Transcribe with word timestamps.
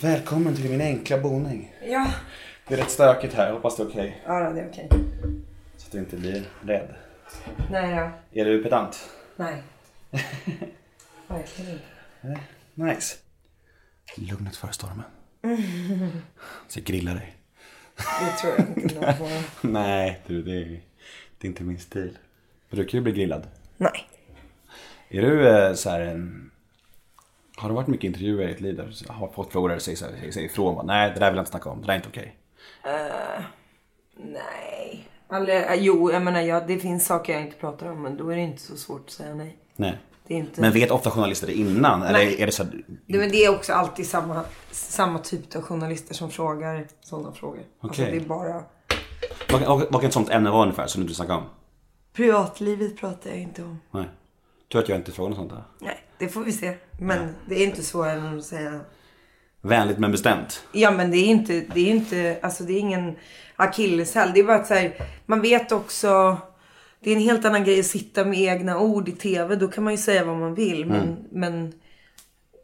Välkommen 0.00 0.56
till 0.56 0.70
min 0.70 0.80
enkla 0.80 1.18
boning. 1.18 1.74
Ja. 1.82 2.12
Det 2.68 2.74
är 2.74 2.78
rätt 2.78 2.90
stökigt 2.90 3.34
här, 3.34 3.52
hoppas 3.52 3.76
det 3.76 3.82
är 3.82 3.88
okej. 3.88 4.22
Ja, 4.26 4.50
det 4.50 4.60
är 4.60 4.68
okej. 4.68 4.88
Så 5.76 5.86
att 5.86 5.92
du 5.92 5.98
inte 5.98 6.16
blir 6.16 6.44
rädd. 6.62 6.94
Nej 7.70 7.96
då. 7.96 8.40
Är 8.40 8.44
du 8.44 8.62
pedant? 8.62 9.10
Nej. 9.36 9.62
Verkligen 11.28 11.70
inte. 11.72 12.40
Nice. 12.74 13.16
Lugnet 14.16 14.56
före 14.56 14.72
stormen. 14.72 15.04
Så 16.68 16.78
jag 16.78 16.84
grillar 16.84 17.14
dig. 17.14 17.36
Det 17.96 18.36
tror 18.40 18.54
jag 18.58 18.84
inte 18.84 18.94
någon. 18.94 19.42
Nej, 19.72 20.20
du, 20.26 20.42
det 20.42 20.52
är, 20.52 20.80
det 21.38 21.46
är 21.46 21.48
inte 21.48 21.64
min 21.64 21.78
stil. 21.78 22.18
Brukar 22.70 22.98
du 22.98 23.02
bli 23.02 23.12
grillad? 23.12 23.46
Nej. 23.76 24.08
Är 25.08 25.22
du 25.22 25.48
eh, 25.48 25.74
så 25.74 25.90
här 25.90 26.00
en... 26.00 26.50
Har 27.58 27.68
du 27.68 27.74
varit 27.74 27.86
mycket 27.86 28.04
intervjuer 28.04 28.48
i 28.48 28.52
ditt 28.52 28.60
liv 28.60 28.76
där 28.76 28.84
du 29.06 29.12
har 29.12 29.28
fått 29.28 29.52
frågor 29.52 29.68
där 29.68 29.76
du 29.76 29.80
säger, 29.80 30.16
här, 30.16 30.30
säger 30.30 30.46
ifrån? 30.46 30.86
Nej, 30.86 31.10
det 31.14 31.20
där 31.20 31.30
vill 31.30 31.36
jag 31.36 31.42
inte 31.42 31.50
snacka 31.50 31.70
om. 31.70 31.80
Det 31.80 31.86
där 31.86 31.92
är 31.92 31.96
inte 31.96 32.08
okej. 32.08 32.36
Nej. 34.16 35.08
Aldrig, 35.28 35.56
äh, 35.56 35.74
jo, 35.74 36.12
jag 36.12 36.22
menar 36.22 36.40
ja, 36.40 36.60
det 36.60 36.78
finns 36.78 37.06
saker 37.06 37.32
jag 37.32 37.42
inte 37.42 37.56
pratar 37.56 37.90
om 37.90 38.02
men 38.02 38.16
då 38.16 38.28
är 38.28 38.36
det 38.36 38.42
inte 38.42 38.62
så 38.62 38.76
svårt 38.76 39.04
att 39.06 39.10
säga 39.10 39.34
nej. 39.34 39.56
Nej. 39.76 39.98
Det 40.26 40.34
är 40.34 40.38
inte... 40.38 40.60
Men 40.60 40.72
vet 40.72 40.90
ofta 40.90 41.10
journalister 41.10 41.46
det 41.46 41.52
innan? 41.52 42.02
Eller 42.02 42.18
Nej. 42.18 42.42
är 42.42 42.46
det 42.46 42.52
så 42.52 42.64
här, 42.64 42.72
det, 43.06 43.18
men 43.18 43.30
det 43.30 43.44
är 43.44 43.54
också 43.54 43.72
alltid 43.72 44.06
samma, 44.06 44.44
samma 44.70 45.18
typ 45.18 45.56
av 45.56 45.62
journalister 45.62 46.14
som 46.14 46.30
frågar 46.30 46.86
sådana 47.00 47.32
frågor. 47.32 47.62
Alltså 47.80 48.02
Okej. 48.02 48.18
det 48.18 48.24
är 48.24 48.28
bara... 48.28 48.64
vad, 49.52 49.60
vad, 49.60 49.78
vad 49.78 50.00
kan 50.00 50.04
ett 50.04 50.12
sånt 50.12 50.30
ämne 50.30 50.50
vara 50.50 50.62
ungefär 50.62 50.86
som 50.86 51.00
du 51.00 51.04
inte 51.04 51.14
snackar 51.14 51.34
om? 51.34 51.44
Privatlivet 52.12 52.96
pratar 52.96 53.30
jag 53.30 53.38
inte 53.38 53.62
om. 53.62 53.80
Nej. 53.90 54.08
Tur 54.72 54.78
att 54.78 54.88
jag 54.88 54.98
inte 54.98 55.12
frågar 55.12 55.28
något 55.28 55.38
sånt 55.38 55.50
där. 55.50 55.64
Nej, 55.78 55.98
det 56.18 56.28
får 56.28 56.40
vi 56.44 56.52
se. 56.52 56.74
Men 57.00 57.34
det 57.48 57.62
är 57.62 57.66
inte 57.66 57.82
svårare 57.82 58.12
än 58.12 58.38
att 58.38 58.44
säga 58.44 58.80
Vänligt 59.60 59.98
men 59.98 60.12
bestämt. 60.12 60.64
Ja 60.72 60.90
men 60.90 61.10
det 61.10 61.16
är 61.16 61.26
inte, 61.26 61.60
det 61.74 61.80
är 61.80 61.90
inte, 61.90 62.38
alltså 62.42 62.64
det 62.64 62.72
är 62.72 62.78
ingen 62.78 63.16
akilleshäl. 63.56 64.30
Det 64.34 64.40
är 64.40 64.44
bara 64.44 64.56
att 64.56 64.66
så 64.66 64.74
här, 64.74 64.94
man 65.26 65.40
vet 65.40 65.72
också, 65.72 66.36
det 67.00 67.10
är 67.10 67.14
en 67.16 67.22
helt 67.22 67.44
annan 67.44 67.64
grej 67.64 67.80
att 67.80 67.86
sitta 67.86 68.24
med 68.24 68.38
egna 68.38 68.78
ord 68.80 69.08
i 69.08 69.12
tv. 69.12 69.56
Då 69.56 69.68
kan 69.68 69.84
man 69.84 69.92
ju 69.92 69.96
säga 69.96 70.24
vad 70.24 70.36
man 70.36 70.54
vill. 70.54 70.86
Men, 70.86 71.00
Mm. 71.02 71.16
men 71.30 71.72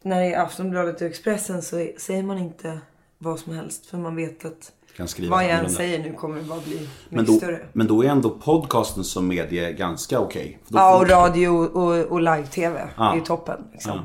när 0.02 0.20
det 0.20 0.34
är 0.34 0.42
Aftonbladet 0.42 1.00
och 1.00 1.06
Expressen 1.06 1.62
så 1.62 1.88
säger 1.98 2.22
man 2.22 2.38
inte 2.38 2.78
vad 3.18 3.38
som 3.40 3.54
helst. 3.54 3.86
För 3.86 3.98
man 3.98 4.16
vet 4.16 4.44
att 4.44 4.72
Kan 4.96 5.08
skriva 5.08 5.36
vad 5.36 5.44
jag 5.44 5.50
än 5.50 5.70
säger 5.70 5.98
nu 5.98 6.12
kommer 6.12 6.36
det 6.36 6.42
bara 6.44 6.60
bli 6.60 6.74
mycket 6.74 6.90
Men 7.08 7.24
då, 7.24 7.32
större. 7.32 7.60
men 7.72 7.86
då 7.86 8.04
är 8.04 8.08
ändå 8.08 8.30
podcasten 8.30 9.04
som 9.04 9.28
medie 9.28 9.72
ganska 9.72 10.18
okej. 10.20 10.58
Då 10.68 10.78
Ja 10.78 10.96
och 10.98 11.08
radio 11.08 11.48
och, 11.48 12.06
och 12.12 12.20
live-tv 12.20 12.88
Ja. 12.96 13.12
är 13.12 13.14
ju 13.16 13.20
toppen. 13.20 13.64
Liksom. 13.72 14.00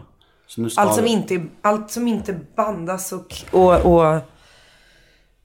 Ska 0.47 0.81
Allt 0.81 0.95
som, 0.95 1.05
inte, 1.05 1.45
allt 1.61 1.91
som 1.91 2.07
inte 2.07 2.39
bandas 2.55 3.11
och... 3.11 3.35
och, 3.51 3.85
och 3.85 4.19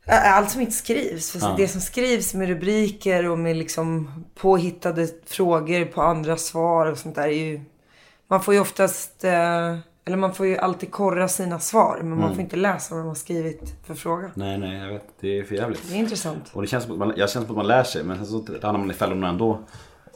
allt 0.07 0.51
som 0.51 0.61
inte 0.61 0.73
skrivs. 0.73 1.31
För 1.31 1.39
Ja. 1.39 1.55
Det 1.57 1.69
som 1.69 1.81
skrivs 1.81 2.35
med 2.35 2.49
rubriker 2.49 3.27
och 3.27 3.39
med 3.39 3.57
liksom 3.57 4.11
påhittade 4.35 5.09
frågor 5.27 5.85
på 5.85 6.03
andra 6.03 6.37
svar 6.37 6.87
och 6.87 6.99
sånt 6.99 7.15
där 7.15 7.23
är 7.23 7.29
ju... 7.29 7.61
Man 8.29 8.43
får 8.43 8.55
ju 8.55 8.61
oftast... 8.61 9.25
Eh, 9.25 9.77
eller 10.05 10.17
man 10.17 10.35
får 10.35 10.47
ju 10.47 10.57
alltid 10.59 10.91
korra 10.91 11.29
sina 11.29 11.59
svar. 11.59 11.97
Men 11.99 12.07
Mm. 12.07 12.19
man 12.21 12.31
får 12.35 12.41
inte 12.41 12.57
läsa 12.57 12.95
vad 12.95 13.05
de 13.05 13.09
har 13.09 13.15
skrivit 13.15 13.75
för 13.87 13.95
fråga. 13.95 14.31
Nej, 14.35 14.59
nej, 14.59 14.79
jag 14.79 14.89
vet. 14.93 15.05
Det 15.21 15.39
är 15.39 15.45
för 15.45 15.55
jävligt. 15.55 15.89
Det 15.89 15.95
är 15.95 15.99
intressant. 15.99 16.51
Och 16.53 16.63
det 16.63 16.69
känns 16.69 16.85
som 16.85 16.93
att 16.93 16.99
man, 16.99 17.13
jag 17.17 17.31
känner 17.31 17.47
som 17.47 17.55
att 17.55 17.57
man 17.57 17.67
lär 17.67 17.85
sig, 17.85 18.05
men 18.05 18.17
sen 18.17 18.27
så 18.27 18.45
hamnar 18.63 18.81
man 18.81 18.91
i 18.91 18.95
fällorna 18.95 19.29
ändå. 19.29 19.61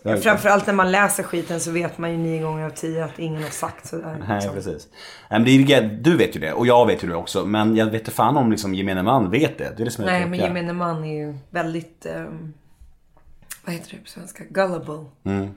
Jag- 0.03 0.23
Framförallt 0.23 0.67
när 0.67 0.75
man 0.75 0.91
läser 0.91 1.23
skiten 1.23 1.61
så 1.61 1.71
vet 1.71 1.99
man 1.99 2.11
ju 2.11 2.17
nio 2.17 2.43
gånger 2.43 2.65
av 2.67 2.71
tio 2.71 3.05
att 3.05 3.19
ingen 3.19 3.43
har 3.43 3.51
sagt 3.51 3.87
sådär. 3.87 4.17
Nej, 4.29 4.37
liksom. 4.37 4.55
precis. 4.55 4.89
Men 5.31 5.45
det 5.45 5.51
är, 5.51 5.83
du 5.83 6.17
vet 6.17 6.37
ju 6.37 6.41
det 6.41 6.53
och 6.53 6.67
jag 6.67 6.87
vet 6.87 7.05
ju 7.05 7.09
det 7.09 7.15
också. 7.15 7.45
Men 7.45 7.77
jag 7.77 7.87
vet 7.87 7.95
inte 7.95 8.11
fan 8.11 8.37
om 8.37 8.51
liksom 8.51 8.75
gemene 8.75 9.03
man 9.03 9.31
vet 9.31 9.59
det. 9.59 9.73
Det 9.77 9.83
är 9.83 9.85
det 9.85 9.91
som 9.91 10.05
Nej, 10.05 10.27
men 10.27 10.39
gemene 10.39 10.73
man 10.73 11.05
är 11.05 11.15
ju 11.27 11.35
väldigt... 11.51 12.07
ehm, 12.07 12.53
vad 13.65 13.75
heter 13.75 13.91
det 13.91 13.97
på 13.97 14.09
svenska? 14.09 14.45
Gullible. 14.51 15.05
Mm. 15.25 15.49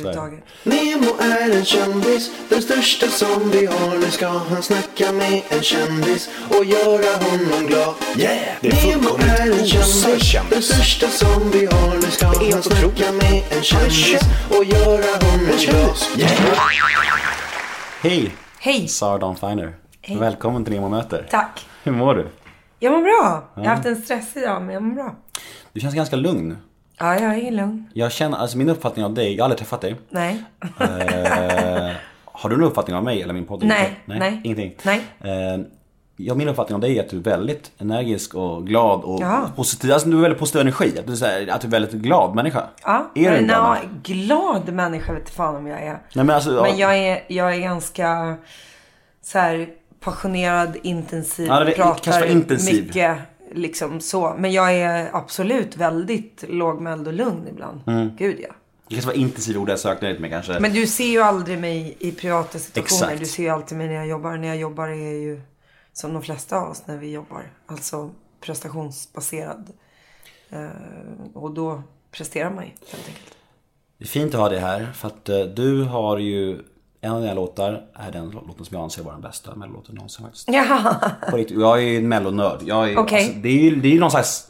Överhuvudtaget. 0.00 0.44
Nemo 0.62 1.10
är 1.20 1.50
en 1.56 1.64
kändis, 1.64 2.30
den 2.48 2.62
största 2.62 3.06
som 3.06 3.50
vi 3.50 3.66
har. 3.66 3.98
Nu 3.98 4.10
ska 4.10 4.28
han 4.28 4.62
snacka 4.62 5.12
med 5.12 5.42
en 5.48 5.62
kändis 5.62 6.30
och 6.58 6.64
göra 6.64 7.16
honom 7.24 7.66
glad. 7.66 7.94
Yeah! 8.16 8.56
Det 8.60 8.68
är 8.68 8.86
Nemo 8.86 9.08
är 9.18 9.50
en 9.60 9.66
kändis, 9.66 10.22
kändis. 10.22 10.50
den 10.50 10.62
största 10.62 11.08
som 11.08 11.50
vi 11.50 11.66
har. 11.66 11.94
Nu 11.94 12.10
ska 12.10 12.26
han 12.26 12.62
snacka 12.62 13.12
med 13.12 13.42
en 13.50 13.62
kändis 13.62 14.20
och 14.50 14.64
göra 14.64 15.12
honom 15.24 15.46
glad. 15.46 15.60
kändis. 15.60 16.10
Yeah! 16.18 16.32
Hej! 18.02 18.34
Hej! 18.60 18.88
Sara 18.88 19.18
Dawn 19.18 19.36
Finer. 19.36 19.74
Välkommen 20.18 20.64
till 20.64 20.74
Nemo 20.74 20.88
möter. 20.88 21.26
Tack. 21.30 21.66
Hur 21.82 21.92
mår 21.92 22.14
du? 22.14 22.28
Jag 22.78 22.92
mår 22.92 23.02
bra. 23.02 23.50
Jag 23.54 23.62
har 23.62 23.68
haft 23.76 23.86
en 23.86 23.96
stressig 24.02 24.42
dag, 24.42 24.62
men 24.62 24.74
jag 24.74 24.82
mår 24.82 24.94
bra. 24.94 25.16
Du 25.72 25.80
känns 25.80 25.94
ganska 25.94 26.16
lugn. 26.16 26.56
Ja, 27.02 27.20
jag 27.20 27.38
är 27.38 27.50
lugn. 27.50 27.88
Jag 27.94 28.12
känner, 28.12 28.36
alltså 28.38 28.58
min 28.58 28.68
uppfattning 28.68 29.04
av 29.04 29.14
dig, 29.14 29.34
jag 29.34 29.42
har 29.42 29.44
aldrig 29.44 29.58
träffat 29.58 29.80
dig. 29.80 29.96
Nej. 30.08 30.42
Eh, 30.80 31.90
har 32.24 32.50
du 32.50 32.56
någon 32.56 32.68
uppfattning 32.68 32.96
av 32.96 33.04
mig 33.04 33.22
eller 33.22 33.34
min 33.34 33.44
podd? 33.46 33.64
Nej, 33.64 34.00
nej. 34.04 34.40
Ingenting? 34.44 34.74
Nej. 34.82 35.00
Eh, 35.20 35.60
ja, 36.16 36.34
min 36.34 36.48
uppfattning 36.48 36.74
av 36.74 36.80
dig 36.80 36.98
är 36.98 37.02
att 37.02 37.10
du 37.10 37.16
är 37.16 37.20
väldigt 37.22 37.70
energisk 37.78 38.34
och 38.34 38.66
glad 38.66 39.00
och 39.00 39.20
Ja. 39.22 39.48
positiv. 39.56 39.92
Alltså 39.92 40.08
du 40.08 40.16
är 40.18 40.20
väldigt 40.22 40.38
positiv 40.40 40.60
energi. 40.60 40.98
Att 40.98 41.06
du, 41.06 41.16
så 41.16 41.24
här, 41.26 41.48
att 41.50 41.60
du 41.60 41.66
är 41.66 41.70
väldigt 41.70 41.92
glad 41.92 42.34
människa. 42.34 42.64
Ja, 42.84 43.10
Är 43.14 43.30
du 43.30 43.36
en 43.36 43.46
glad 44.02 44.72
människa? 44.72 45.12
vet 45.12 45.30
fan 45.30 45.56
om 45.56 45.66
jag 45.66 45.82
är. 45.82 45.98
Nej 46.14 46.24
men 46.24 46.30
alltså, 46.30 46.62
Men 46.62 46.76
jag 46.78 46.98
är, 46.98 47.24
jag 47.28 47.54
är 47.54 47.58
ganska 47.60 48.36
så 49.22 49.38
här 49.38 49.68
passionerad, 50.00 50.76
intensiv, 50.82 51.46
Ja, 51.46 51.64
det 51.64 51.70
pratar 51.72 52.02
kanske 52.12 52.28
intensiv. 52.32 52.84
mycket. 52.86 53.16
Liksom 53.54 54.00
så. 54.00 54.34
Men 54.38 54.52
jag 54.52 54.74
är 54.74 55.10
absolut 55.12 55.76
väldigt 55.76 56.44
lågmäld 56.48 57.06
och 57.06 57.12
lugn 57.12 57.48
ibland. 57.48 57.80
Mm. 57.86 58.16
Gud 58.16 58.40
ja. 58.40 58.54
det 58.88 58.94
kanske 58.94 59.06
var 59.06 59.14
intensiv 59.14 59.58
ord 59.58 59.68
jag 59.68 59.78
sökte 59.78 60.08
lite 60.08 60.20
med 60.20 60.30
kanske. 60.30 60.60
Men 60.60 60.72
du 60.72 60.86
ser 60.86 61.10
ju 61.10 61.20
aldrig 61.20 61.58
mig 61.58 61.96
i 61.98 62.12
privata 62.12 62.58
situationer. 62.58 63.02
Exakt. 63.02 63.20
Du 63.20 63.26
ser 63.26 63.42
ju 63.42 63.48
alltid 63.48 63.78
mig 63.78 63.86
när 63.86 63.94
jag 63.94 64.06
jobbar. 64.06 64.36
När 64.36 64.48
jag 64.48 64.56
jobbar 64.56 64.88
är 64.88 65.12
ju 65.12 65.40
som 65.92 66.12
de 66.12 66.22
flesta 66.22 66.56
av 66.56 66.70
oss 66.70 66.82
när 66.86 66.96
vi 66.96 67.10
jobbar. 67.10 67.50
Alltså 67.66 68.10
prestationsbaserad. 68.40 69.72
Eh, 70.50 70.66
och 71.34 71.50
då 71.50 71.82
presterar 72.10 72.50
man 72.50 72.64
ju 72.64 72.70
helt 72.70 73.08
enkelt. 73.08 73.36
Det 73.98 74.04
är 74.04 74.08
fint 74.08 74.34
att 74.34 74.40
ha 74.40 74.48
dig 74.48 74.58
här 74.58 74.92
för 74.94 75.08
att 75.08 75.28
eh, 75.28 75.40
du 75.40 75.82
har 75.82 76.18
ju 76.18 76.58
en 77.04 77.12
av 77.12 77.20
dina 77.20 77.34
låtar 77.34 77.82
är 77.94 78.12
den 78.12 78.30
låten 78.30 78.64
som 78.64 78.76
jag 78.76 78.82
anser 78.84 79.02
vara 79.02 79.14
den 79.14 79.22
bästa 79.22 79.54
mellolåten 79.54 79.94
någonsin 79.94 80.24
faktiskt. 80.24 80.48
Ja, 80.52 80.94
På 81.30 81.36
riktigt. 81.36 81.60
Jag 81.60 81.82
är 81.82 81.98
en 81.98 82.08
mellonörd. 82.08 82.58
Jag 82.64 82.90
är, 82.92 82.98
Okej. 82.98 83.18
alltså, 83.24 83.38
det 83.38 83.48
är 83.48 83.52
ju 83.62 83.76
det 83.80 83.88
är 83.88 83.92
ju 83.92 84.00
någon 84.00 84.10
slags 84.10 84.48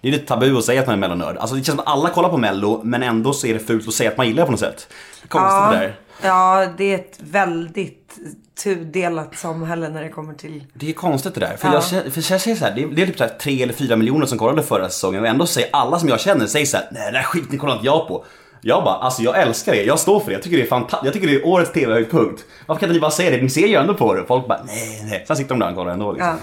det 0.00 0.08
är 0.08 0.12
lite 0.12 0.26
tabu 0.26 0.56
att 0.58 0.64
säga 0.64 0.80
att 0.80 0.86
man 0.86 0.94
är 0.94 0.98
mellonörd. 1.00 1.36
Alltså 1.36 1.56
det 1.56 1.64
känns 1.64 1.78
som 1.78 1.86
att 1.86 1.92
alla 1.92 2.10
kollar 2.10 2.28
på 2.28 2.36
mello 2.38 2.80
men 2.84 3.02
ändå 3.02 3.32
så 3.32 3.46
är 3.46 3.54
det 3.54 3.60
fult 3.60 3.88
att 3.88 3.94
säga 3.94 4.10
att 4.10 4.16
man 4.16 4.26
gillar 4.26 4.42
det 4.42 4.46
på 4.46 4.50
något 4.52 4.60
sätt. 4.60 4.88
Konstigt 5.28 5.70
det 5.80 5.86
där. 5.86 5.96
ja, 6.22 6.66
det 6.78 6.84
är 6.84 6.94
ett 6.94 7.18
väldigt 7.20 8.18
tudelat 8.64 9.36
samhälle 9.36 9.88
när 9.88 10.02
det 10.02 10.08
kommer 10.08 10.34
till... 10.34 10.64
Det 10.74 10.88
är 10.88 10.92
konstigt 10.92 11.34
det 11.34 11.40
där. 11.40 11.56
För 11.56 11.68
Ja. 11.68 11.74
jag, 11.74 12.12
för 12.12 12.32
jag 12.32 12.40
säger 12.40 12.56
så 12.56 12.64
här, 12.64 12.74
det 12.74 12.82
är, 12.82 12.86
det 12.86 13.02
är 13.02 13.06
typ 13.06 13.18
så 13.18 13.24
här 13.24 13.30
tre 13.40 13.62
eller 13.62 13.72
fyra 13.72 13.96
miljoner 13.96 14.26
som 14.26 14.38
kollade 14.38 14.62
förra 14.62 14.88
säsongen 14.88 15.20
och 15.20 15.26
ändå 15.26 15.46
säger 15.46 15.68
alla 15.72 15.98
som 15.98 16.08
jag 16.08 16.20
känner 16.20 16.46
säger 16.46 16.66
så 16.66 16.76
här, 16.76 16.88
nej 16.92 17.04
den 17.04 17.12
där 17.14 17.22
skiten 17.22 17.58
kollar 17.58 17.74
inte 17.74 17.86
jag 17.86 18.08
på. 18.08 18.24
Jag 18.66 18.84
bara, 18.84 18.94
alltså 18.94 19.22
jag 19.22 19.42
älskar 19.42 19.72
det, 19.72 19.82
jag 19.82 19.98
står 19.98 20.20
för 20.20 20.26
det, 20.26 20.32
jag 20.32 20.42
tycker 20.42 20.56
det 20.56 20.62
är 20.62 20.66
fantastiskt, 20.66 21.04
jag 21.04 21.12
tycker 21.14 21.26
det 21.26 21.34
är 21.34 21.46
årets 21.46 21.72
TV-höjdpunkt. 21.72 22.44
Varför 22.66 22.80
kan 22.80 22.88
inte 22.88 22.94
ni 22.94 23.00
bara 23.00 23.10
säga 23.10 23.30
det? 23.30 23.42
Ni 23.42 23.50
ser 23.50 23.66
ju 23.66 23.74
ändå 23.74 23.94
på 23.94 24.14
det. 24.14 24.24
Folk 24.24 24.48
bara, 24.48 24.62
nej, 24.66 25.02
nej. 25.10 25.24
Sen 25.26 25.36
sitter 25.36 25.48
de 25.50 25.58
där 25.58 25.70
och 25.70 25.76
kollar 25.76 25.92
ändå 25.92 26.12
liksom. 26.12 26.28
Ja. 26.28 26.36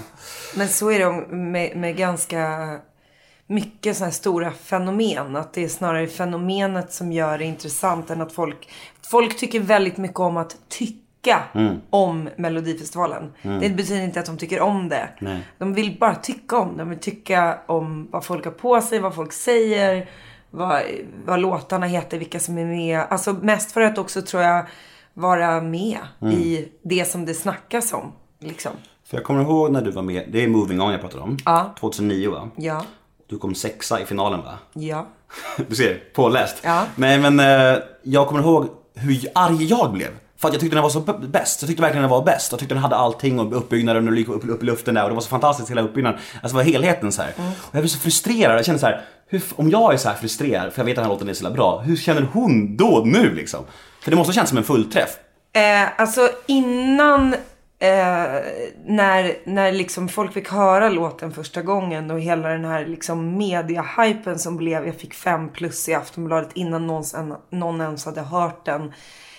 Men 0.56 0.68
så 0.68 0.90
är 0.90 0.98
det 0.98 1.36
med, 1.36 1.76
med 1.76 1.96
ganska 1.96 2.58
mycket 3.46 3.96
sådana 3.96 4.06
här 4.10 4.14
stora 4.14 4.50
fenomen. 4.50 5.36
Att 5.36 5.52
det 5.52 5.64
är 5.64 5.68
snarare 5.68 6.06
fenomenet 6.06 6.92
som 6.92 7.12
gör 7.12 7.38
det 7.38 7.44
intressant 7.44 8.10
än 8.10 8.20
att 8.20 8.32
folk... 8.32 8.68
Folk 9.10 9.36
tycker 9.38 9.60
väldigt 9.60 9.96
mycket 9.96 10.20
om 10.20 10.36
att 10.36 10.56
tycka 10.68 11.00
Mm. 11.54 11.76
om 11.90 12.28
Melodifestivalen. 12.36 13.32
Det 13.42 13.68
betyder 13.68 14.02
inte 14.02 14.20
att 14.20 14.26
de 14.26 14.38
tycker 14.38 14.60
om 14.60 14.88
det. 14.88 15.08
Nej. 15.18 15.40
De 15.58 15.74
vill 15.74 15.96
bara 16.00 16.14
tycka 16.14 16.56
om 16.58 16.72
det. 16.72 16.78
De 16.82 16.90
vill 16.90 16.98
tycka 16.98 17.58
om 17.66 18.08
vad 18.10 18.24
folk 18.24 18.44
har 18.44 18.52
på 18.52 18.80
sig, 18.80 18.98
vad 18.98 19.14
folk 19.14 19.32
säger, 19.32 20.08
vad, 20.56 20.82
vad 21.26 21.40
låtarna 21.40 21.86
heter, 21.86 22.18
vilka 22.18 22.40
som 22.40 22.58
är 22.58 22.64
med. 22.64 23.00
Alltså 23.10 23.32
mest 23.32 23.72
för 23.72 23.80
att 23.80 23.98
också 23.98 24.22
tror 24.22 24.42
jag 24.42 24.66
vara 25.14 25.60
med 25.60 25.98
Mm. 26.22 26.34
i 26.34 26.68
det 26.82 27.04
som 27.04 27.24
det 27.26 27.34
snackas 27.34 27.92
om. 27.92 28.12
Liksom. 28.40 28.72
För 29.06 29.16
jag 29.16 29.24
kommer 29.24 29.42
ihåg 29.42 29.72
när 29.72 29.82
du 29.82 29.90
var 29.90 30.02
med, 30.02 30.24
det 30.32 30.44
är 30.44 30.48
Moving 30.48 30.80
On 30.80 30.92
jag 30.92 31.00
pratar 31.00 31.18
om. 31.18 31.36
Ja. 31.44 31.74
2009 31.80 32.30
va? 32.30 32.48
Ja, 32.56 32.84
Du 33.28 33.38
kom 33.38 33.54
sexa 33.54 34.00
i 34.00 34.04
finalen 34.04 34.40
va? 34.40 34.58
ja. 34.72 35.06
Du 35.68 35.76
ser, 35.76 36.02
påläst. 36.14 36.56
Ja. 36.64 36.82
Nej 36.96 37.18
men 37.18 37.40
eh, 37.40 37.82
jag 38.02 38.28
kommer 38.28 38.40
ihåg 38.42 38.68
hur 38.94 39.20
arg 39.34 39.64
jag 39.64 39.92
blev. 39.92 40.08
För 40.36 40.48
att 40.48 40.54
jag 40.54 40.60
tyckte 40.60 40.76
den 40.76 40.82
var 40.82 40.90
så 40.90 41.00
bäst. 41.28 41.62
Jag 41.62 41.68
tyckte 41.68 41.82
verkligen 41.82 42.02
den 42.02 42.10
var 42.10 42.24
bäst. 42.24 42.52
Jag 42.52 42.60
tyckte 42.60 42.74
den 42.74 42.82
hade 42.82 42.96
allting 42.96 43.40
och 43.40 43.56
uppbyggnaden 43.56 44.08
och 44.08 44.16
gick 44.16 44.28
upp, 44.28 44.48
upp 44.48 44.62
i 44.62 44.66
luften 44.66 44.94
där 44.94 45.02
och 45.02 45.08
det 45.08 45.14
var 45.14 45.22
så 45.22 45.28
fantastiskt 45.28 45.70
hela 45.70 45.82
uppbyggnaden. 45.82 46.20
Alltså 46.42 46.48
det 46.58 46.64
var 46.64 46.70
helheten 46.72 47.12
så 47.12 47.22
här. 47.22 47.32
Mm. 47.38 47.50
Och 47.50 47.74
jag 47.74 47.82
blev 47.82 47.88
så 47.88 47.98
frustrerad. 47.98 48.58
Jag 48.58 48.64
kände 48.64 48.78
så 48.78 48.86
här, 48.86 49.04
hur, 49.34 49.42
om 49.56 49.70
jag 49.70 49.92
är 49.92 49.96
så 49.96 50.08
här 50.08 50.16
frustrerad 50.16 50.72
för 50.72 50.80
jag 50.80 50.84
vet 50.84 50.92
att 50.92 50.96
den 50.96 51.04
här 51.04 51.10
låten 51.10 51.28
är 51.28 51.34
så 51.34 51.44
jävla 51.44 51.56
bra. 51.56 51.80
Hur 51.80 51.96
känner 51.96 52.22
hon 52.32 52.76
då 52.76 53.02
nu 53.06 53.34
liksom? 53.34 53.64
För 54.00 54.10
det 54.10 54.16
måste 54.16 54.28
ha 54.28 54.34
känts 54.34 54.48
som 54.48 54.58
en 54.58 54.64
fullträff. 54.64 55.10
Eh, 55.52 56.00
alltså 56.00 56.28
innan 56.46 57.34
eh, 57.78 58.40
när, 58.86 59.36
när 59.44 59.72
liksom 59.72 60.08
folk 60.08 60.32
fick 60.32 60.48
höra 60.48 60.88
låten 60.88 61.32
första 61.32 61.62
gången 61.62 62.10
och 62.10 62.20
hela 62.20 62.48
den 62.48 62.64
här 62.64 62.86
liksom 62.86 63.38
media-hypen 63.38 64.38
som 64.38 64.56
blev. 64.56 64.86
Jag 64.86 64.94
fick 64.94 65.14
fem 65.14 65.48
plus 65.48 65.88
i 65.88 65.94
Aftonbladet 65.94 66.50
innan 66.54 66.86
någon, 66.86 67.04
någon 67.50 67.80
ens 67.80 68.04
hade 68.04 68.20
hört 68.20 68.64
den. 68.64 68.92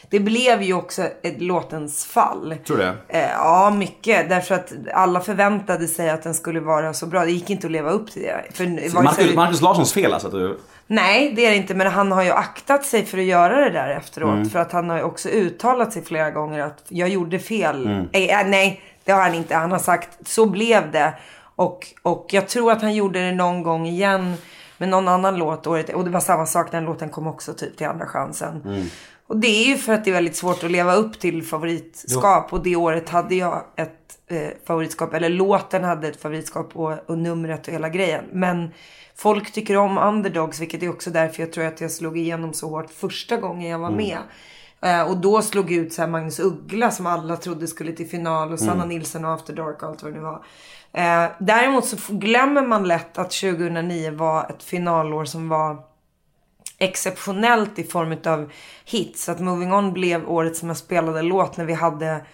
Det 0.09 0.19
blev 0.19 0.61
ju 0.61 0.73
också 0.73 1.01
ett 1.23 1.41
låtens 1.41 2.05
fall. 2.05 2.55
Tror 2.67 2.77
du 2.77 2.83
det? 2.83 2.93
Eh, 3.07 3.29
ja, 3.31 3.73
mycket. 3.77 4.29
Därför 4.29 4.55
att 4.55 4.73
alla 4.93 5.19
förväntade 5.19 5.87
sig 5.87 6.09
att 6.09 6.23
den 6.23 6.33
skulle 6.33 6.59
vara 6.59 6.93
så 6.93 7.05
bra. 7.05 7.25
Det 7.25 7.31
gick 7.31 7.49
inte 7.49 7.67
att 7.67 7.71
leva 7.71 7.89
upp 7.89 8.11
till 8.11 8.21
det. 8.21 8.41
För 8.53 8.65
var 8.65 8.71
ju 8.81 8.89
så- 8.89 9.01
Marcus, 9.01 9.35
Marcus 9.35 9.61
Larssons 9.61 9.93
fel 9.93 10.13
alltså? 10.13 10.27
Att 10.27 10.33
du... 10.33 10.59
Nej, 10.87 11.33
det 11.35 11.45
är 11.45 11.49
det 11.51 11.57
inte. 11.57 11.73
Men 11.75 11.87
han 11.87 12.11
har 12.11 12.23
ju 12.23 12.31
aktat 12.31 12.85
sig 12.85 13.05
för 13.05 13.17
att 13.17 13.23
göra 13.23 13.55
det 13.61 13.69
där 13.69 13.89
efteråt. 13.89 14.33
Mm. 14.33 14.49
För 14.49 14.59
att 14.59 14.71
han 14.71 14.89
har 14.89 14.97
ju 14.97 15.03
också 15.03 15.29
uttalat 15.29 15.93
sig 15.93 16.03
flera 16.03 16.31
gånger 16.31 16.59
att 16.59 16.83
jag 16.87 17.09
gjorde 17.09 17.39
fel. 17.39 17.85
Mm. 17.85 18.07
Eh, 18.11 18.41
eh, 18.41 18.47
nej, 18.47 18.81
det 19.03 19.11
har 19.11 19.21
han 19.21 19.33
inte. 19.33 19.55
Han 19.55 19.71
har 19.71 19.79
sagt 19.79 20.27
så 20.27 20.45
blev 20.45 20.91
det. 20.91 21.13
Och, 21.55 21.87
och 22.01 22.25
jag 22.29 22.47
tror 22.47 22.71
att 22.71 22.81
han 22.81 22.93
gjorde 22.95 23.19
det 23.25 23.31
någon 23.31 23.63
gång 23.63 23.85
igen 23.87 24.33
med 24.77 24.89
någon 24.89 25.07
annan 25.07 25.35
låt 25.37 25.67
året. 25.67 25.89
Och 25.93 26.03
det 26.03 26.09
var 26.09 26.19
samma 26.19 26.45
sak, 26.45 26.71
den 26.71 26.85
låten 26.85 27.09
kom 27.09 27.27
också 27.27 27.53
typ 27.53 27.77
till 27.77 27.87
Andra 27.87 28.05
chansen. 28.05 28.61
Mm. 28.65 28.85
Och 29.27 29.37
det 29.37 29.47
är 29.47 29.67
ju 29.67 29.77
för 29.77 29.93
att 29.93 30.03
det 30.03 30.09
är 30.09 30.13
väldigt 30.13 30.35
svårt 30.35 30.63
att 30.63 30.71
leva 30.71 30.95
upp 30.95 31.19
till 31.19 31.43
favoritskap. 31.43 32.53
Och 32.53 32.63
det 32.63 32.75
året 32.75 33.09
hade 33.09 33.35
jag 33.35 33.63
ett 33.75 34.17
eh, 34.27 34.49
favoritskap. 34.67 35.13
Eller 35.13 35.29
låten 35.29 35.83
hade 35.83 36.07
ett 36.07 36.21
favoritskap 36.21 36.75
och, 36.75 37.09
och 37.09 37.17
numret 37.17 37.67
och 37.67 37.73
hela 37.73 37.89
grejen. 37.89 38.25
Men 38.31 38.69
folk 39.15 39.51
tycker 39.51 39.77
om 39.77 39.97
underdogs. 39.97 40.61
Vilket 40.61 40.83
är 40.83 40.89
också 40.89 41.09
därför 41.09 41.43
jag 41.43 41.53
tror 41.53 41.65
att 41.65 41.81
jag 41.81 41.91
slog 41.91 42.17
igenom 42.17 42.53
så 42.53 42.69
hårt 42.69 42.91
första 42.91 43.37
gången 43.37 43.69
jag 43.69 43.79
var 43.79 43.91
med. 43.91 44.17
Eh, 44.81 45.01
och 45.01 45.17
då 45.17 45.41
slog 45.41 45.71
ut 45.71 45.93
så 45.93 46.07
Magnus 46.07 46.39
Uggla 46.39 46.91
som 46.91 47.05
alla 47.05 47.37
trodde 47.37 47.67
skulle 47.67 47.91
till 47.91 48.09
final. 48.09 48.51
Och 48.51 48.59
Sanna 48.59 48.85
Nilsson 48.85 49.25
och 49.25 49.31
After 49.31 49.53
Dark 49.53 49.83
och 49.83 49.89
allt 49.89 50.03
vad 50.03 50.13
det 50.13 50.17
nu 50.17 50.23
var. 50.23 50.45
Eh, 50.93 51.31
däremot 51.39 51.85
så 51.85 51.97
glömmer 52.09 52.61
man 52.61 52.87
lätt 52.87 53.17
att 53.17 53.31
2009 53.31 54.11
var 54.11 54.49
ett 54.49 54.63
finalår 54.63 55.25
som 55.25 55.49
var 55.49 55.94
exceptionellt 56.77 57.79
i 57.79 57.83
form 57.83 58.17
av 58.25 58.51
hits. 58.85 59.29
Att 59.29 59.39
Moving 59.39 59.73
On 59.73 59.93
blev 59.93 60.29
årets 60.29 60.63
mest 60.63 60.85
spelade 60.85 61.21
låt 61.21 61.57
när 61.57 61.65
vi 61.65 61.73
hade 61.73 62.25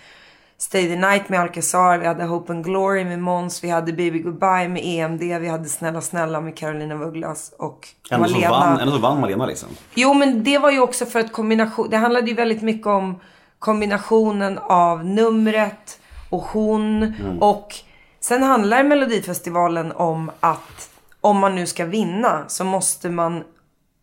Stay 0.58 0.88
the 0.88 0.96
Night 0.96 1.30
med 1.30 1.40
Alcazar, 1.40 1.98
vi 1.98 2.08
hade 2.08 2.24
Hope 2.24 2.54
and 2.54 2.66
Glory 2.66 3.04
med 3.04 3.20
Måns, 3.20 3.64
vi 3.64 3.70
hade 3.70 3.94
Baby 3.94 4.20
Goodbye 4.20 4.68
med 4.68 4.82
EMD, 4.86 5.20
vi 5.20 5.48
hade 5.48 5.70
Snälla 5.70 6.02
Snälla 6.02 6.42
med 6.42 6.58
Carolina 6.58 6.96
af 6.96 7.02
Ugglas 7.02 7.54
och 7.58 7.88
Ändå 8.12 8.28
så, 8.28 8.34
Malena. 8.34 8.52
vann, 8.52 8.80
ändå 8.80 8.94
så 8.94 9.00
vann 9.00 9.22
Malena 9.22 9.46
liksom. 9.46 9.70
Jo, 9.96 10.14
men 10.14 10.44
det 10.44 10.58
var 10.58 10.72
ju 10.72 10.80
också 10.80 11.06
för 11.06 11.20
att 11.20 11.32
kombination, 11.32 11.90
det 11.90 11.98
handlade 11.98 12.28
ju 12.28 12.34
väldigt 12.34 12.62
mycket 12.62 12.88
om 12.88 13.20
kombinationen 13.60 14.58
av 14.58 15.06
numret 15.06 16.00
och 16.30 16.42
hon. 16.44 17.14
Och 17.42 17.76
sen 18.20 18.44
handlar 18.44 18.84
Melodifestivalen 18.84 19.92
om 19.92 20.32
att 20.40 20.90
om 21.22 21.40
man 21.40 21.56
nu 21.56 21.68
ska 21.68 21.86
vinna 21.86 22.44
så 22.48 22.64
måste 22.64 23.10
man 23.10 23.44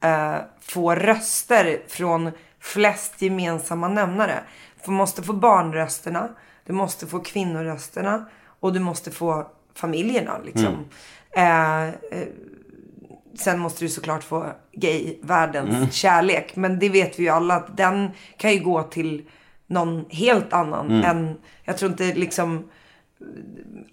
eh, 0.00 0.36
få 0.60 0.94
röster 0.94 1.80
från 1.88 2.30
flest 2.60 3.22
gemensamma 3.22 3.88
nämnare. 3.88 4.40
Du 4.84 4.90
måste 4.90 5.22
få 5.22 5.32
barnrösterna, 5.32 6.28
du 6.66 6.72
måste 6.72 7.06
få 7.06 7.20
kvinnorösterna 7.20 8.28
och 8.60 8.72
du 8.72 8.80
måste 8.80 9.10
få 9.10 9.46
familjerna. 9.74 10.38
Liksom. 10.44 10.84
Eh, 11.36 11.88
eh, 11.88 12.28
Sen 13.38 13.58
måste 13.58 13.84
du 13.84 13.88
såklart 13.88 14.24
få 14.24 14.46
gay-världens 14.72 15.94
kärlek. 15.94 16.56
Men 16.56 16.78
det 16.78 16.88
vet 16.88 17.18
vi 17.18 17.22
ju 17.22 17.28
alla 17.28 17.54
att 17.54 17.76
den 17.76 18.10
kan 18.36 18.52
ju 18.52 18.60
gå 18.60 18.82
till 18.82 19.24
någon 19.66 20.04
helt 20.10 20.52
annan 20.52 21.04
än... 21.04 21.36
Jag 21.64 21.78
tror 21.78 21.90
inte 21.90 22.14
liksom 22.14 22.70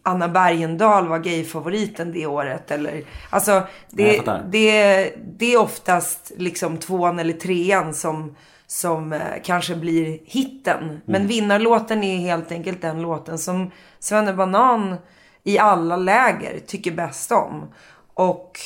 Anna 0.03 0.27
Bergendahl 0.27 1.07
var 1.07 1.19
gay-favoriten 1.19 2.11
det 2.11 2.25
året. 2.25 2.71
Eller, 2.71 3.03
alltså, 3.29 3.63
det, 3.89 4.21
det, 4.51 5.13
det 5.37 5.53
är 5.53 5.59
oftast 5.59 6.31
liksom 6.37 6.77
tvåan 6.77 7.19
eller 7.19 7.33
trean 7.33 7.93
som, 7.93 8.35
som 8.67 9.13
eh, 9.13 9.19
kanske 9.43 9.75
blir 9.75 10.19
hitten. 10.25 11.01
Men 11.05 11.27
vinnarlåten 11.27 12.03
är 12.03 12.17
helt 12.17 12.51
enkelt 12.51 12.81
den 12.81 13.01
låten 13.01 13.37
som 13.37 13.71
Svenne 13.99 14.33
Banan 14.33 14.95
i 15.43 15.59
alla 15.59 15.97
läger 15.97 16.59
tycker 16.59 16.91
bäst 16.91 17.31
om. 17.31 17.73
Och 18.13 18.59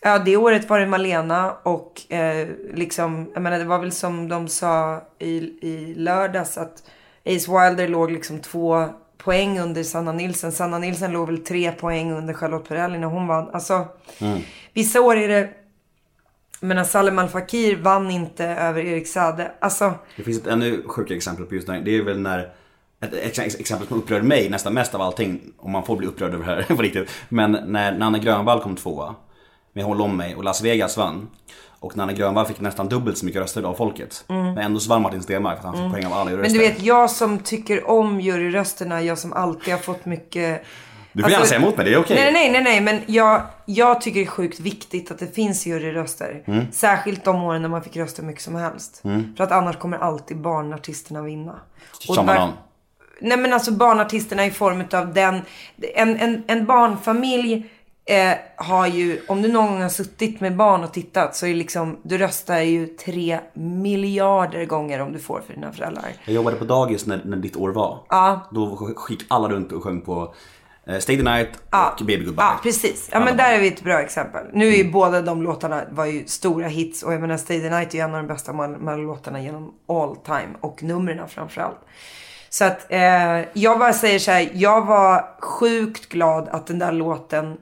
Ja, 0.00 0.18
det 0.18 0.36
året 0.36 0.70
var 0.70 0.80
det 0.80 0.86
Malena 0.86 1.52
och 1.62 2.12
eh, 2.12 2.48
liksom, 2.74 3.30
jag 3.34 3.42
menar 3.42 3.58
det 3.58 3.64
var 3.64 3.78
väl 3.78 3.92
som 3.92 4.28
de 4.28 4.48
sa 4.48 5.02
i, 5.18 5.36
i 5.68 5.94
lördags 5.96 6.58
att 6.58 6.82
Ace 7.26 7.50
Wilder 7.52 7.88
låg 7.88 8.10
liksom 8.10 8.40
två 8.40 8.88
poäng 9.28 9.58
under 9.60 9.82
Sanna 9.82 10.12
Nilsson. 10.12 10.52
Sanna 10.52 10.78
Nilsson 10.78 11.12
låg 11.12 11.26
väl 11.28 11.38
tre 11.38 11.72
poäng 11.72 12.12
under 12.12 12.34
Charlotte 12.34 12.68
Perrelli 12.68 12.98
när 12.98 13.06
hon 13.06 13.26
vann. 13.26 13.50
Alltså, 13.52 13.86
vissa 14.72 15.00
år 15.00 15.16
är 15.16 15.28
det, 15.28 15.50
menar 16.60 16.84
Salem 16.84 17.18
Al 17.18 17.28
Fakir 17.28 17.76
vann 17.76 18.10
inte 18.10 18.44
över 18.46 18.82
Erik 18.82 19.08
Sade. 19.08 19.52
Alltså, 19.60 19.94
Det 20.16 20.22
finns 20.22 20.38
ett 20.38 20.46
ännu 20.46 20.82
sjukare 20.86 21.16
exempel 21.16 21.44
på 21.44 21.54
just 21.54 21.66
det 21.66 21.72
här. 21.72 21.80
Det 21.80 21.96
är 21.96 22.02
väl 22.02 22.20
när 22.20 22.52
ett 23.00 23.14
ex- 23.14 23.38
ex- 23.38 23.54
exempel 23.60 23.88
som 23.88 23.98
upprör 23.98 24.22
mig 24.22 24.50
nästan 24.50 24.74
mest 24.74 24.94
av 24.94 25.00
allting, 25.00 25.40
om 25.56 25.70
man 25.70 25.84
får 25.86 25.96
bli 25.96 26.06
upprörd 26.06 26.34
över 26.34 26.46
det 26.46 26.64
här 26.68 26.76
på 26.76 26.82
riktigt. 26.82 27.10
Men 27.28 27.52
när 27.66 27.98
Nanne 27.98 28.18
Grönvall 28.18 28.60
kom 28.60 28.76
tvåa 28.76 29.14
med 29.72 29.84
Håll 29.84 30.00
om 30.00 30.16
mig 30.16 30.34
och 30.34 30.44
Las 30.44 30.62
Vegas 30.62 30.96
vann. 30.96 31.28
Och 31.80 31.96
Nanne 31.96 32.12
Grönvall 32.12 32.46
fick 32.46 32.60
nästan 32.60 32.88
dubbelt 32.88 33.18
så 33.18 33.24
mycket 33.26 33.40
röster 33.42 33.62
av 33.62 33.74
folket. 33.74 34.24
Men 34.28 34.58
ändå 34.58 34.80
så 34.80 34.90
vann 34.90 35.02
Martin 35.02 35.22
Stenmark 35.22 35.60
för 35.62 35.68
att 35.68 35.74
han 35.74 35.84
fick 35.84 35.92
poäng 35.92 36.06
av 36.06 36.12
alla 36.12 36.24
men 36.24 36.32
juryröster. 36.34 36.58
du 36.58 36.68
vet, 36.68 36.82
jag 36.82 37.10
som 37.10 37.38
tycker 37.38 37.90
om 37.90 38.20
juryrösterna, 38.20 39.02
jag 39.02 39.18
som 39.18 39.32
alltid 39.32 39.74
har 39.74 39.80
fått 39.80 40.04
mycket 40.04 40.62
Du 41.12 41.22
får 41.22 41.30
gärna 41.30 41.40
Alltså- 41.40 41.54
säga 41.54 41.60
emot 41.62 41.76
mig, 41.76 41.84
det 41.86 41.92
är 41.94 41.98
okej. 41.98 42.16
Nej, 42.16 42.32
nej, 42.32 42.50
nej, 42.50 42.62
nej, 42.62 42.80
men 42.80 43.00
jag, 43.06 43.42
jag 43.66 44.00
tycker 44.00 44.20
det 44.20 44.26
är 44.26 44.30
sjukt 44.30 44.60
viktigt 44.60 45.10
att 45.10 45.18
det 45.18 45.34
finns 45.34 45.66
juryröster. 45.66 46.42
Mm. 46.46 46.64
Särskilt 46.72 47.24
de 47.24 47.42
åren 47.42 47.62
när 47.62 47.68
man 47.68 47.82
fick 47.82 47.96
rösta 47.96 48.22
mycket 48.22 48.42
som 48.42 48.54
helst. 48.54 49.02
För 49.36 49.44
att 49.44 49.52
annars 49.52 49.76
kommer 49.76 49.98
alltid 49.98 50.40
barnartisterna 50.40 51.22
vinna. 51.22 51.54
Var- 52.08 52.16
banan. 52.16 52.52
Nej 53.20 53.38
men 53.38 53.52
alltså 53.52 53.72
barnartisterna 53.72 54.46
i 54.46 54.50
form 54.50 54.84
av 54.92 55.14
den, 55.14 55.40
en, 55.94 56.16
en, 56.16 56.42
en 56.46 56.66
barnfamilj 56.66 57.70
eh, 58.08 58.34
har 58.56 58.86
ju, 58.86 59.20
om 59.28 59.42
du 59.42 59.52
någon 59.52 59.66
gång 59.66 59.82
har 59.82 59.88
suttit 59.88 60.40
med 60.40 60.56
barn 60.56 60.84
och 60.84 60.92
tittat 60.92 61.36
så 61.36 61.46
är 61.46 61.54
liksom, 61.54 61.98
du 62.02 62.18
röstar 62.18 62.58
ju 62.58 62.86
tre 62.86 63.40
miljarder 63.54 64.64
gånger 64.64 65.00
om 65.00 65.12
du 65.12 65.18
får 65.18 65.40
för 65.46 65.54
dina 65.54 65.72
föräldrar. 65.72 66.04
Jag 66.24 66.34
jobbade 66.34 66.56
på 66.56 66.64
dagis 66.64 67.06
när, 67.06 67.20
när 67.24 67.36
ditt 67.36 67.56
år 67.56 67.68
var. 67.70 68.04
Ja. 68.08 68.48
Då 68.50 68.90
gick 69.10 69.20
alla 69.28 69.48
runt 69.48 69.72
och 69.72 69.82
sjöng 69.82 70.00
på 70.00 70.34
eh, 70.86 70.98
Stay 70.98 71.16
the 71.16 71.22
Night 71.22 71.48
Ja. 71.70 71.96
och 72.00 72.06
Baby 72.06 72.24
Goodbye. 72.24 72.44
Ja, 72.44 72.60
precis. 72.62 73.08
Ja, 73.12 73.20
men 73.20 73.36
där 73.36 73.52
är 73.54 73.58
vi 73.60 73.68
ett 73.68 73.82
bra 73.82 74.00
exempel. 74.00 74.46
Nu 74.52 74.68
är 74.68 74.76
ju 74.76 74.90
båda 74.92 75.22
de 75.22 75.42
låtarna 75.42 75.82
var 75.90 76.06
ju 76.06 76.26
stora 76.26 76.66
hits 76.68 77.02
och 77.02 77.12
jag 77.12 77.20
menar 77.20 77.36
Stay 77.36 77.60
the 77.60 77.70
Night 77.70 77.94
är 77.94 77.98
ju 77.98 78.04
en 78.04 78.14
av 78.14 78.16
de 78.16 78.26
bästa 78.26 78.52
Mal- 78.52 78.78
Malou-låtarna 78.80 79.42
genom 79.42 79.74
all 79.88 80.16
time 80.16 80.48
och 80.60 80.82
numren 80.82 81.28
framförallt. 81.28 81.78
Så 82.50 82.64
att 82.64 82.86
eh, 82.92 83.00
jag 83.52 83.78
bara 83.78 83.92
säger 83.92 84.18
så 84.18 84.30
här, 84.30 84.48
jag 84.54 84.86
var 84.86 85.40
sjukt 85.40 86.08
glad 86.08 86.48
att 86.48 86.66
den 86.66 86.78
där 86.78 86.92
låten 86.92 87.56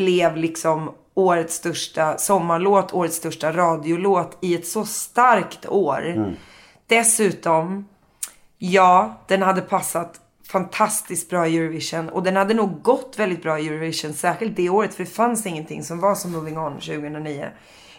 blev 0.00 0.36
liksom 0.36 0.94
årets 1.14 1.54
största 1.54 2.18
sommarlåt, 2.18 2.94
årets 2.94 3.16
största 3.16 3.52
radiolåt 3.52 4.38
i 4.40 4.54
ett 4.54 4.66
så 4.66 4.84
starkt 4.84 5.66
år. 5.66 6.34
Dessutom, 6.86 7.88
ja, 8.58 9.20
den 9.28 9.42
hade 9.42 9.60
passat 9.60 10.20
fantastiskt 10.50 11.30
bra 11.30 11.46
i 11.46 11.58
Eurovision. 11.58 12.08
Och 12.08 12.22
den 12.22 12.36
hade 12.36 12.54
nog 12.54 12.82
gått 12.82 13.14
väldigt 13.18 13.42
bra 13.42 13.58
i 13.58 13.68
Eurovision, 13.68 14.12
särskilt 14.12 14.56
det 14.56 14.68
året. 14.68 14.94
För 14.94 15.04
det 15.04 15.10
fanns 15.10 15.46
ingenting 15.46 15.82
som 15.82 16.00
var 16.00 16.14
som 16.14 16.32
Moving 16.32 16.58
On 16.58 16.72
2009 16.72 17.48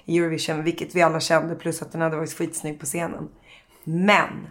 i 0.05 0.17
Eurovision. 0.17 0.63
Vilket 0.63 0.95
vi 0.95 1.01
alla 1.01 1.19
kände, 1.19 1.55
plus 1.55 1.81
att 1.81 1.91
den 1.91 2.01
hade 2.01 2.17
varit 2.17 2.37
skitsnygg 2.37 2.79
på 2.79 2.85
scenen. 2.85 3.29
Men, 3.83 4.47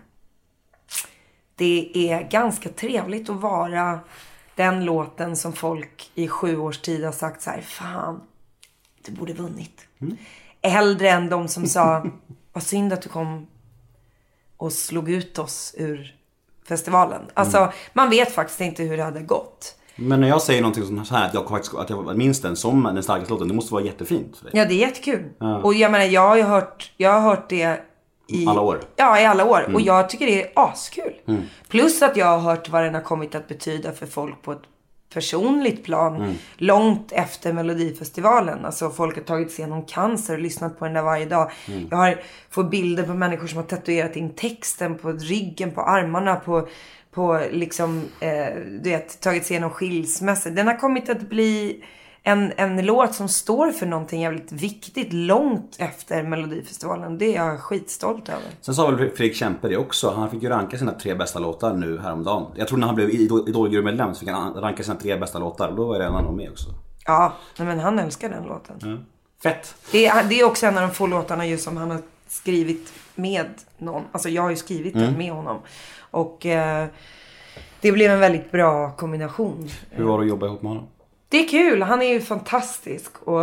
det 1.56 1.90
är 1.94 2.28
ganska 2.30 2.68
trevligt 2.68 3.30
att 3.30 3.40
vara 3.40 4.00
den 4.60 4.84
låten 4.84 5.36
som 5.36 5.52
folk 5.52 6.10
i 6.14 6.28
sju 6.28 6.58
års 6.58 6.78
tid 6.78 7.04
har 7.04 7.12
sagt 7.12 7.42
så 7.42 7.50
här, 7.50 7.60
fan, 7.60 8.20
du 9.06 9.12
borde 9.12 9.32
vunnit. 9.32 9.86
Hellre 10.62 11.10
än 11.10 11.28
de 11.28 11.48
som 11.48 11.66
sa, 11.66 12.06
vad 12.52 12.62
synd 12.62 12.92
att 12.92 13.02
du 13.02 13.08
kom 13.08 13.46
och 14.56 14.72
slog 14.72 15.10
ut 15.10 15.38
oss 15.38 15.74
ur 15.78 16.14
festivalen. 16.68 17.22
Alltså, 17.34 17.72
man 17.92 18.10
vet 18.10 18.34
faktiskt 18.34 18.60
inte 18.60 18.82
hur 18.82 18.96
det 18.96 19.02
hade 19.02 19.20
gått. 19.20 19.76
Men 19.96 20.20
när 20.20 20.28
jag 20.28 20.42
säger 20.42 20.62
någonting 20.62 20.86
sånt 20.86 21.10
här, 21.10 21.26
att 21.26 21.34
jag, 21.34 21.48
faktiskt, 21.48 21.74
att 21.74 21.90
jag 21.90 22.16
minns 22.16 22.40
den 22.40 22.56
som 22.56 22.82
den 22.82 23.02
starkaste 23.02 23.32
låten, 23.32 23.48
det 23.48 23.54
måste 23.54 23.74
vara 23.74 23.84
jättefint 23.84 24.36
för 24.36 24.44
dig. 24.44 24.52
Ja, 24.54 24.64
det 24.64 24.74
är 24.74 24.78
jättekul. 24.78 25.30
Och 25.62 25.74
jag 25.74 25.92
menar, 25.92 26.04
jag 26.04 26.28
har 26.28 26.36
ju 26.36 26.42
hört, 26.42 26.92
jag 26.96 27.12
har 27.12 27.20
hört 27.20 27.48
det 27.48 27.80
i 28.30 28.46
Alla 28.46 28.60
år. 28.60 28.80
Ja, 28.96 29.20
i 29.20 29.24
alla 29.24 29.44
år. 29.44 29.74
Och 29.74 29.80
jag 29.80 30.08
tycker 30.08 30.26
det 30.26 30.42
är 30.42 30.50
askul. 30.54 31.14
Plus 31.68 32.02
att 32.02 32.16
jag 32.16 32.26
har 32.26 32.38
hört 32.38 32.68
vad 32.68 32.84
den 32.84 32.94
har 32.94 33.02
kommit 33.02 33.34
att 33.34 33.48
betyda 33.48 33.92
för 33.92 34.06
folk 34.06 34.42
på 34.42 34.52
ett 34.52 34.62
personligt 35.14 35.84
plan. 35.84 36.38
Långt 36.56 37.12
efter 37.12 37.52
Melodifestivalen. 37.52 38.64
Alltså 38.64 38.90
folk 38.90 39.16
har 39.16 39.22
tagit 39.22 39.52
sig 39.52 39.62
igenom 39.62 39.84
cancer 39.86 40.34
och 40.34 40.40
lyssnat 40.40 40.78
på 40.78 40.84
den 40.84 40.94
där 40.94 41.02
varje 41.02 41.26
dag. 41.26 41.50
Jag 41.90 41.96
har, 41.96 42.20
får 42.50 42.64
bilder 42.64 43.02
på 43.02 43.14
människor 43.14 43.46
som 43.46 43.56
har 43.56 43.64
tatuerat 43.64 44.16
in 44.16 44.34
texten 44.34 44.98
på 44.98 45.12
ryggen, 45.12 45.70
på 45.70 45.80
armarna, 45.80 46.36
på, 46.36 46.68
på 47.10 47.40
liksom, 47.52 48.04
eh, 48.20 48.54
du 48.82 48.90
vet, 48.90 49.20
tagit 49.20 49.46
sig 49.46 49.54
igenom 49.54 49.70
skilsmässor. 49.70 50.50
Den 50.50 50.66
har 50.66 50.76
kommit 50.76 51.10
att 51.10 51.20
bli 51.20 51.84
en, 52.22 52.52
en 52.56 52.86
låt 52.86 53.14
som 53.14 53.28
står 53.28 53.72
för 53.72 53.86
någonting 53.86 54.20
jävligt 54.22 54.52
viktigt 54.52 55.12
långt 55.12 55.76
efter 55.78 56.22
Melodifestivalen. 56.22 57.18
Det 57.18 57.36
är 57.36 57.46
jag 57.46 57.60
skitstolt 57.60 58.28
över. 58.28 58.42
Sen 58.60 58.74
sa 58.74 58.90
väl 58.90 58.96
Fredrik 59.10 59.36
Kempe 59.36 59.68
det 59.68 59.76
också. 59.76 60.10
Han 60.10 60.30
fick 60.30 60.42
ju 60.42 60.48
ranka 60.48 60.78
sina 60.78 60.92
tre 60.92 61.14
bästa 61.14 61.38
låtar 61.38 61.74
nu 61.74 61.98
häromdagen. 61.98 62.46
Jag 62.56 62.68
tror 62.68 62.78
när 62.78 62.86
han 62.86 62.96
blev 62.96 63.08
Idol- 63.10 63.48
Idol-jurymedlem 63.48 64.14
så 64.14 64.20
fick 64.20 64.28
han 64.28 64.54
ranka 64.54 64.82
sina 64.82 64.96
tre 64.96 65.16
bästa 65.16 65.38
låtar. 65.38 65.68
Och 65.68 65.74
då 65.76 65.84
var 65.86 65.98
det 65.98 66.04
en 66.04 66.14
annan 66.14 66.36
med 66.36 66.50
också. 66.50 66.68
Ja, 67.06 67.32
men 67.58 67.78
han 67.80 67.98
älskar 67.98 68.28
den 68.30 68.44
låten. 68.44 69.06
Fett! 69.42 69.74
Det 69.92 70.06
är, 70.06 70.24
det 70.24 70.40
är 70.40 70.44
också 70.44 70.66
en 70.66 70.78
av 70.78 70.82
de 70.82 70.90
få 70.94 71.06
låtarna 71.06 71.46
just 71.46 71.64
som 71.64 71.76
han 71.76 71.90
har 71.90 72.00
skrivit 72.28 72.92
med 73.14 73.46
någon. 73.78 74.02
Alltså 74.12 74.28
jag 74.28 74.42
har 74.42 74.50
ju 74.50 74.56
skrivit 74.56 74.94
den 74.94 75.18
med 75.18 75.32
honom. 75.32 75.58
Och 76.10 76.46
eh, 76.46 76.86
det 77.80 77.92
blev 77.92 78.10
en 78.10 78.20
väldigt 78.20 78.50
bra 78.50 78.90
kombination. 78.90 79.68
Hur 79.90 80.04
var 80.04 80.18
det 80.18 80.22
att 80.24 80.28
jobba 80.28 80.46
ihop 80.46 80.62
med 80.62 80.70
honom? 80.70 80.86
Det 81.30 81.44
är 81.44 81.48
kul. 81.48 81.82
Han 81.82 82.02
är 82.02 82.08
ju 82.08 82.20
fantastisk 82.20 83.22
och 83.22 83.42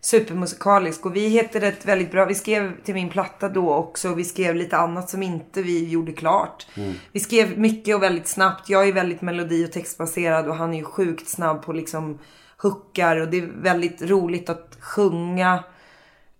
supermusikalisk. 0.00 1.06
Och 1.06 1.16
vi 1.16 1.28
hittade 1.28 1.66
ett 1.68 1.86
väldigt 1.86 2.10
bra... 2.10 2.24
Vi 2.24 2.34
skrev 2.34 2.82
till 2.84 2.94
min 2.94 3.08
platta 3.08 3.48
då 3.48 3.74
också. 3.74 4.14
Vi 4.14 4.24
skrev 4.24 4.54
lite 4.54 4.76
annat 4.76 5.10
som 5.10 5.22
inte 5.22 5.62
vi 5.62 5.88
gjorde 5.88 6.12
klart. 6.12 6.66
Vi 7.12 7.20
skrev 7.20 7.58
mycket 7.58 7.96
och 7.96 8.02
väldigt 8.02 8.26
snabbt. 8.26 8.68
Jag 8.68 8.88
är 8.88 8.92
väldigt 8.92 9.22
melodi 9.22 9.66
och 9.66 9.72
textbaserad 9.72 10.48
och 10.48 10.56
han 10.56 10.74
är 10.74 10.78
ju 10.78 10.84
sjukt 10.84 11.28
snabb 11.28 11.62
på 11.62 11.72
liksom 11.72 12.18
hookar. 12.56 13.16
Och 13.16 13.28
det 13.28 13.38
är 13.38 13.50
väldigt 13.62 14.02
roligt 14.02 14.48
att 14.48 14.76
sjunga. 14.80 15.64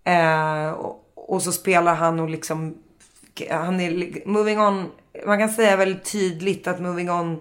Eh, 0.03 0.71
och, 0.71 1.11
och 1.15 1.41
så 1.41 1.51
spelar 1.51 1.95
han 1.95 2.19
och 2.19 2.29
liksom... 2.29 2.77
Han 3.49 3.79
är 3.79 4.27
Moving 4.27 4.59
On... 4.59 4.91
Man 5.25 5.39
kan 5.39 5.49
säga 5.49 5.75
väldigt 5.75 6.11
tydligt 6.11 6.67
att 6.67 6.81
Moving 6.81 7.11
On... 7.11 7.39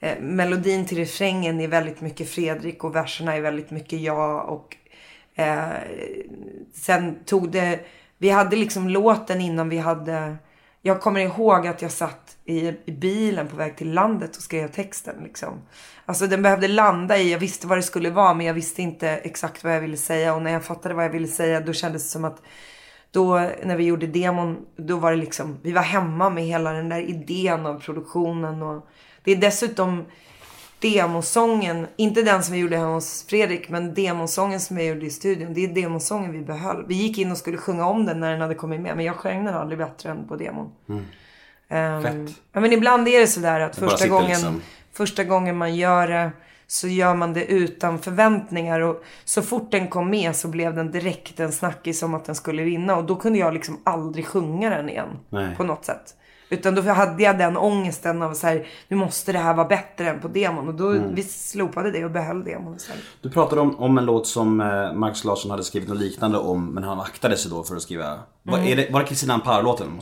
Eh, 0.00 0.20
melodin 0.20 0.86
till 0.86 0.98
refrängen 0.98 1.60
är 1.60 1.68
väldigt 1.68 2.00
mycket 2.00 2.30
Fredrik 2.30 2.84
och 2.84 2.96
verserna 2.96 3.36
är 3.36 3.40
väldigt 3.40 3.70
mycket 3.70 4.00
jag. 4.00 4.48
Och 4.48 4.76
eh, 5.34 5.68
sen 6.74 7.24
tog 7.24 7.50
det... 7.50 7.80
Vi 8.18 8.30
hade 8.30 8.56
liksom 8.56 8.88
låten 8.88 9.40
innan 9.40 9.68
vi 9.68 9.78
hade... 9.78 10.36
Jag 10.82 11.00
kommer 11.00 11.20
ihåg 11.20 11.66
att 11.66 11.82
jag 11.82 11.90
satt 11.90 12.36
i, 12.44 12.68
i 12.84 12.92
bilen 12.92 13.48
på 13.48 13.56
väg 13.56 13.76
till 13.76 13.92
landet 13.92 14.36
och 14.36 14.42
skrev 14.42 14.68
texten. 14.68 15.14
Liksom. 15.24 15.62
Alltså 16.06 16.26
den 16.26 16.42
behövde 16.42 16.68
landa 16.68 17.18
i, 17.18 17.32
jag 17.32 17.38
visste 17.38 17.66
vad 17.66 17.78
det 17.78 17.82
skulle 17.82 18.10
vara 18.10 18.34
men 18.34 18.46
jag 18.46 18.54
visste 18.54 18.82
inte 18.82 19.08
exakt 19.08 19.64
vad 19.64 19.74
jag 19.74 19.80
ville 19.80 19.96
säga. 19.96 20.34
Och 20.34 20.42
när 20.42 20.52
jag 20.52 20.64
fattade 20.64 20.94
vad 20.94 21.04
jag 21.04 21.10
ville 21.10 21.28
säga 21.28 21.60
då 21.60 21.72
kändes 21.72 22.02
det 22.02 22.08
som 22.08 22.24
att 22.24 22.42
då 23.10 23.50
när 23.64 23.76
vi 23.76 23.84
gjorde 23.84 24.06
demon, 24.06 24.66
då 24.76 24.96
var 24.96 25.10
det 25.10 25.16
liksom, 25.16 25.58
vi 25.62 25.72
var 25.72 25.82
hemma 25.82 26.30
med 26.30 26.44
hela 26.44 26.72
den 26.72 26.88
där 26.88 27.00
idén 27.00 27.66
av 27.66 27.80
produktionen. 27.80 28.62
Och 28.62 28.88
det 29.24 29.32
är 29.32 29.36
dessutom 29.36 30.04
demosången, 30.80 31.86
inte 31.96 32.22
den 32.22 32.42
som 32.42 32.54
vi 32.54 32.60
gjorde 32.60 32.76
hemma 32.76 32.94
hos 32.94 33.26
Fredrik, 33.28 33.68
men 33.68 33.94
demosången 33.94 34.60
som 34.60 34.78
jag 34.78 34.86
gjorde 34.86 35.06
i 35.06 35.10
studion. 35.10 35.54
Det 35.54 35.64
är 35.64 35.68
demosången 35.68 36.32
vi 36.32 36.40
behöll. 36.40 36.84
Vi 36.88 36.94
gick 36.94 37.18
in 37.18 37.30
och 37.30 37.38
skulle 37.38 37.56
sjunga 37.56 37.86
om 37.86 38.06
den 38.06 38.20
när 38.20 38.32
den 38.32 38.40
hade 38.40 38.54
kommit 38.54 38.80
med, 38.80 38.96
men 38.96 39.04
jag 39.04 39.16
sjöng 39.16 39.44
den 39.44 39.54
aldrig 39.54 39.78
bättre 39.78 40.10
än 40.10 40.28
på 40.28 40.36
demon. 40.36 40.72
Ehm, 41.68 42.02
Fett. 42.02 42.36
ja, 42.52 42.60
men 42.60 42.72
ibland 42.72 43.08
är 43.08 43.20
det 43.20 43.26
sådär 43.26 43.60
att 43.60 43.76
första 43.76 44.08
gången, 44.08 44.28
liksom. 44.28 44.62
första 44.92 45.24
gången 45.24 45.56
man 45.56 45.76
gör 45.76 46.08
det 46.08 46.30
så 46.66 46.88
gör 46.88 47.14
man 47.14 47.32
det 47.32 47.44
utan 47.44 47.98
förväntningar. 47.98 48.80
Och 48.80 49.04
så 49.24 49.42
fort 49.42 49.70
den 49.70 49.88
kom 49.88 50.10
med 50.10 50.36
så 50.36 50.48
blev 50.48 50.74
den 50.74 50.90
direkt 50.90 51.40
en 51.40 51.52
snackis 51.52 52.02
om 52.02 52.14
att 52.14 52.24
den 52.24 52.34
skulle 52.34 52.62
vinna. 52.62 52.96
Och 52.96 53.04
då 53.04 53.16
kunde 53.16 53.38
jag 53.38 53.54
liksom 53.54 53.80
aldrig 53.84 54.26
sjunga 54.26 54.70
den 54.70 54.88
igen. 54.88 55.08
Nej. 55.28 55.56
På 55.56 55.64
något 55.64 55.84
sätt. 55.84 56.14
Utan 56.52 56.74
då 56.74 56.82
hade 56.82 57.22
jag 57.22 57.38
den 57.38 57.56
ångesten 57.56 58.22
av 58.22 58.34
så 58.34 58.46
här, 58.46 58.66
nu 58.88 58.96
måste 58.96 59.32
det 59.32 59.38
här 59.38 59.54
vara 59.54 59.68
bättre 59.68 60.08
än 60.10 60.20
på 60.20 60.28
demon. 60.28 60.68
Och 60.68 60.74
då 60.74 60.90
Mm. 60.90 61.14
vi 61.14 61.22
slopade 61.22 61.90
det 61.90 62.04
och 62.04 62.10
behöll 62.10 62.44
demon 62.44 62.76
istället. 62.76 63.02
Du 63.20 63.30
pratade 63.30 63.60
om, 63.60 63.76
om 63.76 63.98
en 63.98 64.04
låt 64.04 64.26
som 64.26 64.60
eh, 64.60 64.92
Marcus 64.92 65.24
Larsson 65.24 65.50
hade 65.50 65.64
skrivit 65.64 65.88
något 65.88 65.98
liknande 65.98 66.38
om 66.38 66.66
men 66.74 66.84
han 66.84 67.00
aktade 67.00 67.36
sig 67.36 67.50
då 67.50 67.62
för 67.62 67.76
att 67.76 67.82
skriva. 67.82 68.18
Var, 68.42 68.58
är 68.58 68.76
det, 68.76 68.90
var 68.92 69.00
det 69.00 69.06
Kristina 69.06 69.34
Amparo-låten? 69.34 70.00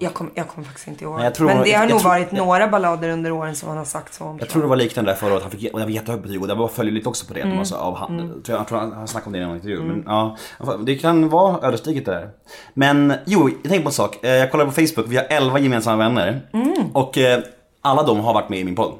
Jag 0.00 0.14
kommer 0.14 0.32
jag 0.34 0.48
kom 0.48 0.64
faktiskt 0.64 0.88
inte 0.88 1.04
ihåg. 1.04 1.14
Nej, 1.16 1.24
jag 1.24 1.34
tror- 1.34 1.46
Men 1.46 1.56
det 1.62 1.72
har 1.72 1.82
jag 1.82 1.90
nog 1.90 2.00
tror- 2.00 2.10
varit 2.10 2.32
några 2.32 2.68
ballader 2.68 3.08
under 3.08 3.30
åren 3.32 3.54
som 3.56 3.68
han 3.68 3.78
har 3.78 3.84
sagt 3.84 4.14
så 4.14 4.24
om. 4.24 4.38
Jag 4.38 4.48
tror 4.48 4.62
det 4.62 4.68
var 4.68 4.76
liknande 4.76 5.10
där 5.10 5.16
förra 5.16 5.32
året. 5.32 5.42
Han 5.42 5.50
fick, 5.50 5.74
och 5.74 5.80
jag 5.80 5.86
vet 5.86 5.94
jättehögt 5.94 6.22
betyg 6.22 6.42
och 6.42 6.48
det 6.48 6.54
var 6.54 6.68
följligt 6.68 7.06
också 7.06 7.26
på 7.26 7.34
det. 7.34 7.40
Mm. 7.40 7.58
Alltså, 7.58 7.74
av 7.74 7.96
han, 7.96 8.18
tror 8.18 8.42
jag, 8.46 8.58
jag 8.60 8.68
tror 8.68 8.78
han, 8.78 8.92
han 8.92 9.08
snackade 9.08 9.26
om 9.26 9.32
det 9.32 9.38
i 9.38 9.44
någon 9.46 9.54
intervju. 9.56 9.80
Men, 9.82 10.04
ja, 10.06 10.36
det 10.86 10.94
kan 10.96 11.28
vara 11.28 11.68
ödesdigert 11.68 12.04
det 12.04 12.10
där. 12.12 12.30
Men 12.74 13.12
jo, 13.26 13.48
jag 13.48 13.62
tänkte 13.62 13.80
på 13.82 13.88
en 13.88 13.92
sak. 13.92 14.24
Eh, 14.24 14.30
Jag 14.30 14.50
kollade 14.50 14.70
på 14.70 14.74
Facebook, 14.74 15.06
vi 15.08 15.16
har 15.16 15.24
11 15.30 15.58
gemensamma 15.58 15.96
vänner. 15.96 16.40
Mm. 16.52 16.72
Och 16.94 17.18
eh, 17.18 17.40
alla 17.80 18.02
de 18.02 18.20
har 18.20 18.34
varit 18.34 18.48
med 18.48 18.58
i 18.58 18.64
min 18.64 18.74
podd. 18.76 18.92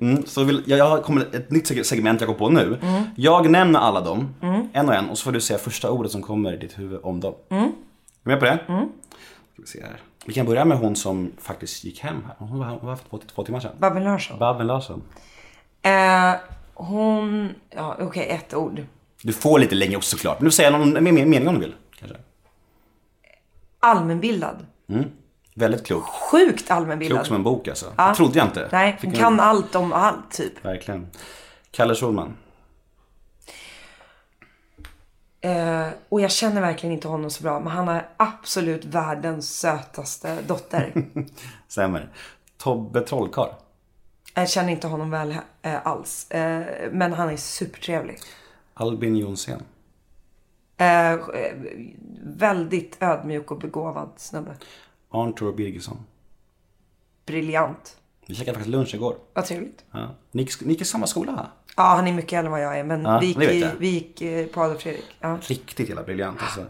Mm, 0.00 0.22
så 0.26 0.44
vill, 0.44 0.62
jag, 0.66 0.78
jag 0.78 1.02
kommit 1.02 1.34
ett 1.34 1.50
nytt 1.50 1.70
seg- 1.70 1.82
segment 1.82 2.20
jag 2.20 2.28
går 2.28 2.34
på 2.34 2.48
nu. 2.48 2.78
Mm. 2.82 3.02
Jag 3.16 3.50
nämner 3.50 3.80
alla 3.80 4.00
dem, 4.00 4.34
en 4.72 4.88
och 4.88 4.94
en, 4.94 5.10
och 5.10 5.18
så 5.18 5.24
får 5.24 5.32
du 5.32 5.40
säga 5.40 5.58
första 5.58 5.90
ordet 5.90 6.12
som 6.12 6.22
kommer 6.22 6.52
i 6.52 6.56
ditt 6.56 6.78
huvud 6.78 7.00
om 7.02 7.20
dem. 7.20 7.34
Mm. 7.50 7.62
Är 7.64 7.70
du 8.24 8.30
med 8.30 8.38
på 8.38 8.44
det? 8.44 8.58
Ska 8.66 9.62
vi, 9.62 9.66
se 9.66 9.80
här. 9.82 9.96
Vi 10.24 10.32
kan 10.32 10.46
börja 10.46 10.64
med 10.64 10.78
hon 10.78 10.96
som 10.96 11.32
faktiskt 11.38 11.84
gick 11.84 12.00
hem 12.00 12.24
här. 12.26 12.34
Hon 12.38 12.58
var, 12.58 12.66
hon 12.66 12.86
var 12.86 12.96
för 12.96 13.08
två, 13.08 13.18
två 13.34 13.44
timmar 13.44 13.60
sedan. 13.60 13.72
Babben 13.78 14.04
Larsson. 14.04 14.38
Babben 14.38 14.66
Larsson. 14.66 15.02
Eh, 15.82 16.34
hon, 16.74 17.54
ja 17.70 17.96
okej 18.00 18.28
ett 18.28 18.54
ord. 18.54 18.82
Du 19.22 19.32
får 19.32 19.58
lite 19.58 19.74
längre 19.74 19.96
också 19.96 20.16
såklart. 20.16 20.40
Men 20.40 20.44
du 20.44 20.50
säger 20.50 20.70
någon 20.70 21.04
mer 21.04 21.12
mening 21.12 21.48
om 21.48 21.54
du 21.54 21.60
vill. 21.60 21.74
Kanske. 21.98 22.16
Allmänbildad. 23.80 24.66
Väldigt 25.54 25.86
klok. 25.86 26.04
Sjukt 26.04 26.70
allmänbildad. 26.70 27.18
Klok 27.18 27.26
som 27.26 27.36
en 27.36 27.42
bok 27.42 27.68
alltså. 27.68 27.86
Ja. 27.96 28.14
Trodde 28.14 28.38
jag 28.38 28.46
inte. 28.46 28.68
Nej, 28.72 28.98
hon 29.02 29.10
en- 29.10 29.16
kan 29.16 29.40
allt 29.40 29.74
om 29.74 29.92
allt 29.92 30.30
typ. 30.30 30.64
Verkligen. 30.64 31.06
Kalle 31.70 31.94
Schulman. 31.94 32.36
Eh, 35.44 35.88
och 36.08 36.20
jag 36.20 36.30
känner 36.30 36.60
verkligen 36.60 36.92
inte 36.94 37.08
honom 37.08 37.30
så 37.30 37.42
bra. 37.42 37.60
Men 37.60 37.72
han 37.72 37.88
är 37.88 38.08
absolut 38.16 38.84
världens 38.84 39.58
sötaste 39.58 40.42
dotter. 40.42 41.06
Stämmer. 41.68 42.12
Tobbe 42.56 43.00
Trollkarl. 43.00 43.48
jag 44.34 44.50
känner 44.50 44.72
inte 44.72 44.86
honom 44.86 45.10
väl 45.10 45.36
eh, 45.62 45.86
alls. 45.86 46.30
Eh, 46.30 46.90
men 46.92 47.12
han 47.12 47.30
är 47.30 47.36
supertrevlig. 47.36 48.18
Albin 48.74 49.16
Jonsén. 49.16 49.62
Eh, 50.76 51.12
eh, 51.12 51.18
väldigt 52.22 52.96
ödmjuk 53.00 53.50
och 53.50 53.58
begåvad 53.58 54.10
snubbe. 54.16 54.56
Arntor 55.10 55.52
Birgersson. 55.52 56.04
Briljant. 57.26 57.96
Vi 58.26 58.34
käkade 58.34 58.54
faktiskt 58.54 58.72
lunch 58.72 58.94
igår. 58.94 59.16
Vad 59.34 59.44
trevligt. 59.44 59.84
Ja. 59.90 60.14
Ni, 60.30 60.42
gick, 60.42 60.60
ni 60.60 60.72
gick 60.72 60.80
i 60.80 60.84
samma 60.84 61.06
skola? 61.06 61.50
Ja, 61.76 61.82
han 61.82 62.06
är 62.08 62.12
mycket 62.12 62.32
äldre 62.32 62.46
än 62.46 62.50
vad 62.52 62.62
jag 62.62 62.78
är. 62.78 62.84
Men 62.84 63.02
Ja, 63.02 63.18
vi 63.20 63.26
gick, 63.26 63.38
i, 63.38 63.70
vi 63.78 63.88
gick 63.88 64.20
eh, 64.22 64.46
på 64.46 64.62
Adolf 64.62 64.82
Fredrik. 64.82 65.04
Ja. 65.20 65.38
Riktigt 65.42 65.88
jävla 65.88 66.02
briljant 66.02 66.42
alltså. 66.42 66.66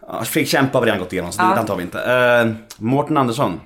Ja, 0.00 0.24
Fredrik 0.24 0.50
Kempe 0.50 0.76
har 0.76 0.82
vi 0.82 0.86
redan 0.86 1.00
gått 1.00 1.12
igenom 1.12 1.32
så 1.32 1.42
Ja. 1.42 1.48
det 1.48 1.54
den 1.54 1.66
tar 1.66 1.76
vi 1.76 1.82
inte. 1.82 1.98
Uh, 2.48 2.54
Mårten 2.78 3.16
Andersson. 3.16 3.60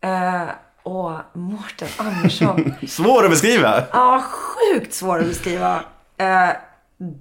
Eh, 0.00 0.48
åh, 0.82 1.20
Mårten 1.32 1.88
Andersson. 1.96 2.74
Svår 2.88 3.24
att 3.24 3.30
beskriva! 3.30 3.84
Ja, 3.92 4.24
sjukt 4.30 4.94
svår 4.94 5.18
att 5.18 5.26
beskriva. 5.26 5.84
Eh, 6.16 6.50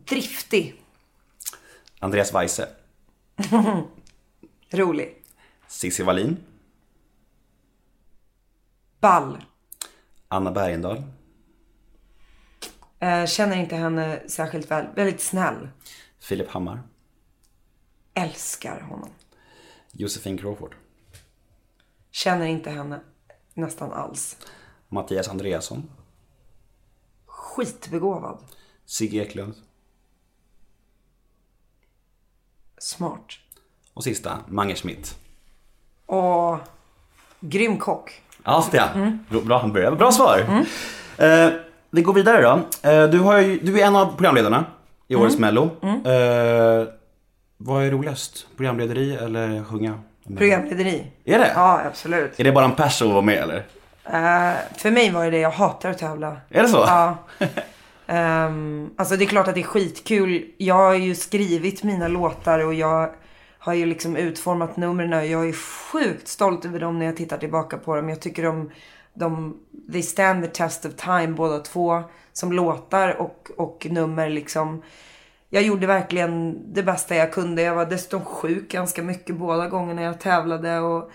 driftig. 0.06 0.82
Andreas 2.00 2.34
Weise. 2.34 2.68
Rolig. 4.72 5.16
Cissi 5.68 6.04
Wallin. 6.04 6.38
Ball. 9.00 9.38
Anna 10.28 10.52
Bergendahl. 10.52 11.04
Eh, 13.00 13.26
känner 13.26 13.56
inte 13.58 13.76
henne 13.76 14.22
särskilt 14.28 14.72
väl. 14.72 14.88
Väldigt 14.96 15.22
snäll. 15.22 15.70
Filip 16.20 16.50
Hammar. 16.50 16.84
Älskar 18.14 18.80
honom. 18.82 19.10
Josefin 19.92 20.38
Crawford. 20.38 20.76
Känner 22.12 22.46
inte 22.46 22.70
henne 22.70 23.00
nästan 23.54 23.92
alls. 23.92 24.38
Mattias 24.90 25.28
Andreasson. 25.28 25.90
Skitbegåvad. 27.26 28.40
Sigge 28.86 29.18
Eklund. 29.18 29.56
Smart. 32.78 33.40
Och 33.94 34.04
sista, 34.04 34.40
Mange 34.48 34.76
Schmidt. 34.76 35.18
Och 36.06 36.58
grym 37.40 37.78
kock. 37.80 38.22
Ja, 38.46 38.66
det 38.72 38.78
är 38.78 38.82
han. 38.82 39.26
Bra, 39.30 39.42
bra, 39.42 39.68
bra, 39.68 39.92
bra 39.92 40.12
svar. 40.12 40.46
Eh, 41.18 41.50
vi 41.92 42.02
går 42.02 42.14
vidare 42.14 42.42
då. 42.42 42.90
Eh, 42.90 43.04
du, 43.04 43.20
har 43.20 43.40
ju, 43.40 43.60
du 43.60 43.82
är 43.82 43.86
en 43.86 43.96
av 43.96 44.16
programledarna 44.16 44.66
i 45.08 45.16
årets 45.16 45.38
Mello. 45.38 45.64
Eh, 45.84 46.88
vad 47.58 47.84
är 47.84 47.92
roligast? 47.92 48.48
Programlederi 48.58 49.16
eller 49.16 49.64
sjunga? 49.64 50.00
Programlederi. 50.38 51.04
Är 51.26 51.40
det? 51.40 51.52
Ja, 51.56 51.82
absolut. 51.88 52.40
Är 52.40 52.44
det 52.44 52.52
bara 52.52 52.66
en 52.66 52.76
pers 52.76 53.02
att 53.02 53.08
vara 53.08 53.22
med 53.22 53.38
eller? 53.38 53.58
Eh, 54.06 54.54
för 54.78 54.92
mig 54.92 55.12
var 55.12 55.26
det 55.26 55.32
det. 55.32 55.40
Jag 55.40 55.52
hatar 55.52 55.90
att 55.90 55.98
tävla. 55.98 56.38
Är 56.50 56.62
det 56.62 56.68
så? 56.68 56.78
Ja. 56.88 57.18
Ehm, 58.08 58.90
alltså 58.98 59.16
det 59.16 59.24
är 59.24 59.28
klart 59.28 59.48
att 59.48 59.56
det 59.56 59.62
är 59.62 59.64
skitkul. 59.64 60.46
Jag 60.58 60.76
har 60.76 60.94
ju 60.94 61.16
skrivit 61.16 61.84
mina 61.84 62.08
låtar 62.08 62.66
och 62.66 62.74
jag 62.74 63.10
har 63.66 63.74
ju 63.74 63.86
liksom 63.86 64.16
utformat 64.16 64.78
numren 64.78 65.14
och 65.14 65.26
jag 65.26 65.50
är 65.50 65.54
sjukt 65.54 66.28
stolt 66.28 66.66
över 66.66 66.80
dem 66.80 67.00
när 67.00 67.06
jag 67.06 67.18
tittar 67.18 67.38
tillbaka 67.38 67.78
på 67.78 67.96
dem. 67.96 68.10
Jag 68.10 68.20
tycker 68.20 68.44
de, 68.44 68.72
de 69.14 69.58
they 69.92 70.02
stand 70.02 70.44
the 70.44 70.50
test 70.50 70.86
of 70.86 70.96
time 70.96 71.28
båda 71.28 71.60
två. 71.60 72.04
Som 72.34 72.52
låtar 72.52 73.22
och, 73.22 73.52
och 73.58 73.88
nummer 73.90 74.30
liksom. 74.30 74.82
Jag 75.50 75.64
gjorde 75.64 75.88
verkligen 75.88 76.62
det 76.74 76.84
bästa 76.84 77.16
jag 77.16 77.34
kunde. 77.34 77.62
Jag 77.62 77.76
var 77.76 77.86
dessutom 77.86 78.26
sjuk 78.26 78.72
ganska 78.72 79.04
mycket 79.04 79.36
båda 79.36 79.68
gångerna 79.68 80.02
jag 80.02 80.20
tävlade. 80.20 80.80
Och, 80.80 81.12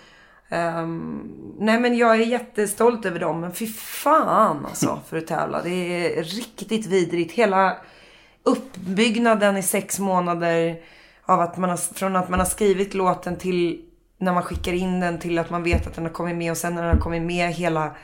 ehm, 0.49 1.21
nej 1.59 1.79
men 1.79 1.97
jag 1.97 2.11
är 2.11 2.25
jättestolt 2.25 3.05
över 3.05 3.19
dem. 3.19 3.39
Men 3.39 3.53
fy 3.53 3.67
fan 3.67 4.65
alltså 4.65 4.99
för 5.07 5.17
att 5.17 5.27
tävla. 5.27 5.61
Det 5.61 6.17
är 6.19 6.23
riktigt 6.23 6.85
vidrigt. 6.85 7.33
Hela 7.33 7.77
uppbyggnaden 8.43 9.57
i 9.57 9.63
sex 9.63 9.99
månader 9.99 10.81
av 11.33 11.41
att 11.41 11.57
man 11.57 11.69
har, 11.69 11.77
från 11.77 12.15
att 12.15 12.29
man 12.29 12.39
har 12.39 12.47
skrivit 12.47 12.93
låten 12.93 13.37
till 13.37 13.81
när 14.17 14.33
man 14.33 14.43
skickar 14.43 14.73
in 14.73 14.99
den 14.99 15.19
till 15.19 15.39
att 15.39 15.49
man 15.49 15.63
vet 15.63 15.87
att 15.87 15.93
den 15.93 16.05
har 16.05 16.11
kommit 16.11 16.35
med 16.35 16.51
och 16.51 16.57
sen 16.57 16.75
när 16.75 16.81
den 16.81 16.91
har 16.91 17.01
kommit 17.01 17.21
med 17.21 17.53
hela 17.53 17.95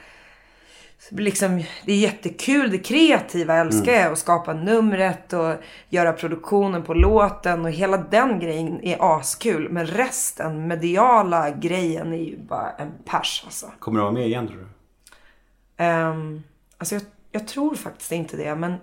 Liksom, 1.10 1.64
det 1.86 1.92
är 1.92 1.98
jättekul, 1.98 2.72
det 2.72 2.78
kreativa 2.78 3.56
älskar 3.56 3.92
jag. 3.92 4.12
Att 4.12 4.20
skapa 4.20 4.54
numret 4.54 5.34
och 5.34 5.54
göra 5.90 6.14
produktionen 6.14 6.84
på 6.84 6.94
låten 6.94 7.66
och 7.66 7.72
hela 7.72 7.98
den 7.98 8.40
grejen 8.40 8.84
är 8.84 9.18
askul. 9.18 9.70
Men 9.70 9.88
resten, 9.88 10.68
mediala 10.68 11.50
grejen 11.50 12.14
är 12.14 12.18
ju 12.18 12.38
bara 12.38 12.72
en 12.72 12.92
pers 13.06 13.42
alltså. 13.46 13.72
Kommer 13.80 14.00
du 14.00 14.04
vara 14.04 14.14
med 14.14 14.28
igen 14.28 14.48
tror 14.48 14.58
du? 14.58 15.84
Um, 15.86 16.44
alltså 16.78 16.96
jag, 16.96 17.04
jag 17.32 17.48
tror 17.48 17.76
faktiskt 17.76 18.12
inte 18.12 18.38
det. 18.38 18.56
Men, 18.56 18.76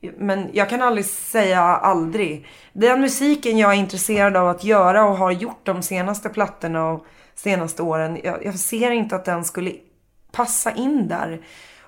men 0.00 0.50
jag 0.52 0.70
kan 0.70 0.82
aldrig 0.82 1.04
säga 1.04 1.60
aldrig. 1.60 2.46
Den 2.72 3.00
musiken 3.00 3.58
jag 3.58 3.70
är 3.70 3.76
intresserad 3.76 4.36
av 4.36 4.48
att 4.48 4.64
göra 4.64 5.04
och 5.04 5.16
har 5.16 5.30
gjort 5.30 5.60
de 5.66 5.82
senaste 5.82 6.28
plattorna 6.28 6.88
och 6.90 7.06
senaste 7.34 7.82
åren. 7.82 8.18
Jag, 8.24 8.44
jag 8.44 8.58
ser 8.58 8.90
inte 8.90 9.16
att 9.16 9.24
den 9.24 9.44
skulle 9.44 9.72
passa 10.32 10.72
in 10.72 11.08
där. 11.08 11.40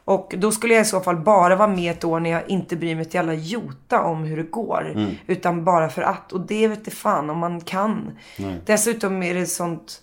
Och 0.04 0.34
då 0.38 0.52
skulle 0.52 0.74
jag 0.74 0.82
i 0.82 0.84
så 0.84 1.00
fall 1.00 1.16
bara 1.16 1.56
vara 1.56 1.68
med 1.68 1.92
ett 1.92 2.04
år 2.04 2.20
när 2.20 2.30
jag 2.30 2.48
inte 2.48 2.76
bryr 2.76 2.94
mig 2.94 3.02
ett 3.02 3.14
jävla 3.14 3.34
jota 3.34 4.02
om 4.02 4.24
hur 4.24 4.36
det 4.36 4.42
går. 4.50 4.92
Utan 5.26 5.64
bara 5.64 5.88
för 5.88 6.02
att. 6.02 6.32
Och 6.32 6.40
det 6.40 6.68
vet 6.68 6.84
det 6.84 6.90
fan 6.90 7.30
om 7.30 7.38
man 7.38 7.60
kan. 7.60 8.18
Dessutom 8.66 9.22
är 9.22 9.34
det 9.34 9.46
sånt 9.46 10.00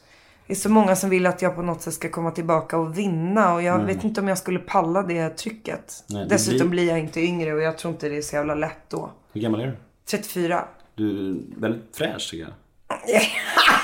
det 0.49 0.53
är 0.53 0.55
så 0.55 0.69
många 0.69 0.95
som 0.95 1.09
vill 1.09 1.25
att 1.25 1.41
jag 1.41 1.55
på 1.55 1.61
något 1.61 1.81
sätt 1.81 1.93
ska 1.93 2.09
komma 2.09 2.31
tillbaka 2.31 2.77
och 2.77 2.97
vinna. 2.97 3.53
Och 3.53 3.61
jag 3.61 3.85
vet 3.85 4.03
inte 4.03 4.21
om 4.21 4.27
jag 4.27 4.37
skulle 4.37 4.59
palla 4.59 5.03
det 5.03 5.29
trycket. 5.29 6.03
Nej, 6.07 6.23
det 6.23 6.29
Dessutom 6.29 6.69
blir- 6.69 6.69
blir 6.83 6.89
jag 6.89 6.99
inte 6.99 7.21
yngre 7.21 7.53
och 7.53 7.61
jag 7.61 7.77
tror 7.77 7.93
inte 7.93 8.09
det 8.09 8.17
är 8.17 8.21
så 8.21 8.35
jävla 8.35 8.55
lätt 8.55 8.89
då. 8.89 9.11
Hur 9.33 9.41
gammal 9.41 9.61
är 9.61 9.67
du? 9.67 9.73
34. 10.11 10.65
Du 10.95 11.09
är 11.29 11.35
väldigt 11.61 11.95
fräsch 11.97 12.29
tycker 12.31 12.43
jag. 12.43 12.53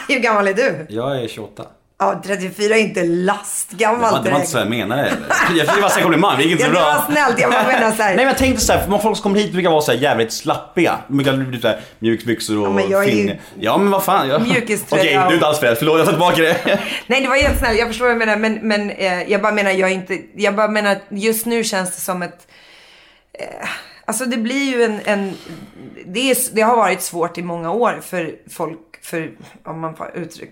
Hur 0.15 0.19
gammal 0.19 0.48
är 0.48 0.53
du? 0.53 0.86
Jag 0.89 1.24
är 1.24 1.27
28. 1.27 1.65
Ja, 1.97 2.21
34 2.25 2.75
är 2.75 2.79
inte 2.79 3.03
lastgammalt 3.03 4.01
Det 4.13 4.17
var, 4.17 4.23
det 4.23 4.29
var 4.29 4.37
inte 4.39 4.51
så 4.51 4.57
jag 4.57 4.69
menade 4.69 5.01
heller. 5.01 5.17
Jag 5.57 5.67
fick 5.67 5.81
bara 5.81 5.89
säga 5.89 6.03
komplimang, 6.03 6.37
det 6.37 6.43
gick 6.43 6.51
inte 6.51 6.63
så 6.63 6.69
det 6.69 6.75
bra. 6.75 6.83
var 6.83 7.13
snällt. 7.13 7.39
Jag 7.39 7.51
bara 7.51 7.63
menar 7.67 7.91
så 7.91 8.03
här. 8.03 8.09
Nej 8.09 8.15
men 8.17 8.25
jag 8.27 8.37
tänkte 8.37 8.61
såhär, 8.61 8.79
för 8.87 8.97
folk 8.97 9.17
som 9.17 9.23
kommer 9.23 9.39
hit 9.39 9.51
brukar 9.53 9.69
vara 9.69 9.81
så 9.81 9.91
här 9.91 9.99
jävligt 9.99 10.33
slappiga. 10.33 10.97
De 11.07 11.17
brukar 11.17 11.33
bli 11.33 11.61
såhär 11.61 11.79
mjukisbyxor 11.99 12.57
och 12.59 12.65
Ja, 12.67 12.71
men 12.71 12.89
jag 12.89 13.03
är 13.03 13.07
ju- 13.11 13.27
fin- 13.27 13.37
Ja 13.59 13.77
men 13.77 13.91
vad 13.91 14.03
fan. 14.03 14.29
Jag... 14.29 14.41
Mjukiströja 14.41 15.01
Okej, 15.01 15.13
du 15.13 15.19
är 15.19 15.33
inte 15.33 15.47
alls 15.47 15.59
fräsch. 15.59 15.77
Förlåt, 15.79 15.97
jag 15.97 16.05
tar 16.05 16.13
tillbaka 16.13 16.41
det. 16.41 16.79
Nej, 17.07 17.21
det 17.21 17.27
var 17.27 17.35
helt 17.35 17.59
snällt. 17.59 17.79
Jag 17.79 17.87
förstår 17.87 18.05
vad 18.05 18.11
jag 18.11 18.19
menar. 18.19 18.37
Men, 18.37 18.53
men 18.61 18.89
eh, 18.89 19.23
jag 19.31 19.41
bara 19.41 19.51
menar, 19.53 19.71
jag 19.71 19.91
inte... 19.91 20.19
Jag 20.35 20.55
bara 20.55 20.67
menar 20.67 20.97
just 21.09 21.45
nu 21.45 21.63
känns 21.63 21.95
det 21.95 22.01
som 22.01 22.21
ett... 22.21 22.47
Eh, 23.39 23.67
alltså 24.05 24.25
det 24.25 24.37
blir 24.37 24.71
ju 24.75 24.83
en... 24.83 24.99
en 25.05 25.33
det, 26.05 26.31
är, 26.31 26.37
det 26.55 26.61
har 26.61 26.75
varit 26.77 27.01
svårt 27.01 27.37
i 27.37 27.41
många 27.43 27.71
år 27.71 27.99
för 28.05 28.31
folk, 28.51 28.79
för 29.01 29.31
om 29.65 29.79
man 29.79 29.95
får 29.95 30.11
uttrycka 30.15 30.51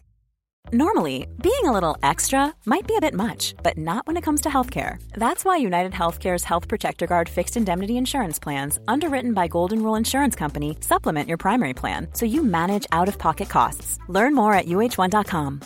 Normally, 0.73 1.27
being 1.43 1.65
a 1.65 1.73
little 1.73 1.97
extra 2.01 2.53
might 2.65 2.87
be 2.87 2.95
a 2.95 3.01
bit 3.01 3.13
much, 3.13 3.55
but 3.61 3.77
not 3.77 4.07
when 4.07 4.15
it 4.15 4.23
comes 4.23 4.39
to 4.41 4.49
healthcare. 4.49 5.03
That's 5.13 5.43
why 5.43 5.57
United 5.57 5.91
Healthcare's 5.91 6.45
Health 6.45 6.69
Protector 6.69 7.07
Guard 7.07 7.27
fixed 7.27 7.57
indemnity 7.57 7.97
insurance 7.97 8.39
plans, 8.39 8.79
underwritten 8.87 9.33
by 9.33 9.49
Golden 9.49 9.83
Rule 9.83 9.97
Insurance 9.97 10.33
Company, 10.33 10.77
supplement 10.79 11.27
your 11.27 11.37
primary 11.37 11.73
plan 11.73 12.07
so 12.13 12.25
you 12.25 12.41
manage 12.41 12.87
out 12.93 13.09
of 13.09 13.17
pocket 13.17 13.49
costs. 13.49 13.99
Learn 14.07 14.33
more 14.33 14.53
at 14.53 14.65
uh1.com. 14.65 15.61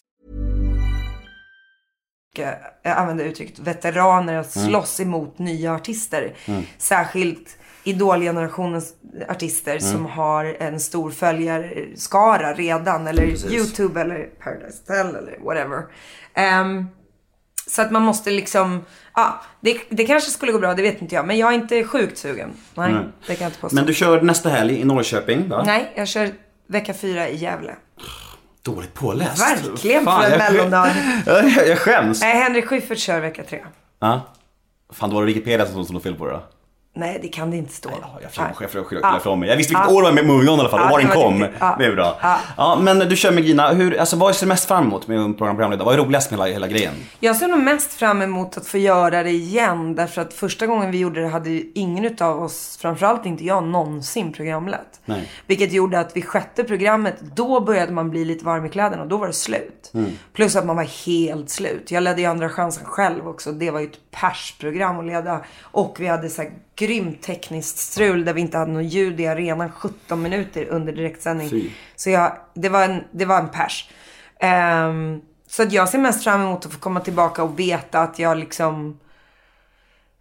jag 2.34 2.58
använder 2.84 3.26
uttrycket 3.26 3.60
veteraner 3.60 4.38
att 4.38 4.56
mm. 4.56 4.68
slåss 4.68 5.00
emot 5.00 5.39
nya 5.39 5.74
artister. 5.74 6.34
Mm. 6.46 6.63
Särskilt 6.78 7.58
idolgenerationens 7.86 8.93
artister 9.30 9.80
som 9.80 10.06
har 10.06 10.56
en 10.60 10.80
stor 10.80 11.12
följarskara 11.12 12.54
redan. 12.54 13.08
Eller 13.08 13.52
YouTube 13.54 14.02
eller 14.02 14.30
Paradise 14.43 14.78
Hotel 14.88 15.15
eller 15.15 15.39
whatever. 15.45 15.84
Ehm, 16.34 16.86
så 17.67 17.82
att 17.82 17.91
man 17.91 18.02
måste 18.02 18.32
liksom, 18.32 18.86
ja, 19.15 19.41
det, 19.62 19.78
det 19.89 20.06
kanske 20.06 20.32
skulle 20.32 20.52
gå 20.52 20.60
bra, 20.60 20.74
det 20.74 20.82
vet 20.82 21.02
inte 21.02 21.15
jag. 21.15 21.28
Men 21.28 21.38
jag 21.38 21.50
är 21.50 21.56
inte 21.56 21.84
sjukt 21.84 22.17
sugen. 22.17 22.54
Nej, 22.76 22.93
det 23.28 23.36
kan 23.36 23.43
jag 23.43 23.50
inte 23.50 23.60
påstå. 23.62 23.76
Men 23.76 23.86
du 23.86 23.93
kör 23.93 24.21
nästa 24.21 24.50
helg 24.50 24.80
i 24.80 24.84
Norrköping 24.84 25.50
va? 25.50 25.63
Nej, 25.65 25.91
jag 25.95 26.08
kör 26.08 26.30
vecka 26.67 26.93
fyra 26.93 27.30
i 27.30 27.36
Gävle. 27.36 27.76
Dåligt 28.62 28.93
påläst. 28.93 29.41
Verkligen 29.41 30.06
Fan, 30.06 30.21
för 30.24 30.32
en 30.32 30.39
jag- 30.39 30.54
mellonnörd. 30.54 30.91
Jag, 31.26 31.67
jag 31.67 31.80
skäms. 31.80 32.21
Nej, 32.21 32.36
Henrik 32.36 32.65
Schyffert 32.65 32.98
kör 32.98 33.19
vecka 33.19 33.43
tre. 33.43 33.65
Ja. 34.00 34.21
Fan, 34.93 35.10
då 35.10 35.15
var 35.15 35.21
det 35.21 35.28
Wikipedia 35.28 35.65
som 35.65 35.86
stod 35.86 36.04
fel 36.04 36.15
på 36.15 36.26
det 36.26 36.32
då. 36.32 36.43
Nej, 36.98 37.20
det 37.22 37.28
kan 37.28 37.52
det 37.52 37.58
inte 37.58 37.74
stå. 37.74 37.90
Ja, 38.02 38.20
jag 38.22 38.32
Ja. 38.72 38.84
skylla 38.84 39.18
ifrån 39.18 39.40
mig. 39.40 39.50
Jag 39.50 39.58
visste 39.58 39.74
vilket 39.74 39.90
Ja. 39.90 39.96
år 39.96 40.02
det 40.02 40.08
var 40.08 40.14
med 40.16 40.26
Moving 40.26 40.50
On 40.50 40.58
i 40.58 40.60
alla 40.60 40.70
fall. 40.70 40.80
Den 41.00 41.08
var 41.08 41.16
kom. 41.16 41.48
Ja. 41.60 41.76
Det 41.80 41.86
är 41.86 41.92
bra. 41.96 42.18
Ja. 42.22 42.38
Ja, 42.58 42.78
men 42.82 43.00
du 43.00 43.16
kör 43.16 43.32
med 43.32 43.44
Gina. 43.44 43.70
Hur, 43.74 44.00
alltså, 44.00 44.18
vad 44.18 44.36
ser 44.36 44.46
du 44.46 44.50
mest 44.50 44.68
fram 44.68 44.84
emot 44.84 45.08
med 45.08 45.18
program- 45.18 45.34
programledare? 45.38 45.86
Vad 45.86 45.94
är 46.00 46.04
roligast 46.04 46.32
med 46.32 46.40
hela, 46.40 46.52
hela 46.54 46.68
grejen? 46.68 46.94
Jag 47.20 47.36
ser 47.36 47.48
nog 47.48 47.60
mest 47.64 47.94
fram 47.94 48.22
emot 48.22 48.58
att 48.58 48.68
få 48.68 48.78
göra 48.78 49.24
det 49.24 49.30
igen. 49.30 49.96
Därför 49.96 50.22
att 50.22 50.34
första 50.34 50.68
gången 50.68 50.92
vi 50.92 50.98
gjorde 51.00 51.22
det 51.22 51.28
hade 51.28 51.50
ingen 51.80 52.06
utav 52.06 52.44
oss, 52.44 52.78
framförallt 52.82 53.26
inte 53.26 53.46
jag, 53.46 53.64
någonsin 53.64 54.34
programlett. 54.34 55.00
Nej. 55.06 55.30
Vilket 55.48 55.72
gjorde 55.74 56.00
att 56.00 56.16
vid 56.18 56.26
sjätte 56.26 56.64
programmet, 56.64 57.16
då 57.36 57.60
började 57.60 57.92
man 57.92 58.10
bli 58.10 58.26
lite 58.26 58.46
varm 58.46 58.66
i 58.66 58.70
kläderna 58.70 59.02
och 59.04 59.08
då 59.10 59.18
var 59.18 59.28
det 59.28 59.34
slut. 59.34 59.92
Plus 60.34 60.56
att 60.56 60.66
man 60.66 60.76
var 60.76 61.06
helt 61.06 61.50
slut. 61.50 61.92
Jag 61.92 62.04
ledde 62.04 62.22
ju 62.22 62.28
Andra 62.28 62.50
chansen 62.50 62.86
själv 62.86 63.28
också. 63.28 63.52
Det 63.52 63.72
var 63.72 63.80
ju 63.80 63.86
ett 63.86 64.12
persprogram 64.12 65.00
att 65.00 65.06
leda. 65.06 65.42
Och 65.62 65.96
vi 66.00 66.08
hade 66.08 66.30
här 66.38 66.52
grymt 66.76 67.22
tekniskt 67.22 67.78
strul 67.78 68.26
där 68.26 68.34
vi 68.34 68.42
inte 68.42 68.58
hade 68.58 68.72
något 68.72 68.94
ljud 68.94 69.20
i 69.20 69.28
arenan 69.28 69.72
17 69.72 70.22
minuter 70.22 70.66
under 70.66 70.94
direktsändning. 70.94 71.50
Fy. 71.50 71.70
Så 71.96 72.10
jag, 72.10 72.38
det, 72.54 72.70
var 72.70 72.84
en, 72.84 73.04
det 73.12 73.26
var 73.26 73.40
en 73.40 73.50
pers. 73.50 73.90
Ehm, 74.40 75.22
så 75.48 75.64
att 75.64 75.72
jag 75.72 75.90
ser 75.90 75.98
mest 76.00 76.24
fram 76.24 76.42
emot 76.42 76.66
att 76.66 76.74
få 76.74 76.80
komma 76.80 77.00
tillbaka 77.00 77.44
och 77.44 77.60
veta 77.60 78.00
att 78.00 78.20
jag 78.20 78.38
liksom... 78.38 79.00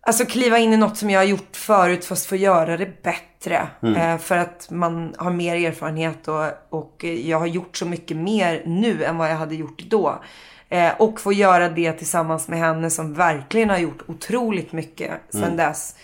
Alltså 0.06 0.24
kliva 0.24 0.58
in 0.58 0.72
i 0.72 0.76
något 0.76 0.96
som 0.96 1.10
jag 1.10 1.20
har 1.20 1.24
gjort 1.24 1.56
förut 1.56 2.04
fast 2.04 2.26
få 2.26 2.36
göra 2.36 2.76
det 2.76 3.02
bättre. 3.02 3.68
Eh, 3.96 4.18
för 4.18 4.36
att 4.36 4.70
man 4.70 5.14
har 5.18 5.30
mer 5.30 5.68
erfarenhet 5.68 6.28
och, 6.28 6.44
och 6.68 7.04
jag 7.04 7.38
har 7.38 7.46
gjort 7.46 7.76
så 7.76 7.86
mycket 7.86 8.16
mer 8.16 8.62
nu 8.66 9.04
än 9.04 9.18
vad 9.18 9.30
jag 9.30 9.36
hade 9.36 9.54
gjort 9.54 9.78
då. 9.78 10.22
Eh, 10.68 10.92
och 10.98 11.20
få 11.20 11.32
göra 11.32 11.68
det 11.68 11.92
tillsammans 11.92 12.48
med 12.48 12.58
henne 12.58 12.90
som 12.90 13.14
verkligen 13.14 13.70
har 13.70 13.78
gjort 13.78 14.02
otroligt 14.06 14.72
mycket 14.72 15.10
sedan 15.28 15.56
dess. 15.56 15.94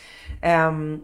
Ehm, 0.42 1.00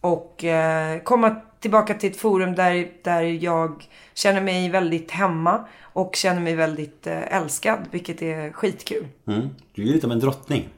och 0.00 0.44
eh, 0.44 1.00
komma 1.00 1.36
tillbaka 1.60 1.94
till 1.94 2.10
ett 2.10 2.16
forum 2.16 2.54
där, 2.54 2.88
där 3.02 3.22
jag 3.22 3.88
känner 4.14 4.40
mig 4.40 4.68
väldigt 4.68 5.10
hemma 5.10 5.64
och 5.80 6.16
känner 6.16 6.40
mig 6.40 6.54
väldigt 6.54 7.06
eh, 7.06 7.36
älskad, 7.36 7.78
vilket 7.90 8.22
är 8.22 8.52
skitkul. 8.52 9.06
Mm. 9.26 9.48
Du 9.74 9.82
är 9.82 9.86
lite 9.86 10.06
av 10.06 10.12
en 10.12 10.20
drottning. 10.20 10.68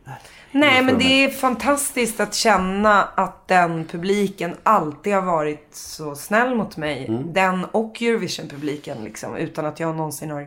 Nej, 0.53 0.83
men 0.83 0.99
det 0.99 1.25
är 1.25 1.31
fantastiskt 1.31 2.21
att 2.21 2.35
känna 2.35 3.03
att 3.03 3.49
den 3.49 3.85
publiken 3.85 4.57
alltid 4.63 5.15
har 5.15 5.23
varit 5.23 5.69
så 5.71 6.15
snäll 6.15 6.55
mot 6.55 6.77
mig. 6.77 7.07
Mm. 7.07 7.33
Den 7.33 7.65
och 7.65 8.03
Eurovision-publiken 8.03 9.05
liksom, 9.05 9.37
utan 9.37 9.67
att 9.67 9.81
jag 9.81 9.97
någonsin 9.97 10.31
har 10.31 10.47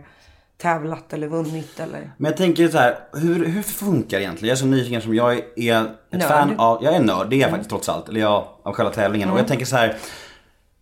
tävlat 0.57 1.13
eller 1.13 1.27
vunnit 1.27 1.79
eller... 1.79 2.11
Men 2.17 2.29
jag 2.31 2.37
tänker 2.37 2.67
så 2.67 2.77
här, 2.77 2.99
hur, 3.13 3.45
hur 3.45 3.61
funkar 3.61 4.17
det 4.17 4.23
egentligen? 4.23 4.47
Jag 4.49 4.55
är 4.55 4.59
så 4.59 4.65
nyfiken 4.65 5.01
som 5.01 5.15
jag 5.15 5.33
är 5.33 5.37
ett 5.37 5.47
Nörd. 5.55 5.91
Mm. 6.11 6.27
fan 6.27 6.59
av, 6.59 6.83
jag 6.83 6.95
är 6.95 6.99
nörd, 6.99 7.29
det 7.29 7.35
är 7.35 7.39
jag 7.39 7.49
faktiskt 7.49 7.69
trots 7.69 7.89
allt. 7.89 8.09
Eller 8.09 8.21
jag, 8.21 8.47
av 8.63 8.73
själva 8.73 8.91
tävlingen. 8.91 9.29
Och 9.29 9.39
jag 9.39 9.47
tänker 9.47 9.65
så 9.65 9.75
här, 9.75 9.95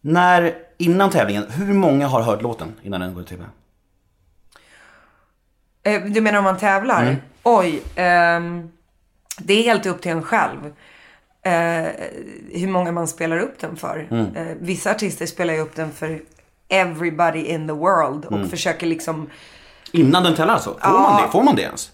när 0.01 0.53
Innan 0.77 1.09
tävlingen, 1.09 1.45
hur 1.51 1.73
många 1.73 2.07
har 2.07 2.21
hört 2.21 2.41
låten 2.41 2.73
innan 2.81 3.01
den 3.01 3.13
går 3.13 3.23
i 3.23 3.25
TV? 3.25 3.43
Eh, 5.83 6.01
Du 6.03 6.21
menar 6.21 6.37
om 6.37 6.43
man 6.43 6.57
tävlar? 6.57 7.01
Mm. 7.03 7.15
Oj. 7.43 7.81
ehm, 7.95 8.71
det 9.37 9.53
är 9.53 9.63
helt 9.63 9.85
upp 9.85 10.01
till 10.01 10.11
en 10.11 10.23
själv. 10.23 10.73
Eh, 11.41 11.87
hur 12.51 12.67
många 12.67 12.91
man 12.91 13.07
spelar 13.07 13.37
upp 13.39 13.59
den 13.59 13.75
för. 13.75 14.07
Mm. 14.11 14.35
Eh, 14.35 14.57
vissa 14.59 14.91
artister 14.91 15.25
spelar 15.25 15.53
ju 15.53 15.59
upp 15.59 15.75
den 15.75 15.91
för 15.91 16.21
everybody 16.67 17.39
in 17.39 17.67
the 17.67 17.73
world. 17.73 18.25
Mm. 18.25 18.41
Och 18.41 18.49
försöker 18.49 18.87
liksom, 18.87 19.29
Innan 19.93 20.23
den 20.23 20.35
tävlar 20.35 20.53
alltså? 20.53 20.77
Får, 20.81 20.91
man 20.91 21.21
det? 21.21 21.27
Får 21.31 21.43
man 21.43 21.55
det 21.55 21.61
ens? 21.61 21.91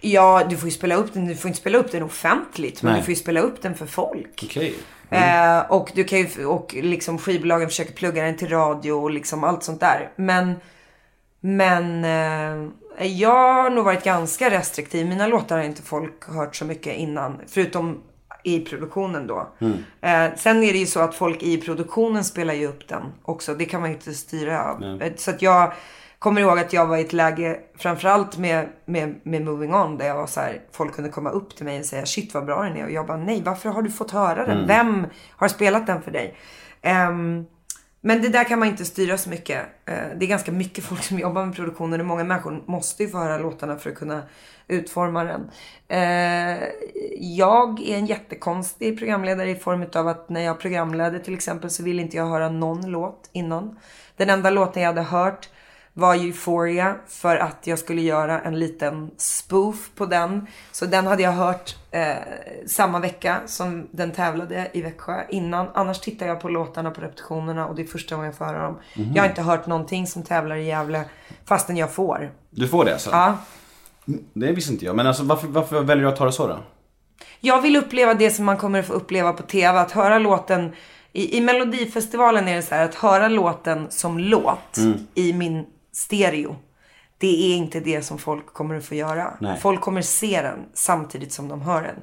ja 0.00 0.44
du 0.50 0.56
får 0.56 0.68
ju 0.68 0.74
spela 0.74 0.94
upp 0.94 1.14
den, 1.14 1.26
du 1.26 1.34
får 1.34 1.48
inte 1.48 1.60
spela 1.60 1.78
upp 1.78 1.92
den 1.92 2.02
offentligt. 2.02 2.82
Men 2.82 2.92
Nej. 2.92 3.00
du 3.00 3.04
får 3.04 3.10
ju 3.10 3.16
spela 3.16 3.40
upp 3.40 3.62
den 3.62 3.74
för 3.74 3.86
folk. 3.86 4.40
Okej. 4.44 4.74
Eh, 5.10 5.58
och 5.68 5.90
du 5.94 6.04
kan 6.04 6.18
ju, 6.18 6.46
och 6.46 6.74
liksom 6.74 7.18
skivbolagen 7.18 7.68
försöker 7.68 7.92
plugga 7.92 8.24
den 8.24 8.36
till 8.36 8.48
radio 8.48 8.92
och 8.92 9.10
liksom 9.10 9.44
allt 9.44 9.62
sånt 9.62 9.80
där. 9.80 10.10
Men, 10.16 10.54
men 11.40 12.04
eh, 12.04 13.06
jag 13.06 13.54
har 13.54 13.70
nog 13.70 13.84
varit 13.84 14.04
ganska 14.04 14.50
restriktiv. 14.50 15.06
Mina 15.06 15.26
låtar 15.26 15.56
har 15.56 15.64
inte 15.64 15.82
folk 15.82 16.28
hört 16.28 16.56
så 16.56 16.64
mycket 16.64 16.96
innan. 16.96 17.40
Förutom 17.46 18.02
i 18.44 18.60
produktionen 18.60 19.26
då. 19.26 19.48
Eh, 20.00 20.26
sen 20.36 20.62
är 20.62 20.72
det 20.72 20.78
ju 20.78 20.86
så 20.86 21.00
att 21.00 21.14
folk 21.14 21.42
i 21.42 21.60
produktionen 21.60 22.24
spelar 22.24 22.54
ju 22.54 22.66
upp 22.66 22.88
den 22.88 23.02
också. 23.22 23.54
Det 23.54 23.64
kan 23.64 23.80
man 23.80 23.90
ju 23.90 23.96
inte 23.96 24.14
styra. 24.14 24.78
Eh, 25.00 25.12
Så 25.16 25.30
att 25.30 25.42
jag 25.42 25.72
kommer 26.18 26.40
ihåg 26.40 26.58
att 26.58 26.72
jag 26.72 26.86
var 26.86 26.96
i 26.96 27.00
ett 27.00 27.12
läge, 27.12 27.60
framförallt 27.78 28.38
med, 28.38 28.68
med, 28.84 29.14
med 29.22 29.44
Moving 29.44 29.74
On, 29.74 29.98
där 29.98 30.06
jag 30.06 30.14
var 30.14 30.26
så 30.26 30.40
här, 30.40 30.60
folk 30.72 30.94
kunde 30.94 31.10
komma 31.10 31.30
upp 31.30 31.56
till 31.56 31.64
mig 31.64 31.78
och 31.78 31.84
säga 31.84 32.06
shit 32.06 32.34
vad 32.34 32.46
bra 32.46 32.62
den 32.62 32.76
är. 32.76 32.84
Och 32.84 32.90
jag 32.90 33.06
bara 33.06 33.16
nej, 33.16 33.42
varför 33.44 33.68
har 33.68 33.82
du 33.82 33.90
fått 33.90 34.10
höra 34.10 34.46
den? 34.46 34.66
Vem 34.66 35.06
har 35.30 35.48
spelat 35.48 35.86
den 35.86 36.02
för 36.02 36.10
dig? 36.10 36.34
Ehm, 36.82 37.46
men 38.00 38.22
det 38.22 38.28
där 38.28 38.44
kan 38.44 38.58
man 38.58 38.68
inte 38.68 38.84
styra 38.84 39.18
så 39.18 39.30
mycket. 39.30 39.58
Eh, 39.84 39.94
Det 40.16 40.24
är 40.24 40.28
ganska 40.28 40.52
mycket 40.52 40.84
folk 40.84 41.02
som 41.02 41.18
jobbar 41.18 41.46
med 41.46 41.56
produktionen 41.56 42.00
och 42.00 42.06
många 42.06 42.24
människor 42.24 42.62
måste 42.66 43.02
ju 43.02 43.08
få 43.08 43.18
höra 43.18 43.38
låtarna 43.38 43.76
för 43.76 43.90
att 43.90 43.96
kunna 43.96 44.22
utforma 44.68 45.24
den. 45.24 45.50
Eh, 45.88 46.58
Jag 47.20 47.80
är 47.80 47.96
en 47.98 48.06
jättekonstig 48.06 48.98
programledare 48.98 49.50
i 49.50 49.54
form 49.54 49.86
av 49.94 50.08
att 50.08 50.28
när 50.28 50.40
jag 50.40 50.60
programledde 50.60 51.18
till 51.18 51.34
exempel 51.34 51.70
så 51.70 51.82
ville 51.82 52.02
inte 52.02 52.16
jag 52.16 52.26
höra 52.26 52.48
någon 52.48 52.90
låt 52.90 53.30
innan. 53.32 53.78
Den 54.16 54.30
enda 54.30 54.50
låten 54.50 54.82
jag 54.82 54.88
hade 54.90 55.02
hört 55.02 55.48
var 55.98 56.14
Euphoria 56.14 56.94
för 57.06 57.36
att 57.36 57.66
jag 57.66 57.78
skulle 57.78 58.02
göra 58.02 58.40
en 58.40 58.58
liten 58.58 59.10
spoof 59.16 59.90
på 59.94 60.06
den. 60.06 60.46
Så 60.72 60.86
den 60.86 61.06
hade 61.06 61.22
jag 61.22 61.32
hört 61.32 61.76
eh, 61.90 62.16
samma 62.66 62.98
vecka 62.98 63.40
som 63.46 63.88
den 63.90 64.12
tävlade 64.12 64.70
i 64.72 64.82
Växjö 64.82 65.22
innan. 65.28 65.68
Annars 65.74 66.00
tittar 66.00 66.26
jag 66.26 66.40
på 66.40 66.48
låtarna 66.48 66.90
på 66.90 67.00
repetitionerna 67.00 67.66
och 67.66 67.74
det 67.74 67.82
är 67.82 67.86
första 67.86 68.14
gången 68.14 68.26
jag 68.26 68.38
får 68.38 68.44
höra 68.44 68.62
dem. 68.62 68.78
Jag 69.14 69.22
har 69.22 69.28
inte 69.28 69.42
hört 69.42 69.66
någonting 69.66 70.06
som 70.06 70.22
tävlar 70.22 70.56
i 70.56 70.66
Gävle 70.66 71.04
fastän 71.44 71.76
jag 71.76 71.92
får. 71.92 72.32
Du 72.50 72.68
får 72.68 72.84
det 72.84 72.92
alltså? 72.92 73.10
Ja. 73.10 73.36
Det 74.32 74.52
visste 74.52 74.72
inte 74.72 74.84
jag. 74.84 74.96
Men 74.96 75.06
alltså 75.06 75.24
varför, 75.24 75.48
varför 75.48 75.80
väljer 75.80 76.04
du 76.04 76.10
att 76.10 76.16
ta 76.16 76.24
det 76.24 76.32
så 76.32 76.46
då? 76.46 76.58
Jag 77.40 77.62
vill 77.62 77.76
uppleva 77.76 78.14
det 78.14 78.30
som 78.30 78.44
man 78.44 78.56
kommer 78.56 78.80
att 78.80 78.86
få 78.86 78.92
uppleva 78.92 79.32
på 79.32 79.42
TV. 79.42 79.78
Att 79.78 79.92
höra 79.92 80.18
låten 80.18 80.72
i, 81.12 81.38
i 81.38 81.40
Melodifestivalen 81.40 82.48
är 82.48 82.56
det 82.56 82.62
så 82.62 82.74
här 82.74 82.84
att 82.84 82.94
höra 82.94 83.28
låten 83.28 83.86
som 83.90 84.18
låt 84.18 84.78
i 85.14 85.32
min 85.32 85.66
stereo. 85.98 86.56
Det 87.18 87.52
är 87.52 87.56
inte 87.56 87.80
det 87.80 88.02
som 88.02 88.18
folk 88.18 88.46
kommer 88.46 88.74
att 88.74 88.84
få 88.84 88.94
göra. 88.94 89.34
Nej. 89.40 89.60
Folk 89.60 89.80
kommer 89.80 90.02
se 90.02 90.42
den 90.42 90.66
samtidigt 90.74 91.32
som 91.32 91.48
de 91.48 91.60
hör 91.60 91.82
den. 91.82 91.96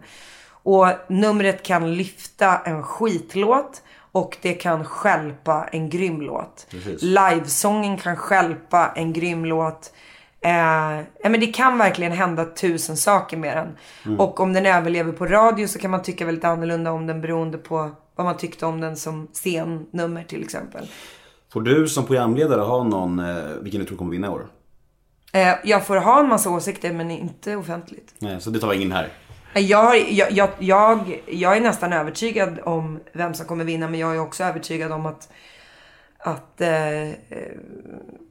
Och 0.48 0.88
numret 1.08 1.64
kan 1.64 1.96
lyfta 1.96 2.58
en 2.58 2.84
skitlåt 2.84 3.84
och 4.12 4.38
det 4.42 4.54
kan 4.54 4.86
skälpa 4.86 5.68
en 5.72 5.90
grym 5.90 6.22
låt. 6.22 6.68
Precis. 6.70 7.02
Livesången 7.02 7.98
kan 7.98 8.16
skälpa 8.16 8.92
en 8.96 9.14
grym 9.14 9.46
låt. 9.46 9.94
Eh, 10.42 11.30
men 11.30 11.40
det 11.40 11.54
kan 11.54 11.78
verkligen 11.78 12.12
hända 12.12 12.46
tusen 12.46 12.98
saker 12.98 13.38
med 13.38 13.58
den. 13.58 13.78
Mm. 14.06 14.20
Och 14.20 14.40
om 14.40 14.54
den 14.54 14.66
överlever 14.66 15.12
på 15.12 15.26
radio 15.26 15.68
så 15.68 15.80
kan 15.80 15.92
man 15.92 16.04
tycka 16.04 16.26
väldigt 16.26 16.46
annorlunda 16.46 16.92
om 16.92 17.08
den 17.08 17.22
beroende 17.22 17.58
på 17.58 17.92
vad 18.16 18.26
man 18.26 18.38
tyckte 18.38 18.66
om 18.66 18.82
den 18.82 18.98
som 18.98 19.28
scennummer 19.34 20.24
till 20.24 20.44
exempel. 20.44 20.90
Får 21.56 21.62
du 21.62 21.88
som 21.88 22.06
programledare 22.06 22.62
ha 22.62 22.84
någon, 22.84 23.20
eh, 23.20 23.46
vilken 23.62 23.82
du 23.82 23.88
tror 23.88 23.98
kommer 23.98 24.12
vinna 24.12 24.28
i 24.28 24.30
år? 24.30 24.48
Eh, 25.34 25.54
jag 25.64 25.86
får 25.86 25.98
ha 25.98 26.20
en 26.20 26.28
massa 26.28 26.50
åsikter 26.50 26.94
men 26.94 27.12
inte 27.12 27.56
offentligt. 27.56 28.14
Nej, 28.20 28.42
så 28.42 28.50
det 28.50 28.60
tar 28.60 28.74
ingen 28.74 28.92
här. 28.92 29.10
Eh, 29.54 29.62
Jag, 29.62 30.12
jag, 30.12 30.52
jag, 30.60 31.22
jag, 31.28 31.58
är 31.58 31.62
nästan 31.62 31.94
övertygad 31.94 32.60
om 32.64 33.00
vem 33.14 33.34
som 33.34 33.46
kommer 33.46 33.64
vinna 33.64 33.90
men 33.90 34.00
jag 34.00 34.16
är 34.16 34.20
också 34.20 34.44
övertygad 34.44 34.92
om 34.92 35.06
att, 35.06 35.30
att 36.18 36.62
eh, 36.62 36.68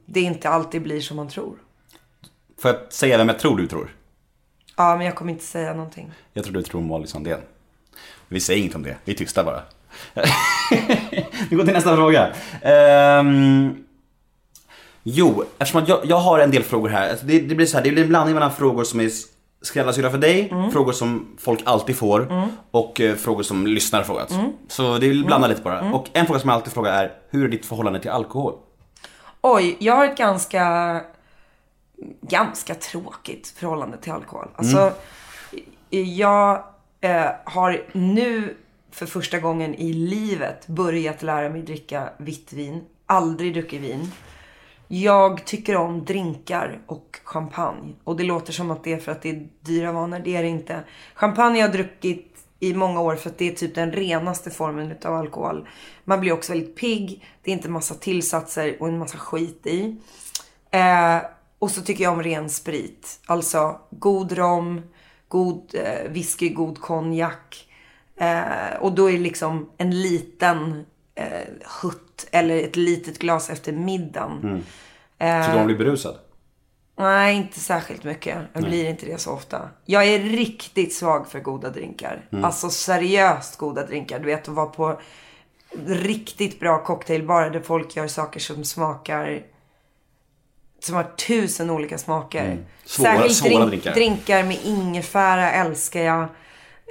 det 0.05 0.21
inte 0.21 0.49
alltid 0.49 0.81
blir 0.81 1.01
som 1.01 1.17
man 1.17 1.27
tror. 1.27 1.57
Får 2.59 2.71
jag 2.71 2.93
säga 2.93 3.17
vem 3.17 3.27
jag 3.27 3.39
tror 3.39 3.57
du 3.57 3.67
tror? 3.67 3.95
Ja, 4.77 4.97
men 4.97 5.05
jag 5.05 5.15
kommer 5.15 5.31
inte 5.31 5.45
säga 5.45 5.73
någonting. 5.73 6.11
Jag 6.33 6.43
tror 6.43 6.53
du 6.53 6.61
tror 6.61 6.81
Molly 6.81 7.07
Sandén. 7.07 7.39
Vi 8.27 8.39
säger 8.39 8.61
inget 8.61 8.75
om 8.75 8.83
det, 8.83 8.97
vi 9.05 9.11
är 9.11 9.17
tysta 9.17 9.43
bara. 9.43 9.61
vi 11.49 11.55
går 11.55 11.63
till 11.63 11.73
nästa 11.73 11.95
fråga. 11.95 12.33
Ehm, 12.61 13.83
jo, 15.03 15.43
eftersom 15.57 15.83
att 15.83 15.89
jag, 15.89 15.99
jag 16.03 16.17
har 16.17 16.39
en 16.39 16.51
del 16.51 16.63
frågor 16.63 16.89
här. 16.89 17.09
Alltså 17.09 17.25
det, 17.25 17.39
det 17.39 17.55
blir 17.55 17.65
så 17.65 17.77
här, 17.77 17.83
det 17.83 17.91
blir 17.91 18.03
en 18.03 18.09
blandning 18.09 18.33
mellan 18.33 18.51
frågor 18.51 18.83
som 18.83 18.99
är 18.99 19.09
skräddarsydda 19.61 20.11
för 20.11 20.17
dig, 20.17 20.53
frågor 20.73 20.91
som 20.91 21.35
folk 21.39 21.59
alltid 21.65 21.97
får 21.97 22.49
och 22.71 23.01
eh, 23.01 23.15
frågor 23.15 23.43
som 23.43 23.67
lyssnare 23.67 24.03
frågat. 24.03 24.31
Så 24.67 24.97
det 24.97 25.07
vill 25.07 25.25
blanda 25.25 25.47
lite 25.47 25.61
bara. 25.61 25.81
Och 25.93 26.09
en 26.13 26.25
fråga 26.25 26.39
som 26.39 26.49
jag 26.49 26.55
alltid 26.55 26.73
frågar 26.73 27.03
är, 27.03 27.11
hur 27.29 27.45
är 27.45 27.49
ditt 27.49 27.65
förhållande 27.65 27.99
till 27.99 28.11
alkohol? 28.11 28.53
Oj, 29.41 29.75
jag 29.79 29.95
har 29.95 30.05
ett 30.05 30.17
ganska, 30.17 31.01
ganska 32.21 32.75
tråkigt 32.75 33.53
förhållande 33.57 33.97
till 33.97 34.11
alkohol. 34.11 34.47
Alltså, 34.55 34.91
jag 35.89 36.63
eh, 37.01 37.25
har 37.45 37.83
nu 37.91 38.57
för 38.95 39.05
första 39.05 39.39
gången 39.39 39.75
i 39.75 39.93
livet 39.93 40.67
börjat 40.67 41.23
lära 41.23 41.49
mig 41.49 41.61
dricka 41.61 42.09
vitt 42.17 42.53
vin. 42.53 42.81
Aldrig 43.05 43.53
druckit 43.53 43.81
vin. 43.81 44.11
Jag 44.87 45.45
tycker 45.45 45.75
om 45.75 46.05
drinkar 46.05 46.79
och 46.87 47.19
champagne. 47.23 47.93
Och 48.03 48.17
det 48.17 48.23
låter 48.23 48.53
som 48.53 48.71
att 48.71 48.83
det 48.83 48.93
är 48.93 48.97
för 48.97 49.11
att 49.11 49.21
det 49.21 49.29
är 49.29 49.47
dyra 49.61 49.91
vanor. 49.91 50.19
Det 50.19 50.35
är 50.35 50.43
det 50.43 50.49
inte. 50.49 50.83
Champagne 51.13 51.55
har 51.55 51.61
jag 51.61 51.71
druckit 51.71 52.37
i 52.59 52.73
många 52.73 53.01
år 53.01 53.15
för 53.15 53.29
att 53.29 53.37
det 53.37 53.51
är 53.51 53.55
typ 53.55 53.75
den 53.75 53.91
renaste 53.91 54.51
formen 54.51 54.91
utav 54.91 55.15
alkohol. 55.15 55.67
Man 56.03 56.19
blir 56.19 56.31
också 56.31 56.51
väldigt 56.51 56.75
pigg. 56.75 57.25
Det 57.43 57.51
är 57.51 57.55
inte 57.55 57.69
massa 57.69 57.95
tillsatser 57.95 58.77
och 58.79 58.87
en 58.87 58.97
massa 58.97 59.17
skit 59.17 59.67
i. 59.67 59.95
Eh, 60.71 61.17
och 61.59 61.71
så 61.71 61.81
tycker 61.81 62.03
jag 62.03 62.13
om 62.13 62.23
ren 62.23 62.49
sprit. 62.49 63.19
Alltså 63.25 63.79
god 63.89 64.31
rom, 64.31 64.81
god 65.27 65.75
eh, 65.75 66.11
whisky, 66.11 66.49
god 66.49 66.81
konjak. 66.81 67.67
Eh, 68.17 68.75
och 68.79 68.91
då 68.91 69.11
är 69.11 69.17
liksom 69.17 69.69
en 69.77 70.01
liten 70.01 70.85
eh, 71.15 71.27
hutt 71.81 72.27
eller 72.31 72.57
ett 72.63 72.75
litet 72.75 73.19
glas 73.19 73.49
efter 73.49 73.71
middagen. 73.71 74.63
Tycker 75.19 75.47
du 75.47 75.53
om 75.53 75.59
att 75.59 75.65
bli 75.65 75.75
berusad? 75.75 76.15
Nej, 76.97 77.35
inte 77.35 77.59
särskilt 77.59 78.03
mycket. 78.03 78.37
Jag 78.53 78.63
blir 78.63 78.89
inte 78.89 79.05
det 79.05 79.21
så 79.21 79.31
ofta. 79.31 79.69
Jag 79.85 80.05
är 80.07 80.19
riktigt 80.19 80.93
svag 80.95 81.27
för 81.27 81.39
goda 81.39 81.69
drinkar. 81.69 82.29
Alltså 82.43 82.69
seriöst 82.69 83.57
goda 83.57 83.85
drinkar. 83.85 84.19
Du 84.19 84.25
vet, 84.25 84.41
att 84.41 84.47
vara 84.55 84.65
på 84.65 84.99
riktigt 85.87 86.59
bra 86.59 86.83
cocktailbarer 86.83 87.49
där 87.49 87.61
folk 87.61 87.95
gör 87.95 88.07
saker 88.07 88.39
som 88.39 88.63
smakar 88.63 89.43
som 90.79 90.95
har 90.95 91.03
tusen 91.03 91.69
olika 91.69 91.97
smaker. 91.97 92.57
Svåra- 92.85 93.05
Särskilt 93.05 93.35
svåra 93.35 93.49
drink, 93.65 93.69
drinkar. 93.69 93.93
drinkar 93.93 94.43
med 94.43 94.57
ingefära 94.63 95.51
älskar 95.51 96.01
jag. 96.01 96.27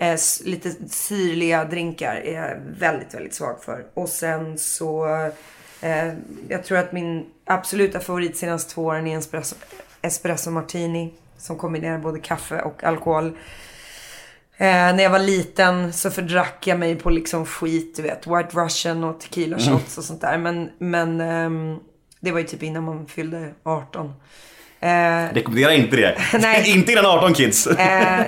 Eh, 0.00 0.18
lite 0.44 0.74
syrliga 0.88 1.64
drinkar 1.64 2.14
är 2.14 2.35
jag 2.35 2.57
väldigt, 2.78 3.14
väldigt 3.14 3.35
svag 3.35 3.62
för. 3.62 3.87
Och 3.94 4.09
sen 4.09 4.59
så, 4.59 5.07
eh, 5.80 6.12
jag 6.48 6.64
tror 6.64 6.78
att 6.78 6.92
min 6.92 7.26
absoluta 7.44 8.00
favorit 8.00 8.37
senaste 8.37 8.74
två 8.74 8.85
åren 8.85 9.07
är 9.07 9.18
espresso, 9.18 9.57
espresso 10.02 10.50
martini. 10.50 11.14
Som 11.38 11.59
kombinerar 11.59 11.98
både 11.98 12.20
kaffe 12.20 12.61
och 12.61 12.85
alkohol. 12.85 13.26
Eh, 14.57 14.66
när 14.66 15.02
jag 15.02 15.11
var 15.11 15.18
liten 15.18 15.92
så 15.92 16.11
fördrack 16.11 16.66
jag 16.66 16.78
mig 16.78 16.96
på 16.96 17.11
liksom 17.11 17.46
skit, 17.46 17.96
du 17.96 18.02
vet. 18.02 18.26
White 18.26 18.48
Russian 18.52 19.04
och 19.04 19.20
tequila 19.20 19.59
shots 19.59 19.98
och 19.98 20.04
sånt 20.04 20.20
där. 20.20 20.38
Men, 20.38 20.70
men 20.78 21.20
ehm, 21.20 21.78
det 22.20 22.33
var 22.33 22.38
ju 22.38 22.46
typ 22.46 22.62
innan 22.62 22.85
man 22.85 23.07
fyllde 23.07 23.54
18. 23.62 24.12
Eh, 24.85 25.35
Rekommenderar 25.35 25.73
inte 25.73 25.97
det. 25.97 26.18
Nej. 26.40 26.70
inte 26.77 26.92
innan 26.92 27.07
18 27.07 27.35
kids. 27.35 27.66
Eh, 27.66 27.77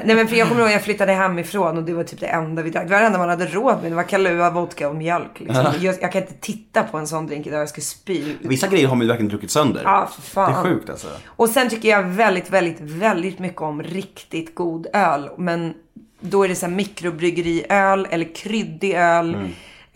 nej 0.04 0.16
men 0.16 0.28
för 0.28 0.36
jag 0.36 0.48
kommer 0.48 0.60
ihåg 0.60 0.70
jag 0.70 0.82
flyttade 0.82 1.12
hemifrån 1.12 1.76
och 1.76 1.82
det 1.82 1.92
var 1.92 2.04
typ 2.04 2.20
det 2.20 2.26
enda 2.26 2.62
vi 2.62 2.70
drack. 2.70 2.86
Det 2.86 2.92
var 2.92 3.00
det 3.00 3.06
enda 3.06 3.18
man 3.18 3.28
hade 3.28 3.46
råd 3.46 3.82
med. 3.82 3.92
Det 3.92 3.96
var 3.96 4.02
Kahlua, 4.02 4.50
vodka 4.50 4.88
och 4.88 4.96
mjölk. 4.96 5.40
Liksom. 5.40 5.64
jag, 5.80 5.94
jag 6.00 6.12
kan 6.12 6.22
inte 6.22 6.34
titta 6.34 6.82
på 6.82 6.98
en 6.98 7.06
sån 7.06 7.26
drink 7.26 7.46
idag. 7.46 7.60
Jag 7.60 7.68
skulle 7.68 7.84
spy. 7.84 8.34
Vissa 8.40 8.66
grejer 8.66 8.88
har 8.88 8.96
man 8.96 9.02
ju 9.02 9.08
verkligen 9.08 9.28
druckit 9.28 9.50
sönder. 9.50 9.82
Ja, 9.84 10.10
för 10.14 10.22
fan. 10.22 10.52
Det 10.52 10.58
är 10.58 10.62
sjukt 10.62 10.90
alltså. 10.90 11.08
Och 11.26 11.48
sen 11.48 11.68
tycker 11.68 11.88
jag 11.88 12.02
väldigt, 12.02 12.50
väldigt, 12.50 12.80
väldigt 12.80 13.38
mycket 13.38 13.62
om 13.62 13.82
riktigt 13.82 14.54
god 14.54 14.86
öl. 14.92 15.30
Men 15.38 15.74
då 16.20 16.44
är 16.44 16.48
det 16.48 16.54
så 16.54 16.66
här 16.66 16.72
mikrobryggeriöl 16.72 18.06
eller 18.10 18.34
kryddig 18.34 18.94
öl. 18.94 19.36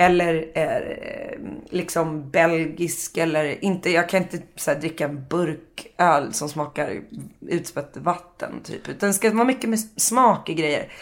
Eller 0.00 0.46
eh, 0.54 1.38
liksom 1.70 2.30
belgisk 2.30 3.16
eller 3.16 3.64
inte, 3.64 3.90
jag 3.90 4.08
kan 4.08 4.22
inte 4.22 4.38
så 4.56 4.70
här, 4.70 4.78
dricka 4.80 5.04
en 5.04 5.24
burk 5.30 5.86
öl 5.98 6.32
som 6.32 6.48
smakar 6.48 7.00
utspätt 7.48 7.96
vatten 7.96 8.60
typ. 8.64 8.88
Utan 8.88 9.08
det 9.08 9.12
ska 9.12 9.30
vara 9.30 9.44
mycket 9.44 9.70
med 9.70 9.78
smak 9.78 10.48
i 10.48 10.54
grejer. 10.54 10.92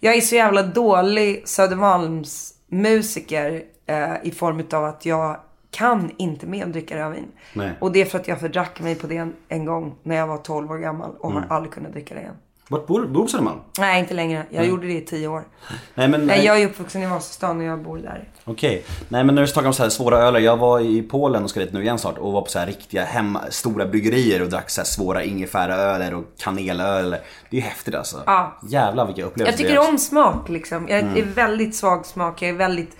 Jag 0.00 0.14
är 0.14 0.20
så 0.20 0.34
jävla 0.34 0.62
dålig 0.62 1.48
Södermalms 1.48 2.54
musiker 2.68 3.62
eh, 3.86 4.14
i 4.22 4.30
form 4.30 4.62
av 4.72 4.84
att 4.84 5.06
jag 5.06 5.40
kan 5.70 6.10
inte 6.16 6.46
med 6.46 6.64
att 6.66 6.72
dricka 6.72 6.96
rödvin. 6.96 7.26
Nej. 7.52 7.70
Och 7.80 7.92
det 7.92 8.00
är 8.00 8.04
för 8.04 8.18
att 8.18 8.28
jag 8.28 8.40
fördrack 8.40 8.80
mig 8.80 8.94
på 8.94 9.06
det 9.06 9.16
en, 9.16 9.34
en 9.48 9.64
gång 9.64 9.94
när 10.02 10.16
jag 10.16 10.26
var 10.26 10.38
12 10.38 10.70
år 10.70 10.78
gammal 10.78 11.10
och 11.18 11.30
Mm. 11.30 11.42
har 11.48 11.56
aldrig 11.56 11.72
kunnat 11.72 11.92
dricka 11.92 12.14
det 12.14 12.20
igen. 12.20 12.34
Vart 12.68 12.86
bor 12.86 13.06
bor 13.06 13.26
Södermalm? 13.26 13.58
Nej, 13.78 14.00
inte 14.00 14.14
längre. 14.14 14.46
Jag 14.50 14.66
gjorde 14.66 14.86
det 14.86 14.92
i 14.92 15.00
10 15.00 15.28
år. 15.28 15.44
Nej 15.94 16.08
men... 16.08 16.26
Nej, 16.26 16.44
jag 16.44 16.62
är 16.62 16.66
uppvuxen 16.66 17.02
i 17.02 17.06
Vasastan 17.06 17.58
och 17.58 17.64
jag 17.64 17.78
bor 17.78 17.98
där. 17.98 18.28
Okej. 18.50 18.84
Nej 19.08 19.24
men 19.24 19.34
när 19.34 19.42
du 19.42 19.48
snackar 19.48 19.66
om 19.66 19.74
så 19.74 19.82
här 19.82 19.90
svåra 19.90 20.18
öler. 20.18 20.40
Jag 20.40 20.56
var 20.56 20.80
i 20.80 21.02
Polen 21.02 21.44
och 21.44 21.50
ska 21.50 21.60
dit 21.60 21.72
nu 21.72 21.82
igen 21.82 21.98
snart 21.98 22.18
och 22.18 22.32
var 22.32 22.42
på 22.42 22.48
så 22.48 22.58
här 22.58 22.66
riktiga 22.66 23.04
hemma, 23.04 23.40
stora 23.50 23.86
bryggerier 23.86 24.42
och 24.42 24.48
drack 24.48 24.70
så 24.70 24.80
här 24.80 24.86
svåra 24.86 25.24
ingefäraöler 25.24 26.14
och 26.14 26.24
kanelöl. 26.38 27.16
Det 27.50 27.56
är 27.56 27.60
häftigt 27.60 27.94
alltså. 27.94 28.22
Ja. 28.26 28.58
Jävlar 28.68 29.06
vilka 29.06 29.24
upplevelser 29.24 29.64
Jag 29.64 29.68
tycker 29.68 29.90
om 29.90 29.98
smak 29.98 30.48
liksom. 30.48 30.88
Jag 30.88 30.98
är 30.98 31.22
väldigt 31.22 31.74
svag 31.74 32.06
smak. 32.06 32.42
Jag 32.42 32.50
är 32.50 32.54
väldigt... 32.54 32.96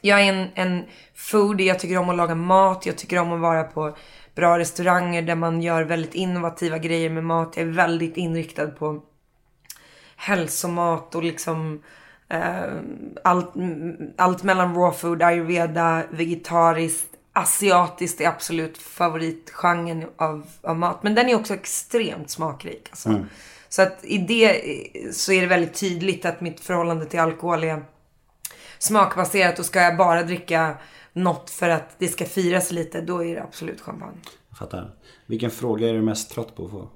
Jag 0.00 0.20
är 0.20 0.32
en, 0.32 0.48
en 0.54 0.84
foodie. 1.14 1.66
Jag 1.66 1.78
tycker 1.78 1.98
om 1.98 2.08
att 2.08 2.16
laga 2.16 2.34
mat. 2.34 2.86
Jag 2.86 2.96
tycker 2.98 3.18
om 3.18 3.32
att 3.32 3.40
vara 3.40 3.64
på 3.64 3.96
bra 4.34 4.58
restauranger 4.58 5.22
där 5.22 5.34
man 5.34 5.62
gör 5.62 5.82
väldigt 5.82 6.14
innovativa 6.14 6.78
grejer 6.78 7.10
med 7.10 7.24
mat. 7.24 7.52
Jag 7.56 7.66
är 7.66 7.70
väldigt 7.70 8.16
inriktad 8.16 8.66
på 8.66 9.02
hälsomat 10.16 11.14
och 11.14 11.22
liksom 11.22 11.82
allt, 13.24 13.54
mm, 13.54 13.96
allt 14.18 14.42
mellan 14.42 14.74
raw 14.74 14.98
food, 14.98 15.22
ayurveda, 15.22 16.02
vegetariskt, 16.10 17.06
asiatiskt 17.32 18.20
är 18.20 18.28
absolut 18.28 18.78
favoritgenren 18.78 20.04
av, 20.16 20.46
av 20.62 20.76
mat. 20.76 21.02
Men 21.02 21.14
den 21.14 21.28
är 21.28 21.34
också 21.34 21.54
extremt 21.54 22.30
smakrik. 22.30 22.88
Alltså. 22.90 23.26
Så 23.68 23.82
att 23.82 24.04
i 24.04 24.18
det 24.18 24.44
eh, 24.50 25.10
så 25.12 25.32
är 25.32 25.40
det 25.40 25.46
väldigt 25.46 25.74
tydligt 25.74 26.24
att 26.24 26.40
mitt 26.40 26.60
förhållande 26.60 27.06
till 27.06 27.20
alkohol 27.20 27.64
är 27.64 27.84
smakbaserat 28.78 29.58
och 29.58 29.64
ska 29.64 29.80
jag 29.80 29.96
bara 29.96 30.22
dricka 30.22 30.76
något 31.12 31.50
för 31.50 31.68
att 31.68 31.98
det 31.98 32.08
ska 32.08 32.24
firas 32.24 32.72
lite, 32.72 33.00
då 33.00 33.24
är 33.24 33.34
det 33.34 33.42
absolut 33.42 33.80
champagne. 33.80 34.20
Jag 34.48 34.58
fattar. 34.58 34.94
Vilken 35.26 35.50
fråga 35.50 35.88
är 35.88 35.94
du 35.94 36.02
mest 36.02 36.30
trött 36.30 36.56
på 36.56 36.64
att 36.64 36.70
få? 36.70 36.88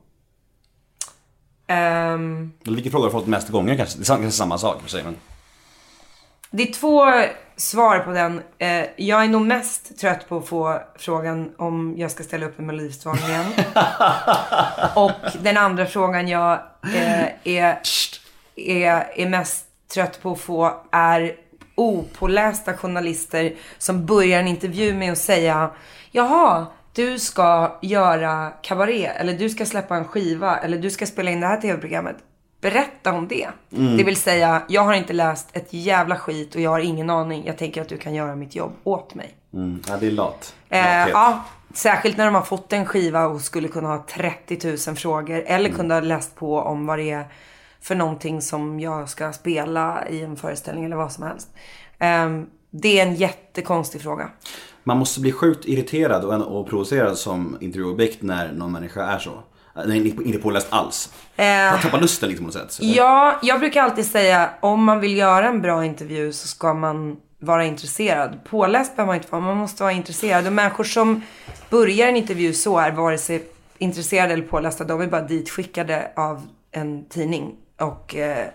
Ehm, 1.67 2.53
Eller 2.65 2.75
vilken 2.75 2.93
fråga 2.93 3.03
har 3.03 3.09
du 3.09 3.13
fått 3.13 3.27
mest 3.27 3.49
gånger 3.49 3.77
kanske? 3.77 3.99
Det 3.99 4.05
är 4.05 4.07
kanske 4.07 4.31
samma 4.31 4.59
sak 4.59 4.83
för 4.83 4.89
sig 4.89 5.05
men... 5.05 5.17
Det 6.51 6.63
är 6.69 6.73
två 6.73 7.05
svar 7.57 7.99
på 7.99 8.11
den. 8.11 8.43
Eh, 8.59 8.85
jag 8.97 9.25
är 9.25 9.29
nog 9.29 9.43
mest 9.43 9.99
trött 9.99 10.29
på 10.29 10.37
att 10.37 10.49
få 10.49 10.81
frågan 10.99 11.51
om 11.59 11.95
jag 11.97 12.11
ska 12.11 12.23
ställa 12.23 12.47
upp 12.47 12.61
i 12.61 12.63
Melodifestivalen 12.63 13.31
igen. 13.31 13.53
Och 14.95 15.43
den 15.43 15.57
andra 15.57 15.87
frågan 15.87 16.29
jag 16.29 16.53
eh, 16.95 17.25
är, 17.45 17.79
är, 18.57 19.07
är 19.17 19.29
mest 19.29 19.67
trött 19.95 20.23
på 20.23 20.33
att 20.33 20.41
få 20.41 20.85
är 20.93 21.37
opålästa 21.75 22.77
journalister 22.77 23.55
som 23.79 24.07
börjar 24.07 24.41
en 24.41 24.49
intervju 24.49 24.95
med 24.95 25.13
att 25.13 25.19
säga 25.19 25.71
Jaha, 26.11 26.67
du 26.97 27.19
ska 27.19 27.79
göra 27.83 28.53
kabaré 28.63 29.07
eller 29.07 29.33
du 29.33 29.51
ska 29.51 29.67
släppa 29.67 29.97
en 29.97 30.05
skiva 30.05 30.57
eller 30.57 30.79
du 30.79 30.91
ska 30.91 31.07
spela 31.07 31.31
in 31.31 31.41
det 31.41 31.47
här 31.47 31.61
tv-programmet. 31.61 32.17
Berätta 32.61 33.13
om 33.13 33.29
det. 33.29 33.49
Det 33.71 34.05
vill 34.05 34.17
säga, 34.17 34.63
jag 34.69 34.83
har 34.83 34.95
inte 34.95 35.13
läst 35.13 35.49
ett 35.53 35.73
jävla 35.73 36.17
skit 36.17 36.55
och 36.55 36.61
jag 36.61 36.71
har 36.71 36.81
ingen 36.81 37.11
aning. 37.11 37.47
Jag 37.47 37.59
tänker 37.59 37.83
att 37.83 37.89
du 37.89 37.99
kan 37.99 38.15
göra 38.15 38.37
mitt 38.37 38.55
jobb 38.55 38.73
åt 38.85 39.15
mig. 39.15 39.35
Mm. 39.55 39.83
Ja 39.89 39.97
det 39.97 40.07
är 40.07 40.11
lat. 40.11 40.55
Eh, 40.69 41.09
ja, 41.09 41.45
särskilt 41.75 42.17
när 42.17 42.25
de 42.25 42.35
har 42.35 42.43
fått 42.43 42.73
en 42.73 42.87
skiva 42.87 43.27
och 43.27 43.41
skulle 43.41 43.69
kunna 43.69 43.89
ha 43.89 44.07
30 44.09 44.89
000 44.89 44.97
frågor. 44.97 45.43
Eller 45.47 45.71
kunde 45.71 45.95
ha 45.95 46.01
läst 46.01 46.37
på 46.37 46.59
om 46.59 46.87
vad 46.87 46.99
det 46.99 47.11
är 47.11 47.25
för 47.81 47.95
någonting 47.95 48.43
som 48.43 48.81
jag 48.81 49.09
ska 49.09 49.33
spela 49.33 50.09
i 50.09 50.23
en 50.23 50.37
föreställning 50.37 50.85
eller 50.85 50.97
vad 50.97 51.13
som 51.13 51.25
helst. 51.25 51.49
Ehm, 51.99 52.47
det 52.71 53.01
är 53.01 53.07
en 53.07 53.15
jättekonstig 53.15 54.03
fråga. 54.03 54.31
Man 54.89 54.99
måste 54.99 55.21
bli 55.21 55.33
sjukt 55.33 55.65
irriterad 55.65 56.25
och, 56.25 56.59
och 56.61 56.69
provocerad 56.69 57.19
som 57.19 57.57
intervjuobjekt 57.61 58.23
när 58.23 58.53
någon 58.53 58.73
människa 58.73 59.03
är 59.07 59.19
så. 59.19 59.43
Nej, 59.87 60.09
inte- 60.25 60.39
påläst 60.39 60.67
alls. 60.71 61.13
Man 61.37 61.81
tappar 61.81 62.01
lusten 62.01 62.29
liksom 62.29 62.47
på 62.47 62.59
något 62.59 62.73
sätt. 62.73 62.87
Ja, 62.87 63.39
jag 63.43 63.61
brukar 63.61 63.83
alltid 63.83 64.07
säga 64.07 64.51
om 64.61 64.85
man 64.85 65.01
vill 65.01 65.17
göra 65.17 65.49
en 65.49 65.63
bra 65.63 65.85
intervju 65.85 66.33
så 66.33 66.49
ska 66.49 66.75
man 66.75 67.17
vara 67.39 67.65
intresserad. 67.65 68.39
Påläst 68.45 68.97
behöver 68.97 69.07
man 69.07 69.17
inte 69.17 69.29
vara, 69.31 69.43
man 69.43 69.57
måste 69.57 69.83
vara 69.83 69.93
intresserad. 69.93 70.47
Och 70.47 70.53
människor 70.53 70.85
som 70.85 71.23
börjar 71.71 72.09
en 72.09 72.17
intervju 72.17 72.53
så 72.53 72.79
är 72.79 72.91
vare 72.93 73.19
sig 73.19 73.45
intresserade 73.79 74.33
eller 74.33 74.45
pålästa. 74.45 74.85
De 74.85 75.01
är 75.01 75.07
bara 75.07 75.23
ditskickade 75.23 76.11
av 76.17 76.43
en 76.71 77.09
tidning. 77.09 77.55
Och, 77.81 78.17
eh, 78.17 78.47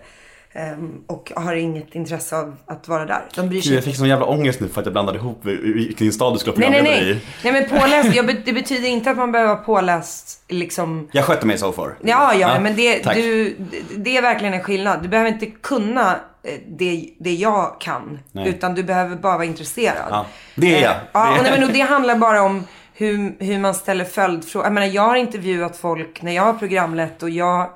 och 1.06 1.32
har 1.36 1.54
inget 1.54 1.94
intresse 1.94 2.36
av 2.36 2.56
att 2.66 2.88
vara 2.88 3.06
där. 3.06 3.22
De 3.34 3.48
bryr 3.48 3.60
sig 3.60 3.74
jag 3.74 3.84
fick 3.84 3.96
sån 3.96 4.08
jävla 4.08 4.26
ångest 4.26 4.60
nu 4.60 4.68
för 4.68 4.80
att 4.80 4.86
jag 4.86 4.92
blandade 4.92 5.18
ihop 5.18 5.40
vilken 5.44 6.12
stad 6.12 6.34
du 6.34 6.38
skulle 6.38 6.66
ha 6.66 6.70
Nej, 6.70 6.82
nej, 6.82 7.00
nej. 7.00 7.10
i. 7.10 7.20
Nej, 7.44 7.52
men 7.52 7.80
påläst, 7.80 8.14
jag, 8.14 8.36
det 8.44 8.52
betyder 8.52 8.88
inte 8.88 9.10
att 9.10 9.16
man 9.16 9.32
behöver 9.32 9.54
vara 9.54 9.64
påläst 9.64 10.44
liksom 10.48 11.08
Jag 11.12 11.24
skötte 11.24 11.46
mig 11.46 11.58
so 11.58 11.72
far. 11.72 11.94
Ja, 12.02 12.34
ja, 12.34 12.60
men 12.60 12.76
det, 12.76 13.02
du, 13.14 13.56
det 13.96 14.16
är 14.16 14.22
verkligen 14.22 14.54
en 14.54 14.62
skillnad. 14.62 15.02
Du 15.02 15.08
behöver 15.08 15.30
inte 15.30 15.46
kunna 15.46 16.10
eh, 16.42 16.54
det, 16.68 17.08
det 17.18 17.32
jag 17.34 17.76
kan. 17.80 18.18
Nej. 18.32 18.48
Utan 18.48 18.74
du 18.74 18.82
behöver 18.82 19.16
bara 19.16 19.34
vara 19.36 19.44
intresserad. 19.44 20.06
Ja, 20.10 20.26
det 20.54 20.74
är 20.76 20.82
jag. 20.82 20.90
Eh, 20.90 20.96
Ja, 21.12 21.36
och, 21.36 21.42
nej, 21.42 21.52
men, 21.52 21.64
och 21.68 21.72
det 21.74 21.80
handlar 21.80 22.16
bara 22.16 22.42
om 22.42 22.64
hur, 22.94 23.34
hur 23.38 23.58
man 23.58 23.74
ställer 23.74 24.04
följdfrågor. 24.04 24.66
Jag 24.66 24.72
menar, 24.72 24.86
jag 24.86 25.02
har 25.02 25.16
intervjuat 25.16 25.76
folk 25.76 26.22
när 26.22 26.32
jag 26.32 26.42
har 26.42 26.52
programlett 26.54 27.22
och 27.22 27.30
jag, 27.30 27.70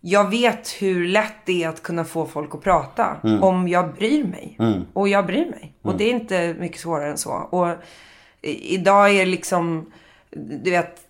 jag 0.00 0.30
vet 0.30 0.68
hur 0.68 1.08
lätt 1.08 1.34
det 1.44 1.64
är 1.64 1.68
att 1.68 1.82
kunna 1.82 2.04
få 2.04 2.26
folk 2.26 2.54
att 2.54 2.62
prata. 2.62 3.16
Mm. 3.24 3.42
Om 3.42 3.68
jag 3.68 3.94
bryr 3.94 4.24
mig. 4.24 4.56
Och 4.92 5.08
jag 5.08 5.26
bryr 5.26 5.46
mig. 5.50 5.74
Och 5.82 5.96
det 5.96 6.04
är 6.04 6.10
inte 6.10 6.56
mycket 6.58 6.80
svårare 6.80 7.10
än 7.10 7.18
så. 7.18 7.30
Och 7.30 7.68
idag 8.42 9.10
är 9.10 9.18
det 9.18 9.30
liksom, 9.30 9.92
du 10.30 10.70
vet, 10.70 11.00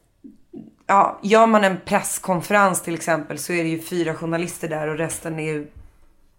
ja, 0.86 1.18
gör 1.22 1.46
man 1.46 1.64
en 1.64 1.76
presskonferens 1.84 2.82
till 2.82 2.94
exempel 2.94 3.38
så 3.38 3.52
är 3.52 3.62
det 3.62 3.68
ju 3.68 3.82
fyra 3.82 4.14
journalister 4.14 4.68
där 4.68 4.88
och 4.88 4.98
resten 4.98 5.38
är 5.38 5.52
ju 5.52 5.66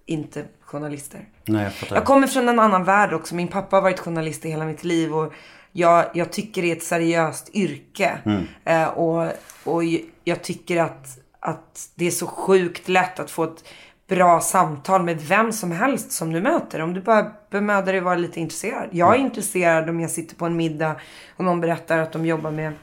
inte 0.06 0.44
journalister. 0.62 1.26
Nej, 1.46 1.64
jag 1.64 1.74
fattar. 1.74 1.96
Jag 1.96 2.06
kommer 2.06 2.28
från 2.28 2.50
en 2.50 2.60
annan 2.60 2.84
värld 2.84 3.14
också. 3.14 3.36
Min 3.36 3.48
pappa 3.48 3.76
har 3.76 3.82
varit 3.82 4.00
journalist 4.00 4.46
i 4.46 4.50
hela 4.50 4.66
mitt 4.66 4.84
liv 4.84 5.16
och 5.16 5.34
jag, 5.72 6.06
jag 6.14 6.32
tycker 6.32 6.62
det 6.62 6.72
är 6.72 6.76
ett 6.76 6.84
seriöst 6.84 7.50
yrke. 7.56 8.18
Eh, 8.66 8.88
och, 8.88 9.32
och 9.64 9.84
jag 10.24 10.44
tycker 10.44 10.82
att, 10.82 11.19
att 11.40 11.90
det 11.96 12.08
är 12.08 12.12
så 12.12 12.28
sjukt 12.28 12.88
lätt 12.90 13.20
att 13.20 13.32
få 13.32 13.44
ett 13.44 13.64
bra 14.08 14.42
samtal 14.42 15.04
med 15.04 15.22
vem 15.22 15.52
som 15.52 15.72
helst 15.72 16.12
som 16.12 16.34
du 16.34 16.42
möter. 16.42 16.82
Om 16.82 16.94
du 16.94 17.02
bara 17.02 17.32
bemödar 17.50 17.86
dig 17.86 17.98
att 17.98 18.04
vara 18.04 18.16
lite 18.16 18.40
intresserad. 18.40 18.90
Jag 18.92 19.16
är 19.16 19.20
intresserad 19.20 19.90
om 19.90 20.00
jag 20.00 20.12
sitter 20.12 20.36
på 20.36 20.46
en 20.46 20.58
middag 20.58 20.96
och 21.38 21.46
någon 21.46 21.62
berättar 21.62 21.98
att 21.98 22.12
de 22.12 22.26
jobbar 22.26 22.52
med 22.52 22.74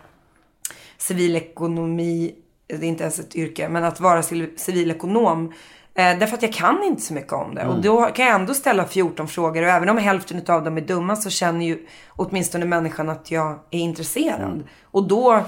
civilekonomi, 0.98 2.34
det 2.66 2.74
är 2.74 2.82
inte 2.82 3.02
ens 3.02 3.18
ett 3.18 3.36
yrke, 3.36 3.68
men 3.68 3.84
att 3.84 4.00
vara 4.00 4.22
civil- 4.22 4.56
civilekonom. 4.56 5.52
Eh, 5.94 6.18
därför 6.18 6.36
att 6.36 6.42
jag 6.42 6.52
kan 6.52 6.82
inte 6.84 7.02
så 7.02 7.14
mycket 7.14 7.32
om 7.32 7.54
det. 7.54 7.66
Och 7.66 7.80
då 7.82 8.06
kan 8.06 8.26
jag 8.26 8.34
ändå 8.34 8.54
ställa 8.54 8.84
14 8.84 9.28
frågor. 9.28 9.62
Och 9.62 9.68
även 9.68 9.88
om 9.88 9.96
hälften 9.98 10.42
av 10.48 10.64
dem 10.64 10.76
är 10.76 10.80
dumma 10.80 11.16
så 11.16 11.30
känner 11.30 11.66
ju 11.66 11.86
åtminstone 12.08 12.64
människan 12.64 13.08
att 13.08 13.30
jag 13.30 13.58
är 13.70 13.78
intresserad. 13.78 14.62
Och 14.84 15.08
då 15.08 15.44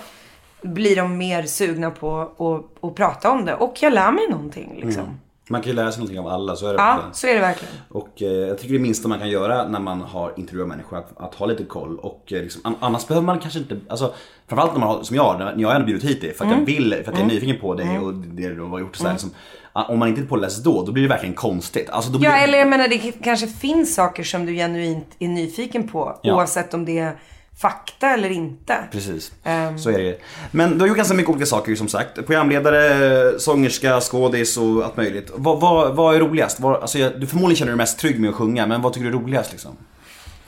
blir 0.63 0.97
de 0.97 1.19
mer 1.19 1.43
sugna 1.43 1.91
på 1.91 2.21
att, 2.21 2.85
att 2.85 2.95
prata 2.95 3.31
om 3.31 3.45
det. 3.45 3.55
Och 3.55 3.75
jag 3.81 3.93
lär 3.93 4.13
mig 4.13 4.29
någonting 4.31 4.81
liksom. 4.85 5.05
Man 5.51 5.61
kan 5.63 5.71
ju 5.71 5.77
lära 5.77 5.93
sig 5.93 5.99
någonting 6.01 6.19
av 6.19 6.29
alla, 6.29 6.57
så 6.57 6.67
är 6.67 6.73
det 6.73 6.79
Ja, 6.79 6.85
verkligen. 6.87 7.15
så 7.15 7.27
är 7.27 7.35
det 7.35 7.41
verkligen. 7.41 7.75
Och 7.89 8.23
eh, 8.23 8.29
jag 8.29 8.59
tycker 8.59 8.73
det 8.75 8.81
minsta 8.81 9.09
man 9.09 9.19
kan 9.19 9.29
göra 9.31 9.69
när 9.69 9.81
man 9.81 10.01
har 10.01 10.33
intervjuat 10.37 10.69
människor 10.69 10.99
att, 10.99 11.13
att 11.17 11.35
ha 11.35 11.47
lite 11.47 11.65
koll. 11.65 11.99
Och 11.99 12.33
eh, 12.33 12.43
liksom, 12.43 12.61
an- 12.65 12.77
annars 12.81 13.07
behöver 13.07 13.27
man 13.27 13.39
kanske 13.39 13.59
inte, 13.59 13.77
alltså 13.89 14.15
framförallt 14.49 14.73
när 14.73 14.81
man 14.81 14.89
har, 14.89 15.03
som 15.03 15.17
jag, 15.17 15.39
när 15.39 15.55
jag 15.59 15.69
har 15.69 15.81
bjudit 15.81 16.05
hit 16.05 16.21
dig 16.21 16.35
för 16.35 16.45
att 16.45 16.51
jag 16.51 16.61
vill, 16.67 16.91
för 17.05 17.13
att 17.13 17.19
jag 17.19 17.25
är 17.31 17.35
nyfiken 17.35 17.61
på 17.61 17.75
dig 17.75 17.99
och 17.99 18.15
det 18.15 18.49
du 18.49 18.61
har 18.63 18.79
gjort 18.79 18.91
och 18.91 18.97
sådär. 18.97 19.13
Liksom, 19.13 19.31
ah, 19.73 19.85
om 19.85 19.99
man 19.99 20.09
inte 20.09 20.21
är 20.21 20.27
påläst 20.27 20.65
då, 20.65 20.83
då 20.85 20.93
blir 20.93 21.03
det 21.03 21.09
verkligen 21.09 21.35
konstigt. 21.35 21.91
Alltså, 21.91 22.11
blir 22.11 22.25
Ja, 22.31 22.37
eller 22.37 22.59
jag 22.59 22.69
menar 22.69 22.89
det 22.89 22.99
kanske 23.25 23.47
finns 23.47 23.95
saker 23.95 24.23
som 24.25 24.47
du 24.47 24.55
genuint 24.55 25.07
är 25.19 25.29
nyfiken 25.29 25.89
på. 25.89 26.19
Ja. 26.23 26.35
Oavsett 26.37 26.75
om 26.75 26.85
det 26.85 26.99
är 26.99 27.17
fakta 27.61 28.11
eller 28.11 28.31
inte. 28.31 28.77
Precis, 28.93 29.33
Ehm. 29.45 29.79
så 29.79 29.91
är 29.91 29.99
det 29.99 30.19
Men 30.51 30.73
du 30.75 30.81
har 30.81 30.89
gjort 30.89 30.97
ganska 30.97 31.15
mycket 31.15 31.31
olika 31.31 31.47
saker 31.47 31.75
som 31.75 31.89
sagt. 31.89 32.15
Programledare, 32.27 33.39
sångerska, 33.41 34.01
skådis 34.01 34.57
och 34.57 34.85
allt 34.85 34.97
möjligt. 34.97 35.31
Vad, 35.35 35.61
vad, 35.61 35.97
vad 35.97 36.15
är 36.17 36.21
roligast? 36.21 36.61
Vad, 36.61 36.81
alltså, 36.81 36.99
jag- 36.99 37.21
du 37.21 37.27
förmodligen 37.27 37.57
känner 37.57 37.73
dig 37.73 37.77
mest 37.77 37.99
trygg 37.99 38.21
med 38.21 38.31
att 38.31 38.37
sjunga, 38.37 38.67
men 38.67 38.83
vad 38.83 38.93
tycker 38.93 39.11
du 39.11 39.17
är 39.17 39.21
roligast 39.23 39.53
liksom? 39.53 39.77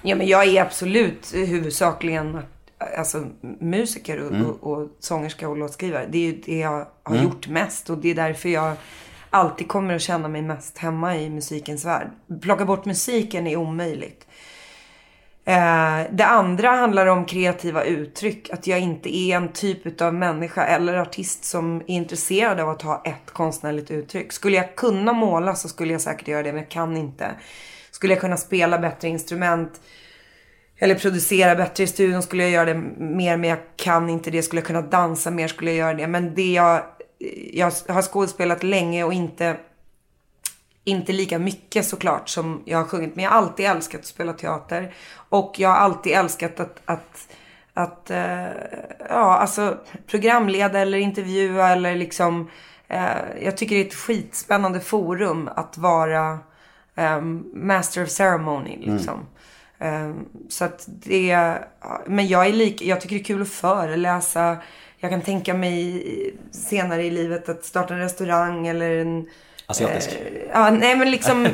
Ja, 0.02 0.16
men 0.16 0.26
jag 0.26 0.44
är 0.48 0.62
absolut 0.62 1.32
huvudsakligen 1.34 2.38
alltså, 2.98 3.24
musiker 3.60 4.20
och, 4.20 4.30
Mm. 4.32 4.46
och, 4.50 4.72
och 4.72 4.88
sångerska 5.00 5.48
och 5.48 5.56
låtskrivare. 5.56 6.06
Det 6.10 6.18
är 6.18 6.22
ju 6.32 6.40
det 6.46 6.58
jag 6.58 6.86
har 7.02 7.14
Mm. 7.14 7.24
gjort 7.24 7.48
mest 7.48 7.90
och 7.90 7.98
det 7.98 8.10
är 8.10 8.14
därför 8.14 8.48
jag 8.48 8.72
alltid 9.30 9.68
kommer 9.68 9.94
att 9.94 10.02
känna 10.02 10.28
mig 10.28 10.42
mest 10.42 10.78
hemma 10.78 11.16
i 11.16 11.30
musikens 11.30 11.84
värld. 11.84 12.10
Plocka 12.42 12.64
bort 12.64 12.84
musiken 12.84 13.46
är 13.46 13.56
omöjligt. 13.56 14.26
Eh, 15.50 16.06
det 16.10 16.24
andra 16.26 16.68
handlar 16.68 17.06
om 17.06 17.24
kreativa 17.24 17.84
uttryck. 17.84 18.50
Att 18.50 18.66
jag 18.66 18.80
inte 18.80 19.16
är 19.16 19.36
en 19.36 19.52
typ 19.52 20.00
av 20.00 20.14
människa 20.14 20.64
eller 20.64 20.96
artist 20.96 21.44
som 21.44 21.76
är 21.76 21.90
intresserad 21.90 22.60
av 22.60 22.68
att 22.68 22.82
ha 22.82 23.02
ett 23.04 23.30
konstnärligt 23.32 23.90
uttryck. 23.90 24.32
Skulle 24.32 24.56
jag 24.56 24.76
kunna 24.76 25.12
måla 25.12 25.54
så 25.54 25.68
skulle 25.68 25.92
jag 25.92 26.00
säkert 26.00 26.28
göra 26.28 26.42
det, 26.42 26.52
men 26.52 26.62
jag 26.62 26.70
kan 26.70 26.96
inte. 26.96 27.30
Skulle 27.90 28.12
jag 28.12 28.20
kunna 28.20 28.36
spela 28.36 28.78
bättre 28.78 29.08
instrument 29.08 29.80
eller 30.78 30.94
producera 30.94 31.54
bättre 31.54 31.84
i 31.84 31.86
studion 31.86 32.22
skulle 32.22 32.42
jag 32.42 32.52
göra 32.52 32.64
det 32.64 32.82
mer, 32.98 33.36
men 33.36 33.50
jag 33.50 33.58
kan 33.76 34.10
inte 34.10 34.30
det. 34.30 34.42
Skulle 34.42 34.60
jag 34.60 34.66
kunna 34.66 34.82
dansa 34.82 35.30
mer 35.30 35.48
skulle 35.48 35.70
jag 35.70 35.78
göra 35.78 35.94
det. 35.94 36.06
Men 36.06 36.34
det 36.34 36.52
jag, 36.52 36.82
jag 37.52 37.72
har 37.88 38.02
skådespelat 38.02 38.62
länge 38.62 39.04
och 39.04 39.12
inte 39.12 39.56
inte 40.84 41.12
lika 41.12 41.38
mycket 41.38 41.86
såklart 41.86 42.28
som 42.28 42.62
jag 42.64 42.78
har 42.78 42.84
sjungit. 42.84 43.16
Men 43.16 43.24
jag 43.24 43.30
har 43.30 43.38
alltid 43.38 43.66
älskat 43.66 44.00
att 44.00 44.06
spela 44.06 44.32
teater. 44.32 44.94
Och 45.14 45.54
jag 45.58 45.68
har 45.68 45.76
alltid 45.76 46.12
älskat 46.12 46.60
att, 46.60 46.80
att, 46.84 47.28
att 47.74 48.10
eh, 48.10 48.46
ja, 49.08 49.36
alltså 49.36 49.78
programleda 50.06 50.78
eller 50.78 50.98
intervjua 50.98 51.68
eller 51.68 51.96
liksom. 51.96 52.50
Eh, 52.88 53.42
jag 53.42 53.56
tycker 53.56 53.74
det 53.74 53.82
är 53.82 53.86
ett 53.86 53.94
skitspännande 53.94 54.80
forum 54.80 55.48
att 55.56 55.78
vara 55.78 56.38
eh, 56.94 57.20
master 57.54 58.02
of 58.02 58.10
ceremony 58.10 58.76
liksom. 58.76 59.26
Eh, 59.78 60.14
så 60.48 60.64
att 60.64 60.84
det, 60.86 61.58
men 62.06 62.28
jag 62.28 62.46
är 62.46 62.52
lik, 62.52 62.82
jag 62.82 63.00
tycker 63.00 63.16
det 63.16 63.22
är 63.22 63.24
kul 63.24 63.42
att 63.42 63.48
föreläsa. 63.48 64.56
Jag 64.98 65.10
kan 65.10 65.22
tänka 65.22 65.54
mig 65.54 66.34
senare 66.50 67.04
i 67.04 67.10
livet 67.10 67.48
att 67.48 67.64
starta 67.64 67.94
en 67.94 68.00
restaurang 68.00 68.66
eller 68.66 68.90
en 68.96 69.26
Asiatisk. 69.70 70.10
Eh, 70.10 70.16
ja, 70.52 70.70
nej 70.70 70.96
men 70.96 71.10
liksom 71.10 71.48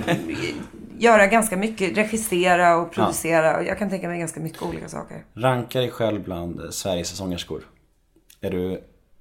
göra 0.98 1.26
ganska 1.26 1.57
mycket. 1.57 1.96
Regissera 1.96 2.76
och 2.76 2.92
producera. 2.92 3.62
Jag 3.62 3.79
kan 3.79 3.90
tänka 3.90 4.09
mig 4.09 4.18
ganska 4.18 4.40
mycket 4.40 4.62
olika 4.62 4.88
saker. 4.88 5.24
Ranka 5.35 5.79
dig 5.81 5.90
själv 5.90 6.22
bland 6.24 6.74
Sveriges 6.74 7.16
sångerskor. 7.16 7.62
Är 8.40 8.50
du, 8.50 8.72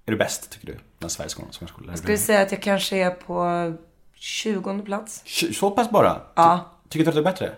är 0.05 0.11
du 0.11 0.17
bäst 0.17 0.49
tycker 0.51 0.67
du? 0.67 0.77
Bland 0.99 1.11
Sveriges 1.11 1.31
sångerskor? 1.33 1.85
Jag 1.89 1.97
skulle 1.97 2.17
säga 2.17 2.41
att 2.41 2.51
jag 2.51 2.61
kanske 2.61 2.97
är 2.97 3.09
på 3.11 3.73
20 4.13 4.81
plats. 4.85 5.23
Så 5.59 5.71
pass 5.71 5.89
bara? 5.89 6.21
Ja. 6.35 6.71
Ty- 6.83 6.89
Tycker 6.89 7.05
du 7.05 7.09
att 7.09 7.15
du 7.15 7.19
är 7.21 7.23
bättre? 7.31 7.51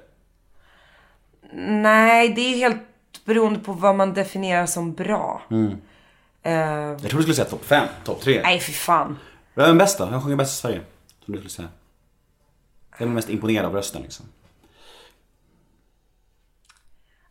Nej, 1.82 2.30
det 2.30 2.41
är 2.41 2.56
helt 2.58 2.78
beroende 3.26 3.60
på 3.60 3.73
vad 3.73 3.95
man 3.95 4.13
definierar 4.13 4.65
som 4.65 4.93
bra. 4.93 5.41
Eh, 6.43 6.52
Jag 6.54 7.00
tror 7.02 7.17
du 7.17 7.21
skulle 7.21 7.34
säga 7.36 7.45
topp 7.47 7.65
5, 7.65 7.88
topp 8.04 8.21
3. 8.21 8.41
nej, 8.43 8.60
för 8.60 8.71
fan. 8.71 9.17
Vem 9.54 9.69
är 9.69 9.80
bäst 9.80 9.97
då? 9.97 10.06
Vem 10.06 10.21
sjunger 10.21 10.36
bäst 10.36 10.54
i 10.54 10.62
Sverige? 10.62 10.82
Som 11.27 11.33
du 11.33 11.39
skulle 11.39 11.49
säga. 11.49 11.69
Vem 12.99 13.09
är 13.09 13.13
mest 13.13 13.29
imponerad 13.29 13.65
av 13.65 13.73
rösten 13.73 14.01
liksom? 14.01 14.25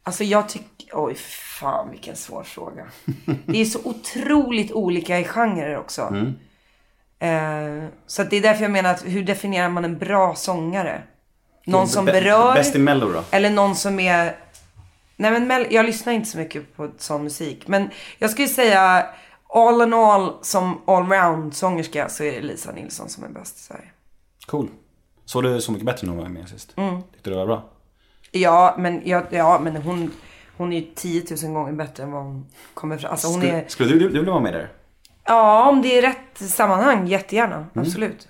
Alltså 0.03 0.25
jag 0.25 0.49
tycker... 0.49 0.89
Oj, 0.93 1.15
fan 1.59 1.91
vilken 1.91 2.17
svår 2.17 2.43
fråga. 2.43 2.87
Det 3.47 3.61
är 3.61 3.65
så 3.65 3.79
otroligt 3.85 4.73
olika 4.73 5.19
i 5.19 5.25
genrer 5.25 5.77
också. 5.79 6.17
Eh, 7.19 7.85
så 8.07 8.25
det 8.25 8.37
är 8.37 8.43
därför 8.43 8.63
jag 8.63 8.71
menar 8.71 8.91
att 8.91 9.05
hur 9.07 9.25
definierar 9.25 9.69
man 9.69 9.85
en 9.85 9.99
bra 9.99 10.35
sångare? 10.35 11.03
Någon 11.65 11.89
som 11.89 12.05
berör? 12.05 12.55
Bäst 12.55 12.75
i 12.75 12.79
mello 12.79 13.13
då? 13.13 13.25
Eller 13.31 13.51
någon 13.51 13.77
som 13.77 14.01
är... 14.01 14.37
Nej 15.17 15.31
men 15.31 15.47
Mel- 15.47 15.67
jag 15.71 15.87
lyssnar 15.87 16.13
inte 16.13 16.29
så 16.29 16.39
mycket 16.39 16.77
på 16.77 16.91
sån 16.99 17.25
musik. 17.25 17.69
Men 17.69 17.91
jag 18.19 18.31
skulle 18.31 18.49
säga 18.49 19.07
all 19.57 19.83
in 19.83 19.95
all 19.95 20.33
som 20.43 20.81
allround 20.87 21.55
sångerska 21.55 22.09
så 22.09 22.25
är 22.25 22.33
det 22.33 22.41
Lisa 22.41 22.73
Nilsson 22.73 23.09
som 23.09 23.25
är 23.25 23.29
bäst 23.29 23.57
i 23.57 23.61
Sverige. 23.61 23.91
Cool. 24.47 24.69
Såg 25.25 25.43
du 25.43 25.61
Så 25.61 25.73
mycket 25.73 25.87
bättre 25.87 26.07
när 26.07 26.15
hon 26.15 26.23
var 26.23 26.29
med 26.31 26.49
sist? 26.49 26.73
Mm. 26.77 27.03
Tyckte 27.13 27.31
du 27.31 27.35
det 27.35 27.37
var 27.37 27.47
bra? 27.47 27.65
Ja, 28.31 28.75
men, 28.79 29.03
ja, 29.05 29.23
ja, 29.31 29.59
men 29.63 29.77
hon, 29.77 30.11
hon 30.57 30.73
är 30.73 30.81
ju 30.81 30.87
10 30.95 31.23
000 31.45 31.53
gånger 31.53 31.73
bättre 31.73 32.03
än 32.03 32.13
vad 32.13 32.23
hon 32.23 32.47
kommer 32.75 32.99
fram. 32.99 33.11
Alltså 33.11 33.27
hon 33.29 33.41
Skulle, 33.41 33.53
är... 33.61 33.65
skulle 33.69 33.89
du, 33.93 33.99
du, 33.99 34.09
du 34.09 34.19
vilja 34.19 34.31
vara 34.33 34.43
med 34.43 34.53
där? 34.53 34.73
Ja, 35.25 35.69
om 35.69 35.83
det 35.83 35.99
är 35.99 36.03
rätt 36.03 36.51
sammanhang, 36.51 37.07
jättegärna. 37.07 37.67
Absolut. 37.75 38.29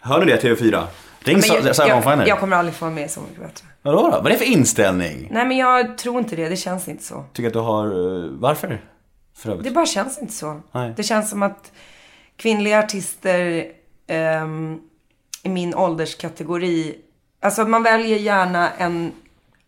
Hör 0.00 0.24
ni 0.24 0.32
det 0.32 0.42
TV4? 0.42 0.84
Ring 1.20 1.42
Sa- 1.42 1.54
jag, 1.54 1.76
Sarah 1.76 2.18
jag, 2.18 2.28
jag 2.28 2.40
kommer 2.40 2.56
aldrig 2.56 2.74
få 2.74 2.84
vara 2.84 2.94
med 2.94 3.10
Så 3.10 3.20
mycket 3.20 3.40
bättre. 3.42 3.66
Vadå 3.82 4.02
då? 4.02 4.10
Vad 4.10 4.26
är 4.26 4.30
det 4.30 4.36
för 4.38 4.44
inställning? 4.44 5.28
Nej, 5.32 5.46
men 5.46 5.56
jag 5.56 5.98
tror 5.98 6.18
inte 6.18 6.36
det. 6.36 6.48
Det 6.48 6.56
känns 6.56 6.88
inte 6.88 7.04
så. 7.04 7.24
Tycker 7.32 7.46
att 7.46 7.52
du 7.52 7.58
har... 7.58 7.86
eh, 7.86 8.30
Varför? 8.30 8.80
För 9.36 9.50
övrigt. 9.50 9.64
Det 9.64 9.70
bara 9.70 9.86
känns 9.86 10.18
inte 10.18 10.32
så. 10.32 10.60
Nej. 10.72 10.92
Det 10.96 11.02
känns 11.02 11.30
som 11.30 11.42
att 11.42 11.72
kvinnliga 12.36 12.78
artister 12.78 13.64
ehm, 14.06 14.80
i 15.42 15.48
min 15.48 15.74
ålderskategori, 15.74 16.98
alltså 17.40 17.64
man 17.64 17.82
väljer 17.82 18.18
gärna 18.18 18.70
en 18.78 19.12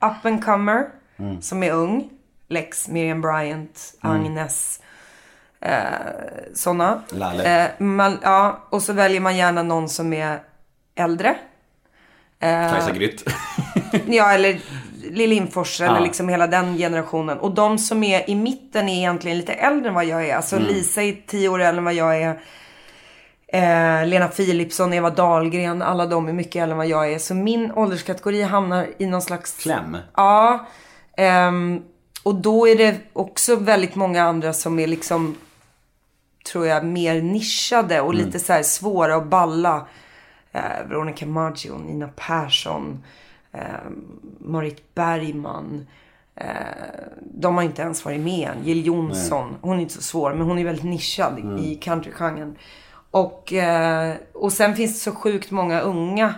up 0.01 0.25
and 0.27 0.45
comer 0.45 0.87
Mm. 1.21 1.43
som 1.43 1.63
är 1.63 1.73
ung. 1.73 2.11
Lex, 2.49 2.89
Miriam 2.89 3.21
Bryant, 3.21 3.95
Agnes, 4.01 4.81
eh, 5.61 5.75
sådana. 6.55 7.03
Eh, 7.45 7.71
man, 7.79 8.19
ja, 8.23 8.67
och 8.71 8.83
så 8.83 8.93
väljer 8.93 9.21
man 9.21 9.37
gärna 9.37 9.63
någon 9.63 9.89
som 9.89 10.13
är 10.13 10.43
äldre. 10.95 11.37
Kajsa 12.41 12.91
Grytt. 12.91 13.25
Ja, 14.07 14.33
eller 14.33 14.61
Lill 15.11 15.31
Lindfors 15.31 15.81
eller 15.81 15.95
Ja. 15.95 16.01
liksom 16.01 16.29
hela 16.29 16.47
den 16.47 16.77
generationen. 16.79 17.39
Och 17.39 17.55
de 17.55 17.79
som 17.79 18.03
är 18.05 18.31
i 18.31 18.35
mitten 18.35 18.89
är 18.89 18.97
egentligen 18.99 19.37
lite 19.39 19.53
äldre 19.53 19.89
än 19.89 19.95
vad 19.95 20.05
jag 20.05 20.29
är. 20.29 20.37
Alltså 20.37 20.57
Mm. 20.57 20.69
Lisa 20.69 21.03
är 21.03 21.17
tio 21.27 21.49
år 21.49 21.61
äldre 21.63 21.79
än 21.79 21.85
vad 21.85 21.95
jag 21.95 22.23
är. 22.23 22.41
Eh, 23.53 24.07
Lena 24.07 24.29
Philipsson, 24.29 24.93
Eva 24.93 25.11
Dahlgren, 25.11 25.83
alla 25.83 26.07
de 26.07 26.29
är 26.29 26.33
mycket 26.33 26.57
äldre 26.63 26.73
än 26.73 26.77
vad 26.79 26.87
jag 26.87 27.13
är. 27.13 27.19
Så 27.19 27.35
min 27.35 27.73
ålderskategori 27.73 28.43
hamnar 28.43 28.87
i 28.99 29.07
någon 29.07 29.23
slags... 29.23 29.63
Kläm. 29.63 29.97
Ja. 30.17 30.67
ehm, 31.17 31.83
och 32.23 32.35
då 32.35 32.69
är 32.69 32.77
det 32.77 32.97
också 33.13 33.57
väldigt 33.57 33.95
många 33.95 34.23
andra 34.23 34.53
som 34.53 34.79
är 34.79 34.87
liksom, 34.87 35.37
tror 36.53 36.67
jag, 36.67 36.85
mer 36.85 37.23
nischade 37.23 38.01
och 38.01 38.15
lite 38.15 38.39
så 38.39 38.61
svåra 38.63 39.17
att 39.17 39.27
balla. 39.27 39.87
Eh, 40.53 40.63
Veronica 40.89 41.27
Maggio, 41.27 41.79
Nina 41.79 42.09
Persson, 42.17 43.05
eh, 43.59 43.91
Marit 44.39 44.95
Bergman. 44.95 45.87
Eh, 46.35 46.47
de 47.21 47.57
har 47.57 47.63
inte 47.63 47.83
ens 47.83 48.05
varit 48.05 48.21
med 48.21 48.49
än. 48.49 48.65
Jill 48.65 48.87
Johnson, 48.87 49.57
hon 49.61 49.77
är 49.77 49.81
inte 49.81 49.95
så 49.95 50.03
svår, 50.03 50.35
men 50.35 50.47
hon 50.47 50.59
är 50.59 50.65
väldigt 50.65 50.85
nischad 50.85 51.59
i 51.61 51.75
countrygenren. 51.75 52.57
Och, 53.11 53.53
eh, 53.53 54.15
och 54.33 54.53
sen 54.53 54.77
finns 54.77 54.93
det 54.95 55.11
så 55.11 55.17
sjukt 55.17 55.51
många 55.51 55.81
unga. 55.81 56.35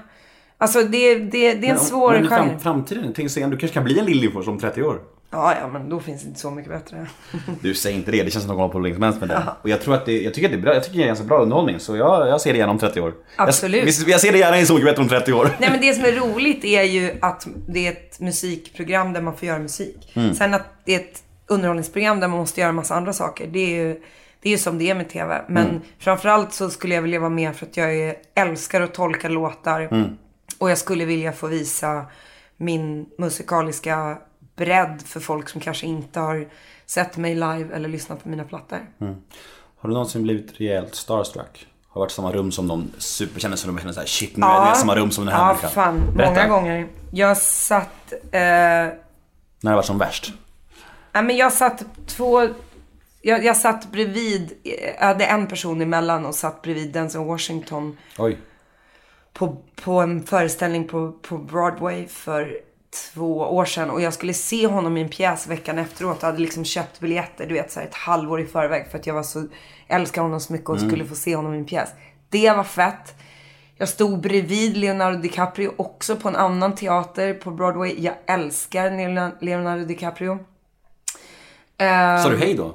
Alltså 0.59 0.83
det, 0.83 1.14
det, 1.14 1.54
det 1.54 1.68
är 1.68 1.72
en 1.72 1.78
svår 1.78 2.12
men 2.12 2.28
genre. 2.28 2.48
fram, 2.48 2.59
framtiden, 2.59 3.12
tänk 3.16 3.30
sen, 3.30 3.50
du 3.50 3.56
kanske 3.56 3.74
kan 3.74 3.85
bli 3.85 3.98
en 3.98 4.04
Lill 4.04 4.20
Lindfors 4.20 4.48
om 4.48 4.59
30 4.59 4.83
år. 4.83 5.00
Ja, 5.32 5.54
ja, 5.60 5.68
men 5.68 5.88
då 5.88 6.00
finns 6.00 6.22
det 6.22 6.28
inte 6.28 6.40
så 6.40 6.50
mycket 6.50 6.72
bättre. 6.72 7.06
Du, 7.60 7.74
säg 7.74 7.94
inte 7.94 8.10
det. 8.10 8.22
Det 8.22 8.30
känns 8.30 8.44
som 8.44 8.50
att 8.50 8.58
de 8.58 8.72
håller 8.72 8.94
på 8.94 9.04
helst 9.04 9.20
med 9.20 9.28
det. 9.28 9.42
Och 9.62 9.68
jag 9.68 9.80
tror 9.80 9.94
att 9.94 10.06
det, 10.06 10.22
jag 10.22 10.34
tycker 10.34 10.48
att 10.48 10.52
det 10.52 10.58
är 10.58 10.62
bra, 10.62 10.74
jag 10.74 10.84
tycker 10.84 10.98
det 10.98 11.04
är 11.04 11.06
ganska 11.06 11.24
bra 11.24 11.38
underhållning. 11.38 11.80
Så 11.80 11.96
jag, 11.96 12.28
jag 12.28 12.40
ser 12.40 12.52
det 12.52 12.58
gärna 12.58 12.72
om 12.72 12.78
30 12.78 13.00
år. 13.00 13.14
Absolut. 13.36 13.98
Jag, 14.00 14.08
jag 14.08 14.20
ser 14.20 14.32
det 14.32 14.38
gärna 14.38 14.60
i 14.60 14.66
Så 14.66 14.74
mycket 14.74 14.86
bättre 14.86 15.02
om 15.02 15.08
30 15.08 15.32
år. 15.32 15.50
Nej, 15.58 15.70
men 15.70 15.80
det 15.80 15.94
som 15.94 16.04
är 16.04 16.12
roligt 16.12 16.64
är 16.64 16.82
ju 16.82 17.18
att 17.20 17.46
det 17.68 17.86
är 17.86 17.92
ett 17.92 18.20
musikprogram 18.20 19.12
där 19.12 19.20
man 19.20 19.36
får 19.36 19.48
göra 19.48 19.58
musik. 19.58 20.12
Sen 20.34 20.54
att 20.54 20.66
det 20.84 20.94
är 20.94 21.00
ett 21.00 21.22
underhållningsprogram 21.46 22.20
där 22.20 22.28
man 22.28 22.38
måste 22.38 22.60
göra 22.60 22.72
massa 22.72 22.94
andra 22.94 23.12
saker. 23.12 23.46
Det 23.46 23.58
är 23.58 23.84
ju, 23.84 24.00
det 24.42 24.48
är 24.48 24.52
ju 24.52 24.58
som 24.58 24.78
det 24.78 24.90
är 24.90 24.94
med 24.94 25.08
TV. 25.08 25.42
Men 25.48 25.80
framförallt 25.98 26.52
så 26.52 26.70
skulle 26.70 26.94
jag 26.94 27.02
vilja 27.02 27.20
vara 27.20 27.30
med 27.30 27.56
för 27.56 27.66
att 27.66 27.76
jag 27.76 27.96
är, 27.96 28.14
älskar 28.34 28.80
att 28.80 28.94
tolka 28.94 29.28
låtar. 29.28 30.08
Och 30.58 30.70
jag 30.70 30.78
skulle 30.78 31.04
vilja 31.04 31.32
få 31.32 31.46
visa 31.46 32.04
min 32.56 33.06
musikaliska 33.18 34.18
bredd 34.60 35.02
för 35.06 35.20
folk 35.20 35.48
som 35.48 35.60
kanske 35.60 35.86
inte 35.86 36.20
har 36.20 36.48
sett 36.86 37.16
mig 37.16 37.34
live 37.34 37.68
eller 37.74 37.88
lyssnat 37.88 38.22
på 38.22 38.28
mina 38.28 38.44
plattor. 38.44 38.78
Har 39.78 39.88
du 39.88 39.92
någonsin 39.92 40.22
blivit 40.22 40.60
rejält 40.60 40.94
starstruck? 40.94 41.66
Har 41.88 42.00
varit 42.00 42.10
i 42.12 42.14
samma 42.14 42.32
rum 42.32 42.52
som 42.52 42.66
någon 42.66 42.92
superkändis 42.98 43.60
som 43.60 43.74
du 43.74 43.80
känner 43.80 43.92
såhär 43.92 44.06
shit 44.06 44.36
nu 44.36 44.46
är 44.46 44.50
jag 44.66 44.76
i 44.76 44.78
samma 44.78 44.96
rum 44.96 45.10
som 45.10 45.24
den 45.24 45.34
här 45.34 45.40
Ja, 45.40 45.46
människan. 45.46 45.70
fan. 45.70 46.00
Berätta. 46.16 46.30
Många 46.32 46.48
gånger. 46.48 46.86
Jag 47.12 47.36
satt... 47.36 48.12
Eh, 48.12 48.40
När 48.40 48.90
det 49.60 49.74
varit 49.74 49.84
som 49.86 49.98
värst? 49.98 50.32
Nej, 51.12 51.22
men 51.22 51.36
jag 51.36 51.52
satt 51.52 51.82
två... 52.06 52.48
Jag, 53.22 53.44
jag 53.44 53.56
satt 53.56 53.92
bredvid, 53.92 54.52
jag 54.98 55.06
hade 55.06 55.24
en 55.24 55.46
person 55.46 55.80
emellan 55.82 56.26
och 56.26 56.34
satt 56.34 56.62
bredvid 56.62 56.92
Denzel 56.92 57.24
Washington 57.24 57.96
Oj. 58.18 58.38
på, 59.32 59.56
på 59.84 60.00
en 60.00 60.22
föreställning 60.26 60.88
på, 60.88 61.12
på 61.12 61.38
Broadway 61.38 62.06
för 62.06 62.56
två 63.14 63.36
år 63.38 63.64
sedan. 63.64 63.91
Och 63.91 64.01
jag 64.01 64.14
skulle 64.14 64.34
se 64.34 64.66
honom 64.66 64.97
i 64.97 65.01
en 65.03 65.09
pjäs 65.09 65.47
veckan 65.47 65.78
efteråt. 65.78 66.18
Jag 66.20 66.26
hade 66.28 66.41
liksom 66.41 66.64
köpt 66.64 67.01
biljetter, 67.01 67.47
du 67.47 67.55
vet, 67.55 67.72
så 67.72 67.80
här 67.80 67.86
ett 67.86 67.95
halvår 67.95 68.41
i 68.41 68.47
förväg. 68.47 68.86
För 68.91 68.99
att 68.99 69.07
jag 69.07 69.14
var 69.14 69.22
så, 69.22 69.47
älskar 69.88 70.22
honom 70.22 70.41
så 70.41 70.53
mycket 70.53 70.68
och 70.68 70.80
skulle 70.80 71.05
få 71.05 71.14
se 71.14 71.36
honom 71.36 71.55
i 71.55 71.59
en 71.59 71.64
pjäs. 71.64 71.88
Det 72.28 72.51
var 72.51 72.64
fett. 72.64 73.14
Jag 73.76 73.88
stod 73.88 74.20
bredvid 74.20 74.76
Leonardo 74.76 75.18
DiCaprio 75.18 75.72
också 75.76 76.16
på 76.16 76.28
en 76.28 76.36
annan 76.36 76.74
teater 76.74 77.34
på 77.34 77.51
Broadway. 77.51 77.95
Jag 77.99 78.14
älskar 78.26 78.91
Leonardo- 79.41 79.84
DiCaprio. 79.84 80.38
Sa 82.22 82.28
du 82.30 82.36
hej 82.36 82.55
då? 82.55 82.74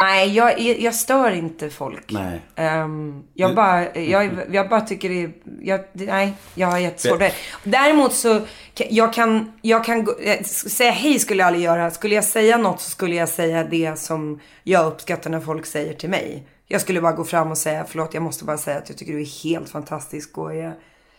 Nej, 0.00 0.36
jag, 0.36 0.60
jag 0.60 0.94
stör 0.94 1.30
inte 1.30 1.70
folk. 1.70 2.10
Nej. 2.12 2.40
Ehm, 2.56 3.22
jag, 3.34 3.54
bara, 3.54 3.98
jag, 3.98 4.30
jag 4.50 4.68
bara 4.68 4.80
tycker 4.80 5.08
det 5.08 5.22
är... 5.22 5.32
Jag, 5.60 5.80
nej, 5.92 6.32
jag 6.54 6.68
har 6.68 6.78
jättesvårt 6.78 7.18
det. 7.18 7.32
Däremot 7.64 8.14
så, 8.14 8.40
jag 8.74 9.12
kan, 9.12 9.52
jag 9.62 9.84
kan 9.84 10.06
eh, 10.20 10.42
säga 10.44 10.90
hej 10.90 11.18
skulle 11.18 11.42
jag 11.42 11.46
aldrig 11.46 11.64
göra. 11.64 11.90
Skulle 11.90 12.14
jag 12.14 12.24
säga 12.24 12.56
något 12.56 12.80
så 12.80 12.90
skulle 12.90 13.14
jag 13.14 13.28
säga 13.28 13.64
det 13.64 13.98
som 13.98 14.40
jag 14.62 14.86
uppskattar 14.86 15.30
när 15.30 15.40
folk 15.40 15.66
säger 15.66 15.94
till 15.94 16.10
mig. 16.10 16.46
Jag 16.66 16.80
skulle 16.80 17.00
bara 17.00 17.12
gå 17.12 17.24
fram 17.24 17.50
och 17.50 17.58
säga, 17.58 17.84
förlåt 17.88 18.14
jag 18.14 18.22
måste 18.22 18.44
bara 18.44 18.58
säga 18.58 18.78
att 18.78 18.88
jag 18.88 18.98
tycker 18.98 19.12
du 19.12 19.20
är 19.20 19.44
helt 19.44 19.68
fantastisk 19.68 20.38
och 20.38 20.54
är 20.54 20.74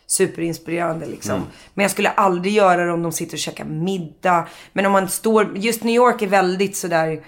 superinspirerande 0.06 1.06
liksom. 1.06 1.42
Men 1.74 1.82
jag 1.82 1.90
skulle 1.90 2.08
aldrig 2.08 2.54
göra 2.54 2.84
det 2.84 2.92
om 2.92 3.02
de 3.02 3.12
sitter 3.12 3.34
och 3.34 3.38
käkar 3.38 3.64
middag. 3.64 4.48
Men 4.72 4.86
om 4.86 4.92
man 4.92 5.08
står, 5.08 5.56
just 5.56 5.84
New 5.84 5.94
York 5.94 6.22
är 6.22 6.26
väldigt 6.26 6.76
sådär 6.76 7.22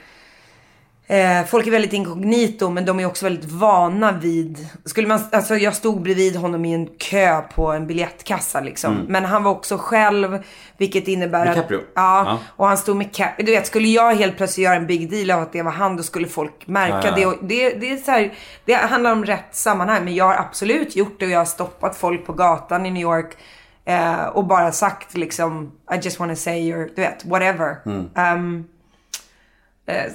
Eh, 1.11 1.45
folk 1.45 1.67
är 1.67 1.71
väldigt 1.71 1.93
inkognito 1.93 2.71
men 2.71 2.85
de 2.85 3.01
är 3.01 3.07
också 3.07 3.25
väldigt 3.27 3.51
vana 3.53 4.13
vid... 4.13 4.69
Skulle 4.85 5.09
man, 5.09 5.21
alltså 5.33 5.57
jag 5.57 5.75
stod 5.75 6.03
bredvid 6.03 6.37
honom 6.37 6.65
i 6.65 6.75
en 6.75 6.87
kö 6.87 7.41
på 7.41 7.73
en 7.73 7.87
biljettkassa 7.87 8.61
liksom. 8.61 9.05
Men 9.09 9.25
han 9.25 9.45
var 9.45 9.51
också 9.51 9.79
själv, 9.79 10.43
vilket 10.77 11.09
innebär 11.09 11.47
DiCaprio? 11.47 11.79
att... 11.79 11.85
Ja, 11.95 12.25
Ja. 12.27 12.39
och 12.57 12.67
han 12.67 12.77
stod 12.77 12.97
med 12.97 13.15
cap. 13.15 13.31
Du 13.39 13.45
vet, 13.45 13.67
skulle 13.67 13.89
jag 13.89 14.15
helt 14.15 14.37
plötsligt 14.37 14.65
göra 14.65 14.75
en 14.77 14.87
big 14.87 15.11
deal 15.11 15.31
av 15.31 15.43
att 15.43 15.53
det 15.53 15.63
var 15.63 15.71
han, 15.73 15.97
då 15.97 16.03
skulle 16.03 16.29
folk 16.29 16.67
märka 16.67 16.95
Ja, 16.95 17.03
ja, 17.05 17.15
det. 17.15 17.27
Och 17.27 17.35
det. 17.43 17.71
Det 17.71 17.93
är 17.93 17.97
så 17.97 18.11
här, 18.11 18.33
det 18.65 18.75
handlar 18.75 19.13
om 19.13 19.25
rätt 19.25 19.49
sammanhang. 19.55 20.05
Men 20.05 20.15
jag 20.15 20.25
har 20.25 20.35
absolut 20.35 20.97
gjort 20.97 21.17
det 21.21 21.27
och 21.27 21.33
jag 21.33 21.39
har 21.39 21.45
stoppat 21.45 21.97
folk 21.97 22.27
på 22.27 22.33
gatan 22.33 22.87
i 22.87 22.91
New 22.91 23.03
York. 23.03 23.37
Eh, 23.85 24.25
och 24.25 24.45
bara 24.45 24.73
sagt 24.73 25.17
liksom, 25.17 25.73
I 25.95 25.97
just 26.03 26.21
wanna 26.21 26.37
say 26.37 26.59
your, 26.69 26.91
du 26.97 27.03
vet, 27.03 27.25
whatever. 27.25 27.77
Mm. 27.87 28.09
Eh, 28.17 28.65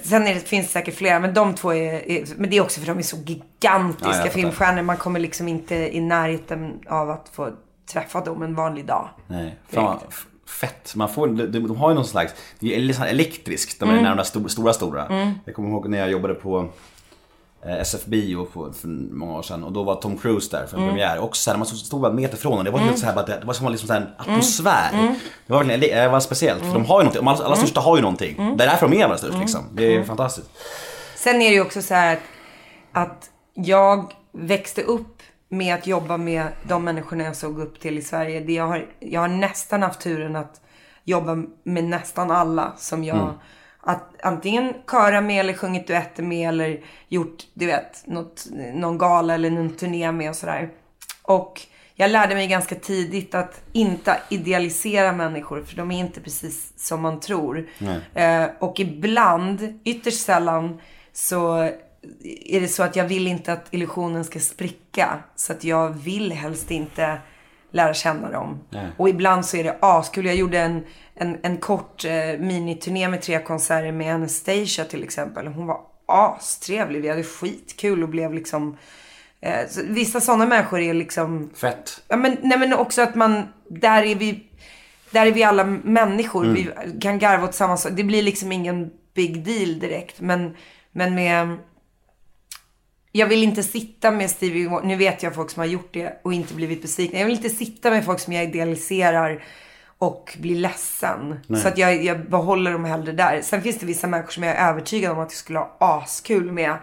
Sen 0.04 0.28
är 0.28 0.34
det, 0.34 0.40
finns 0.40 0.66
det 0.68 0.72
säkert 0.72 0.96
flera, 0.96 1.20
men 1.20 1.34
de 1.34 1.56
två 1.56 1.74
är, 1.74 2.12
är 2.12 2.26
men 2.38 2.50
det 2.50 2.58
är 2.58 2.62
också 2.62 2.80
för 2.80 2.88
de 2.88 2.98
är 2.98 3.02
så 3.02 3.18
Ja, 3.18 3.22
gigantiska 3.26 4.14
fattar. 4.14 4.30
filmstjärnor. 4.30 4.82
Man 4.82 4.98
kommer 4.98 5.20
liksom 5.20 5.48
inte 5.48 5.76
i 5.76 6.00
närheten 6.00 6.80
av 6.90 7.10
att 7.10 7.30
få 7.34 7.52
träffa 7.94 8.22
dem 8.22 8.44
en 8.44 8.56
vanlig 8.56 8.86
dag. 8.86 9.10
Nej, 9.28 9.56
fan 9.70 10.00
fett. 10.48 10.96
Man 10.96 11.10
får, 11.10 11.28
de, 11.28 11.46
de 11.48 11.76
har 11.76 11.90
ju 11.90 11.96
någon 11.96 12.06
slags, 12.06 12.34
det 12.60 12.76
är 12.76 12.94
här 13.00 13.08
elektriskt, 13.08 13.80
de 13.80 13.90
är 13.90 13.94
Mm. 13.94 14.06
mm. 14.06 14.18
de 14.18 14.26
stora, 14.26 14.50
stora, 14.50 14.74
stora. 14.74 15.34
Jag 15.46 15.56
kommer 15.56 15.70
ihåg 15.70 15.90
när 15.90 15.98
jag 15.98 16.12
jobbade 16.12 16.34
på 16.34 16.70
eh, 17.66 17.82
SF 17.82 18.06
Bio 18.06 18.46
på, 18.46 18.74
för 18.74 18.88
många 18.88 19.34
år 19.34 19.42
sedan 19.42 19.64
och 19.64 19.72
då 19.72 19.84
var 19.84 19.96
Tom 19.96 20.18
Cruise 20.18 20.58
där 20.58 20.68
för 20.68 20.78
en 20.78 20.84
Mm. 20.84 20.96
premiär. 20.96 21.20
Och 21.20 21.36
så 21.38 21.52
här, 21.52 21.58
man 21.58 21.68
stod 21.68 22.02
bara 22.02 22.10
en 22.10 22.16
meter 22.16 22.38
från 22.38 22.52
honom. 22.52 22.66
Det 22.66 22.72
var 22.72 22.80
helt 22.80 23.00
så 23.00 23.06
här, 23.06 23.14
bara, 23.16 23.26
det 23.26 23.46
var 23.46 23.54
som 23.54 23.72
liksom 23.72 23.88
så 23.88 23.94
en 23.94 24.08
atmosfär. 24.18 24.90
Mm. 24.94 25.16
Det 25.48 25.54
var 25.54 25.64
det 25.64 26.08
var 26.08 26.20
speciellt. 26.20 26.62
För 26.64 26.74
de 26.74 26.86
har 26.86 27.00
ju 27.02 27.04
någonting, 27.06 27.28
alla, 27.28 27.46
alla 27.46 27.56
största 27.56 27.80
har 27.82 27.96
ju 27.96 28.02
någonting. 28.02 28.36
Mm. 28.38 28.58
Det 28.58 28.64
är 28.64 28.68
därför 28.68 28.88
de 28.88 28.98
är 29.00 29.04
allra 29.06 29.18
störst 29.18 29.38
liksom. 29.40 29.62
Det 29.74 29.96
är 29.96 30.04
fantastiskt. 30.04 30.50
Sen 31.16 31.36
är 31.42 31.50
det 31.50 31.56
ju 31.56 31.62
också 31.62 31.82
så 31.82 31.94
här 31.94 32.14
att, 32.14 33.08
att 33.08 33.30
jag 33.54 34.14
växte 34.32 34.82
upp 34.82 35.22
med 35.50 35.76
att 35.76 35.88
jobba 35.88 36.18
med 36.18 36.48
de 36.68 36.84
människorna 36.84 37.24
jag 37.24 37.36
såg 37.36 37.60
upp 37.60 37.80
till 37.80 37.98
i 37.98 38.02
Sverige. 38.02 38.40
Det 38.40 38.54
jag, 38.54 38.68
har, 38.68 38.86
jag 39.00 39.22
har 39.22 39.28
nästan 39.28 39.82
haft 39.84 40.00
turen 40.02 40.36
att 40.36 40.62
jobba 41.04 41.36
med 41.64 41.84
nästan 41.84 42.32
alla 42.32 42.74
som 42.78 43.04
jag 43.04 43.34
att 43.84 44.22
antingen 44.24 44.74
köra 44.92 45.22
med 45.22 45.40
eller 45.40 45.54
sjungit 45.54 45.88
duetter 45.88 46.24
med 46.24 46.50
eller 46.50 46.80
gjort, 47.08 47.44
du 47.54 47.66
vet, 47.66 48.08
något, 48.08 48.48
någon 48.74 48.98
gala 48.98 49.34
eller 49.34 49.50
någon 49.50 49.76
turné 49.76 50.12
med 50.12 50.30
och 50.30 50.36
sådär. 50.36 50.70
Och 51.22 51.62
jag 51.96 52.12
lärde 52.12 52.36
mig 52.36 52.48
ganska 52.48 52.76
tidigt 52.76 53.36
att 53.36 53.62
inte 53.74 54.18
idealisera 54.30 55.12
människor 55.12 55.64
för 55.64 55.76
de 55.76 55.92
är 55.92 56.00
inte 56.00 56.22
precis 56.22 56.74
som 56.76 57.02
man 57.02 57.20
tror. 57.20 57.68
Eh, 58.14 58.46
och 58.60 58.80
ibland, 58.80 59.80
ytterst 59.84 60.26
sällan, 60.26 60.82
så 61.14 61.58
är 62.46 62.62
det 62.62 62.68
så 62.68 62.84
att 62.84 62.96
jag 62.96 63.06
vill 63.06 63.28
inte 63.28 63.54
att 63.54 63.68
illusionen 63.72 64.24
ska 64.24 64.40
spricka. 64.40 65.20
Så 65.36 65.54
att 65.54 65.64
jag 65.64 65.90
vill 65.90 66.32
helst 66.32 66.72
inte 66.72 67.18
lära 67.72 67.94
känna 67.94 68.32
dem. 68.32 68.60
Och 68.98 69.10
ibland 69.10 69.46
så 69.46 69.58
är 69.58 69.64
det 69.64 69.78
askul. 69.80 70.26
Jag 70.26 70.36
gjorde 70.36 70.60
en, 70.60 70.84
en, 71.16 71.38
en 71.44 71.58
kort 71.58 72.06
eh, 72.06 72.40
miniturné 72.40 73.08
med 73.08 73.22
tre 73.22 73.40
konserter 73.40 73.92
med 73.92 74.16
Anastasia 74.16 74.86
till 74.86 75.04
exempel. 75.04 75.48
Hon 75.48 75.68
var 75.68 75.82
astrevlig. 76.06 77.02
Vi 77.02 77.10
hade 77.10 77.24
skitkul 77.24 78.04
och 78.04 78.10
blev 78.10 78.34
liksom... 78.34 78.78
Eh, 79.42 79.68
så 79.70 79.82
vissa 79.84 80.22
sådana 80.22 80.46
människor 80.46 80.80
är 80.80 80.94
liksom... 80.94 81.50
Fett. 81.56 82.04
Ja, 82.08 82.18
men, 82.18 82.38
nej, 82.42 82.60
men 82.60 82.74
också 82.74 83.02
att 83.02 83.16
man, 83.16 83.44
där 83.70 84.04
är 84.04 84.16
vi, 84.16 84.44
där 85.12 85.26
är 85.26 85.32
vi 85.32 85.44
alla 85.44 85.64
människor. 85.84 86.46
Vi 86.46 86.70
kan 87.02 87.20
garva 87.20 87.48
åt 87.48 87.56
samma 87.56 87.78
sak. 87.78 87.92
Det 87.96 88.04
blir 88.04 88.22
liksom 88.22 88.52
ingen 88.52 88.92
big 89.14 89.46
deal 89.46 89.80
direkt. 89.80 90.22
Men, 90.22 90.56
men 90.92 91.16
med, 91.16 91.58
jag 93.12 93.28
vill 93.28 93.44
inte 93.44 93.64
sitta 93.64 94.12
med 94.12 94.30
Stevie 94.30 94.68
Wonder. 94.68 94.88
Nu 94.88 94.96
vet 94.96 95.24
jag 95.24 95.36
folk 95.36 95.50
som 95.50 95.60
har 95.60 95.68
gjort 95.68 95.94
det 95.94 96.20
och 96.24 96.34
inte 96.34 96.54
blivit 96.54 96.82
besvikna. 96.82 97.20
Jag 97.20 97.26
vill 97.26 97.36
inte 97.36 97.50
sitta 97.50 97.90
med 97.90 98.06
folk 98.06 98.20
som 98.20 98.34
jag 98.34 98.44
idealiserar 98.44 99.44
och 100.04 100.38
blir 100.40 100.56
ledsen. 100.56 101.40
Så 101.62 101.68
att 101.68 101.78
jag, 101.78 102.04
jag 102.04 102.30
behåller 102.30 102.72
dem 102.72 102.86
hellre 102.86 103.12
där. 103.12 103.42
Sen 103.42 103.62
finns 103.62 103.80
det 103.80 103.86
vissa 103.86 104.08
människor 104.08 104.32
som 104.32 104.44
jag 104.44 104.56
är 104.56 104.70
övertygad 104.70 105.12
om 105.12 105.20
att 105.20 105.32
jag 105.32 105.38
skulle 105.38 105.60
ha 105.60 105.78
askul 105.80 106.52
med. 106.52 106.76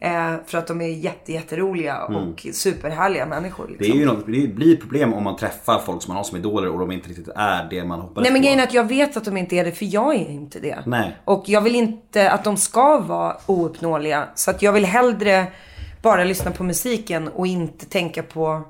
Eh, 0.00 0.34
för 0.46 0.58
att 0.58 0.66
de 0.66 0.80
är 0.80 0.88
jätte, 0.88 1.32
jätteroliga 1.32 2.04
och 2.04 2.46
superhärliga 2.52 3.26
människor. 3.26 3.68
Liksom. 3.68 3.86
Det, 3.86 3.96
är 3.96 4.00
ju 4.00 4.06
något, 4.06 4.26
det 4.26 4.54
blir 4.54 4.76
problem 4.76 5.14
om 5.14 5.24
man 5.24 5.36
träffar 5.36 5.78
folk 5.78 6.02
som 6.02 6.10
man 6.10 6.16
har 6.16 6.24
som 6.24 6.38
idoler 6.38 6.68
och 6.68 6.78
de 6.78 6.92
inte 6.92 7.08
riktigt 7.08 7.28
är 7.28 7.66
det 7.70 7.84
man 7.84 8.00
hoppades 8.00 8.22
Nej 8.22 8.32
men 8.32 8.40
på. 8.40 8.44
grejen 8.44 8.60
är 8.60 8.64
att 8.64 8.74
jag 8.74 8.88
vet 8.88 9.16
att 9.16 9.24
de 9.24 9.36
inte 9.36 9.56
är 9.56 9.64
det, 9.64 9.72
för 9.72 9.94
jag 9.94 10.14
är 10.14 10.30
inte 10.30 10.60
det. 10.60 10.78
Nej. 10.86 11.16
Och 11.24 11.44
jag 11.46 11.60
vill 11.60 11.74
inte 11.74 12.30
att 12.30 12.44
de 12.44 12.56
ska 12.56 12.98
vara 12.98 13.36
ouppnåeliga. 13.46 14.28
Så 14.34 14.50
att 14.50 14.62
jag 14.62 14.72
vill 14.72 14.84
hellre 14.84 15.46
bara 16.02 16.24
lyssna 16.24 16.50
på 16.50 16.64
musiken 16.64 17.28
och 17.28 17.46
inte 17.46 17.86
tänka 17.86 18.22
på... 18.22 18.62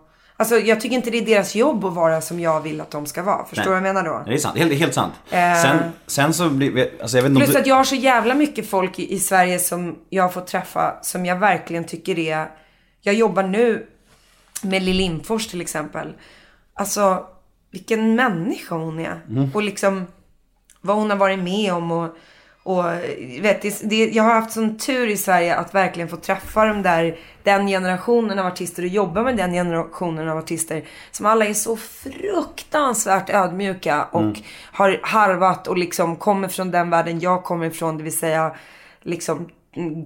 Alltså 0.43 0.59
jag 0.59 0.81
tycker 0.81 0.97
inte 0.97 1.11
det 1.11 1.19
är 1.19 1.27
deras 1.27 1.55
jobb 1.55 1.85
att 1.85 1.95
vara 1.95 2.21
som 2.21 2.41
jag 2.41 2.61
vill 2.61 2.81
att 2.81 2.91
de 2.91 3.07
ska 3.07 3.23
vara. 3.23 3.45
Förstår 3.45 3.65
du 3.65 3.69
vad 3.71 3.77
jag 3.77 3.83
menar 3.83 4.05
då? 4.05 4.23
Det 4.27 4.35
är 4.35 4.39
sant, 4.39 4.59
helt, 4.59 4.73
helt 4.73 4.95
sant. 4.95 5.13
Sen, 5.31 5.79
sen 6.07 6.35
så 6.35 6.51
blir, 6.51 6.91
alltså 7.03 7.17
jag 7.17 7.25
vet 7.25 7.37
Plus 7.37 7.53
du... 7.53 7.59
att 7.59 7.67
jag 7.67 7.75
har 7.75 7.85
så 7.85 7.95
jävla 7.95 8.35
mycket 8.35 8.69
folk 8.69 8.99
i, 8.99 9.15
i 9.15 9.19
Sverige 9.19 9.59
som 9.59 9.99
jag 10.11 10.23
har 10.23 10.31
fått 10.31 10.47
träffa 10.47 10.99
som 11.03 11.27
jag 11.27 11.37
verkligen 11.37 11.85
tycker 11.85 12.19
är... 12.19 12.51
Jag 13.01 13.15
jobbar 13.15 13.43
nu 13.43 13.87
med 14.63 14.83
Lill 14.83 14.97
Lindfors 14.97 15.47
till 15.47 15.61
exempel. 15.61 16.13
Alltså, 16.75 17.27
vilken 17.71 18.15
människa 18.15 18.75
hon 18.75 18.99
är. 18.99 19.21
Och 19.55 19.63
liksom 19.63 20.07
vad 20.81 20.97
hon 20.97 21.11
har 21.11 21.17
varit 21.17 21.39
med 21.39 21.73
om 21.73 21.93
och... 21.93 22.17
Och 22.65 22.85
vet, 23.41 23.63
det, 23.63 23.81
det, 23.83 24.11
jag 24.11 24.23
har 24.23 24.35
haft 24.35 24.53
sån 24.53 24.79
tur 24.79 25.07
i 25.07 25.17
Sverige 25.17 25.57
att 25.57 25.75
verkligen 25.75 26.09
få 26.09 26.17
träffa 26.17 26.65
de 26.65 26.83
där, 26.83 27.19
den 27.43 27.67
generationen 27.67 28.39
av 28.39 28.47
artister 28.47 28.83
och 28.83 28.89
jobba 28.89 29.23
med 29.23 29.37
den 29.37 29.53
generationen 29.53 30.29
av 30.29 30.39
artister. 30.39 30.85
Som 31.11 31.27
alla 31.27 31.45
är 31.45 31.55
så 31.55 31.77
fruktansvärt 31.77 33.31
ödmjuka 33.31 34.05
och 34.05 34.41
har 34.73 35.01
harvat 35.03 35.69
och 35.69 35.79
liksom 35.79 36.17
kommer 36.17 36.49
från 36.49 36.71
den 36.71 36.91
världen 36.91 37.21
jag 37.21 37.45
kommer 37.45 37.67
ifrån. 37.67 37.97
Det 37.97 38.03
vill 38.03 38.19
säga 38.19 38.57
liksom 39.03 39.49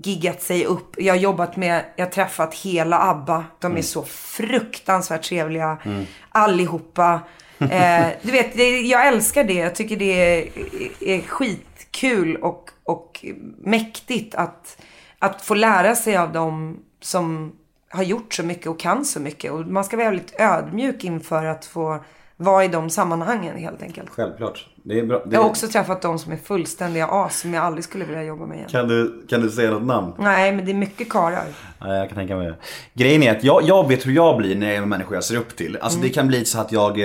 giggat 0.02 0.42
sig 0.42 0.64
upp. 0.64 0.94
Jag 0.98 1.14
har 1.14 1.18
jobbat 1.18 1.56
med, 1.56 1.84
jag 1.96 2.06
har 2.06 2.10
träffat 2.10 2.54
hela 2.54 2.98
ABBA. 2.98 3.44
De 3.58 3.76
är 3.76 3.82
så 3.82 4.02
fruktansvärt 4.04 5.22
trevliga. 5.22 5.78
Allihopa. 6.28 7.20
Eh, 7.58 8.06
du 8.22 8.32
vet, 8.32 8.56
det, 8.56 8.80
jag 8.80 9.06
älskar 9.06 9.44
det. 9.44 9.54
Jag 9.54 9.74
tycker 9.74 9.96
det 9.96 10.12
är, 10.12 10.48
är 11.00 11.20
skitkul 12.00 12.36
och, 12.36 12.70
och 12.84 13.24
mäktigt 13.58 14.34
att, 14.34 14.82
att 15.18 15.42
få 15.42 15.54
lära 15.54 15.94
sig 15.94 16.16
av 16.16 16.32
dem 16.32 16.76
som 17.00 17.52
har 17.90 18.02
gjort 18.02 18.34
så 18.34 18.42
mycket 18.42 18.66
och 18.66 18.78
kan 18.78 19.04
så 19.04 19.20
mycket. 19.20 19.52
Och 19.52 19.66
man 19.66 19.84
ska 19.84 19.96
vara 19.96 20.10
väldigt 20.10 20.40
ödmjuk 20.40 21.04
inför 21.04 21.44
att 21.44 21.64
få 21.64 22.04
vara 22.36 22.64
i 22.64 22.68
de 22.68 22.90
sammanhangen 22.90 23.56
helt 23.56 23.82
enkelt. 23.82 24.10
Självklart. 24.10 24.66
Det 24.82 24.98
är 24.98 25.06
bra. 25.06 25.22
Det 25.26 25.34
Jag 25.34 25.42
har 25.42 25.48
också 25.48 25.68
träffat 25.68 26.02
de 26.02 26.18
som 26.18 26.32
är 26.32 26.36
fullständiga 26.36 27.06
as 27.06 27.40
som 27.40 27.54
jag 27.54 27.64
aldrig 27.64 27.84
skulle 27.84 28.04
vilja 28.04 28.22
jobba 28.22 28.46
med 28.46 28.56
igen. 28.56 28.68
kan, 28.70 28.88
du, 28.88 29.26
kan 29.28 29.40
du 29.40 29.50
säga 29.50 29.70
något 29.70 29.82
namn? 29.82 30.12
Nej, 30.18 30.52
men 30.52 30.64
det 30.64 30.70
är 30.70 30.74
mycket 30.74 31.08
karlar. 31.08 31.44
Ja, 31.80 31.94
jag 31.94 32.08
kan 32.08 32.16
tänka 32.16 32.36
mig 32.36 32.46
det. 32.46 32.56
Grejen 32.94 33.22
är 33.22 33.36
att 33.36 33.44
jag, 33.44 33.62
jag 33.62 33.88
vet 33.88 34.06
hur 34.06 34.12
jag 34.12 34.36
blir 34.38 34.56
när 34.56 34.66
jag 34.66 34.76
är 34.76 34.80
med 34.80 34.88
människor 34.88 35.14
jag 35.14 35.24
ser 35.24 35.36
upp 35.36 35.56
till. 35.56 35.78
Alltså 35.80 35.98
Mm. 35.98 36.08
det 36.08 36.14
kan 36.14 36.26
bli 36.28 36.44
så 36.44 36.60
att 36.60 36.72
jag, 36.72 36.98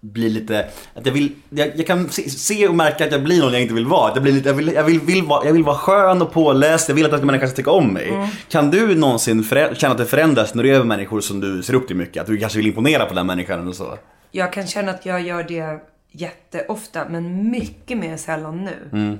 blir 0.00 0.30
lite, 0.30 0.66
att 0.94 1.06
jag 1.06 1.12
vill, 1.12 1.32
jag, 1.50 1.70
jag 1.76 1.86
kan 1.86 2.08
se, 2.08 2.30
se 2.30 2.68
och 2.68 2.74
märka 2.74 3.04
att 3.04 3.12
jag 3.12 3.22
blir 3.22 3.40
någon 3.40 3.52
jag 3.52 3.62
inte 3.62 3.74
vill 3.74 3.86
vara. 3.86 4.12
Jag, 4.14 4.22
blir 4.22 4.32
lite, 4.32 4.48
jag, 4.48 4.54
vill, 4.54 4.72
jag, 4.72 4.84
vill, 4.84 5.00
vill 5.00 5.22
vara, 5.22 5.46
jag 5.46 5.52
vill 5.52 5.64
vara 5.64 5.76
skön 5.76 6.22
och 6.22 6.32
påläst, 6.32 6.88
jag 6.88 6.96
vill 6.96 7.06
att 7.06 7.12
andra 7.12 7.26
människor 7.26 7.46
ska 7.46 7.56
tycka 7.56 7.70
om 7.70 7.92
mig. 7.92 8.08
Mm. 8.08 8.28
Kan 8.48 8.70
du 8.70 8.94
någonsin 8.94 9.42
förä- 9.44 9.74
känna 9.74 9.92
att 9.92 9.98
det 9.98 10.06
förändras 10.06 10.54
när 10.54 10.62
du 10.62 10.70
är 10.70 10.74
över 10.74 10.84
människor 10.84 11.20
som 11.20 11.40
du 11.40 11.62
ser 11.62 11.74
upp 11.74 11.86
till 11.86 11.96
mycket? 11.96 12.20
Att 12.20 12.26
du 12.26 12.38
kanske 12.38 12.58
vill 12.58 12.66
imponera 12.66 13.06
på 13.06 13.14
den 13.14 13.26
människan 13.26 13.60
eller 13.62 13.72
så? 13.72 13.98
Jag 14.30 14.52
kan 14.52 14.66
känna 14.66 14.90
att 14.90 15.06
jag 15.06 15.20
gör 15.20 15.42
det 15.42 15.80
jätteofta, 16.12 17.06
men 17.10 17.50
mycket 17.50 17.98
mer 17.98 18.16
sällan 18.16 18.64
nu. 18.64 19.18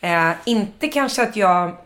Eh, 0.00 0.30
inte 0.44 0.88
kanske 0.88 1.22
att 1.22 1.36
jag... 1.36 1.76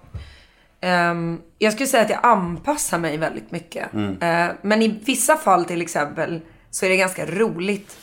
ehm, 0.80 1.38
jag 1.58 1.72
skulle 1.72 1.86
säga 1.86 2.02
att 2.02 2.10
jag 2.10 2.20
anpassar 2.22 2.98
mig 2.98 3.16
väldigt 3.18 3.50
mycket. 3.50 3.94
Eh, 4.20 4.46
men 4.62 4.82
i 4.82 5.00
vissa 5.04 5.36
fall 5.36 5.64
till 5.64 5.82
exempel 5.82 6.40
så 6.74 6.86
är 6.86 6.90
det 6.90 6.96
ganska 6.96 7.26
roligt. 7.26 7.98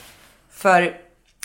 För 0.49 0.97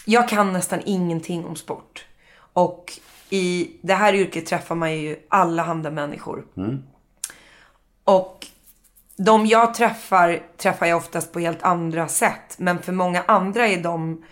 jag 0.04 0.28
kan 0.28 0.52
nästan 0.52 0.80
ingenting 0.84 1.44
om 1.44 1.56
sport. 1.56 2.06
Och 2.36 2.92
i 3.30 3.70
det 3.82 3.94
här 3.94 4.14
yrket 4.14 4.46
träffar 4.46 4.74
man 4.74 4.94
ju 4.96 5.16
alla 5.28 5.62
handa 5.62 5.90
människor. 5.90 6.44
Och 8.04 8.46
de 9.16 9.46
jag 9.46 9.74
träffar, 9.74 10.42
träffar 10.56 10.86
jag 10.86 10.96
oftast 10.96 11.32
på 11.32 11.40
helt 11.40 11.62
andra 11.62 12.08
sätt. 12.08 12.54
Men 12.58 12.82
för 12.82 12.92
många 12.92 13.22
andra 13.26 13.68
är 13.68 13.82
de 13.82 14.24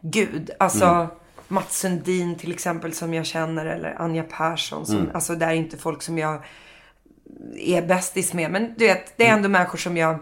Gud. 0.00 0.50
Alltså 0.58 1.08
Mats 1.48 1.78
Sundin 1.78 2.38
till 2.38 2.52
exempel 2.52 2.92
som 2.92 3.14
jag 3.14 3.26
känner. 3.26 3.66
Eller 3.66 3.94
Anja 4.02 4.22
Persson. 4.22 4.86
Som, 4.86 5.10
Alltså 5.14 5.34
det 5.34 5.46
är 5.46 5.52
inte 5.52 5.76
folk 5.78 6.02
som 6.02 6.18
jag 6.18 6.44
är 7.56 7.82
bästis 7.82 8.32
med. 8.32 8.50
Men 8.50 8.74
du 8.78 8.86
vet, 8.86 9.16
det 9.16 9.26
är 9.26 9.32
ändå 9.32 9.48
människor 9.48 9.78
som 9.78 9.96
jag 9.96 10.18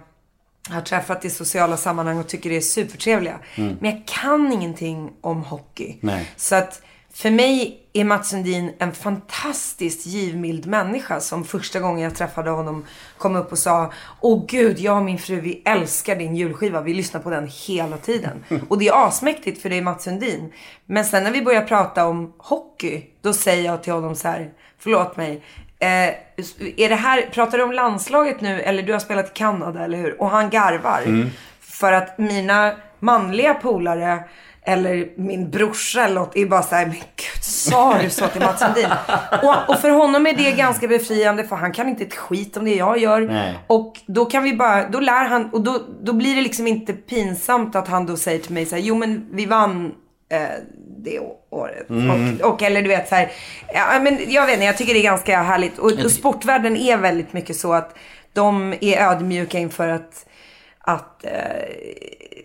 har 0.75 0.81
träffat 0.81 1.25
i 1.25 1.31
sociala 1.31 1.77
sammanhang 1.77 2.19
och 2.19 2.29
tycker 2.29 2.51
det 2.51 2.57
är 2.57 2.61
supertrevliga. 2.61 3.39
Men 3.55 3.91
jag 3.91 4.03
kan 4.07 4.53
ingenting 4.53 5.11
om 5.21 5.43
hockey. 5.43 5.97
Nej. 6.01 6.33
Så 6.37 6.55
att 6.55 6.83
för 7.13 7.31
mig 7.31 7.81
är 7.93 8.05
Mats 8.05 8.31
Sundin 8.31 8.73
en 8.79 8.93
fantastiskt 8.93 10.07
givmild 10.07 10.67
människa 10.67 11.21
som 11.21 11.45
första 11.45 11.81
gången 11.81 12.05
jag 12.05 12.15
träffade 12.15 12.51
honom 12.51 12.85
kom 13.19 13.37
upp 13.37 13.53
och 13.53 13.59
sa 13.59 13.93
Åh 14.21 14.45
gud, 14.49 14.79
jag 14.79 14.97
och 14.97 15.05
min 15.05 15.19
fru 15.19 15.41
vi 15.41 15.63
älskar 15.65 16.17
din 16.17 16.37
julskiva. 16.37 16.81
Vi 16.81 16.95
lyssnar 16.95 17.21
på 17.21 17.31
den 17.31 17.49
hela 17.67 17.97
tiden. 17.97 18.45
Och 18.69 18.79
det 18.79 18.89
är 18.89 19.07
asmäktigt 19.07 19.63
för 19.63 19.71
det 19.71 19.79
är 19.79 19.83
Mats 19.83 20.05
Sundin. 20.05 20.53
Men 20.87 21.05
sen 21.05 21.25
när 21.25 21.31
vi 21.31 21.43
börjar 21.43 21.63
prata 21.63 22.07
om 22.07 22.33
hockey, 22.39 23.05
då 23.23 23.33
säger 23.33 23.65
jag 23.65 23.83
till 23.83 23.93
honom 23.93 24.15
så 24.15 24.29
här, 24.29 24.51
förlåt 24.79 25.17
mig. 25.17 25.43
Eh, 25.81 26.09
är 26.77 26.89
det 26.89 26.95
här, 26.95 27.23
pratar 27.33 27.59
du 27.59 27.65
om 27.65 27.73
landslaget 27.73 28.41
nu 28.41 28.61
eller 28.61 28.83
du 28.83 28.93
har 28.93 29.01
spelat 29.01 29.27
i 29.27 29.31
Kanada, 29.35 29.85
eller 29.85 29.99
hur? 29.99 30.23
Och 30.23 30.31
han 30.31 30.51
garvar. 30.51 31.31
För 31.61 31.93
att 31.93 32.19
mina 32.19 32.73
manliga 33.01 33.55
polare 33.55 34.25
eller 34.63 35.09
min 35.17 35.51
brorsa 35.51 36.05
eller 36.05 36.15
något 36.15 36.37
är 36.37 36.47
bara 36.47 36.63
såhär, 36.63 36.87
men 36.87 36.95
gud, 36.95 37.43
sa 37.43 37.99
du 38.03 38.11
så 38.11 38.27
till 38.27 38.41
Mats 38.41 38.61
Sundin? 38.61 38.89
och, 39.43 39.69
och 39.69 39.81
för 39.81 39.91
honom 39.91 40.27
är 40.27 40.37
det 40.37 40.53
ganska 40.53 40.89
befriande 40.89 41.45
för 41.45 41.57
han 41.57 41.73
kan 41.73 41.89
inte 41.89 42.05
ett 42.05 42.15
skit 42.15 42.57
om 42.57 42.65
det 42.65 42.75
jag 42.75 42.99
gör. 42.99 43.21
Nej. 43.21 43.59
Och 43.67 44.01
då 44.07 44.25
kan 44.25 44.43
vi 44.43 44.55
bara, 44.55 44.89
då 44.89 45.01
lär 45.01 45.25
han, 45.25 45.51
och 45.51 45.61
då, 45.61 45.81
då 46.03 46.13
blir 46.13 46.37
det 46.37 46.43
liksom 46.43 46.67
inte 46.67 46.93
pinsamt 46.93 47.77
att 47.77 47.89
han 47.89 48.07
då 48.07 48.17
säger 48.17 48.39
till 48.39 48.55
mig 48.55 48.67
så 48.67 48.75
här, 48.75 48.83
jo 48.83 48.95
men 48.95 49.29
vi 49.33 49.47
vann 49.47 49.95
det 51.05 51.19
å- 51.21 51.37
året. 51.51 51.87
Och, 52.41 52.51
och 52.53 52.63
eller 52.63 52.83
du 52.83 52.89
vet 52.89 53.09
så 53.09 53.15
här, 53.15 53.31
ja 53.75 53.99
men 54.03 54.19
jag 54.33 54.47
vet 54.47 54.55
inte, 54.55 54.65
jag 54.67 54.77
tycker 54.79 54.95
det 54.95 55.01
är 55.01 55.03
ganska 55.05 55.43
härligt. 55.43 55.79
Och, 55.79 55.93
och 56.05 56.11
sportvärlden 56.11 56.77
är 56.77 56.97
väldigt 56.97 57.33
mycket 57.33 57.57
så 57.57 57.73
att 57.73 57.97
de 58.33 58.75
är 58.81 58.99
ödmjuka 59.11 59.59
inför 59.59 59.89
att 59.89 60.25
att 60.81 61.25
eh, 61.25 61.33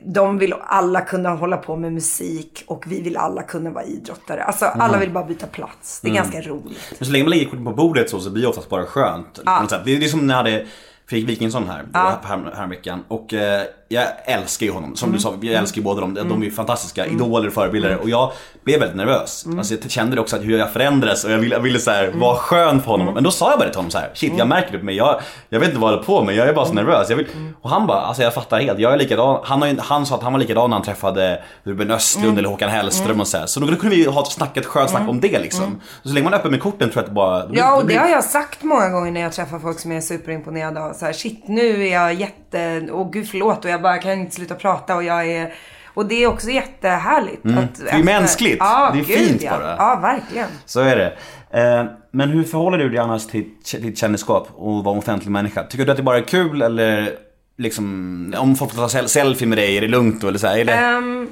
de 0.05 0.37
vill 0.37 0.53
alla 0.65 1.01
kunna 1.01 1.29
hålla 1.29 1.57
på 1.57 1.75
med 1.75 1.93
musik 1.93 2.63
och 2.67 2.83
vi 2.87 3.01
vill 3.01 3.17
alla 3.17 3.43
kunna 3.43 3.69
vara 3.69 3.83
idrottare. 3.83 4.43
Alltså 4.43 4.65
alla 4.65 4.97
vill 4.97 5.09
bara 5.11 5.23
byta 5.25 5.47
plats. 5.47 5.99
Det 6.01 6.09
är 6.09 6.13
ganska 6.13 6.41
roligt. 6.41 6.95
Men 6.99 7.05
så 7.05 7.11
länge 7.11 7.23
man 7.23 7.29
lägger 7.31 7.45
korten 7.45 7.65
på 7.65 7.71
bordet 7.71 8.09
så, 8.09 8.19
så 8.19 8.29
blir 8.29 8.41
det 8.43 8.47
oftast 8.49 8.69
bara 8.69 8.85
skönt. 8.85 9.39
sätt. 9.69 9.81
Det, 9.85 9.95
är- 9.95 9.99
det 9.99 10.07
som 10.09 10.27
när 10.27 10.33
jag 10.33 10.37
hade 10.43 10.65
Fredrik 11.09 11.29
Wikingsson 11.29 11.67
här, 11.69 11.83
här 11.93 12.17
häromveckan. 12.55 13.03
Och 13.07 13.33
eh, 13.33 13.61
jag 13.93 14.07
älskar 14.25 14.65
ju 14.65 14.71
honom. 14.71 14.95
Som 14.95 15.11
du 15.11 15.19
sa, 15.19 15.33
jag 15.41 15.55
älskar 15.55 15.77
ju 15.77 15.83
båda 15.83 16.01
dem. 16.01 16.13
De 16.13 16.41
är 16.41 16.45
ju 16.45 16.51
fantastiska 16.51 17.05
idoler 17.05 17.47
och 17.47 17.53
förebilder. 17.53 17.97
Och 18.01 18.09
jag 18.09 18.31
blev 18.63 18.79
väldigt 18.79 18.97
nervös. 18.97 19.45
Alltså, 19.57 19.73
jag 19.81 19.91
kände 19.91 20.21
också 20.21 20.35
att 20.35 20.41
hur 20.43 20.57
jag 20.57 20.73
förändrades 20.73 21.23
och 21.25 21.31
jag 21.31 21.37
ville, 21.37 21.55
jag 21.55 21.61
ville 21.61 21.79
så 21.79 21.91
här, 21.91 22.11
vara 22.15 22.35
skön 22.35 22.81
för 22.81 22.91
honom. 22.91 23.13
Men 23.13 23.23
då 23.23 23.31
sa 23.31 23.49
jag 23.49 23.59
bara 23.59 23.69
till 23.69 23.75
honom 23.75 23.91
så 23.91 23.97
här, 23.97 24.11
shit 24.13 24.33
jag 24.37 24.47
märker 24.47 24.71
det 24.71 24.77
på 24.79 24.85
mig. 24.85 24.95
Jag, 24.95 25.19
jag 25.49 25.59
vet 25.59 25.69
inte 25.69 25.79
vad 25.81 25.91
jag 25.91 25.95
håller 25.97 26.05
på 26.07 26.23
med, 26.23 26.35
jag 26.35 26.47
är 26.47 26.53
bara 26.53 26.65
så 26.65 26.73
nervös. 26.73 27.09
Jag 27.09 27.17
vill, 27.17 27.27
och 27.61 27.69
han 27.69 27.87
bara, 27.87 28.01
alltså 28.01 28.23
jag 28.23 28.33
fattar 28.33 28.59
helt. 28.59 28.79
Jag 28.79 28.93
är 28.93 28.97
likadan. 28.97 29.39
Han, 29.43 29.61
har 29.61 29.67
ju, 29.69 29.77
han 29.79 30.05
sa 30.05 30.15
att 30.15 30.23
han 30.23 30.33
var 30.33 30.39
likadan 30.39 30.69
när 30.69 30.77
han 30.77 30.85
träffade 30.85 31.43
Ruben 31.63 31.91
Östlund 31.91 32.37
eller 32.39 32.49
Håkan 32.49 32.69
Hellström 32.69 33.19
och 33.19 33.27
så 33.27 33.37
här. 33.37 33.45
Så 33.45 33.59
då 33.59 33.67
kunde 33.75 33.95
vi 33.95 34.05
ha 34.05 34.21
ett 34.21 34.27
snack, 34.31 34.57
ett 34.57 34.65
skönt 34.65 34.89
snack 34.89 35.09
om 35.09 35.19
det 35.19 35.39
liksom. 35.39 35.81
Så, 36.03 36.09
länge 36.13 36.23
man 36.23 36.33
är 36.33 36.37
öppen 36.37 36.51
med 36.51 36.61
korten 36.61 36.89
tror 36.89 36.95
jag 36.95 37.01
att 37.03 37.09
det 37.09 37.13
bara... 37.15 37.47
blir- 37.47 37.59
Ja, 37.59 37.75
och 37.75 37.85
det 37.87 37.95
har 37.95 38.07
jag 38.07 38.23
sagt 38.23 38.63
många 38.63 38.89
gånger 38.89 39.11
när 39.11 39.21
jag 39.21 39.31
träffar 39.33 39.59
folk 39.59 39.79
som 39.79 39.91
är 39.91 40.01
superimponerade 40.01 40.81
av. 40.83 40.93
Så 40.93 41.05
här, 41.05 41.13
shit, 41.13 41.43
nu 41.47 41.87
är 41.87 41.91
jag 41.93 42.13
jätte... 42.13 42.87
Åh 42.91 43.09
gud, 43.11 43.29
förlåt. 43.29 43.65
Och 43.65 43.71
jag 43.71 43.81
bara 43.83 43.97
kan 43.97 44.11
inte 44.11 44.35
sluta 44.35 44.55
prata 44.55 44.95
och 44.95 45.03
jag 45.03 45.25
är... 45.27 45.53
Och 45.95 46.05
det 46.05 46.23
är 46.23 46.27
också 46.27 46.49
jättehärligt. 46.49 47.45
Mm. 47.45 47.57
Att, 47.63 47.75
Det 47.75 47.89
är 47.89 48.03
mänskligt. 48.03 48.57
Ja, 48.59 48.91
Det 48.93 48.99
är 48.99 49.03
gud, 49.05 49.17
fint 49.27 49.41
ja. 49.41 49.51
bara. 49.51 49.75
Ja, 49.77 49.99
verkligen. 50.01 50.47
Så 50.65 50.79
är 50.79 50.95
det. 50.97 51.17
Eh, 51.61 51.85
men 52.11 52.29
hur 52.29 52.43
förhåller 52.43 52.77
du 52.77 52.89
dig 52.89 52.97
annars 52.99 53.27
till 53.27 53.49
ditt 53.81 53.97
kändisskap 53.97 54.47
och 54.55 54.83
vara 54.83 54.93
en 54.93 54.99
offentlig 54.99 55.31
människa? 55.31 55.63
Tycker 55.63 55.85
du 55.85 55.91
att 55.91 55.97
det 55.97 56.03
bara 56.03 56.17
är 56.17 56.21
kul 56.21 56.61
eller 56.61 57.17
liksom, 57.57 58.35
om 58.37 58.55
folk 58.55 58.71
får 58.71 58.77
ta 58.81 58.89
sel- 58.89 59.09
selfie 59.09 59.47
med 59.47 59.57
dig, 59.57 59.77
är 59.77 59.81
det 59.81 59.87
lugnt 59.87 60.21
då 60.21 60.27
eller 60.27 60.39
så 60.39 60.47
här, 60.47 60.57
är 60.57 60.65
det... 60.65 60.73
Ehm, 60.73 61.31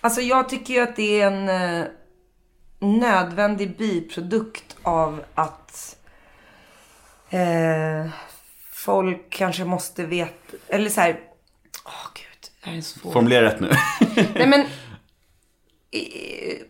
alltså 0.00 0.20
jag 0.20 0.48
tycker 0.48 0.74
ju 0.74 0.80
att 0.80 0.96
det 0.96 1.20
är 1.20 1.26
en 1.26 1.48
eh, 1.48 1.84
nödvändig 2.80 3.76
biprodukt 3.76 4.76
av 4.82 5.20
att 5.34 5.96
eh, 7.30 8.10
folk 8.72 9.26
kanske 9.30 9.64
måste 9.64 10.04
veta, 10.04 10.56
eller 10.68 10.90
så 10.90 11.00
här, 11.00 11.20
åh 11.84 11.92
gud, 12.14 12.50
det 12.64 12.70
här 12.70 12.76
är 12.76 12.80
svårt. 12.80 13.12
Formulera 13.12 13.44
rätt 13.44 13.60
nu. 13.60 13.70
Nej 14.34 14.46
men, 14.46 14.66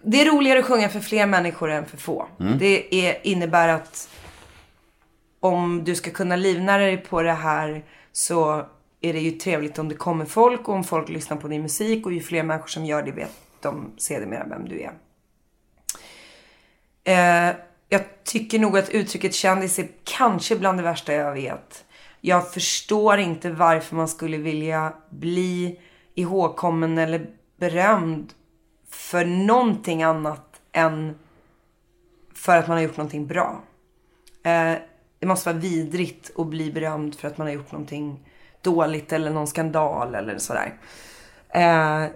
det 0.02 0.20
är 0.20 0.32
roligare 0.32 0.58
att 0.58 0.64
sjunga 0.64 0.88
för 0.88 1.00
fler 1.00 1.26
människor 1.26 1.70
än 1.70 1.86
för 1.86 1.96
få. 1.96 2.28
Det 2.58 2.94
är, 3.06 3.26
innebär 3.26 3.68
att 3.68 4.08
om 5.40 5.84
du 5.84 5.94
ska 5.94 6.10
kunna 6.10 6.36
livnära 6.36 6.82
dig 6.82 6.96
på 6.96 7.22
det 7.22 7.32
här 7.32 7.84
så 8.12 8.66
är 9.00 9.12
det 9.12 9.20
ju 9.20 9.30
trevligt 9.30 9.78
om 9.78 9.88
det 9.88 9.94
kommer 9.94 10.24
folk 10.24 10.68
och 10.68 10.74
om 10.74 10.84
folk 10.84 11.08
lyssnar 11.08 11.36
på 11.36 11.48
din 11.48 11.62
musik 11.62 12.06
och 12.06 12.12
ju 12.12 12.20
fler 12.20 12.42
människor 12.42 12.68
som 12.68 12.84
gör 12.84 13.02
det 13.02 13.12
vet 13.12 13.32
de 13.60 13.92
sedermera 13.96 14.46
vem 14.46 14.68
du 14.68 14.80
är. 14.80 14.92
Eh, 17.04 17.56
jag 17.88 18.02
tycker 18.24 18.58
nog 18.58 18.78
att 18.78 18.90
uttrycket 18.90 19.34
kändis 19.34 19.78
är 19.78 19.88
kanske 20.04 20.56
bland 20.56 20.78
det 20.78 20.82
värsta 20.82 21.12
jag 21.12 21.32
vet. 21.32 21.84
Jag 22.20 22.52
förstår 22.52 23.18
inte 23.18 23.50
varför 23.50 23.96
man 23.96 24.08
skulle 24.08 24.36
vilja 24.36 24.92
bli 25.10 25.80
ihågkommen 26.14 26.98
eller 26.98 27.26
berömd 27.56 28.32
för 28.90 29.24
någonting 29.24 30.02
annat 30.02 30.60
än 30.72 31.18
för 32.34 32.56
att 32.56 32.68
man 32.68 32.76
har 32.76 32.84
gjort 32.84 32.96
någonting 32.96 33.26
bra. 33.26 33.62
Eh, 34.42 34.74
det 35.18 35.26
måste 35.26 35.52
vara 35.52 35.60
vidrigt 35.60 36.30
att 36.38 36.46
bli 36.46 36.72
berömd 36.72 37.14
för 37.14 37.28
att 37.28 37.38
man 37.38 37.46
har 37.46 37.54
gjort 37.54 37.72
någonting 37.72 38.26
dåligt 38.62 39.12
eller 39.12 39.30
någon 39.30 39.46
skandal 39.46 40.14
eller 40.14 40.38
sådär. 40.38 40.74
Eh, 41.48 42.06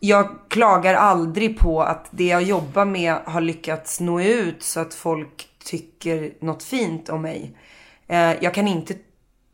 jag 0.00 0.28
klagar 0.48 0.94
aldrig 0.94 1.58
på 1.58 1.82
att 1.82 2.06
det 2.10 2.24
jag 2.24 2.42
jobbar 2.42 2.84
med 2.84 3.14
har 3.14 3.40
lyckats 3.40 4.00
nå 4.00 4.20
ut 4.20 4.62
så 4.62 4.80
att 4.80 4.94
folk 4.94 5.48
tycker 5.64 6.34
något 6.40 6.62
fint 6.62 7.08
om 7.08 7.22
mig. 7.22 7.56
Eh, 8.06 8.44
jag 8.44 8.54
kan 8.54 8.68
inte 8.68 8.94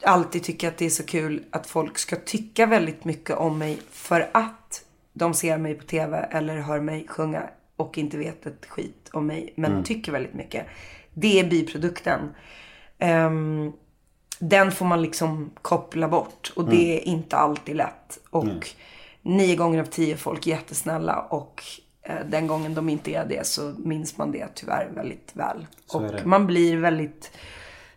alltid 0.03 0.43
tycka 0.43 0.69
att 0.69 0.79
det 0.79 0.87
är 0.87 0.91
så 0.91 1.07
kul 1.07 1.45
att 1.51 1.67
folk 1.67 1.99
ska 1.99 2.17
tycka 2.17 2.67
väldigt 2.67 3.05
mycket 3.05 3.37
om 3.37 3.59
mig 3.59 3.79
för 3.91 4.31
att 4.33 4.85
de 5.13 5.35
ser 5.35 5.59
mig 5.59 5.75
på 5.75 5.85
TV 5.85 6.19
eller 6.19 6.59
hör 6.59 6.81
mig 6.81 7.07
sjunga 7.09 7.43
och 7.77 7.99
inte 7.99 8.17
vet 8.17 8.47
ett 8.47 8.67
skit 8.67 9.11
om 9.13 9.27
mig 9.27 9.53
men 9.57 9.85
tycker 9.85 10.13
väldigt 10.13 10.35
mycket. 10.35 10.67
Det 11.15 11.41
är 11.41 11.51
biprodukten. 11.51 12.21
Ehm, 12.99 13.73
den 14.39 14.73
får 14.73 14.87
man 14.87 15.03
liksom 15.03 15.51
koppla 15.63 16.09
bort 16.09 16.53
och 16.57 16.71
det 16.71 16.99
är 16.99 17.09
inte 17.09 17.37
alltid 17.37 17.77
lätt. 17.77 18.19
Och 18.31 18.69
nio 19.23 19.57
gånger 19.57 19.81
av 19.81 19.85
tio 19.85 20.15
är 20.15 20.17
folk 20.17 20.47
jättesnälla 20.47 21.21
och 21.21 21.63
eh, 22.03 22.27
den 22.29 22.47
gången 22.47 22.75
de 22.75 22.89
inte 22.89 23.11
är 23.11 23.27
det 23.27 23.47
så 23.47 23.75
minns 23.79 24.19
man 24.19 24.33
det 24.33 24.49
tyvärr 24.55 24.91
väldigt 24.95 25.31
väl. 25.33 25.67
Så 25.87 26.01
är 26.01 26.15
och 26.15 26.27
man 26.27 26.47
blir 26.47 26.77
väldigt 26.77 27.31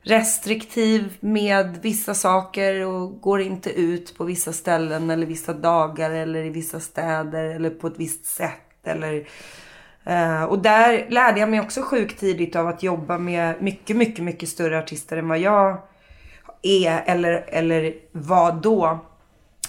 restriktiv 0.03 1.17
med 1.19 1.77
vissa 1.81 2.13
saker 2.13 2.85
och 2.85 3.21
går 3.21 3.41
inte 3.41 3.69
ut 3.69 4.17
på 4.17 4.23
vissa 4.23 4.53
ställen 4.53 5.09
eller 5.09 5.25
vissa 5.25 5.53
dagar 5.53 6.11
eller 6.11 6.43
i 6.43 6.49
vissa 6.49 6.79
städer 6.79 7.43
eller 7.43 7.69
på 7.69 7.87
ett 7.87 7.99
visst 7.99 8.25
sätt 8.25 8.87
eller 8.87 9.27
Eh, 10.05 10.43
och 10.43 10.59
där 10.59 11.05
lärde 11.09 11.39
jag 11.39 11.49
mig 11.49 11.59
också 11.59 11.81
sjukt 11.81 12.19
tidigt 12.19 12.55
av 12.55 12.67
att 12.67 12.83
jobba 12.83 13.17
med 13.17 13.61
mycket, 13.61 13.95
mycket, 13.95 14.23
mycket 14.23 14.49
större 14.49 14.79
artister 14.79 15.17
än 15.17 15.27
vad 15.27 15.39
jag 15.39 15.77
är 16.61 17.03
eller, 17.05 17.45
eller 17.47 17.93
var 18.11 18.51
då. 18.51 18.99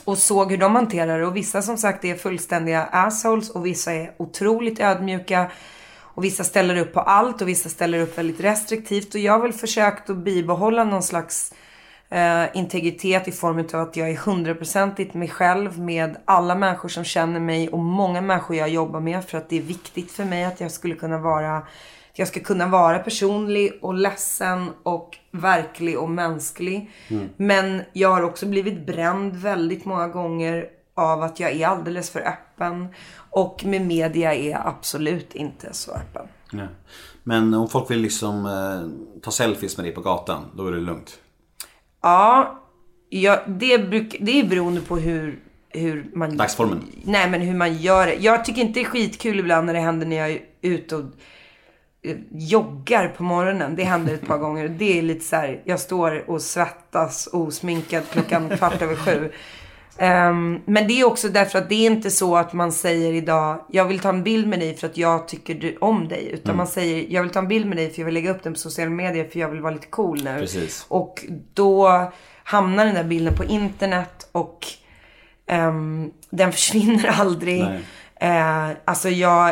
och 0.04 0.18
såg 0.18 0.50
hur 0.50 0.58
de 0.58 0.74
hanterar 0.74 1.18
det. 1.18 1.26
Och 1.26 1.36
vissa 1.36 1.62
som 1.62 1.76
sagt 1.76 2.04
är 2.04 2.14
fullständiga 2.14 2.82
assholes 2.82 3.50
och 3.50 3.66
vissa 3.66 3.92
är 3.92 4.12
otroligt 4.16 4.80
ödmjuka. 4.80 5.50
Och 6.14 6.24
vissa 6.24 6.44
ställer 6.44 6.76
upp 6.76 6.92
på 6.92 7.00
allt 7.00 7.42
och 7.42 7.48
vissa 7.48 7.68
ställer 7.68 8.00
upp 8.00 8.18
väldigt 8.18 8.40
restriktivt. 8.40 9.14
Och 9.14 9.20
jag 9.20 9.32
har 9.32 9.40
väl 9.40 9.52
försökt 9.52 10.10
att 10.10 10.16
bibehålla 10.16 10.84
någon 10.84 11.02
slags 11.02 11.54
eh, 12.08 12.44
integritet 12.54 13.28
i 13.28 13.32
form 13.32 13.58
av 13.74 13.80
att 13.80 13.96
jag 13.96 14.10
är 14.10 14.16
hundraprocentigt 14.16 15.14
mig 15.14 15.28
själv 15.28 15.78
med 15.78 16.16
alla 16.24 16.54
människor 16.54 16.88
som 16.88 17.04
känner 17.04 17.40
mig 17.40 17.68
och 17.68 17.78
många 17.78 18.20
människor 18.20 18.56
jag 18.56 18.68
jobbar 18.68 19.00
med. 19.00 19.24
För 19.24 19.38
att 19.38 19.48
det 19.48 19.58
är 19.58 19.62
viktigt 19.62 20.10
för 20.10 20.24
mig 20.24 20.44
att 20.44 20.60
jag 20.60 20.70
skulle 20.70 20.94
kunna 20.94 21.18
vara 21.18 21.62
jag 22.16 22.28
ska 22.28 22.40
kunna 22.40 22.66
vara 22.66 22.98
personlig 22.98 23.78
och 23.82 23.94
ledsen 23.94 24.70
och 24.82 25.18
verklig 25.30 25.98
och 25.98 26.10
mänsklig. 26.10 26.90
Men 27.36 27.82
jag 27.92 28.08
har 28.08 28.22
också 28.22 28.46
blivit 28.46 28.86
bränd 28.86 29.36
väldigt 29.36 29.84
många 29.84 30.08
gånger 30.08 30.68
av 30.94 31.22
att 31.22 31.40
jag 31.40 31.52
är 31.52 31.66
alldeles 31.66 32.10
för 32.10 32.20
öppen. 32.20 32.88
Och 33.34 33.64
med 33.64 33.86
media 33.86 34.34
är 34.34 34.50
jag 34.50 34.62
absolut 34.64 35.34
inte 35.34 35.72
så 35.72 35.92
öppen. 35.92 36.26
Ja. 36.50 36.66
Men 37.22 37.54
om 37.54 37.68
folk 37.68 37.90
vill 37.90 38.00
liksom 38.00 38.46
eh, 38.46 39.20
ta 39.22 39.30
selfies 39.30 39.76
med 39.76 39.86
dig 39.86 39.94
på 39.94 40.00
gatan, 40.00 40.44
då 40.56 40.66
är 40.66 40.72
det 40.72 40.80
lugnt. 40.80 41.18
Ja, 42.02 42.62
jag, 43.08 43.38
det, 43.46 43.78
bruk, 43.78 44.16
det 44.20 44.40
är 44.40 44.44
beroende 44.44 44.80
på 44.80 44.96
hur, 44.96 45.38
hur 45.68 46.10
man... 46.14 46.36
Dagsformen. 46.36 46.86
Nej, 47.04 47.30
men 47.30 47.40
hur 47.40 47.54
man 47.54 47.76
gör 47.76 48.06
det. 48.06 48.14
Jag 48.14 48.44
tycker 48.44 48.60
inte 48.60 48.80
det 48.80 48.86
är 48.86 48.90
skitkul 48.90 49.38
ibland 49.38 49.66
när 49.66 49.74
det 49.74 49.80
händer 49.80 50.06
när 50.06 50.16
jag 50.16 50.30
är 50.30 50.40
ute 50.62 50.96
och 50.96 51.04
eh, 52.02 52.16
joggar 52.30 53.08
på 53.08 53.22
morgonen. 53.22 53.76
Det 53.76 53.84
händer 53.84 54.14
ett 54.14 54.26
par 54.26 54.38
gånger. 54.44 54.68
Det 54.68 54.98
är 54.98 55.02
lite 55.02 55.24
så 55.24 55.36
här, 55.36 55.62
jag 55.64 55.80
står 55.80 56.30
och 56.30 56.42
svettas 56.42 57.28
osminkad 57.32 58.02
klockan 58.10 58.56
kvart 58.56 58.82
över 58.82 58.96
sju. 58.96 59.32
Ehm, 59.98 60.60
men 60.66 60.88
det 60.88 61.00
är 61.00 61.04
också 61.06 61.28
därför 61.28 61.58
att 61.58 61.68
det 61.68 61.74
är 61.74 61.86
inte 61.90 62.10
så 62.10 62.36
att 62.36 62.52
man 62.52 62.72
säger 62.72 63.12
idag, 63.12 63.64
jag 63.70 63.84
vill 63.84 63.98
ta 63.98 64.08
en 64.08 64.22
bild 64.22 64.46
med 64.48 64.58
dig 64.58 64.76
för 64.76 64.86
att 64.86 64.96
jag 64.96 65.28
tycker 65.28 65.54
du- 65.54 65.76
om 65.80 66.08
dig. 66.08 66.30
Utan 66.32 66.56
man 66.56 66.66
säger, 66.66 67.06
jag 67.08 67.22
vill 67.22 67.30
ta 67.30 67.38
en 67.38 67.48
bild 67.48 67.66
med 67.66 67.76
dig 67.76 67.90
för 67.90 68.00
jag 68.00 68.04
vill 68.04 68.14
lägga 68.14 68.30
upp 68.30 68.42
den 68.42 68.52
på 68.52 68.58
sociala 68.58 68.90
medier 68.90 69.28
för 69.28 69.38
jag 69.38 69.48
vill 69.48 69.60
vara 69.60 69.72
lite 69.72 69.86
cool 69.86 70.24
nu. 70.24 70.38
Precis. 70.38 70.86
Och 70.88 71.24
då 71.54 72.12
hamnar 72.44 72.84
den 72.86 72.94
där 72.94 73.04
bilden 73.04 73.34
på 73.34 73.44
internet 73.44 74.28
och 74.32 74.66
ehm, 75.46 76.10
den 76.30 76.52
försvinner 76.58 77.06
aldrig. 77.20 77.60
Eh, 78.20 78.68
alltså 78.84 79.08
jag, 79.08 79.48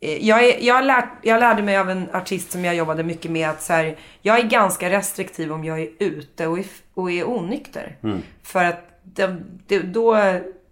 eh, 0.00 0.26
jag, 0.26 0.44
är, 0.44 0.64
jag, 0.66 0.84
lärt, 0.84 1.08
jag 1.22 1.40
lärde 1.40 1.62
mig 1.62 1.78
av 1.78 1.90
en 1.90 2.08
artist 2.12 2.52
som 2.52 2.64
jag 2.64 2.74
jobbade 2.74 3.02
mycket 3.02 3.30
med 3.30 3.48
att 3.50 3.62
så 3.62 3.72
här, 3.72 3.96
jag 4.22 4.38
är 4.38 4.42
ganska 4.42 4.90
restriktiv 4.90 5.52
om 5.52 5.64
jag 5.64 5.80
är 5.80 5.88
ute 5.98 6.46
och 6.46 6.58
är, 6.58 6.64
och 6.94 7.10
är 7.10 7.28
onykter. 7.28 7.96
För 8.42 8.64
att 8.64 8.86
det, 9.14 9.36
det, 9.66 9.78
då 9.78 10.14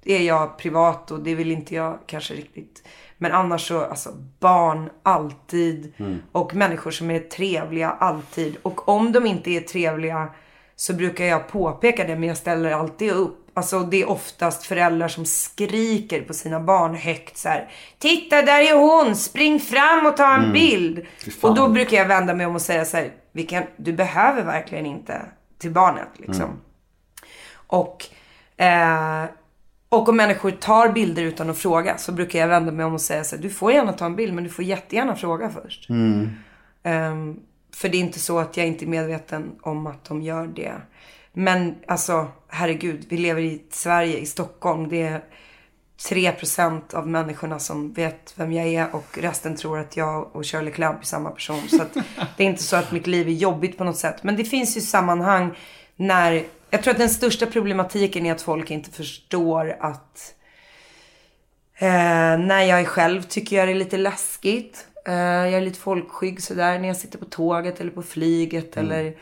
är 0.04 0.22
jag 0.22 0.58
privat 0.58 1.10
och 1.10 1.20
det 1.20 1.34
vill 1.34 1.52
inte 1.52 1.74
jag 1.74 1.98
kanske 2.06 2.34
riktigt. 2.34 2.82
Men 3.18 3.32
annars 3.32 3.68
så, 3.68 3.80
alltså 3.80 4.10
barn 4.40 4.90
alltid. 5.02 5.92
Och 6.32 6.54
människor 6.54 6.90
som 6.90 7.10
är 7.10 7.20
trevliga 7.20 7.90
alltid. 7.90 8.56
Och 8.62 8.88
om 8.88 9.12
de 9.12 9.26
inte 9.26 9.50
är 9.50 9.60
trevliga 9.60 10.28
så 10.76 10.92
brukar 10.92 11.24
jag 11.24 11.48
påpeka 11.48 12.04
det 12.04 12.16
men 12.16 12.28
jag 12.28 12.36
ställer 12.36 12.70
alltid 12.70 13.12
upp. 13.12 13.44
Alltså 13.54 13.80
det 13.80 14.02
är 14.02 14.08
oftast 14.08 14.66
föräldrar 14.66 15.08
som 15.08 15.24
skriker 15.24 16.22
på 16.22 16.34
sina 16.34 16.60
barn 16.60 16.94
högt 16.94 17.36
så 17.36 17.48
här. 17.48 17.70
Titta 17.98 18.42
där 18.42 18.60
är 18.60 18.74
hon! 18.78 19.16
Spring 19.16 19.60
fram 19.60 20.06
och 20.06 20.16
ta 20.16 20.34
en 20.34 20.52
bild! 20.52 21.06
fan. 21.40 21.50
Och 21.50 21.56
då 21.56 21.68
brukar 21.68 21.96
jag 21.96 22.06
vända 22.06 22.34
mig 22.34 22.46
om 22.46 22.54
och 22.54 22.62
säga 22.62 22.84
så 22.84 22.96
här. 22.96 23.12
Vi 23.32 23.42
kan, 23.42 23.62
du 23.76 23.92
behöver 23.92 24.44
verkligen 24.44 24.86
inte 24.86 25.22
till 25.58 25.70
barnet 25.70 26.08
liksom. 26.16 26.60
Och, 27.66 28.06
eh, 28.58 29.24
och 29.88 30.08
om 30.08 30.16
människor 30.16 30.50
tar 30.50 30.88
bilder 30.88 31.22
utan 31.22 31.50
att 31.50 31.58
fråga 31.58 31.98
så 31.98 32.12
brukar 32.12 32.38
jag 32.38 32.48
vända 32.48 32.72
mig 32.72 32.86
om 32.86 32.94
och 32.94 33.00
säga 33.00 33.24
så 33.24 33.36
här, 33.36 33.42
du 33.42 33.50
får 33.50 33.72
gärna 33.72 33.92
ta 33.92 34.06
en 34.06 34.16
bild 34.16 34.34
men 34.34 34.44
du 34.44 34.50
får 34.50 34.64
jättegärna 34.64 35.16
fråga 35.16 35.50
först. 35.50 35.90
Ehm, 36.82 37.40
för 37.74 37.88
det 37.88 37.96
är 37.96 38.00
inte 38.00 38.18
så 38.18 38.38
att 38.38 38.56
jag 38.56 38.66
inte 38.66 38.84
är 38.84 38.86
medveten 38.86 39.52
om 39.62 39.86
att 39.86 40.04
de 40.04 40.22
gör 40.22 40.46
det. 40.46 40.74
Men 41.32 41.74
alltså, 41.86 42.26
herregud, 42.48 43.06
vi 43.08 43.16
lever 43.16 43.42
i 43.42 43.62
Sverige, 43.70 44.18
i 44.18 44.26
Stockholm. 44.26 44.88
Det 44.88 45.02
är 45.02 45.24
3% 46.10 46.94
av 46.94 47.08
människorna 47.08 47.58
som 47.58 47.92
vet 47.92 48.34
vem 48.36 48.52
jag 48.52 48.66
är 48.66 48.94
och 48.94 49.18
resten 49.18 49.56
tror 49.56 49.78
att 49.78 49.96
jag 49.96 50.36
och 50.36 50.46
Shirley 50.46 50.72
Clamp 50.72 51.00
är 51.00 51.06
samma 51.06 51.30
person. 51.30 51.68
Så 51.68 51.84
det 52.36 52.44
är 52.44 52.48
inte 52.48 52.62
så 52.62 52.76
att 52.76 52.92
mitt 52.92 53.06
liv 53.06 53.28
är 53.28 53.32
jobbigt 53.32 53.78
på 53.78 53.84
något 53.84 53.96
sätt. 53.96 54.22
Men 54.22 54.36
det 54.36 54.44
finns 54.44 54.76
ju 54.76 54.80
sammanhang 54.80 55.58
när... 55.96 56.44
Jag 56.70 56.82
tror 56.82 56.92
att 56.92 56.98
den 56.98 57.10
största 57.10 57.46
problematiken 57.46 58.26
är 58.26 58.32
att 58.32 58.42
folk 58.42 58.70
inte 58.70 58.90
förstår 58.90 59.76
att 59.80 60.34
Eh, 61.80 62.38
när 62.38 62.62
jag 62.62 62.80
är 62.80 62.84
själv 62.84 63.22
tycker 63.22 63.56
jag 63.56 63.68
det 63.68 63.72
är 63.72 63.74
lite 63.74 63.96
läskigt. 63.96 64.88
Eh, 65.06 65.14
jag 65.14 65.52
är 65.52 65.60
lite 65.60 65.78
folkskygg 65.78 66.42
sådär 66.42 66.78
när 66.78 66.88
jag 66.88 66.96
sitter 66.96 67.18
på 67.18 67.24
tåget 67.24 67.80
eller 67.80 67.90
på 67.90 68.02
flyget 68.02 68.76
eller... 68.76 69.16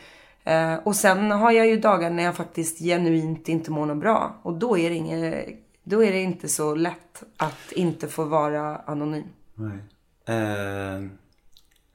Eh, 0.45 0.75
och 0.75 0.97
sen 0.97 1.31
har 1.31 1.53
jag 1.53 1.67
ju 1.67 1.77
dagar 1.77 2.11
när 2.11 2.23
jag 2.23 2.37
faktiskt 2.37 2.79
genuint 2.79 3.49
inte 3.49 3.71
mår 3.71 3.87
något 3.87 3.97
bra. 3.97 4.37
Och 4.43 4.55
då 4.55 4.79
är 4.79 4.91
det, 4.91 4.97
inget, 4.97 5.49
då 5.83 6.05
är 6.05 6.13
det 6.13 6.21
inte 6.21 6.49
så 6.49 6.75
lätt 6.75 7.23
att 7.37 7.73
inte 7.73 8.09
få 8.09 8.25
vara 8.25 8.77
anonym. 8.77 9.25
Nej. 9.55 9.79
Eh, 10.27 11.05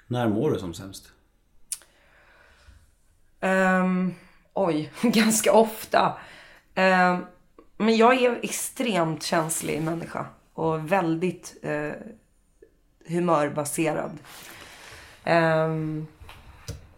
när 0.08 0.28
mår 0.28 0.52
du 0.52 0.60
som 0.60 0.74
sämst? 0.74 1.12
Ehm, 3.40 4.14
oj, 4.54 4.92
ganska 5.02 5.54
ofta. 5.54 6.14
Eh, 6.76 7.18
men 7.78 7.98
jag 7.98 8.22
är 8.22 8.40
extremt 8.42 9.24
känslig 9.24 9.82
människa. 9.82 10.26
Och 10.54 10.92
väldigt 10.92 11.58
eh, 11.62 11.92
humörbaserad. 13.08 14.18
Eh, 15.24 15.70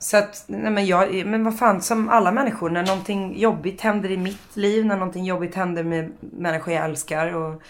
så 0.04 0.18
att, 0.18 0.44
nej 0.48 0.72
men 0.72 0.86
jag, 0.86 1.26
men 1.26 1.44
vad 1.44 1.58
fan, 1.60 1.82
som 1.82 2.10
alla 2.10 2.32
människor, 2.32 2.70
när 2.70 2.86
någonting 2.86 3.40
jobbigt 3.40 3.82
händer 3.82 4.12
i 4.12 4.18
mitt 4.18 4.56
liv, 4.56 4.86
när 4.86 4.98
någonting 4.98 5.26
jobbigt 5.26 5.56
händer 5.56 5.84
med 5.84 6.12
människor 6.20 6.74
jag 6.74 6.86
älskar 6.86 7.34
och 7.34 7.62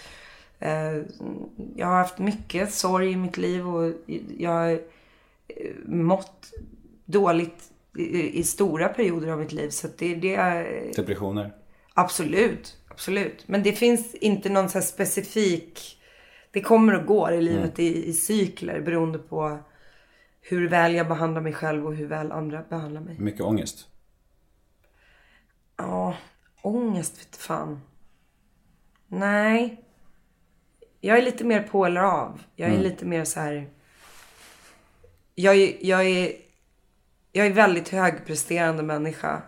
eh, 0.58 1.02
jag 1.76 1.86
har 1.86 1.96
haft 1.96 2.18
mycket 2.18 2.74
sorg 2.74 3.10
i 3.10 3.16
mitt 3.16 3.36
liv 3.36 3.68
och 3.68 3.92
jag 4.38 4.50
har 4.50 4.80
mått 5.86 6.52
dåligt 7.04 7.70
i, 7.96 8.38
i 8.38 8.44
stora 8.44 8.88
perioder 8.88 9.28
av 9.28 9.38
mitt 9.38 9.52
liv. 9.52 9.70
Så 9.70 9.88
det, 9.98 10.14
det 10.14 10.34
är 10.34 10.92
Depressioner? 10.96 11.54
absolut, 11.94 12.78
absolut. 12.88 13.48
Men 13.48 13.62
det 13.62 13.72
finns 13.72 14.14
inte 14.14 14.48
någon 14.48 14.68
så 14.68 14.80
specifik, 14.80 16.00
det 16.50 16.60
kommer 16.60 16.94
och 17.00 17.06
går 17.06 17.32
i 17.32 17.42
livet 17.42 17.78
i, 17.78 18.08
i 18.08 18.12
cykler 18.12 18.80
beroende 18.80 19.18
på 19.18 19.58
hur 20.40 20.68
väl 20.68 20.94
jag 20.94 21.08
behandlar 21.08 21.40
mig 21.40 21.52
själv 21.52 21.86
och 21.86 21.94
hur 21.94 22.06
väl 22.06 22.32
andra 22.32 22.62
behandlar 22.62 23.00
mig. 23.00 23.20
Mycket 23.20 23.40
ångest? 23.40 23.88
Ja, 25.76 26.16
ångest 26.62 27.20
vet 27.20 27.36
fan. 27.36 27.80
Nej. 29.08 29.80
Jag 31.00 31.18
är 31.18 31.22
lite 31.22 31.44
mer 31.44 31.62
på 31.62 31.84
eller 31.86 32.00
av. 32.00 32.42
Jag 32.56 32.70
är 32.70 32.78
lite 32.78 33.04
mer 33.04 33.24
så 33.24 33.40
här. 33.40 33.70
Jag 35.34 35.56
jag 35.82 36.06
är, 36.06 36.32
jag 37.36 37.46
är 37.46 37.52
väldigt 37.52 37.88
högpresterande 37.88 38.82
människa. 38.82 39.42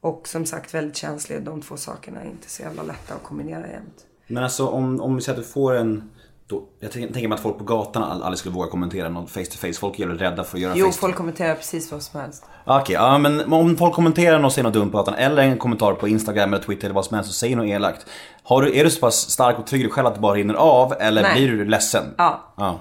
Och 0.00 0.28
som 0.28 0.46
sagt 0.46 0.74
väldigt 0.74 0.96
känslig. 0.96 1.42
De 1.42 1.62
två 1.62 1.76
sakerna 1.76 2.20
är 2.20 2.26
inte 2.26 2.50
så 2.50 2.62
jävla 2.62 2.82
lätta 2.82 3.14
att 3.14 3.22
kombinera 3.22 3.68
jämt. 3.68 4.06
Men 4.26 4.44
alltså 4.44 4.66
om, 4.66 5.00
om 5.00 5.16
vi 5.16 5.22
säger 5.22 5.38
att 5.38 5.44
du 5.44 5.50
får 5.52 5.74
en... 5.74 6.10
Då, 6.46 6.62
jag 6.80 6.92
tänker 6.92 7.28
mig 7.28 7.36
att 7.36 7.40
folk 7.40 7.58
på 7.58 7.64
gatan 7.64 8.02
aldrig 8.02 8.38
skulle 8.38 8.54
våga 8.54 8.70
kommentera 8.70 9.08
något 9.08 9.30
face 9.30 9.44
to 9.44 9.58
face. 9.58 9.72
Folk 9.72 9.98
är 9.98 10.00
jävligt 10.00 10.20
rädda 10.20 10.44
för 10.44 10.56
att 10.56 10.62
göra 10.62 10.72
Jo, 10.76 10.86
face 10.86 10.98
folk 11.00 11.16
kommenterar 11.16 11.54
precis 11.54 11.92
vad 11.92 12.02
som 12.02 12.20
helst. 12.20 12.44
Okej, 12.64 12.94
ja 12.94 13.18
men 13.18 13.52
om 13.52 13.76
folk 13.76 13.94
kommenterar 13.94 14.38
något 14.38 14.46
och 14.46 14.52
säger 14.52 14.64
något 14.64 14.74
dumt 14.74 14.90
på 14.90 14.96
gatan 14.96 15.14
eller 15.14 15.42
en 15.42 15.58
kommentar 15.58 15.94
på 15.94 16.08
Instagram 16.08 16.54
eller 16.54 16.64
Twitter 16.64 16.84
eller 16.84 16.94
vad 16.94 17.04
som 17.04 17.14
helst 17.14 17.30
och 17.30 17.34
säger 17.34 17.56
något 17.56 17.66
elakt. 17.66 18.06
Har 18.42 18.62
du, 18.62 18.76
är 18.78 18.84
du 18.84 18.90
så 18.90 19.00
pass 19.00 19.30
stark 19.30 19.58
och 19.58 19.66
trygg 19.66 19.84
i 19.84 19.88
själv 19.88 20.06
att 20.06 20.14
det 20.14 20.20
bara 20.20 20.34
rinner 20.34 20.54
av 20.54 20.94
eller 21.00 21.22
Nej. 21.22 21.34
blir 21.34 21.48
du 21.48 21.64
ledsen? 21.64 22.04
Ja. 22.18 22.52
ja. 22.56 22.80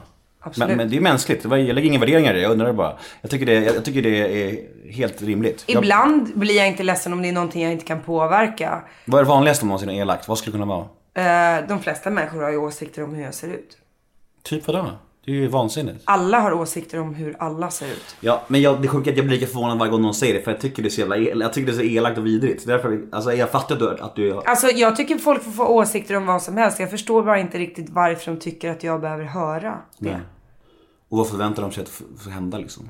Men, 0.58 0.78
men 0.78 0.90
det 0.90 0.98
är 0.98 1.02
mänskligt, 1.02 1.44
jag 1.44 1.52
lägger 1.52 1.82
inga 1.82 2.00
värderingar 2.00 2.34
i 2.34 2.36
det, 2.36 2.42
jag 2.42 2.52
undrar 2.52 2.74
bara. 2.74 2.98
Jag 3.22 3.32
tycker 3.32 3.46
det, 3.46 3.54
jag, 3.54 3.76
jag 3.76 3.86
tycker 3.86 4.02
det 4.02 4.44
är 4.44 4.58
helt 4.92 5.22
rimligt. 5.22 5.64
Jag, 5.68 5.84
Ibland 5.84 6.32
blir 6.36 6.58
jag 6.58 6.68
inte 6.68 6.84
ledsen 6.84 7.14
om 7.14 7.22
det 7.22 7.28
är 7.28 7.34
någonting 7.34 7.64
jag 7.64 7.72
inte 7.72 7.86
kan 7.86 8.02
påverka. 8.02 8.82
vad 9.06 9.20
är 9.20 9.24
det 9.24 9.30
vanligaste 9.30 9.64
om 9.64 9.68
någonsin 9.68 9.90
är 9.90 10.02
elakt? 10.02 10.28
Vad 10.28 10.38
skulle 10.38 10.52
det 10.58 10.64
kunna 10.64 10.66
vara? 10.66 10.86
Eh, 11.14 11.68
de 11.68 11.80
flesta 11.80 12.10
människor 12.10 12.42
har 12.42 12.50
ju 12.50 12.58
åsikter 12.58 13.04
om 13.04 13.14
hur 13.14 13.24
jag 13.24 13.34
ser 13.34 13.48
ut. 13.48 13.78
Typ 14.44 14.68
vadå? 14.68 14.92
Det 15.26 15.32
är 15.32 15.36
ju 15.36 15.48
vansinnigt. 15.48 16.02
Alla 16.06 16.40
har 16.40 16.54
åsikter 16.54 17.00
om 17.00 17.14
hur 17.14 17.36
alla 17.40 17.70
ser 17.70 17.86
ut. 17.86 18.16
Ja, 18.20 18.44
men 18.48 18.62
jag, 18.62 18.82
det 18.82 18.88
sjuka 18.88 19.10
är 19.10 19.14
att 19.14 19.18
jag 19.18 19.26
blir 19.26 19.36
lika 19.36 19.48
förvånad 19.48 19.80
varje 19.80 19.92
gång 19.92 20.02
någon 20.02 20.14
säger 20.14 20.34
det 20.34 20.42
för 20.42 20.52
jag 20.52 20.62
tycker 20.62 20.84
det 20.84 20.88
är 20.88 20.90
så 20.90 21.02
jävla 21.02 21.18
jag 21.18 21.54
tycker 21.54 21.72
det 21.72 21.78
är 21.78 21.80
så 21.80 21.84
elakt 21.84 22.18
och 22.18 22.26
vidrigt. 22.26 22.68
Därför, 22.68 23.02
alltså 23.12 23.34
jag 23.34 23.50
fattar 23.50 23.76
att 23.76 23.80
du, 23.80 24.04
att 24.04 24.16
du 24.16 24.42
Alltså 24.46 24.68
jag 24.68 24.96
tycker 24.96 25.18
folk 25.18 25.44
får 25.44 25.52
få 25.52 25.66
åsikter 25.66 26.16
om 26.16 26.26
vad 26.26 26.42
som 26.42 26.58
helst. 26.58 26.80
Jag 26.80 26.90
förstår 26.90 27.24
bara 27.24 27.40
inte 27.40 27.58
riktigt 27.58 27.90
varför 27.90 28.32
de 28.32 28.40
tycker 28.40 28.72
att 28.72 28.84
jag 28.84 29.02
behöver 29.02 29.24
höra 29.24 29.78
det. 29.98 30.10
Nej. 30.10 30.20
Och 31.10 31.18
vad 31.18 31.28
förväntar 31.30 31.62
de 31.64 31.72
sig 31.72 31.84
att 31.84 31.90
f- 31.90 32.02
få 32.24 32.30
hända 32.30 32.58
liksom? 32.58 32.90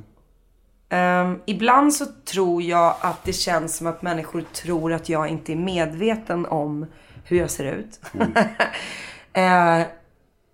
Ehm, 0.90 1.40
ibland 1.46 1.94
så 1.94 2.06
tror 2.26 2.62
jag 2.62 2.96
att 3.02 3.24
det 3.24 3.34
känns 3.34 3.78
som 3.78 3.88
att 3.88 4.02
människor 4.02 4.42
tror 4.54 4.94
att 4.94 5.10
jag 5.10 5.28
inte 5.28 5.52
är 5.52 5.56
medveten 5.56 6.46
om 6.46 6.86
hur 7.26 7.38
jag 7.38 7.52
ser 7.52 7.74
ut. 7.74 8.00
eh, 9.34 9.82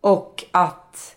och 0.02 0.44
att, 0.52 1.16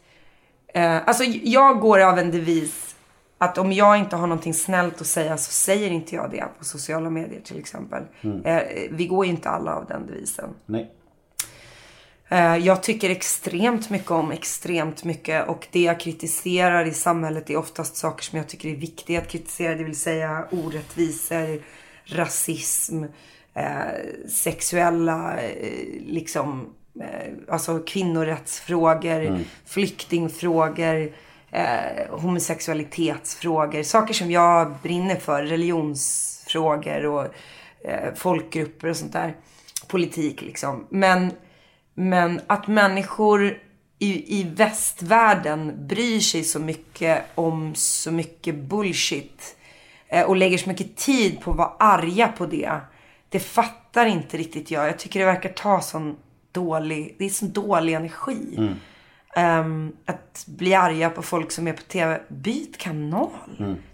eh, 0.74 0.96
alltså 1.09 1.24
jag 1.24 1.80
går 1.80 2.01
av 2.01 2.18
en 2.18 2.30
devis 2.30 2.96
att 3.38 3.59
om 3.59 3.72
jag 3.72 3.99
inte 3.99 4.16
har 4.16 4.26
någonting 4.26 4.55
snällt 4.55 5.01
att 5.01 5.07
säga 5.07 5.36
så 5.36 5.51
säger 5.53 5.90
inte 5.90 6.14
jag 6.14 6.30
det 6.30 6.44
på 6.59 6.64
sociala 6.64 7.11
medier 7.11 7.40
till 7.40 7.59
exempel. 7.59 8.03
Eh, 8.44 8.62
vi 8.90 9.07
går 9.07 9.24
ju 9.24 9.30
inte 9.30 9.49
alla 9.51 9.74
av 9.74 9.86
den 9.86 10.07
devisen. 10.07 10.51
Nej. 10.66 10.92
Eh, 12.29 12.57
Jag 12.57 12.83
tycker 12.83 13.11
extremt 13.11 13.91
mycket 13.91 14.11
om 14.11 14.33
extremt 14.33 15.05
mycket 15.05 15.49
och 15.49 15.68
det 15.72 15.83
jag 15.83 16.01
kritiserar 16.01 16.85
i 16.85 16.93
samhället 16.93 17.51
är 17.51 17.57
oftast 17.57 17.97
saker 17.97 18.24
som 18.24 18.39
jag 18.39 18.49
tycker 18.49 18.68
är 18.68 18.76
viktiga 18.76 19.18
att 19.18 19.29
kritisera. 19.29 19.74
Det 19.74 19.85
vill 19.85 20.01
säga 20.01 20.47
orättvisor, 20.51 21.62
rasism, 22.05 23.05
eh, 23.55 24.29
sexuella, 24.29 25.41
eh, 25.41 26.03
liksom, 26.07 26.74
alltså 27.49 27.79
kvinnorättsfrågor, 27.79 29.39
flyktingfrågor, 29.66 31.12
eh, 31.51 32.11
homosexualitetsfrågor. 32.11 33.83
Saker 33.83 34.14
som 34.14 34.31
jag 34.31 34.74
brinner 34.83 35.16
för, 35.16 35.43
religionsfrågor 35.43 37.07
och 37.07 37.24
eh, 37.85 38.14
folkgrupper 38.14 38.89
och 38.89 38.97
sånt 38.97 39.12
där. 39.12 39.35
Politik 39.89 40.43
liksom. 40.43 40.87
Men 40.91 41.31
men 41.99 42.40
att 42.46 42.66
människor 42.66 43.59
i, 43.99 44.40
i 44.40 44.42
västvärlden 44.42 45.86
bryr 45.86 46.20
sig 46.20 46.44
så 46.44 46.59
mycket 46.59 47.24
om 47.34 47.74
så 47.74 48.11
mycket 48.11 48.55
bullshit 48.55 49.57
eh, 50.09 50.24
och 50.24 50.36
lägger 50.36 50.59
så 50.59 50.68
mycket 50.68 50.96
tid 50.96 51.40
på 51.40 51.51
att 51.51 51.57
vara 51.57 51.72
arga 51.78 52.28
på 52.28 52.46
det. 52.46 52.80
Det 53.28 53.40
fattar 53.40 54.07
inte 54.07 54.36
riktigt 54.36 54.70
jag. 54.70 54.88
Jag 54.88 54.99
tycker 54.99 55.20
det 55.20 55.26
verkar 55.26 55.49
ta 55.49 55.80
sån 55.80 56.16
dålig, 56.53 57.16
det 57.18 57.24
är 57.24 57.28
sån 57.28 57.53
dålig 57.53 57.92
energi. 57.92 58.59
Ehm, 59.36 59.92
att 60.07 60.44
bli 60.46 60.74
arga 60.74 61.11
på 61.11 61.22
folk 61.22 61.51
som 61.51 61.68
är 61.68 61.72
på 61.72 61.82
TV. 61.82 62.20
Byt 62.28 62.78
kanal. 62.78 63.28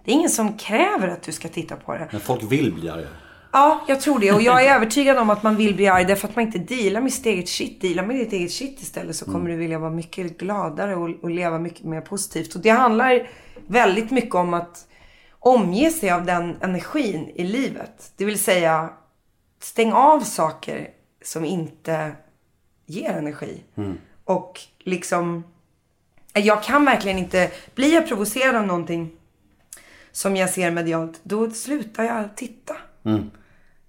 Det 0.04 0.10
är 0.10 0.14
ingen 0.14 0.30
som 0.30 0.58
kräver 0.58 1.08
att 1.08 1.22
du 1.22 1.32
ska 1.32 1.48
titta 1.48 1.76
på 1.76 1.92
det. 1.92 2.08
Men 2.12 2.20
folk 2.20 2.42
vill 2.42 2.72
bli 2.72 2.88
arga. 2.88 3.08
Ja, 3.56 3.84
jag 3.88 4.00
tror 4.00 4.18
det. 4.18 4.32
Och 4.32 4.42
jag 4.42 4.64
är 4.64 4.74
övertygad 4.74 5.18
om 5.18 5.30
att 5.30 5.42
man 5.42 5.56
vill 5.56 5.74
bli 5.74 5.88
arg 5.88 6.04
därför 6.04 6.28
att 6.28 6.36
man 6.36 6.44
inte 6.44 6.58
dealar 6.58 7.00
med 7.00 7.12
sitt 7.12 7.26
eget 7.26 7.48
shit. 7.48 7.80
Dealar 7.80 8.06
med 8.06 8.16
ditt 8.16 8.32
eget 8.32 8.52
shit 8.52 8.80
istället 8.80 9.16
så 9.16 9.24
kommer 9.24 9.50
du 9.50 9.56
vilja 9.56 9.78
vara 9.78 9.90
mycket 9.90 10.38
gladare 10.38 10.96
och, 10.96 11.10
och 11.22 11.30
leva 11.30 11.58
mycket 11.58 11.84
mer 11.84 12.00
positivt. 12.00 12.54
Och 12.54 12.60
det 12.60 12.70
handlar 12.70 13.28
väldigt 13.66 14.10
mycket 14.10 14.34
om 14.34 14.54
att 14.54 14.86
omge 15.38 15.90
sig 15.90 16.10
av 16.10 16.24
den 16.24 16.56
energin 16.60 17.32
i 17.34 17.44
livet. 17.44 18.12
Det 18.16 18.24
vill 18.24 18.38
säga, 18.38 18.90
stäng 19.60 19.92
av 19.92 20.20
saker 20.20 20.88
som 21.24 21.44
inte 21.44 22.12
ger 22.86 23.10
energi. 23.10 23.62
Och 24.24 24.60
liksom, 24.78 25.44
jag 26.32 26.62
kan 26.62 26.84
verkligen 26.84 27.18
inte, 27.18 27.50
blir 27.74 27.94
jag 27.94 28.08
provocerad 28.08 28.56
av 28.56 28.66
någonting 28.66 29.10
som 30.12 30.36
jag 30.36 30.50
ser 30.50 30.70
medialt, 30.70 31.20
då 31.22 31.50
slutar 31.50 32.04
jag 32.04 32.36
titta. 32.36 32.76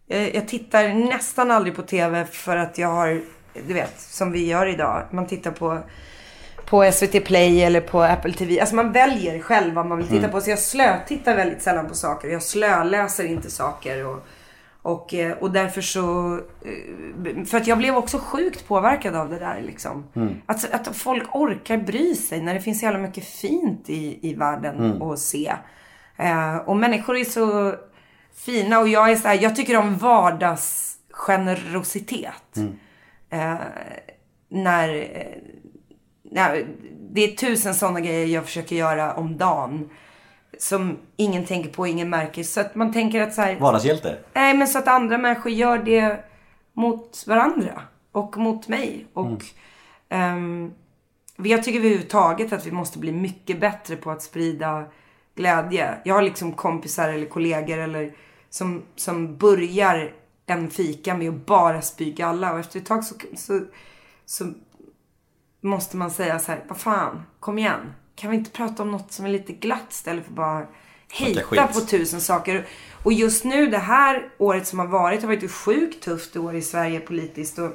Jag, 0.08 0.36
jag 0.36 0.48
tittar 0.48 0.90
nästan 0.94 1.52
aldrig 1.52 1.76
på 1.76 1.82
TV 1.82 2.26
för 2.26 2.58
att 2.58 2.78
jag 2.78 2.88
har, 2.88 3.22
du 3.68 3.74
vet, 3.74 4.00
som 4.00 4.32
vi 4.32 4.46
gör 4.48 4.66
idag. 4.68 5.04
Man 5.12 5.28
tittar 5.28 5.52
på, 5.52 5.78
på 6.66 6.92
SVT 6.92 7.26
Play 7.26 7.62
eller 7.64 7.82
på 7.82 8.02
Apple 8.04 8.34
TV. 8.34 8.60
Alltså 8.60 8.76
man 8.76 8.92
väljer 8.92 9.40
själv 9.40 9.74
vad 9.74 9.86
man 9.86 9.98
vill 9.98 10.08
titta 10.08 10.28
på. 10.28 10.42
Så 10.42 10.50
jag 10.50 10.60
slötittar 10.60 11.36
väldigt 11.36 11.62
sällan 11.62 11.88
på 11.88 11.96
saker. 11.96 12.28
Jag 12.28 12.44
slöläser 12.44 13.26
inte 13.26 13.52
saker. 13.52 14.06
Och, 14.08 14.26
och, 14.82 15.14
eh, 15.14 15.32
och 15.32 15.52
därför 15.52 15.82
så... 15.82 16.34
eh, 16.66 17.46
För 17.46 17.58
att 17.58 17.68
jag 17.68 17.78
blev 17.78 17.96
också 17.98 18.18
sjukt 18.20 18.68
påverkad 18.68 19.16
av 19.16 19.30
det 19.30 19.40
där 19.40 19.62
liksom. 19.66 20.04
Att, 20.46 20.74
att 20.74 20.98
folk 20.98 21.36
orkar 21.36 21.78
bry 21.78 22.16
sig 22.16 22.42
när 22.42 22.54
det 22.54 22.62
finns 22.62 22.80
så 22.80 22.86
jävla 22.86 23.00
mycket 23.00 23.26
fint 23.26 23.90
i, 23.90 24.30
i 24.30 24.34
världen 24.34 25.02
att 25.02 25.20
se. 25.20 25.54
Eh, 26.18 26.56
och 26.58 26.78
människor 26.78 27.18
är 27.18 27.24
så 27.26 27.76
fina 28.36 28.80
och 28.80 28.88
jag 28.88 29.12
är 29.12 29.16
så 29.16 29.28
här, 29.28 29.42
jag 29.42 29.56
tycker 29.56 29.78
om 29.78 29.98
vardagsgenerositet. 29.98 32.58
Eh, 33.30 33.56
när, 34.50 34.96
eh, 34.96 35.38
när, 36.32 36.66
det 37.12 37.22
är 37.22 37.36
tusen 37.36 37.76
sådana 37.76 38.00
grejer 38.00 38.26
jag 38.26 38.46
försöker 38.46 38.76
göra 38.76 39.14
om 39.14 39.38
dagen. 39.38 39.90
Som 40.60 40.98
ingen 41.16 41.46
tänker 41.46 41.70
på, 41.70 41.88
ingen 41.88 42.10
märker. 42.10 42.44
Så 42.44 42.62
att 42.62 42.76
man 42.76 42.94
tänker 42.94 43.22
att 43.22 43.34
så 43.34 43.42
här, 43.42 43.60
Vardagshjälte. 43.60 44.18
Nej, 44.34 44.54
men 44.54 44.68
så 44.68 44.80
att 44.80 44.88
andra 44.88 45.18
människor 45.18 45.52
gör 45.52 45.78
det 45.78 46.24
mot 46.74 47.28
varandra. 47.28 47.82
Och 48.12 48.38
mot 48.38 48.68
mig. 48.68 49.08
Och 49.14 49.46
ehm, 50.10 50.74
jag 51.38 51.64
tycker 51.64 51.80
överhuvudtaget 51.80 52.54
att 52.54 52.66
vi 52.66 52.72
måste 52.72 53.00
bli 53.00 53.12
mycket 53.12 53.60
bättre 53.60 53.96
på 53.96 54.12
att 54.12 54.22
sprida 54.22 54.86
glädje. 55.36 55.98
Jag 56.04 56.16
har 56.16 56.22
liksom 56.22 56.54
kompisar 56.54 57.10
eller 57.10 57.26
kollegor 57.26 57.78
eller 57.78 58.14
som, 58.50 58.84
som 58.96 59.38
börjar 59.38 60.14
en 60.46 60.70
fika 60.70 61.18
med 61.18 61.30
att 61.30 61.46
bara 61.46 61.82
spy 61.82 62.12
galla. 62.12 62.54
Och 62.54 62.60
efter 62.60 62.80
ett 62.80 62.86
tag 62.86 63.04
så, 63.04 63.16
så, 63.36 63.62
så 64.26 64.54
måste 65.62 65.98
man 65.98 66.12
säga 66.12 66.40
så 66.40 66.52
här, 66.52 66.64
vad 66.68 66.78
fan, 66.78 67.24
kom 67.40 67.60
igen. 67.60 67.94
Kan 68.16 68.32
vi 68.32 68.38
inte 68.38 68.52
prata 68.52 68.84
om 68.84 68.92
något 68.92 69.12
som 69.12 69.26
är 69.26 69.30
lite 69.30 69.54
glatt 69.54 69.92
istället 69.92 70.26
för 70.26 70.34
bara 70.34 70.68
hejta 71.12 71.68
på 71.68 71.80
tusen 71.80 72.22
saker. 72.22 72.68
Och 73.04 73.14
just 73.14 73.44
nu, 73.44 73.68
det 73.68 73.78
här 73.78 74.30
året 74.38 74.68
som 74.68 74.80
har 74.80 74.88
varit, 74.88 75.22
har 75.22 75.28
varit 75.28 75.44
ett 75.44 75.52
sjukt 75.52 76.04
tufft 76.04 76.36
år 76.36 76.56
i 76.56 76.62
Sverige 76.62 77.00
politiskt. 77.00 77.60
Och 77.60 77.72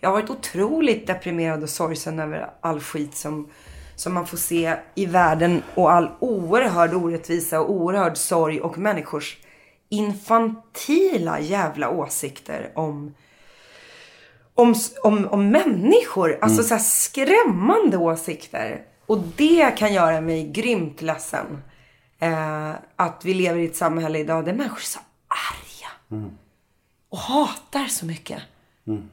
jag 0.00 0.08
har 0.08 0.14
varit 0.20 0.30
otroligt 0.30 1.06
deprimerad 1.06 1.62
och 1.62 1.70
sorgsen 1.70 2.20
över 2.20 2.50
all 2.60 2.80
skit 2.80 3.16
som, 3.16 3.48
som 3.96 4.14
man 4.14 4.26
får 4.26 4.36
se 4.36 4.76
i 4.94 5.06
världen 5.06 5.62
och 5.74 5.92
all 5.92 6.10
oerhörd 6.20 6.94
orättvisa 6.94 7.60
och 7.60 7.70
oerhörd 7.70 8.16
sorg 8.16 8.60
och 8.60 8.78
människors 8.78 9.38
infantila 9.88 11.40
jävla 11.40 11.90
åsikter 11.90 12.72
om 12.74 13.14
om, 14.54 14.74
om, 15.02 15.28
om 15.28 15.50
människor. 15.50 16.38
Alltså 16.40 16.62
så 16.62 16.74
här 16.74 16.82
skrämmande 16.82 17.96
åsikter. 17.96 18.82
Och 19.06 19.18
det 19.36 19.76
kan 19.76 19.94
göra 19.94 20.20
mig 20.20 20.48
grymt 20.48 21.02
ledsen. 21.02 21.62
Eh, 22.18 22.70
att 22.96 23.24
vi 23.24 23.34
lever 23.34 23.58
i 23.60 23.64
ett 23.64 23.76
samhälle 23.76 24.18
idag 24.18 24.44
där 24.44 24.52
människor 24.52 24.78
är 24.78 24.82
så 24.82 24.98
arga. 25.28 26.20
Och 27.08 27.18
hatar 27.18 27.84
så 27.84 28.06
mycket. 28.06 28.42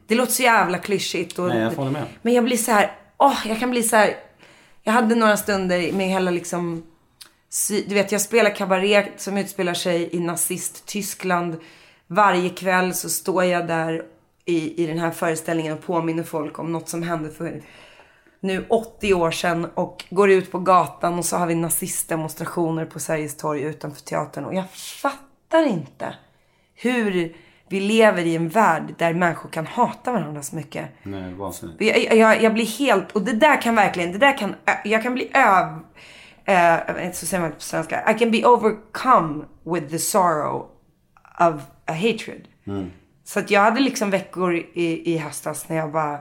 Det 0.08 0.16
låter 0.16 0.32
så 0.32 0.44
jävla 0.44 0.78
klyschigt. 0.78 1.40
Och, 1.40 1.48
Nej, 1.48 1.60
jag 1.60 1.72
håller 1.72 1.92
med. 1.92 2.06
Men 2.22 2.34
jag 2.34 2.44
blir 2.44 2.58
så 2.58 2.72
här, 2.72 2.92
åh, 3.18 3.38
jag 3.46 3.60
kan 3.60 3.70
bli 3.70 3.84
så 3.84 3.96
här. 3.96 4.16
Jag 4.84 4.94
hade 4.94 5.16
några 5.16 5.38
stunder 5.38 5.94
med 5.94 6.08
hela 6.08 6.32
liksom, 6.32 6.84
du 7.70 7.96
vet 7.96 8.12
jag 8.12 8.22
spelar 8.22 8.56
kabaré 8.56 9.08
som 9.18 9.38
utspelar 9.38 9.74
sig 9.74 10.16
i 10.16 10.20
nazist-Tyskland. 10.20 11.58
Varje 12.08 12.50
kväll 12.50 12.94
så 12.94 13.10
står 13.10 13.44
jag 13.44 13.68
där 13.68 14.06
i, 14.46 14.84
i 14.84 14.88
den 14.88 15.00
här 15.00 15.12
föreställningen 15.12 15.74
och 15.74 15.82
påminner 15.86 16.24
folk 16.24 16.60
om 16.60 16.72
något 16.72 16.90
som 16.90 17.04
hände 17.04 17.30
för 17.30 17.62
nu 18.40 18.66
80 18.70 19.14
år 19.14 19.32
sedan 19.32 19.66
och 19.74 20.06
går 20.10 20.32
ut 20.32 20.52
på 20.52 20.60
gatan 20.60 21.20
och 21.20 21.26
så 21.26 21.38
har 21.38 21.48
vi 21.48 21.56
nazistdemonstrationer 21.56 22.86
på 22.86 23.00
Sergels 23.00 23.38
torg 23.38 23.62
utanför 23.62 24.02
teatern 24.02 24.46
och 24.46 24.56
jag 24.56 24.70
fattar 24.72 25.68
inte 25.68 26.16
hur 26.76 27.36
vi 27.74 27.80
lever 27.80 28.26
i 28.26 28.36
en 28.36 28.50
värld 28.50 28.96
där 28.98 29.14
människor 29.14 29.50
kan 29.50 29.66
hata 29.68 30.12
varandra 30.12 30.42
så 30.42 30.56
mycket. 30.56 30.90
Nej, 31.04 31.34
vansinnigt. 31.34 31.82
Jag, 31.82 32.18
jag, 32.18 32.44
jag 32.44 32.54
blir 32.54 32.66
helt, 32.66 33.12
och 33.12 33.22
det 33.22 33.34
där 33.34 33.62
kan 33.62 33.76
verkligen, 33.76 34.12
det 34.12 34.18
där 34.18 34.38
kan, 34.38 34.56
jag 34.84 35.04
kan 35.04 35.14
bli 35.14 35.32
öv, 35.34 35.80
eh, 36.46 37.12
så 37.12 37.26
säger 37.26 37.42
man 37.42 37.52
på 37.52 37.60
svenska, 37.62 38.12
I 38.12 38.20
can 38.20 38.32
be 38.32 38.46
overcome 38.46 39.46
with 39.66 39.88
the 39.88 40.00
sorrow 40.00 40.68
of 41.40 41.62
a 41.86 41.94
hatred. 41.94 42.48
Så 43.24 43.40
att 43.40 43.52
jag 43.52 43.62
hade 43.62 43.80
liksom 43.80 44.10
veckor 44.10 44.56
i, 44.56 45.14
i 45.14 45.18
höstas 45.18 45.70
när 45.70 45.76
jag 45.78 45.92
bara, 45.92 46.20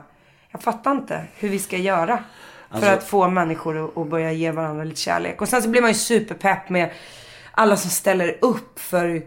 jag 0.51 0.61
fattar 0.63 0.91
inte 0.91 1.23
hur 1.37 1.49
vi 1.49 1.59
ska 1.59 1.77
göra. 1.77 2.23
För 2.69 2.75
Alltså- 2.75 2.89
att 2.91 3.03
få 3.03 3.27
människor 3.29 3.85
att, 3.85 3.97
att 3.97 4.09
börja 4.09 4.31
ge 4.31 4.51
varandra 4.51 4.83
lite 4.83 5.01
kärlek. 5.01 5.41
Och 5.41 5.49
sen 5.49 5.61
så 5.63 5.69
blir 5.69 5.81
man 5.81 5.89
ju 5.89 5.95
superpepp 5.95 6.69
med 6.69 6.89
alla 7.51 7.77
som 7.77 7.89
ställer 7.89 8.37
upp 8.41 8.79
för, 8.79 9.21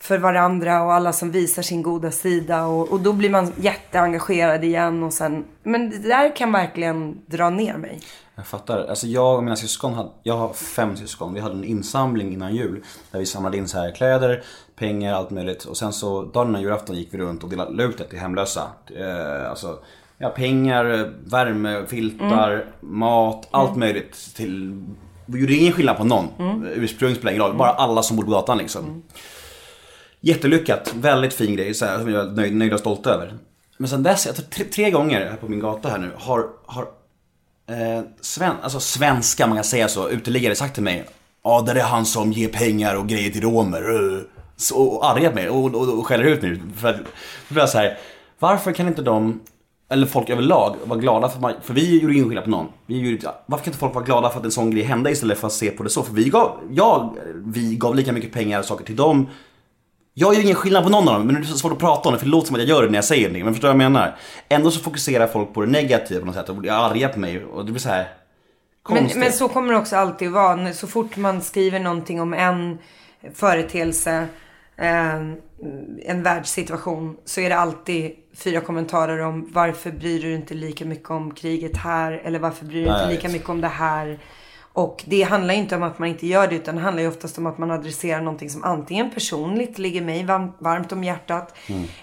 för 0.00 0.18
varandra 0.18 0.82
och 0.82 0.92
alla 0.92 1.12
som 1.12 1.30
visar 1.30 1.62
sin 1.62 1.82
goda 1.82 2.10
sida. 2.10 2.66
Och, 2.66 2.92
och 2.92 3.00
då 3.00 3.12
blir 3.12 3.30
man 3.30 3.52
jätteengagerad 3.56 4.64
igen. 4.64 5.02
Och 5.02 5.12
sen, 5.12 5.44
men 5.62 5.90
det 5.90 5.98
där 5.98 6.36
kan 6.36 6.52
verkligen 6.52 7.20
dra 7.26 7.50
ner 7.50 7.76
mig. 7.76 8.00
Jag 8.34 8.46
fattar. 8.46 8.86
Alltså 8.88 9.06
jag 9.06 9.36
och 9.36 9.44
mina 9.44 9.56
syskon, 9.56 9.94
hade, 9.94 10.10
jag 10.22 10.36
har 10.36 10.52
fem 10.52 10.96
syskon. 10.96 11.34
Vi 11.34 11.40
hade 11.40 11.54
en 11.54 11.64
insamling 11.64 12.32
innan 12.32 12.54
jul. 12.54 12.84
Där 13.10 13.18
vi 13.18 13.26
samlade 13.26 13.56
in 13.56 13.68
så 13.68 13.78
här 13.78 13.90
kläder, 13.90 14.42
pengar, 14.76 15.14
allt 15.14 15.30
möjligt. 15.30 15.64
Och 15.64 15.76
sen 15.76 15.92
så 15.92 16.22
dagen 16.22 16.48
innan 16.48 16.62
julafton 16.62 16.96
gick 16.96 17.14
vi 17.14 17.18
runt 17.18 17.42
och 17.42 17.50
delade 17.50 17.84
ut 17.84 17.98
det 17.98 18.04
till 18.04 18.18
hemlösa. 18.18 18.62
Eh, 18.96 19.50
alltså, 19.50 19.78
ja, 20.18 20.28
pengar, 20.28 21.12
värme, 21.24 21.86
filtar, 21.86 22.64
mat, 22.80 23.48
allt 23.50 23.76
möjligt. 23.76 24.34
Till, 24.36 24.84
vi 25.26 25.40
gjorde 25.40 25.54
ingen 25.54 25.72
skillnad 25.72 25.96
på 25.96 26.04
någon. 26.04 26.28
Ursprung 26.74 27.14
spelar 27.14 27.32
ingen 27.32 27.46
roll. 27.46 27.56
Bara 27.56 27.70
alla 27.70 28.02
som 28.02 28.16
bodde 28.16 28.26
på 28.26 28.32
gatan 28.32 28.58
liksom. 28.58 29.02
Jättelyckat, 30.20 30.94
väldigt 30.94 31.34
fin 31.34 31.56
grej 31.56 31.74
så 31.74 31.84
här, 31.84 31.98
som 31.98 32.10
jag 32.10 32.26
är 32.26 32.30
nöjd, 32.30 32.56
nöjd 32.56 32.72
och 32.72 32.80
stolt 32.80 33.06
över. 33.06 33.34
Men 33.78 33.88
sen 33.88 34.02
dess, 34.02 34.26
jag 34.26 34.36
tror 34.36 34.46
tre, 34.46 34.64
tre 34.64 34.90
gånger 34.90 35.20
här 35.30 35.36
på 35.36 35.48
min 35.48 35.60
gata 35.60 35.88
här 35.88 35.98
nu, 35.98 36.10
har, 36.16 36.46
har 36.66 36.82
eh, 37.68 38.04
sven, 38.20 38.54
alltså 38.62 38.80
svenska, 38.80 39.46
man 39.46 39.56
kan 39.56 39.64
säga 39.64 39.88
så, 39.88 40.08
uteliggare 40.08 40.54
sagt 40.54 40.74
till 40.74 40.82
mig 40.82 41.06
Ja, 41.42 41.62
där 41.66 41.74
är 41.74 41.82
han 41.82 42.06
som 42.06 42.32
ger 42.32 42.48
pengar 42.48 42.96
och 42.96 43.08
grejer 43.08 43.30
till 43.30 43.42
romer. 43.42 43.80
Eh, 43.80 44.20
så, 44.56 44.76
och 44.76 45.10
arga 45.10 45.28
på 45.28 45.34
mig 45.34 45.48
och, 45.48 45.74
och, 45.74 45.98
och 45.98 46.06
skäller 46.06 46.24
ut 46.24 46.42
mig. 46.42 46.60
För 46.76 46.88
att, 46.88 46.96
då 46.96 47.04
blir 47.48 47.62
jag 47.62 47.68
så 47.68 47.78
här, 47.78 47.98
varför 48.38 48.72
kan 48.72 48.88
inte 48.88 49.02
de, 49.02 49.40
eller 49.88 50.06
folk 50.06 50.30
överlag, 50.30 50.76
vara 50.84 51.00
glada 51.00 51.28
för, 51.28 51.40
man, 51.40 51.54
för 51.62 51.74
vi 51.74 52.00
gjorde 52.00 52.14
ingen 52.14 52.28
skillnad 52.28 52.44
på 52.44 52.50
någon. 52.50 52.66
Vi 52.86 52.98
gjorde, 52.98 53.30
varför 53.46 53.64
kan 53.64 53.70
inte 53.70 53.78
folk 53.78 53.94
vara 53.94 54.04
glada 54.04 54.30
för 54.30 54.38
att 54.38 54.44
en 54.44 54.50
sån 54.50 54.70
grej 54.70 54.82
hände 54.82 55.10
istället 55.10 55.38
för 55.38 55.46
att 55.46 55.52
se 55.52 55.70
på 55.70 55.82
det 55.82 55.90
så? 55.90 56.02
För 56.02 56.14
vi 56.14 56.28
gav, 56.28 56.60
jag, 56.70 57.18
vi 57.44 57.76
gav 57.76 57.94
lika 57.94 58.12
mycket 58.12 58.32
pengar 58.32 58.58
och 58.58 58.64
saker 58.64 58.84
till 58.84 58.96
dem 58.96 59.26
jag 60.20 60.34
gör 60.34 60.42
ingen 60.42 60.54
skillnad 60.54 60.84
på 60.84 60.90
någon 60.90 61.08
av 61.08 61.14
dem, 61.14 61.26
men 61.26 61.34
det 61.34 61.40
är 61.40 61.44
så 61.44 61.58
svårt 61.58 61.72
att 61.72 61.78
prata 61.78 62.08
om 62.08 62.12
det 62.12 62.18
för 62.18 62.26
det 62.26 62.30
låter 62.30 62.46
som 62.46 62.56
att 62.56 62.60
jag 62.60 62.68
gör 62.68 62.82
det 62.82 62.88
när 62.88 62.98
jag 62.98 63.04
säger 63.04 63.30
det. 63.30 63.44
Men 63.44 63.54
förstår 63.54 63.68
du 63.68 63.74
vad 63.74 63.84
jag 63.84 63.92
menar? 63.92 64.16
Ändå 64.48 64.70
så 64.70 64.80
fokuserar 64.80 65.26
folk 65.26 65.54
på 65.54 65.60
det 65.60 65.66
negativa 65.66 66.20
på 66.20 66.26
något 66.26 66.34
sätt 66.34 66.48
och 66.48 66.56
blir 66.56 66.72
arga 66.72 67.08
på 67.08 67.20
mig 67.20 67.44
och 67.44 67.64
det 67.66 67.72
blir 67.72 67.80
så 67.80 67.88
här 67.88 67.96
Men, 68.88 68.98
konstigt. 68.98 69.20
men 69.20 69.32
så 69.32 69.48
kommer 69.48 69.72
det 69.72 69.78
också 69.78 69.96
alltid 69.96 70.30
vara. 70.30 70.72
Så 70.72 70.86
fort 70.86 71.16
man 71.16 71.42
skriver 71.42 71.80
någonting 71.80 72.20
om 72.20 72.34
en 72.34 72.78
företeelse, 73.34 74.26
eh, 74.76 75.14
en 76.02 76.22
världssituation, 76.22 77.16
så 77.24 77.40
är 77.40 77.48
det 77.48 77.56
alltid 77.56 78.12
fyra 78.36 78.60
kommentarer 78.60 79.20
om 79.20 79.48
varför 79.52 79.90
bryr 79.90 80.22
du 80.22 80.28
dig 80.28 80.36
inte 80.36 80.54
lika 80.54 80.84
mycket 80.84 81.10
om 81.10 81.34
kriget 81.34 81.76
här? 81.76 82.12
Eller 82.12 82.38
varför 82.38 82.64
bryr 82.64 82.80
du 82.80 82.88
dig 82.88 83.02
inte 83.02 83.14
lika 83.14 83.28
mycket 83.28 83.48
om 83.48 83.60
det 83.60 83.68
här? 83.68 84.18
Och 84.72 85.04
det 85.06 85.22
handlar 85.22 85.54
inte 85.54 85.76
om 85.76 85.82
att 85.82 85.98
man 85.98 86.08
inte 86.08 86.26
gör 86.26 86.48
det, 86.48 86.54
utan 86.56 86.74
det 86.76 86.80
handlar 86.80 87.02
ju 87.02 87.08
oftast 87.08 87.38
om 87.38 87.46
att 87.46 87.58
man 87.58 87.70
adresserar 87.70 88.20
någonting 88.20 88.50
som 88.50 88.64
antingen 88.64 89.10
personligt 89.10 89.78
ligger 89.78 90.00
mig 90.02 90.24
varmt, 90.58 90.92
om 90.92 91.04
hjärtat, 91.04 91.54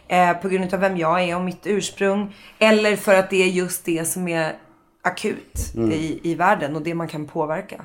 eh, 0.07 0.33
på 0.33 0.49
grund 0.49 0.73
av 0.73 0.79
vem 0.79 0.97
jag 0.97 1.23
är 1.23 1.35
och 1.35 1.41
mitt 1.41 1.61
ursprung, 1.67 2.35
eller 2.59 2.95
för 2.95 3.15
att 3.15 3.29
det 3.29 3.43
är 3.43 3.47
just 3.47 3.85
det 3.85 4.05
som 4.07 4.27
är 4.27 4.55
akut 5.03 5.73
i, 5.93 6.19
i 6.31 6.35
världen 6.35 6.75
och 6.75 6.81
det 6.81 6.93
man 6.93 7.07
kan 7.07 7.25
påverka. 7.25 7.81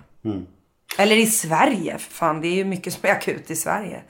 Eller 0.98 1.16
i 1.16 1.26
Sverige, 1.26 1.98
för 1.98 2.12
fan. 2.12 2.40
Det 2.40 2.48
är 2.48 2.54
ju 2.54 2.64
mycket 2.64 2.92
som 2.92 3.08
är 3.08 3.12
akut 3.12 3.50
i 3.50 3.56
Sverige. 3.56 4.02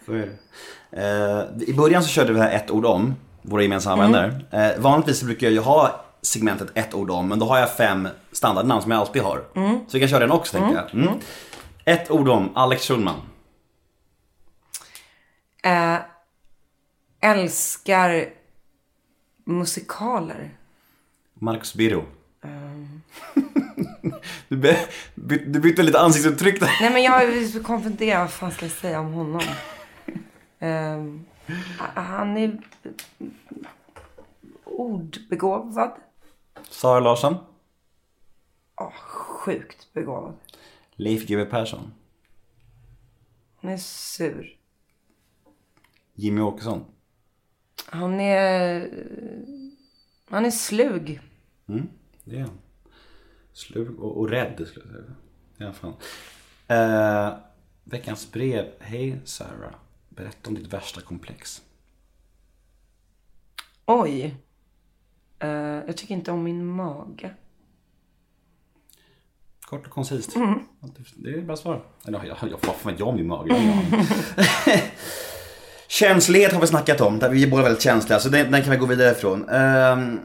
Eh, 0.93 1.41
I 1.69 1.75
början 1.77 2.03
så 2.03 2.09
körde 2.09 2.33
vi 2.33 2.41
här 2.41 2.51
ett 2.57 2.71
ord 2.71 2.87
om, 2.87 3.15
våra 3.43 3.63
gemensamma 3.63 4.05
Mm. 4.05 4.13
vänner. 4.13 4.71
Eh, 4.77 4.81
vanligtvis 4.83 5.23
brukar 5.23 5.47
jag 5.47 5.55
ju 5.55 5.61
ha 5.61 6.05
segmentet 6.23 6.69
ett 6.75 6.95
ord 6.95 7.11
om, 7.11 7.29
men 7.29 7.39
då 7.39 7.47
har 7.47 7.59
jag 7.59 7.77
fem 7.77 8.09
standardnamn 8.33 8.83
som 8.83 8.91
jag 8.91 9.01
alltid 9.01 9.23
har. 9.23 9.45
Mm. 9.55 9.79
Så 9.89 9.93
vi 9.93 10.01
kan 10.01 10.09
köra 10.09 10.21
den 10.21 10.31
också 10.31 10.59
tänker 10.59 10.75
jag. 10.75 10.95
Mm. 10.95 11.19
Ett 11.85 12.11
ord 12.11 12.29
om, 12.29 12.57
Alex 12.57 12.89
Schulman. 12.89 13.21
Eh, 15.63 15.99
älskar 17.21 18.27
musikaler. 19.45 20.51
Marcus 21.35 21.75
Birro. 21.75 22.05
Ehm. 22.45 23.03
du, 24.49 24.57
by, 24.57 24.77
du 25.47 25.61
bytte 25.61 25.83
lite 25.83 26.01
ansiktsuttryck 26.01 26.61
där. 26.61 26.71
Nej 26.81 26.93
men 26.93 27.03
jag 27.03 27.23
är 27.23 27.45
så 27.47 27.63
konfunderad. 27.63 28.21
Vad 28.21 28.31
fan 28.31 28.51
ska 28.51 28.65
jag 28.65 28.73
säga 28.73 29.01
om 29.01 29.13
honom? 29.13 29.43
Ehm, 30.59 31.25
han 31.95 32.37
är 32.37 32.59
ordbegåvad. 34.65 35.93
Sara 36.71 37.01
Larsson. 37.01 37.35
Ja, 38.77 38.93
sjukt 38.97 39.93
begåvad. 39.93 40.35
Leif 40.97 41.27
GW 41.27 41.45
Persson. 41.45 41.93
Han 43.57 43.71
är 43.71 43.77
sur. 43.77 44.59
Jimmy 46.15 46.41
Åkesson. 46.41 46.85
Han 47.87 48.21
är... 48.21 48.91
Han 50.29 50.45
är 50.45 50.51
slug. 50.51 51.21
Det 52.25 52.37
är 52.37 52.41
han. 52.41 52.59
Slug 53.53 54.01
och, 54.01 54.17
och 54.17 54.29
rädd 54.29 54.67
skulle 54.69 54.87
jag 54.87 55.05
säga. 55.05 55.15
Ja, 55.57 55.73
fan. 55.73 55.95
Eh, 56.69 57.39
veckans 57.85 58.33
brev. 58.33 58.73
Hej 58.81 59.21
Sarah. 59.25 59.75
Berätta 60.09 60.49
om 60.49 60.55
ditt 60.55 60.73
värsta 60.73 61.01
komplex. 61.01 61.63
Oj. 63.87 64.37
Eh, 65.43 65.51
jag 65.87 65.97
tycker 65.97 66.15
inte 66.15 66.31
om 66.31 66.43
min 66.43 66.67
mage. 66.67 67.31
Kort 69.67 69.87
och 69.87 69.93
koncist. 69.93 70.37
Mm. 70.37 70.59
Det 71.17 71.31
är 71.31 71.43
bra 71.43 71.57
svar. 71.57 71.83
Eller 72.07 72.25
jag, 72.25 72.37
jag, 72.51 72.59
vad 72.67 72.77
fan 72.77 72.95
jag 72.99 73.09
om 73.09 73.17
min 73.17 73.27
mage? 73.27 73.55
Jag. 73.55 74.05
Känslighet 75.89 76.53
har 76.53 76.61
vi 76.61 76.67
snackat 76.67 77.01
om. 77.01 77.19
Där 77.19 77.29
vi 77.29 77.43
är 77.43 77.51
båda 77.51 77.63
väldigt 77.63 77.83
känsliga. 77.83 78.19
Så 78.19 78.29
den, 78.29 78.53
den 78.53 78.63
kan 78.63 78.71
vi 78.71 78.77
gå 78.77 78.87
vidare 78.87 79.11
ifrån. 79.11 79.49
Ehm, 79.49 80.21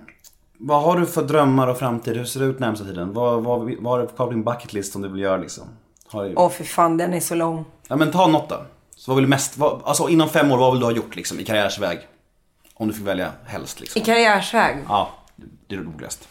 vad 0.58 0.82
har 0.82 1.00
du 1.00 1.06
för 1.06 1.24
drömmar 1.24 1.68
och 1.68 1.78
framtid? 1.78 2.18
Hur 2.18 2.26
ser 2.26 2.40
det 2.40 2.46
ut 2.46 2.60
närmsta 2.60 2.86
tiden? 2.86 3.14
Vad, 3.14 3.44
vad, 3.44 3.72
vad 3.80 3.92
har 3.94 4.00
du 4.00 4.08
på 4.08 4.30
din 4.30 4.44
bucket 4.44 4.74
list 4.74 4.94
som 4.94 5.02
du 5.02 5.10
vill 5.10 5.22
göra 5.22 5.38
liksom? 5.38 5.64
Har 6.08 6.24
du... 6.24 6.34
Åh 6.36 6.50
för 6.50 6.64
fan, 6.64 6.98
den 6.98 7.14
är 7.14 7.20
så 7.20 7.36
lång. 7.36 7.66
Ja 7.88 7.96
men 7.96 8.12
ta 8.12 8.28
något 8.28 8.50
då. 8.50 8.66
Så 8.96 9.12
vad 9.12 9.16
vill 9.16 9.26
du 9.26 9.30
mest, 9.30 9.58
vad, 9.58 9.82
alltså 9.86 10.10
inom 10.10 10.30
fem 10.30 10.52
år, 10.52 10.58
vad 10.58 10.72
vill 10.72 10.80
du 10.80 10.86
ha 10.86 10.94
gjort 10.94 11.16
liksom 11.16 11.40
i 11.40 11.46
karriärsväg? 11.46 12.00
Om 12.80 12.88
du 12.88 12.94
fick 12.94 13.06
välja 13.06 13.32
helst 13.46 13.80
liksom. 13.80 14.02
I 14.02 14.06
karriärsväg. 14.06 14.78
Ja, 14.88 15.12
det 15.68 15.76
är 15.76 15.80
roligast. 15.80 16.28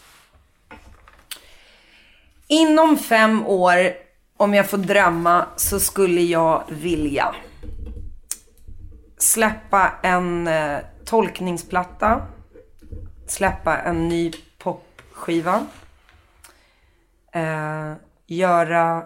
Inom 2.47 2.97
fem 2.97 3.45
år, 3.45 3.93
om 4.37 4.53
jag 4.53 4.69
får 4.69 4.77
drömma, 4.77 5.45
så 5.55 5.79
skulle 5.79 6.21
jag 6.21 6.63
vilja 6.69 7.35
släppa 9.17 9.93
en 10.03 10.47
eh, 10.47 10.79
tolkningsplatta, 11.05 12.27
släppa 13.27 13.77
en 13.77 14.07
ny 14.07 14.31
popskiva, 14.57 15.65
eh, 17.31 17.93
göra 18.25 19.03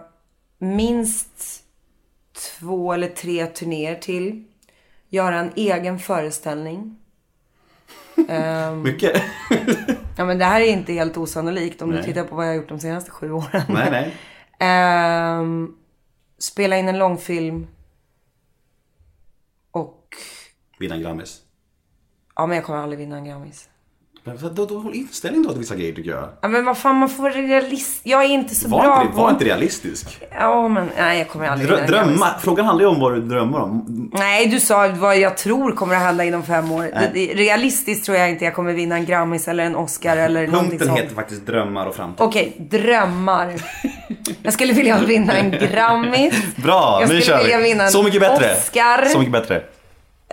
minst 0.58 1.62
två 2.32 2.92
eller 2.92 3.08
tre 3.08 3.46
turnéer 3.46 3.94
till, 3.94 4.44
göra 5.08 5.38
en 5.38 5.52
egen 5.56 5.98
föreställning. 5.98 7.01
Mycket? 8.82 9.22
Ja 10.16 10.24
men 10.24 10.38
det 10.38 10.44
här 10.44 10.60
är 10.60 10.64
inte 10.66 10.92
helt 10.92 11.16
osannolikt 11.16 11.82
om 11.82 11.90
Nej. 11.90 11.98
du 11.98 12.04
tittar 12.04 12.24
på 12.24 12.34
vad 12.36 12.44
jag 12.46 12.50
har 12.50 12.56
gjort 12.56 12.68
de 12.68 12.80
senaste 12.80 13.10
sju 13.10 13.32
åren. 13.32 13.62
nej 13.68 13.90
nej. 13.90 14.14
Ehm, 14.58 15.74
spela 16.38 16.76
in 16.76 16.88
en 16.88 16.98
långfilm. 16.98 17.66
Och, 19.70 20.08
Vinna 20.78 20.94
en 20.94 21.00
Grammis. 21.02 21.40
ja 22.36 22.46
men 22.46 22.56
jag 22.56 22.64
kommer 22.64 22.78
aldrig 22.78 22.98
vinna 22.98 23.16
en 23.16 23.24
Grammis. 23.24 23.68
Men 24.24 24.54
då, 24.54 24.66
då 24.66 24.78
håll 24.78 24.94
inställning 24.94 25.42
då 25.42 25.50
till 25.50 25.58
vissa 25.58 25.74
grejer 25.74 25.92
tycker 25.92 26.10
jag. 26.10 26.28
Ja 26.40 26.48
men 26.48 26.64
vad 26.64 26.78
fan, 26.78 26.96
man 26.96 27.08
får 27.08 27.22
vara 27.22 27.32
realist. 27.32 28.00
Jag 28.02 28.24
är 28.24 28.28
inte 28.28 28.54
så 28.54 28.68
Var 28.68 28.82
bra 28.82 29.02
inte, 29.02 29.14
på... 29.14 29.22
var 29.22 29.30
inte 29.30 29.44
realistisk. 29.44 30.18
Ja 30.38 30.68
men, 30.68 30.90
nej 30.98 31.18
jag 31.18 31.28
kommer 31.28 31.46
aldrig 31.48 31.70
Drö, 31.70 31.86
drömma, 31.86 32.26
frågan 32.40 32.66
handlar 32.66 32.84
ju 32.84 32.88
om 32.90 33.00
vad 33.00 33.14
du 33.14 33.20
drömmer 33.20 33.60
om. 33.60 34.10
Nej, 34.12 34.46
du 34.46 34.60
sa 34.60 34.88
vad 34.88 35.18
jag 35.18 35.36
tror 35.36 35.72
kommer 35.72 35.94
att 35.96 36.02
hända 36.02 36.24
inom 36.24 36.42
fem 36.42 36.72
år. 36.72 36.90
Det, 37.14 37.26
realistiskt 37.34 38.04
tror 38.04 38.18
jag 38.18 38.30
inte 38.30 38.44
jag 38.44 38.54
kommer 38.54 38.72
vinna 38.72 38.94
en 38.94 39.04
Grammis 39.06 39.48
eller 39.48 39.64
en 39.64 39.76
Oscar 39.76 40.16
eller 40.16 40.46
någonting 40.46 40.70
Punkten 40.70 40.88
sånt. 40.88 41.00
heter 41.00 41.14
faktiskt 41.14 41.46
drömmar 41.46 41.86
och 41.86 41.94
framtid. 41.94 42.26
Okej, 42.26 42.56
drömmar. 42.70 43.52
Jag 44.42 44.52
skulle 44.52 44.72
vilja 44.72 44.98
vinna 44.98 45.32
en 45.32 45.50
Grammis. 45.50 46.34
Bra, 46.56 46.98
jag 47.00 47.08
nu 47.08 47.20
skulle 47.20 47.20
kör 47.20 47.42
vilja 47.42 47.58
vi. 47.58 47.64
vinna 47.64 47.84
en 47.84 47.90
Så 47.90 48.02
mycket 48.02 48.20
bättre. 48.20 48.52
Oscar. 48.54 49.04
Så 49.04 49.18
mycket 49.18 49.32
bättre. 49.32 49.62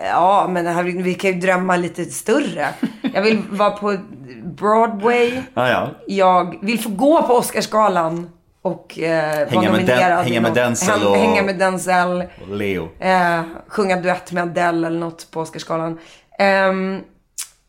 Ja, 0.02 0.48
men 0.50 0.64
det 0.64 0.70
här, 0.70 0.82
vi 0.82 1.14
kan 1.14 1.30
ju 1.32 1.40
drömma 1.40 1.76
lite 1.76 2.04
större. 2.04 2.68
Jag 3.14 3.22
vill 3.22 3.42
vara 3.50 3.70
på 3.70 3.96
Broadway. 4.44 5.42
Ja, 5.54 5.68
ja. 5.68 5.88
Jag 6.06 6.58
vill 6.64 6.78
få 6.80 6.88
gå 6.88 7.22
på 7.22 7.34
Oscarsgalan 7.34 8.30
och 8.62 8.98
eh, 8.98 9.48
vara 9.54 9.72
med. 9.72 9.86
Den- 9.86 10.24
hänga 10.24 10.40
med. 10.40 10.54
Denzel 10.54 11.06
och- 11.06 11.16
Hänga 11.16 11.42
med 11.42 11.58
Denzel. 11.58 12.24
Och 12.48 12.56
Leo. 12.56 12.88
Eh, 13.00 13.40
sjunga 13.68 13.96
duett 13.96 14.32
med 14.32 14.42
Adele 14.42 14.86
eller 14.86 14.98
något 15.00 15.30
på 15.30 15.40
Oscarsgalan. 15.40 15.98
Ehm, 16.38 17.00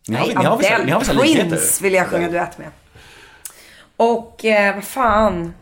Ni 0.07 0.15
har, 0.15 0.25
nej, 0.25 0.35
ni 0.37 0.43
har 0.45 0.57
vissa, 0.57 0.69
Adele. 0.73 0.85
ni 0.85 0.91
har 0.91 0.99
vissa 0.99 1.13
Prince 1.13 1.27
likheter. 1.43 1.83
vill 1.83 1.93
jag 1.93 2.07
sjunga 2.07 2.29
duett 2.29 2.57
med. 2.57 2.67
Och 3.97 4.45
eh, 4.45 4.75
vad 4.75 4.83
fan. 4.83 5.53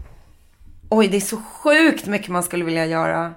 Oj, 0.89 1.07
det 1.07 1.17
är 1.17 1.21
så 1.21 1.37
sjukt 1.37 2.05
mycket 2.05 2.29
man 2.29 2.43
skulle 2.43 2.65
vilja 2.65 2.85
göra. 2.85 3.33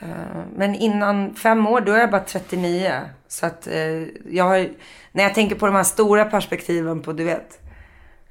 Eh, 0.00 0.42
men 0.56 0.74
innan 0.74 1.34
fem 1.34 1.66
år, 1.66 1.80
då 1.80 1.92
är 1.92 1.98
jag 1.98 2.10
bara 2.10 2.24
39. 2.24 3.00
Så 3.28 3.46
att 3.46 3.66
eh, 3.66 4.02
jag 4.30 4.44
har, 4.44 4.68
när 5.12 5.22
jag 5.22 5.34
tänker 5.34 5.56
på 5.56 5.66
de 5.66 5.74
här 5.74 5.82
stora 5.82 6.24
perspektiven 6.24 7.02
på, 7.02 7.12
du 7.12 7.24
vet, 7.24 7.58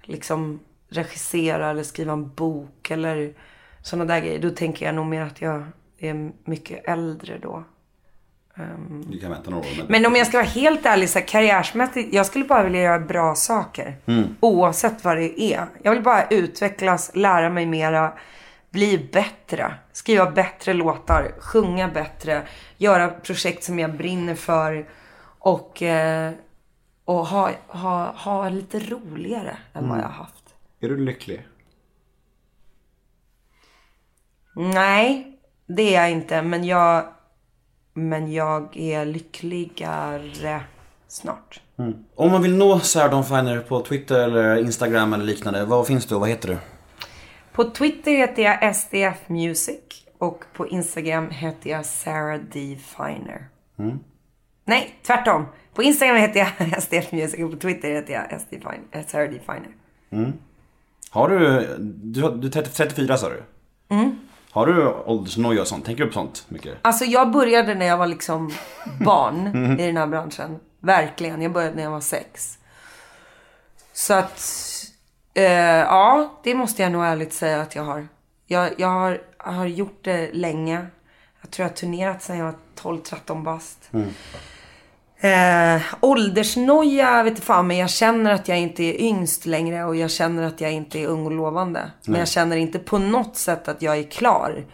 liksom 0.04 0.60
regissera 0.90 1.70
eller 1.70 1.84
skriva 1.84 2.14
en 2.14 2.30
bok 2.34 2.92
eller 2.92 3.34
sådana 3.82 4.06
där 4.06 4.20
grejer. 4.20 4.40
Då 4.40 4.50
tänker 4.50 4.86
jag 4.86 4.96
nog 4.96 5.06
mer 5.06 5.22
att 5.22 5.42
jag 5.42 5.66
är 5.98 6.32
mycket 6.44 6.88
äldre 6.88 7.38
då. 7.38 7.64
Du 9.08 9.20
kan 9.20 9.32
vänta 9.32 9.50
några 9.52 9.64
år. 9.64 9.74
Men, 9.78 9.86
Men 9.90 10.06
om 10.06 10.16
jag 10.16 10.28
ska 10.28 10.38
vara 10.38 10.48
helt 10.48 10.86
ärlig, 10.86 11.10
så 11.10 11.20
här, 11.20 11.26
karriärsmässigt, 11.26 12.14
jag 12.14 12.26
skulle 12.26 12.46
bara 12.46 12.64
vilja 12.64 12.82
göra 12.82 13.00
bra 13.00 13.36
saker. 13.36 13.96
Oavsett 14.40 15.04
vad 15.04 15.18
det 15.18 15.42
är. 15.42 15.66
Jag 15.84 15.92
vill 15.92 16.04
bara 16.04 16.28
utvecklas, 16.28 17.12
lära 17.14 17.50
mig 17.50 17.66
mera, 17.66 18.14
bli 18.72 19.10
bättre. 19.14 19.74
Skriva 19.92 20.32
bättre 20.32 20.74
låtar, 20.74 21.32
sjunga 21.40 21.88
bättre, 21.88 22.48
göra 22.78 23.10
projekt 23.10 23.64
som 23.64 23.80
jag 23.80 23.98
brinner 23.98 24.36
för. 24.36 24.90
Och, 25.40 25.82
eh, 25.82 26.34
och 27.06 27.26
ha, 27.26 27.52
ha, 27.68 28.12
ha 28.12 28.50
lite 28.50 28.80
roligare 28.80 29.58
än 29.74 29.90
vad 29.90 29.98
jag 29.98 30.04
har 30.04 30.10
haft. 30.10 30.56
Är 30.80 30.90
du 30.90 30.98
lycklig? 30.98 31.48
Nej, 34.56 35.40
det 35.68 35.96
är 35.96 36.02
jag 36.02 36.12
inte. 36.12 36.42
Men 36.42 36.64
jag, 36.64 37.06
men 37.94 38.32
jag 38.32 38.78
är 38.78 39.06
lyckligare 39.06 40.62
snart. 41.08 41.62
Om 42.16 42.32
man 42.32 42.42
vill 42.42 42.56
nå 42.56 42.80
Sarah 42.80 43.12
Dawn 43.12 43.26
Finer 43.26 43.60
på 43.60 43.82
Twitter 43.82 44.20
eller 44.20 44.58
Instagram 44.58 45.14
eller 45.14 45.26
liknande, 45.26 45.66
vad 45.66 45.88
finns 45.88 46.06
du 46.06 46.16
och 46.16 46.22
vad 46.22 46.30
heter 46.30 46.48
du? 46.48 46.58
På 47.60 47.66
Twitter 47.66 48.12
heter 48.12 48.44
jag 48.44 48.76
SDF 48.76 49.18
Music 49.30 49.80
och 50.18 50.46
på 50.54 50.68
Instagram 50.68 51.30
heter 51.30 51.70
jag 51.70 51.86
Sarah 51.86 52.40
D. 52.40 52.78
Finer. 52.98 53.48
Nej, 54.66 54.96
tvärtom. 55.04 55.46
På 55.74 55.84
Instagram 55.84 56.18
heter 56.18 56.40
jag 56.40 56.82
SDF 56.84 57.12
Music 57.12 57.44
och 57.44 57.52
på 57.52 57.58
Twitter 57.58 57.90
heter 57.90 58.14
jag 58.14 58.42
SD 58.42 58.50
Finer, 58.50 58.80
eh, 58.92 59.06
Sarah 59.08 59.30
D. 59.30 59.40
Finer. 59.46 60.36
Har 61.10 61.30
du, 61.30 61.68
du, 61.80 62.22
du 62.22 62.48
är 62.48 62.52
30 62.52 62.70
34 62.70 63.18
sa 63.18 63.30
du? 63.30 63.44
Har 64.52 64.66
du 64.66 64.88
åldersnoja 64.88 65.62
och 65.62 65.68
sånt? 65.68 65.86
Tänker 65.86 66.04
du 66.04 66.10
på 66.10 66.14
sånt 66.14 66.46
mycket? 66.50 66.78
Alltså 66.82 67.06
jag 67.06 67.32
började 67.32 67.76
när 67.76 67.86
jag 67.86 67.98
var 67.98 68.08
liksom 68.08 68.52
barn 69.06 69.48
i 69.80 69.86
den 69.86 69.98
här 69.98 70.08
branschen. 70.08 70.60
Verkligen. 70.80 71.42
Jag 71.42 71.52
började 71.52 71.76
när 71.76 71.84
jag 71.84 71.92
var 71.92 72.02
sex. 72.02 72.58
Så 73.94 74.14
att, 74.14 74.40
eh, 75.40 75.80
ja, 75.80 76.40
det 76.44 76.56
måste 76.56 76.82
jag 76.82 76.92
nog 76.92 77.06
ärligt 77.06 77.34
säga 77.34 77.62
att 77.62 77.76
jag 77.76 77.84
har. 77.84 78.08
Jag, 78.48 78.70
jag 78.78 78.88
har, 78.88 79.22
har 79.38 79.66
gjort 79.66 80.00
det 80.04 80.30
länge. 80.34 80.86
Jag 81.42 81.52
tror 81.52 81.64
jag 81.64 81.70
har 81.70 81.76
turnerat 81.76 82.24
sedan 82.24 82.38
jag 82.38 82.46
var 82.46 82.56
12-13 82.82 83.44
bast. 83.44 83.90
Eh, 85.22 85.82
åldersnoja 86.00 87.24
vet 87.24 87.32
inte 87.32 87.42
fan, 87.42 87.68
men 87.68 87.78
jag 87.78 87.90
känner 87.90 88.32
att 88.32 88.48
jag 88.48 88.60
inte 88.60 88.84
är 88.84 89.02
yngst 89.02 89.46
längre 89.46 89.84
och 89.84 89.96
jag 89.96 90.12
känner 90.12 90.44
att 90.44 90.62
jag 90.62 90.72
inte 90.72 91.00
är 91.00 91.08
ung 91.08 91.26
och 91.26 91.32
lovande. 91.32 91.92
Men 92.06 92.20
jag 92.20 92.28
känner 92.28 92.58
inte 92.58 92.80
på 92.80 92.98
något 92.98 93.36
sätt 93.36 93.68
att 93.68 93.82
jag 93.82 93.98
är 93.98 94.04
klar. 94.04 94.66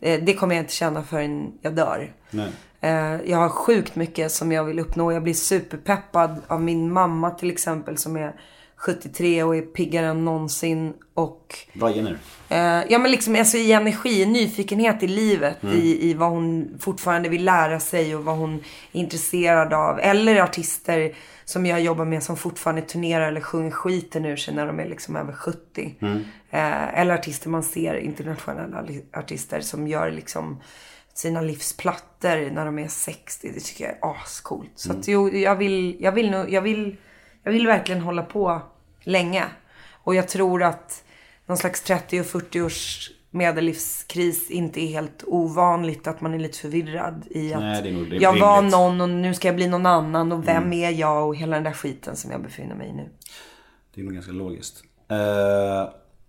Eh, 0.00 0.22
det 0.22 0.34
kommer 0.34 0.54
jag 0.54 0.62
inte 0.62 0.72
känna 0.72 1.02
förrän 1.02 1.52
jag 1.60 1.74
dör. 1.74 2.12
Nej. 2.30 2.48
Eh, 2.80 3.16
jag 3.24 3.38
har 3.38 3.48
sjukt 3.48 3.96
mycket 3.96 4.32
som 4.32 4.52
jag 4.52 4.64
vill 4.64 4.78
uppnå. 4.78 5.12
Jag 5.12 5.22
blir 5.22 5.34
superpeppad 5.34 6.42
av 6.46 6.62
min 6.62 6.92
mamma 6.92 7.30
till 7.30 7.50
exempel 7.50 7.98
som 7.98 8.16
är 8.16 8.34
73 8.78 9.42
och 9.42 9.56
är 9.56 9.62
piggare 9.62 10.06
än 10.06 10.24
någonsin. 10.24 10.92
Och 11.14 11.58
Bra 11.74 11.92
gener. 11.92 12.18
Eh, 12.48 12.58
ja 12.88 12.98
men 12.98 13.10
liksom 13.10 13.36
alltså 13.36 13.56
i 13.56 13.72
energi, 13.72 14.26
nyfikenhet 14.26 15.02
i 15.02 15.06
livet. 15.06 15.64
I, 15.64 16.10
I 16.10 16.14
vad 16.14 16.30
hon 16.30 16.78
fortfarande 16.80 17.28
vill 17.28 17.44
lära 17.44 17.80
sig 17.80 18.16
och 18.16 18.24
vad 18.24 18.36
hon 18.36 18.54
är 18.92 19.00
intresserad 19.00 19.72
av. 19.72 20.00
Eller 20.00 20.42
artister 20.42 21.14
som 21.44 21.66
jag 21.66 21.80
jobbar 21.80 22.04
med 22.04 22.22
som 22.22 22.36
fortfarande 22.36 22.82
turnerar 22.82 23.28
eller 23.28 23.40
sjunger 23.40 23.70
skiten 23.70 24.24
ur 24.24 24.36
sig 24.36 24.54
när 24.54 24.66
de 24.66 24.80
är 24.80 24.88
liksom 24.88 25.16
över 25.16 25.32
70. 25.32 25.94
Eh, 26.50 27.00
eller 27.00 27.14
artister 27.14 27.48
man 27.48 27.62
ser, 27.62 27.94
internationella 27.94 28.84
artister 29.16 29.60
som 29.60 29.88
gör 29.88 30.10
liksom 30.10 30.60
sina 31.14 31.40
livsplattor 31.40 32.50
när 32.50 32.64
de 32.64 32.78
är 32.78 32.88
60. 32.88 33.50
Det 33.54 33.60
tycker 33.60 33.84
jag 33.84 33.92
är 33.92 34.22
ascoolt. 34.22 34.72
Så 34.74 34.92
att 34.92 35.08
jo, 35.08 35.30
jag 35.30 35.56
vill, 35.56 35.96
jag 36.00 36.12
vill 36.12 36.30
nog, 36.30 36.50
jag 36.50 36.62
vill, 36.62 36.96
jag 37.44 37.52
vill 37.52 37.66
verkligen 37.66 38.00
hålla 38.00 38.22
på 38.22 38.62
länge. 39.00 39.44
Och 39.92 40.14
jag 40.14 40.28
tror 40.28 40.62
att 40.62 41.04
någon 41.46 41.56
slags 41.56 41.80
30 41.82 42.20
och 42.20 42.26
40 42.26 42.60
års 42.60 43.10
medellivskris 43.30 44.50
inte 44.50 44.80
är 44.80 44.86
helt 44.86 45.24
ovanligt. 45.26 46.06
Att 46.06 46.20
man 46.20 46.34
är 46.34 46.38
lite 46.38 46.58
förvirrad 46.58 47.24
i 47.30 47.54
att 47.54 47.60
Nej, 47.60 47.82
det 47.82 47.88
är 47.88 47.92
nog- 47.92 48.10
det 48.10 48.16
är 48.16 48.20
jag 48.20 48.38
var 48.38 48.62
någon 48.62 49.00
och 49.00 49.08
nu 49.08 49.34
ska 49.34 49.48
jag 49.48 49.54
bli 49.54 49.68
någon 49.68 49.86
annan 49.86 50.32
och 50.32 50.48
vem 50.48 50.72
är 50.72 50.90
jag 50.90 51.26
och 51.28 51.36
hela 51.36 51.54
den 51.56 51.64
där 51.64 51.72
skiten 51.72 52.16
som 52.16 52.30
jag 52.30 52.42
befinner 52.42 52.74
mig 52.74 52.88
i 52.88 52.92
nu. 52.92 53.08
Det 53.94 54.00
är 54.00 54.04
nog 54.04 54.14
ganska 54.14 54.32
logiskt. 54.32 54.82
Eh, 55.10 55.88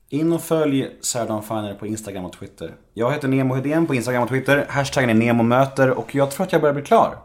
in 0.09 0.33
och 0.33 0.41
följ 0.41 0.89
Sarah 1.01 1.27
Dawn 1.27 1.43
Finer 1.43 1.73
på 1.73 1.87
Instagram 1.87 2.25
och 2.25 2.33
Twitter. 2.33 2.75
Jag 2.93 3.11
heter 3.11 3.27
Nemo 3.27 3.53
Hedén 3.55 3.87
på 3.87 3.95
Instagram 3.95 4.23
och 4.23 4.29
Twitter. 4.29 4.65
Hashtaggen 4.69 5.09
är 5.09 5.13
NEMOMÖTER 5.13 5.89
och 5.89 6.15
jag 6.15 6.31
tror 6.31 6.45
att 6.45 6.51
jag 6.51 6.61
börjar 6.61 6.73
bli 6.73 6.83
klar. 6.83 7.17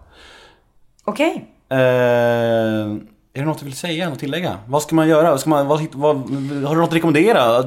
Okej. 1.05 1.45
Eh, 1.69 2.97
är 3.35 3.41
det 3.41 3.45
något 3.45 3.59
du 3.59 3.65
vill 3.65 3.77
säga, 3.77 4.11
något 4.11 4.19
tillägga? 4.19 4.59
Vad 4.67 4.83
ska 4.83 4.95
man 4.95 5.09
göra? 5.09 5.39
Ska 5.39 5.51
man, 5.51 5.67
vad, 5.67 5.87
vad, 5.95 6.17
har 6.17 6.75
du 6.75 6.81
något 6.81 6.89
att 6.89 6.95
rekommendera? 6.95 7.63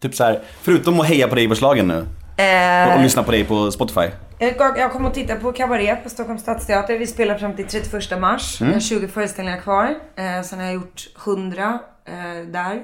Typ 0.00 0.14
så 0.14 0.24
här, 0.24 0.42
förutom 0.62 1.00
att 1.00 1.06
heja 1.06 1.28
på 1.28 1.34
dig 1.34 1.44
i 1.44 1.48
Bergslagen 1.48 1.88
nu. 1.88 2.06
Eh, 2.42 2.94
Och 2.94 3.02
lyssna 3.02 3.22
på 3.22 3.30
dig 3.30 3.44
på 3.44 3.70
Spotify. 3.70 4.10
Jag 4.38 4.78
jag 4.78 4.92
kommer 4.92 5.08
att 5.08 5.14
titta 5.14 5.36
på 5.36 5.52
Cabaret 5.52 6.02
på 6.02 6.10
Stockholms 6.10 6.42
stadsteater. 6.42 6.98
Vi 6.98 7.06
spelar 7.06 7.38
fram 7.38 7.56
till 7.56 7.66
31 7.66 8.20
mars. 8.20 8.60
Jag 8.60 8.72
har 8.72 8.80
20 8.80 9.08
föreställningar 9.08 9.60
kvar. 9.60 9.94
Eh, 10.16 10.42
sen 10.44 10.58
har 10.58 10.66
jag 10.66 10.74
gjort 10.74 11.08
100 11.26 11.78
eh, 12.04 12.14
där. 12.46 12.82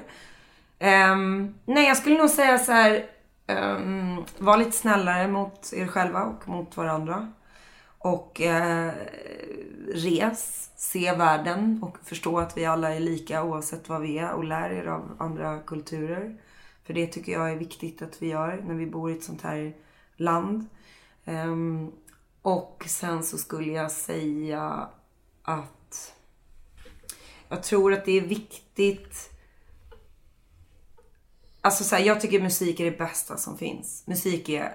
Ehm, 0.79 1.53
nej, 1.65 1.87
jag 1.87 1.97
skulle 1.97 2.17
nog 2.17 2.29
säga 2.29 2.57
så 2.59 2.71
här. 2.71 3.03
Um, 3.49 4.25
var 4.37 4.57
lite 4.57 4.71
snällare 4.71 5.27
mot 5.27 5.73
er 5.73 5.87
själva 5.87 6.21
och 6.21 6.47
mot 6.47 6.77
varandra. 6.77 7.27
Och 7.99 8.41
eh, 8.41 8.91
res, 9.93 10.71
se 10.75 11.15
världen 11.15 11.83
och 11.83 11.97
förstå 12.03 12.39
att 12.39 12.57
vi 12.57 12.65
alla 12.65 12.93
är 12.93 12.99
lika 12.99 13.43
oavsett 13.43 13.89
vad 13.89 14.01
vi 14.01 14.17
är 14.17 14.33
och 14.33 14.43
lär 14.43 14.69
er 14.69 14.85
av 14.85 15.15
andra 15.19 15.59
kulturer. 15.59 16.41
För 16.83 16.93
det 16.93 17.07
tycker 17.07 17.31
jag 17.31 17.51
är 17.51 17.55
viktigt 17.55 18.01
att 18.01 18.21
vi 18.21 18.27
gör 18.27 18.63
när 18.67 18.75
vi 18.75 18.85
bor 18.85 19.11
i 19.11 19.17
ett 19.17 19.23
sånt 19.23 19.41
här 19.41 19.75
land. 20.15 20.65
Um, 21.25 21.91
och 22.41 22.83
sen 22.87 23.23
så 23.23 23.37
skulle 23.37 23.71
jag 23.71 23.91
säga 23.91 24.89
att 25.43 26.13
jag 27.49 27.63
tror 27.63 27.93
att 27.93 28.05
det 28.05 28.17
är 28.17 28.27
viktigt 28.27 29.29
Alltså 31.61 31.83
så 31.83 31.95
här, 31.95 32.03
jag 32.03 32.21
tycker 32.21 32.41
musik 32.41 32.79
är 32.79 32.85
det 32.85 32.97
bästa 32.97 33.37
som 33.37 33.57
finns. 33.57 34.03
Musik 34.07 34.49
är 34.49 34.73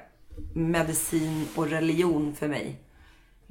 medicin 0.55 1.49
och 1.57 1.67
religion 1.67 2.35
för 2.35 2.49
mig. 2.49 2.81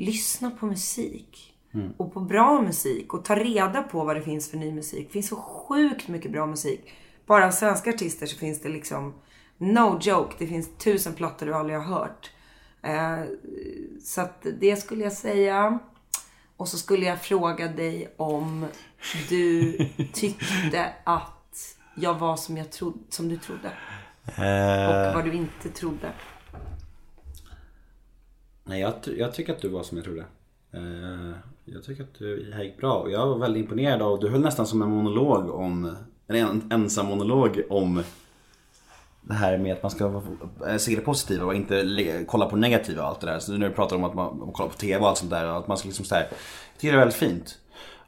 Lyssna 0.05 0.51
på 0.51 0.65
musik. 0.65 1.53
Och 1.97 2.13
på 2.13 2.19
bra 2.19 2.61
musik. 2.61 3.13
Och 3.13 3.25
ta 3.25 3.35
reda 3.35 3.83
på 3.83 4.03
vad 4.03 4.15
det 4.15 4.21
finns 4.21 4.49
för 4.49 4.57
ny 4.57 4.71
musik. 4.71 5.07
Det 5.07 5.13
finns 5.13 5.27
så 5.27 5.35
sjukt 5.35 6.07
mycket 6.07 6.31
bra 6.31 6.45
musik. 6.45 6.93
Bara 7.25 7.51
svenska 7.51 7.89
artister 7.89 8.25
så 8.25 8.37
finns 8.37 8.61
det 8.61 8.69
liksom 8.69 9.13
No 9.57 9.99
joke, 10.01 10.35
det 10.37 10.47
finns 10.47 10.69
tusen 10.77 11.13
plattor 11.13 11.45
du 11.45 11.53
aldrig 11.53 11.79
har 11.79 11.85
hört. 11.85 12.31
Eh, 12.81 13.19
så 14.03 14.21
att 14.21 14.45
det 14.59 14.75
skulle 14.75 15.03
jag 15.03 15.13
säga. 15.13 15.79
Och 16.57 16.67
så 16.67 16.77
skulle 16.77 17.05
jag 17.05 17.21
fråga 17.21 17.67
dig 17.67 18.13
om 18.17 18.65
du 19.29 19.77
tyckte 20.13 20.93
att 21.03 21.77
jag 21.95 22.19
var 22.19 22.35
som, 22.35 22.57
jag 22.57 22.71
trodde, 22.71 22.99
som 23.09 23.29
du 23.29 23.37
trodde. 23.37 23.71
Och 24.87 25.15
vad 25.15 25.25
du 25.25 25.33
inte 25.33 25.69
trodde. 25.69 26.11
Nej, 28.71 28.81
jag, 28.81 28.93
jag 29.17 29.33
tycker 29.33 29.53
att 29.53 29.61
du 29.61 29.67
var 29.67 29.83
som 29.83 29.97
jag 29.97 30.05
trodde. 30.05 30.25
Uh, 30.75 31.33
jag 31.65 31.83
tycker 31.83 32.03
att 32.03 32.19
du 32.19 32.53
gick 32.63 32.77
bra 32.77 32.93
och 32.93 33.11
jag 33.11 33.27
var 33.27 33.37
väldigt 33.37 33.61
imponerad 33.63 34.01
av, 34.01 34.19
du 34.19 34.29
höll 34.29 34.41
nästan 34.41 34.67
som 34.67 34.81
en 34.81 34.89
monolog 34.89 35.49
om, 35.49 35.95
en 36.27 36.71
ensam 36.71 37.05
monolog 37.05 37.61
om 37.69 38.03
det 39.21 39.33
här 39.33 39.57
med 39.57 39.73
att 39.73 39.83
man 39.83 39.91
ska 39.91 40.21
eh, 40.67 40.77
se 40.77 40.95
det 40.95 41.01
positiva 41.01 41.45
och 41.45 41.55
inte 41.55 42.25
kolla 42.27 42.45
på 42.45 42.55
negativa 42.55 43.01
och 43.01 43.07
allt 43.07 43.19
det 43.19 43.27
där. 43.27 43.39
Så 43.39 43.51
nu 43.51 43.57
när 43.57 43.69
du 43.69 43.73
pratar 43.75 43.95
om 43.95 44.03
att 44.03 44.13
man, 44.13 44.51
kollar 44.53 44.69
på 44.69 44.77
TV 44.77 44.97
och 45.01 45.07
allt 45.07 45.17
sånt 45.17 45.31
där 45.31 45.45
att 45.45 45.67
man 45.67 45.77
ska 45.77 45.87
liksom 45.87 46.05
så 46.05 46.15
här, 46.15 46.21
jag 46.21 46.81
tycker 46.81 46.91
det 46.91 46.97
är 46.97 46.99
väldigt 46.99 47.19
fint. 47.19 47.57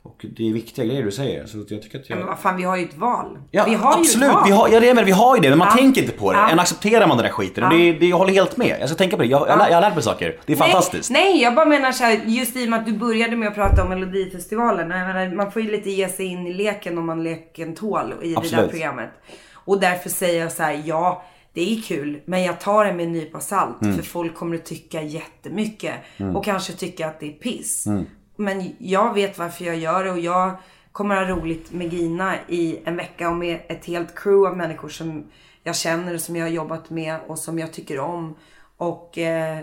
Och 0.06 0.26
det 0.38 0.50
är 0.50 0.54
viktiga 0.54 0.86
grejer 0.86 1.04
du 1.04 1.12
säger. 1.12 1.46
Så 1.46 1.58
jag 1.70 1.82
tycker 1.82 2.00
att 2.00 2.10
jag... 2.10 2.18
Men 2.18 2.28
vad 2.28 2.40
fan, 2.40 2.58
vi 2.58 2.64
har 2.64 2.78
ju 2.78 2.84
ett 2.84 2.98
val. 2.98 3.38
Ja, 3.52 3.64
vi 3.68 3.74
har 3.76 3.94
absolut. 4.00 4.24
ju 4.24 4.28
ett 4.30 4.34
val. 4.36 4.44
Vi 4.46 4.52
har, 4.52 4.70
ja, 4.70 4.80
det 4.80 4.94
men 4.94 5.06
vi 5.06 5.12
har 5.12 5.36
ju 5.36 5.42
det, 5.42 5.50
men 5.50 5.58
man 5.58 5.68
Ja. 5.72 5.76
tänker 5.78 6.02
inte 6.02 6.14
på 6.18 6.32
det. 6.34 6.38
Ja. 6.40 6.50
Än 6.50 6.60
accepterar 6.60 7.08
man 7.08 7.18
den 7.18 7.24
där 7.26 7.32
skiten. 7.32 7.64
Och 7.64 7.70
det, 7.70 7.94
det, 7.94 8.06
jag 8.06 8.18
håller 8.18 8.34
helt 8.34 8.58
med. 8.58 8.78
Jag 8.80 8.90
ska 8.90 8.98
tänka 8.98 9.16
på 9.18 9.24
det. 9.24 9.30
Jag, 9.30 9.48
jag, 9.50 9.60
lär- 9.60 9.68
jag 9.68 9.74
har 9.76 9.82
lärt 9.82 9.94
mig 9.94 10.04
saker. 10.04 10.40
Det 10.46 10.54
är 10.54 10.58
fantastiskt. 10.58 11.12
Nej, 11.12 11.24
nej, 11.34 11.42
jag 11.44 11.56
bara 11.56 11.66
menar 11.66 11.92
så 11.92 12.04
här, 12.04 12.22
just 12.26 12.56
i 12.56 12.66
och 12.66 12.70
med 12.70 12.80
att 12.80 12.86
du 12.86 12.94
började 12.98 13.36
med 13.36 13.48
att 13.48 13.56
prata 13.56 13.84
om 13.84 13.90
Melodifestivalen. 13.90 14.90
Jag 14.90 15.08
menar, 15.08 15.36
man 15.36 15.52
får 15.52 15.62
ju 15.62 15.72
lite 15.72 15.90
ge 15.92 16.10
sig 16.10 16.26
in 16.26 16.48
i 16.48 16.54
leken 16.54 16.98
om 16.98 17.06
man 17.06 17.24
leken 17.24 17.76
tål 17.76 18.14
i 18.22 18.28
det 18.28 18.34
där 18.34 18.38
Absolut. 18.38 18.70
programmet. 18.70 19.10
Och 19.54 19.80
därför 19.80 20.10
säger 20.10 20.40
jag 20.42 20.52
så 20.52 20.64
här, 20.64 20.82
ja, 20.86 21.24
det 21.54 21.74
är 21.78 21.82
kul, 21.82 22.20
men 22.26 22.44
jag 22.44 22.60
tar 22.60 22.86
det 22.86 22.94
med 22.94 23.06
en 23.06 23.12
nypa 23.12 23.40
salt. 23.40 23.82
Mm. 23.82 23.96
För 23.96 24.04
folk 24.04 24.36
kommer 24.36 24.56
att 24.56 24.66
tycka 24.66 25.02
jättemycket. 25.02 25.94
Och 26.36 26.46
kanske 26.46 26.74
tycka 26.74 27.08
att 27.08 27.20
det 27.20 27.26
är 27.28 27.32
piss. 27.32 27.88
Mm. 27.88 28.06
Men 28.36 28.76
jag 28.78 29.14
vet 29.14 29.38
varför 29.38 29.66
jag 29.66 29.78
gör 29.78 30.04
det 30.04 30.12
och 30.12 30.20
jag 30.20 30.58
kommer 30.92 31.16
ha 31.16 31.24
roligt 31.24 31.72
med 31.72 31.94
Gina 31.94 32.36
i 32.48 32.80
en 32.86 32.96
vecka 32.96 33.30
och 33.30 33.36
med 33.36 33.62
ett 33.68 33.86
helt 33.86 34.16
crew 34.16 34.50
av 34.50 34.58
människor 34.58 34.90
som 34.90 35.32
jag 35.64 35.76
känner, 35.76 36.18
som 36.18 36.36
jag 36.36 36.46
har 36.46 36.52
jobbat 36.52 36.90
med 36.90 37.20
och 37.28 37.40
som 37.40 37.60
jag 37.60 37.74
tycker 37.74 38.00
om. 38.00 38.36
Och 38.78 39.18
eh, 39.18 39.60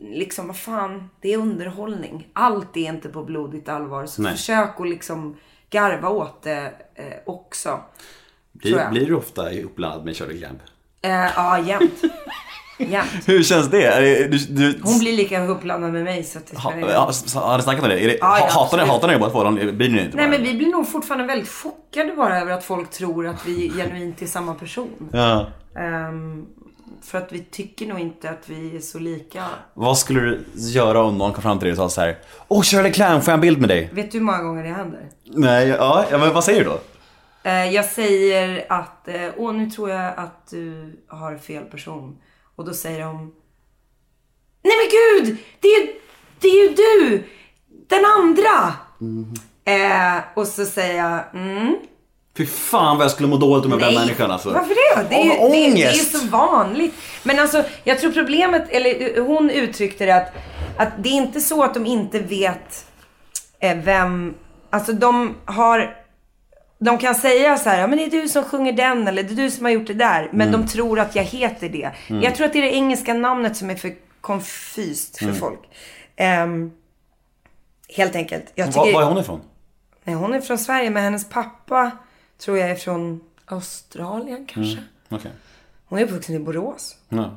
liksom 0.00 0.46
vad 0.46 0.56
fan, 0.56 1.10
det 1.20 1.32
är 1.32 1.38
underhållning. 1.38 2.28
Allt 2.32 2.76
är 2.76 2.88
inte 2.88 3.08
på 3.08 3.24
blodigt 3.24 3.68
allvar. 3.68 4.06
Så 4.06 4.22
Nej. 4.22 4.32
försök 4.32 4.80
att 4.80 4.88
liksom 4.88 5.36
garva 5.70 6.08
åt 6.08 6.42
det 6.42 6.72
eh, 6.94 7.18
också. 7.26 7.80
Blir, 8.52 8.90
blir 8.90 9.06
du 9.06 9.14
ofta 9.14 9.50
uppladdad 9.50 10.04
med 10.04 10.16
Shirley 10.16 10.38
Clamp? 10.38 10.60
Eh, 11.02 11.10
ja, 11.36 11.58
jämt. 11.58 12.02
Ja. 12.90 13.02
Hur 13.26 13.42
känns 13.42 13.70
det? 13.70 14.00
Du, 14.30 14.38
du, 14.38 14.80
Hon 14.82 14.98
blir 14.98 15.12
lika 15.16 15.46
uppblandad 15.46 15.92
med 15.92 16.04
mig 16.04 16.24
så 16.24 16.38
att 16.38 16.46
det 16.46 16.58
ha, 16.58 17.12
så- 17.12 17.38
Har 17.38 17.56
ni 17.56 17.62
snackat 17.62 17.82
om 17.82 17.88
det? 17.88 18.04
Är 18.04 18.08
det 18.08 18.18
Ja, 18.20 18.38
ja, 18.38 18.44
ha- 18.44 18.62
hatar 18.64 18.76
ni, 18.76 18.84
hatar 18.84 19.08
ni 19.08 19.18
båda 19.18 19.30
två? 19.30 19.50
Bryr 19.50 19.88
ni 19.90 20.00
inte 20.02 20.16
Nej 20.16 20.28
men 20.28 20.42
vi 20.42 20.54
blir 20.54 20.70
nog 20.70 20.88
fortfarande 20.88 21.26
väldigt 21.26 21.48
chockade 21.48 22.12
bara 22.16 22.40
över 22.40 22.52
att 22.52 22.64
folk 22.64 22.90
tror 22.90 23.26
att 23.26 23.46
vi 23.46 23.72
genuint 23.76 24.22
är 24.22 24.26
samma 24.26 24.54
person. 24.54 25.08
Ja. 25.12 25.46
Ehm, 25.78 26.46
för 27.02 27.18
att 27.18 27.32
vi 27.32 27.38
tycker 27.38 27.86
nog 27.86 27.98
inte 28.00 28.30
att 28.30 28.42
vi 28.48 28.76
är 28.76 28.80
så 28.80 28.98
lika. 28.98 29.44
Vad 29.74 29.98
skulle 29.98 30.20
du 30.20 30.44
göra 30.54 31.02
om 31.02 31.18
någon 31.18 31.32
kom 31.32 31.42
fram 31.42 31.58
till 31.58 31.64
dig 31.66 31.72
och 31.72 31.76
sa 31.76 31.88
så 31.88 32.00
här 32.00 32.18
Åh 32.48 32.62
Shirley 32.62 32.92
Clamp, 32.92 33.24
får 33.24 33.32
jag 33.32 33.36
en 33.36 33.40
bild 33.40 33.60
med 33.60 33.68
dig? 33.68 33.90
Vet 33.92 34.12
du 34.12 34.18
hur 34.18 34.24
många 34.24 34.42
gånger 34.42 34.62
det 34.62 34.68
händer? 34.68 35.08
Nej, 35.24 35.68
ja, 35.68 36.04
ja 36.10 36.18
men 36.18 36.32
vad 36.34 36.44
säger 36.44 36.64
du 36.64 36.70
då? 36.70 36.80
Eh, 37.44 37.74
jag 37.74 37.84
säger 37.84 38.64
att, 38.68 39.08
eh, 39.08 39.20
åh 39.36 39.54
nu 39.54 39.70
tror 39.70 39.90
jag 39.90 40.12
att 40.16 40.46
du 40.50 40.92
har 41.08 41.36
fel 41.36 41.64
person. 41.64 42.16
Och 42.56 42.64
då 42.64 42.74
säger 42.74 43.00
de, 43.04 43.32
nej 44.64 44.74
men 44.76 44.88
gud! 44.90 45.36
Det 45.60 45.68
är, 45.68 45.80
ju- 45.80 45.92
det 46.40 46.48
är 46.48 46.68
ju 46.68 46.74
du! 46.74 47.24
Den 47.88 48.04
andra! 48.04 48.74
Eh, 49.64 50.22
och 50.36 50.46
så 50.46 50.64
säger 50.64 50.96
jag, 51.04 51.20
mm. 51.42 51.76
Fy 52.36 52.46
fan 52.46 52.96
vad 52.96 53.04
jag 53.04 53.10
skulle 53.12 53.28
må 53.28 53.36
dåligt 53.36 53.64
om 53.64 53.70
jag 53.70 53.78
blev 53.80 53.94
människan 53.94 54.30
alltså. 54.30 54.50
Varför 54.50 54.74
det? 54.74 55.08
Det 55.08 55.14
är, 55.14 55.24
ju, 55.24 55.30
det, 55.30 55.36
är- 55.36 55.50
det 55.50 55.82
är 55.82 55.88
ångest. 55.90 56.20
så 56.20 56.26
vanligt. 56.26 56.94
Men 57.22 57.38
alltså, 57.38 57.64
jag 57.84 58.00
tror 58.00 58.12
problemet, 58.12 58.68
eller 58.70 59.18
eh, 59.18 59.24
hon 59.24 59.50
uttryckte 59.50 60.06
det 60.06 60.14
att, 60.16 60.32
att 60.76 60.88
det 60.98 61.08
är 61.08 61.12
inte 61.12 61.40
så 61.40 61.62
att 61.62 61.74
de 61.74 61.86
inte 61.86 62.18
vet 62.18 62.86
eh, 63.60 63.76
vem, 63.76 64.34
alltså 64.70 64.92
de 64.92 65.34
har, 65.44 65.96
de 66.84 66.98
kan 66.98 67.14
säga 67.14 67.56
så 67.58 67.68
här, 67.70 67.80
ja 67.80 67.86
men 67.86 67.98
det 67.98 68.04
är 68.04 68.10
du 68.10 68.28
som 68.28 68.44
sjunger 68.44 68.72
den 68.72 69.08
eller 69.08 69.22
det 69.22 69.32
är 69.32 69.36
du 69.36 69.50
som 69.50 69.64
har 69.64 69.72
gjort 69.72 69.86
det 69.86 69.94
där. 69.94 70.28
Men 70.32 70.48
Mm. 70.48 70.60
de 70.60 70.68
tror 70.68 71.00
att 71.00 71.14
jag 71.16 71.24
heter 71.24 71.68
det. 71.68 71.90
Jag 72.22 72.34
tror 72.34 72.46
att 72.46 72.52
det 72.52 72.58
är 72.58 72.62
det 72.62 72.74
engelska 72.74 73.14
namnet 73.14 73.56
som 73.56 73.70
är 73.70 73.74
för 73.74 73.94
konfyst 74.20 75.22
Mm. 75.22 75.34
för 75.34 75.40
folk. 75.40 75.60
Ehm, 76.16 76.70
helt 77.96 78.16
enkelt. 78.16 78.52
Jag 78.54 78.66
tycker, 78.66 78.80
Var, 78.80 78.92
var 78.92 79.02
är 79.02 79.06
hon 79.06 79.18
ifrån? 79.18 79.40
Nej, 80.04 80.14
hon 80.14 80.34
är 80.34 80.40
från 80.40 80.58
Sverige 80.58 80.90
men 80.90 81.02
hennes 81.02 81.28
pappa 81.28 81.90
tror 82.38 82.58
jag 82.58 82.70
är 82.70 82.74
från 82.74 83.20
Australien 83.46 84.46
kanske. 84.46 84.78
Okej. 85.08 85.30
Hon 85.84 85.98
är 85.98 86.04
uppvuxen 86.04 86.34
i 86.34 86.38
Borås. 86.38 86.96
Ja. 87.08 87.36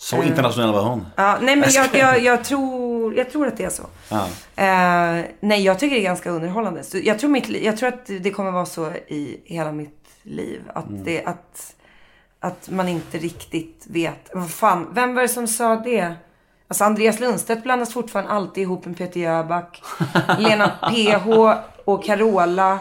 Så 0.00 0.22
internationell 0.22 0.72
var 0.72 0.82
hon. 0.82 1.06
Ja, 1.16 1.38
nej 1.42 1.56
men 1.56 1.70
jag, 1.72 1.94
jag, 1.94 2.22
jag, 2.22 2.44
tror, 2.44 3.14
jag 3.14 3.30
tror 3.30 3.46
att 3.46 3.56
det 3.56 3.64
är 3.64 3.70
så. 3.70 3.82
Ja. 4.08 4.26
Eh, 4.56 5.24
nej, 5.40 5.64
jag 5.64 5.78
tycker 5.78 5.96
det 5.96 6.02
är 6.02 6.04
ganska 6.04 6.30
underhållande. 6.30 6.84
Så 6.84 6.98
jag, 6.98 7.18
tror 7.18 7.30
mitt, 7.30 7.48
jag 7.48 7.76
tror 7.76 7.88
att 7.88 8.06
det 8.06 8.30
kommer 8.30 8.50
vara 8.50 8.66
så 8.66 8.90
i 8.90 9.40
hela 9.44 9.72
mitt 9.72 10.04
liv. 10.22 10.62
Att, 10.74 10.84
det, 10.88 11.24
att, 11.24 11.74
att 12.40 12.70
man 12.70 12.88
inte 12.88 13.18
riktigt 13.18 13.84
vet. 13.88 14.30
Vad 14.34 14.50
fan, 14.50 14.88
vem 14.92 15.14
var 15.14 15.22
det 15.22 15.28
som 15.28 15.48
sa 15.48 15.76
det? 15.76 16.14
Alltså 16.68 16.84
Andreas 16.84 17.20
Lundstedt 17.20 17.62
blandas 17.62 17.92
fortfarande 17.92 18.30
alltid 18.30 18.62
ihop 18.62 18.86
med 18.86 18.98
Peter 18.98 19.20
Jöback. 19.20 19.82
Lena 20.38 20.68
PH 20.68 21.28
och 21.84 22.04
Carola. 22.04 22.78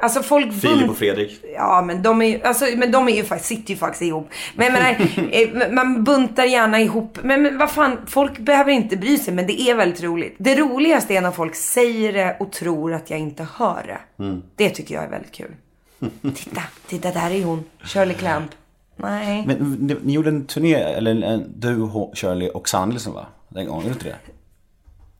Alltså 0.00 0.22
folk 0.22 0.60
Filip 0.60 0.90
och 0.90 0.96
Fredrik. 0.96 1.40
Ja, 1.54 1.82
men 1.86 2.02
de 2.02 2.22
är 2.22 2.46
alltså, 2.46 2.64
men 2.76 2.90
de 2.92 3.08
är 3.08 3.12
ju 3.16 3.24
faktiskt, 3.24 3.48
sitter 3.48 3.70
ju 3.70 3.76
faktiskt 3.76 4.02
ihop. 4.02 4.28
Men 4.54 4.72
menar, 4.72 4.90
eh, 5.32 5.72
man 5.72 6.04
buntar 6.04 6.44
gärna 6.44 6.80
ihop. 6.80 7.18
Men, 7.22 7.42
men 7.42 7.58
vad 7.58 7.70
fan, 7.70 7.98
folk 8.06 8.38
behöver 8.38 8.72
inte 8.72 8.96
bry 8.96 9.18
sig, 9.18 9.34
men 9.34 9.46
det 9.46 9.60
är 9.60 9.74
väldigt 9.74 10.02
roligt. 10.02 10.34
Det 10.38 10.56
roligaste 10.56 11.14
är 11.16 11.20
när 11.20 11.30
folk 11.30 11.54
säger 11.54 12.12
det 12.12 12.36
och 12.40 12.52
tror 12.52 12.92
att 12.94 13.10
jag 13.10 13.18
inte 13.18 13.46
hör 13.56 13.82
det. 13.86 14.22
Mm. 14.24 14.42
Det 14.56 14.70
tycker 14.70 14.94
jag 14.94 15.04
är 15.04 15.10
väldigt 15.10 15.32
kul. 15.32 15.50
Titta, 16.34 16.62
titta 16.86 17.10
där 17.10 17.30
är 17.30 17.44
hon. 17.44 17.64
Shirley 17.82 18.14
Clamp. 18.14 18.50
Nej. 18.96 19.44
Men 19.46 19.72
ni, 19.80 19.96
ni 20.02 20.12
gjorde 20.12 20.28
en 20.28 20.46
turné, 20.46 20.74
eller 20.74 21.22
en, 21.22 21.52
du, 21.56 21.74
H- 21.80 22.12
Shirley 22.14 22.48
och 22.48 22.68
Sanna 22.68 22.86
Nilsson 22.86 23.14
va? 23.14 23.26
Den 23.48 23.66
gången, 23.66 23.82
gjorde 23.82 23.94
du 23.98 24.08
inte 24.08 24.18
det? 24.26 24.32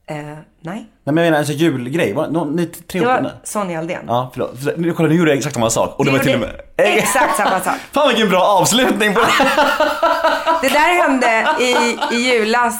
Eh, 0.07 0.15
nej. 0.15 0.37
Nej 0.61 0.85
men 1.03 1.17
jag 1.17 1.25
menar 1.25 1.37
alltså 1.37 1.53
julgrej, 1.53 2.13
var, 2.13 2.27
någon, 2.27 2.55
ni 2.55 2.65
tre 2.65 2.99
Det 2.99 3.05
var? 3.05 3.31
Sonja 3.43 3.79
Aldén. 3.79 4.03
Ja, 4.07 4.29
förlåt. 4.33 4.63
För- 4.63 4.73
Nu 4.77 4.93
kolla, 4.93 5.09
nu 5.09 5.15
gjorde 5.15 5.31
jag 5.31 5.37
exakt 5.37 5.53
samma 5.55 5.69
sak. 5.69 5.99
Och 5.99 6.05
det 6.05 6.11
Du 6.11 6.17
var 6.17 6.23
till 6.23 6.33
och 6.33 6.39
med... 6.39 6.61
exakt 6.77 7.37
samma 7.37 7.59
sak. 7.59 7.73
Fan 7.91 8.07
vilken 8.07 8.29
bra 8.29 8.41
avslutning 8.41 9.13
på 9.13 9.19
det 9.19 9.27
Det 10.61 10.69
där 10.69 11.01
hände 11.03 11.47
i, 11.59 11.75
i 12.15 12.33
julas. 12.33 12.79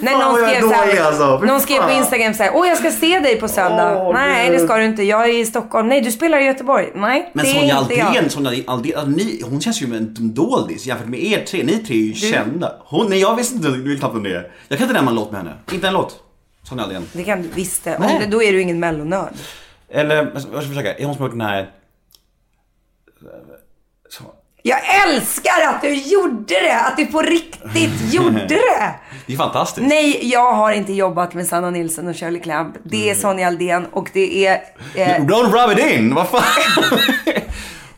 När 0.00 0.12
någon 0.18 0.48
skrev, 0.48 0.60
dålig, 0.62 0.98
alltså. 0.98 1.38
Någon 1.38 1.60
skrev 1.60 1.82
på. 1.82 1.90
Instagram 1.90 2.34
så 2.34 2.42
här, 2.42 2.52
åh 2.54 2.68
jag 2.68 2.78
ska 2.78 2.90
se 2.90 3.18
dig 3.20 3.40
på 3.40 3.48
söndag. 3.48 4.02
Åh, 4.02 4.12
Nej 4.14 4.50
det 4.50 4.58
ska 4.58 4.76
du 4.76 4.84
inte, 4.84 5.02
jag 5.02 5.24
är 5.28 5.34
i 5.40 5.46
Stockholm. 5.46 5.88
Nej 5.88 6.00
du 6.00 6.10
spelar 6.10 6.38
i 6.38 6.44
Göteborg. 6.44 6.88
Nej 6.94 7.30
Men 7.32 7.44
det 7.44 7.50
Sonja. 7.50 7.76
Aldén, 7.76 8.30
Sonja 8.30 8.50
Aldén, 8.66 8.92
alltså, 8.96 9.10
ni, 9.10 9.42
hon 9.50 9.60
känns 9.60 9.82
ju 9.82 9.86
som 9.86 9.94
en 9.94 10.14
doldis 10.34 10.86
jämfört 10.86 11.08
med 11.08 11.20
er 11.24 11.44
tre. 11.44 11.62
Ni 11.64 11.78
tre 11.78 11.96
är 11.96 12.00
ju 12.00 12.14
kända. 12.14 12.72
Hon, 12.84 13.06
nej 13.10 13.20
jag 13.20 13.36
visste 13.36 13.54
inte 13.54 13.68
du 13.68 13.96
knappt 13.98 14.14
vem 14.14 14.22
det. 14.22 14.50
Jag 14.68 14.78
kan 14.78 14.84
inte 14.88 14.94
nämna 14.94 15.10
en 15.10 15.16
låt 15.16 15.30
med 15.32 15.40
henne. 15.40 15.54
Inte 15.72 15.86
en 15.88 15.94
låt. 15.94 16.16
Sonja 16.62 16.84
Aldén. 16.84 17.06
Det 17.12 17.24
kan 17.24 17.42
du 17.42 17.48
visst 17.48 17.84
det. 17.84 17.96
Om 17.96 18.02
Nej. 18.02 18.18
det. 18.18 18.26
Då 18.26 18.42
är 18.42 18.52
du 18.52 18.60
ingen 18.60 18.80
mellonörd. 18.80 19.32
Eller, 19.88 20.30
jag 20.34 20.42
ska 20.42 20.60
försöka. 20.60 20.94
Är 20.94 21.04
hon 21.04 21.14
som 21.14 21.22
har 21.22 21.28
gjort 21.28 21.38
den 21.38 21.46
här... 21.46 21.70
Så. 24.08 24.24
Jag 24.62 24.80
älskar 25.08 25.66
att 25.68 25.82
du 25.82 25.94
gjorde 25.94 26.54
det! 26.54 26.80
Att 26.80 26.96
du 26.96 27.06
på 27.06 27.22
riktigt 27.22 28.12
gjorde 28.14 28.46
det! 28.46 28.94
Det 29.26 29.32
är 29.32 29.36
fantastiskt. 29.36 29.86
Nej, 29.86 30.28
jag 30.30 30.52
har 30.52 30.72
inte 30.72 30.92
jobbat 30.92 31.34
med 31.34 31.46
Sanna 31.46 31.70
Nilsson 31.70 32.08
och 32.08 32.16
Shirley 32.16 32.40
Clamp. 32.40 32.76
Det 32.82 33.10
är 33.10 33.14
Sonja 33.14 33.46
Aldén 33.46 33.86
och 33.86 34.10
det 34.12 34.46
är... 34.46 34.54
Eh, 34.94 35.08
Don't 35.08 35.52
rub 35.68 35.78
it 35.78 35.86
in! 35.92 36.14
Vad 36.14 36.28
fan? 36.28 36.42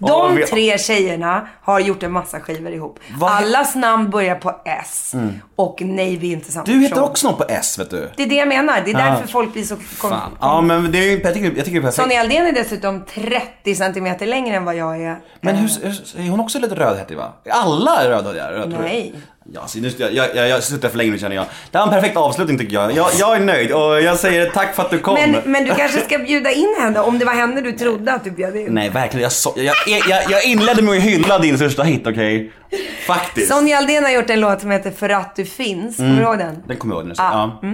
De 0.08 0.36
vi- 0.36 0.42
tre 0.46 0.78
tjejerna 0.78 1.48
har 1.62 1.80
gjort 1.80 2.02
en 2.02 2.12
massa 2.12 2.40
skivor 2.40 2.72
ihop. 2.72 2.98
Vad- 3.18 3.30
Allas 3.30 3.74
namn 3.74 4.10
börjar 4.10 4.34
på 4.34 4.60
S. 4.64 5.14
Och 5.56 5.82
nej, 5.84 6.16
vi 6.16 6.28
är 6.28 6.32
inte 6.32 6.52
samma 6.52 6.64
Du 6.64 6.72
heter 6.80 6.88
person. 6.94 7.08
också 7.10 7.26
något 7.28 7.38
på 7.38 7.44
S 7.48 7.78
vet 7.78 7.90
du. 7.90 8.10
Det 8.16 8.22
är 8.22 8.26
det 8.26 8.34
jag 8.34 8.48
menar. 8.48 8.80
Det 8.84 8.90
är 8.90 8.98
Ja. 8.98 9.04
därför 9.04 9.28
folk 9.28 9.52
blir 9.52 9.64
så... 9.64 9.76
Kom, 9.76 10.10
Fan. 10.10 10.36
Ja 10.40 10.60
men 10.60 10.92
det 10.92 10.98
är 10.98 11.02
ju, 11.02 11.20
jag 11.24 11.34
tycker, 11.34 11.46
jag 11.56 11.64
tycker 11.64 11.70
det 11.70 11.76
är 11.78 11.80
perfekt. 11.80 11.94
Sonja 12.02 12.20
Aldén 12.20 12.46
är 12.46 12.52
dessutom 12.52 13.04
30 13.04 13.74
centimeter 13.74 14.26
längre 14.26 14.56
än 14.56 14.64
vad 14.64 14.74
jag 14.76 15.02
är. 15.02 15.18
Men 15.40 15.54
Eh, 15.54 15.60
hur, 15.60 15.68
hur, 16.16 16.26
är 16.26 16.30
hon 16.30 16.40
också 16.40 16.58
lite 16.58 16.74
rödhättig 16.74 17.16
va? 17.16 17.32
Alla 17.50 17.96
är 18.02 18.08
rödhåriga? 18.08 18.52
Röd, 18.52 18.76
Nej. 18.80 19.14
Ja, 19.52 19.66
så 19.66 19.78
nu, 19.78 19.90
jag, 19.98 20.12
jag, 20.12 20.36
jag, 20.36 20.48
jag 20.48 20.62
sitter 20.62 20.88
för 20.88 20.98
länge 20.98 21.10
nu 21.10 21.18
känner 21.18 21.36
jag. 21.36 21.44
Det 21.70 21.78
var 21.78 21.84
en 21.84 21.90
perfekt 21.90 22.16
avslutning 22.16 22.58
tycker 22.58 22.74
jag. 22.74 22.92
jag. 22.92 23.08
Jag 23.18 23.36
är 23.36 23.40
nöjd 23.40 23.72
och 23.72 24.02
jag 24.02 24.18
säger 24.18 24.50
tack 24.50 24.74
för 24.74 24.82
att 24.82 24.90
du 24.90 24.98
kom. 24.98 25.14
Men, 25.14 25.36
men 25.44 25.64
du 25.64 25.74
kanske 25.74 26.00
ska 26.00 26.18
bjuda 26.18 26.50
in 26.50 26.74
henne 26.80 27.00
om 27.00 27.18
det 27.18 27.24
var 27.24 27.32
henne 27.32 27.60
du 27.60 27.72
trodde 27.72 28.12
att 28.12 28.24
du 28.24 28.30
bjöd 28.30 28.56
in. 28.56 28.74
Nej 28.74 28.88
verkligen, 28.88 29.22
jag, 29.22 29.32
så, 29.32 29.52
jag, 29.56 29.74
jag, 29.86 30.22
jag, 30.30 30.44
inledde 30.44 30.82
med 30.82 30.96
att 30.96 31.02
hylla 31.02 31.38
din 31.38 31.56
största 31.56 31.82
hit, 31.82 32.06
okej? 32.06 32.52
Faktiskt. 33.06 33.48
Sonja 33.48 33.78
Aldén 33.78 34.04
har 34.04 34.10
gjort 34.10 34.30
en 34.30 34.40
låt 34.40 34.60
som 34.60 34.70
heter 34.70 34.90
För 34.90 35.08
att 35.08 35.36
du 35.36 35.44
finns. 35.44 35.96
Kommer 35.96 36.16
du 36.16 36.22
ihåg 36.22 36.38
den? 36.38 36.62
Den 36.66 36.76
kommer 36.76 36.94
jag 36.94 37.00
ihåg 37.00 37.08
nu. 37.08 37.14
Ja, 37.18 37.58
Ja. 37.62 37.70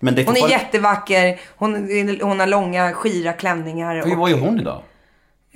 Men 0.00 0.14
det 0.14 0.22
är 0.22 0.26
Hon 0.26 0.36
är 0.36 0.48
jättevacker. 0.48 1.40
Hon, 1.56 1.74
hon 2.22 2.40
har 2.40 2.46
långa, 2.46 2.92
skira 2.92 3.32
klänningar. 3.32 4.12
Och, 4.12 4.18
Vad 4.18 4.30
gör 4.30 4.38
hon 4.38 4.60
idag? 4.60 4.82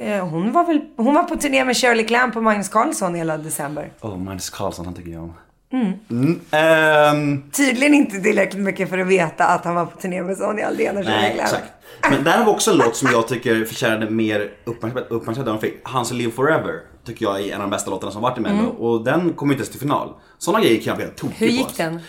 eh, 0.00 0.28
hon, 0.28 0.52
var 0.52 0.64
väl, 0.64 0.80
hon 0.96 1.14
var 1.14 1.22
på 1.22 1.36
turné 1.36 1.64
med 1.64 1.76
Shirley 1.76 2.06
Clamp 2.06 2.36
och 2.36 2.42
Magnus 2.42 2.68
Carlsson 2.68 3.14
hela 3.14 3.38
december. 3.38 3.92
Oh, 4.00 4.16
Magnus 4.16 4.50
Carlsson, 4.50 4.84
han 4.84 4.94
tycker 4.94 5.11
jag 5.11 5.22
om. 5.22 5.34
Mm. 5.72 6.40
ehm, 6.50 7.50
Tydligen 7.50 7.94
inte 7.94 8.20
tillräckligt 8.20 8.62
mycket 8.62 8.88
för 8.90 8.98
att 8.98 9.06
veta 9.06 9.44
att 9.44 9.64
han 9.64 9.74
var 9.74 9.86
på 9.86 10.00
turné 10.00 10.22
med 10.22 10.36
Sonja 10.36 10.66
Aldén 10.66 10.96
och 10.96 11.04
nej, 11.04 11.38
exakt. 11.40 11.64
Men 12.11 12.24
där 12.24 12.38
har 12.38 12.45
vi 12.45 12.50
också 12.50 12.70
en 12.70 12.76
låt 12.76 12.96
som 12.96 13.08
jag 13.12 13.28
tycker 13.28 13.64
förtjänade 13.64 14.11
mer 14.11 14.50
uppmärksamhet. 14.64 15.46
än 15.46 15.58
fick. 15.61 15.74
Hans 15.84 16.12
Live 16.12 16.32
Forever 16.32 16.80
tycker 17.07 17.24
jag 17.24 17.40
är 17.40 17.49
en 17.49 17.54
av 17.54 17.61
de 17.61 17.70
bästa 17.70 17.90
låtarna 17.90 18.12
som 18.12 18.22
varit 18.22 18.38
i 18.38 18.40
Mello. 18.40 18.66
Och 18.68 19.04
den 19.04 19.32
kom 19.32 19.50
inte 19.50 19.58
ens 19.61 19.70
till 19.70 19.80
final. 19.80 20.12
Sådana 20.38 20.64
grejer 20.64 20.80
kan 20.82 20.86
jag 20.86 20.96
bli 20.96 21.07
tokig 21.07 21.26
Mm. 21.26 21.34
Hur 21.38 21.46
på. 21.46 21.53
gick 21.53 21.64
alltså. 21.64 21.82
den? 21.82 22.00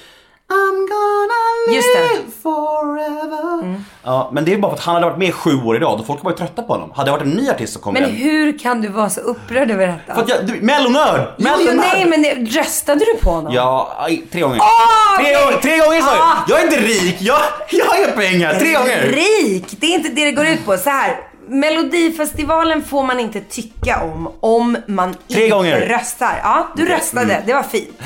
I'm 0.51 0.77
gonna 0.93 1.75
Just 1.75 1.87
det. 1.95 2.01
live 2.01 2.31
forever. 2.43 3.81
Ja, 4.03 4.29
men 4.33 4.45
det 4.45 4.53
är 4.53 4.57
bara 4.57 4.71
för 4.71 4.77
att 4.77 4.83
han 4.83 4.95
hade 4.95 5.05
varit 5.07 5.17
med 5.17 5.33
sju 5.33 5.61
år 5.65 5.75
i 5.75 5.79
rad 5.79 5.99
och 5.99 6.05
folk 6.07 6.23
var 6.23 6.31
ju 6.31 6.37
trötta 6.37 6.61
på 6.63 6.73
honom. 6.73 6.91
Hade 6.95 7.07
det 7.07 7.11
varit 7.11 7.21
en 7.23 7.29
ny 7.29 7.49
artist 7.49 7.73
så 7.73 7.79
kom 7.79 7.93
Men 7.93 8.03
den. 8.03 8.11
hur 8.11 8.59
kan 8.59 8.81
du 8.81 8.87
vara 8.87 9.09
så 9.09 9.21
upprörd 9.21 9.71
över 9.71 9.87
detta? 9.87 10.13
För 10.15 10.21
att 10.21 10.29
jag, 10.29 10.45
du, 10.47 10.61
mellonörd! 10.61 11.19
Jo, 11.19 11.27
jo, 11.37 11.43
Mellonörd! 11.43 11.75
nej, 11.93 12.05
men 12.05 12.21
det- 12.21 12.59
röstade 12.59 13.05
du 13.05 13.17
på 13.23 13.29
honom? 13.31 13.53
Ja, 13.53 13.95
aj, 13.99 14.23
tre 14.31 14.41
gånger. 14.41 14.59
Ah, 14.59 15.17
tre, 15.19 15.35
okej. 15.35 15.45
gånger 15.45 15.57
tre 15.61 15.77
gånger 15.77 16.01
sa 16.01 16.07
Ah. 16.11 16.43
jag! 16.47 16.59
Jag 16.59 16.59
är 16.59 16.63
inte 16.63 16.79
rik, 16.87 17.15
jag, 17.19 17.39
jag 17.69 17.85
har 17.85 18.11
pengar. 18.11 18.53
Tre 18.53 18.73
gånger! 18.73 19.01
Rik! 19.01 19.65
Det 19.79 19.85
är 19.87 19.95
inte 19.95 20.09
det 20.09 20.25
det 20.25 20.31
går 20.31 20.45
ut 20.47 20.65
på. 20.65 20.77
Så 20.77 20.89
här. 20.89 21.17
Melodifestivalen 21.47 22.83
får 22.83 23.03
man 23.03 23.19
inte 23.19 23.41
tycka 23.41 24.01
om 24.03 24.31
om 24.39 24.77
man 24.87 25.13
Tre 25.13 25.43
inte 25.43 25.55
gånger. 25.55 25.79
röstar. 25.81 26.39
Ja, 26.43 26.67
du 26.75 26.85
röstade. 26.85 27.43
Det 27.45 27.53
var 27.53 27.63
fint. 27.63 27.99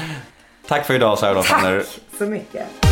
Tack 0.67 0.85
för 0.87 0.93
idag 0.93 1.19
Sarah 1.19 1.43
Tack 1.43 1.61
så 2.17 2.25
mycket. 2.25 2.84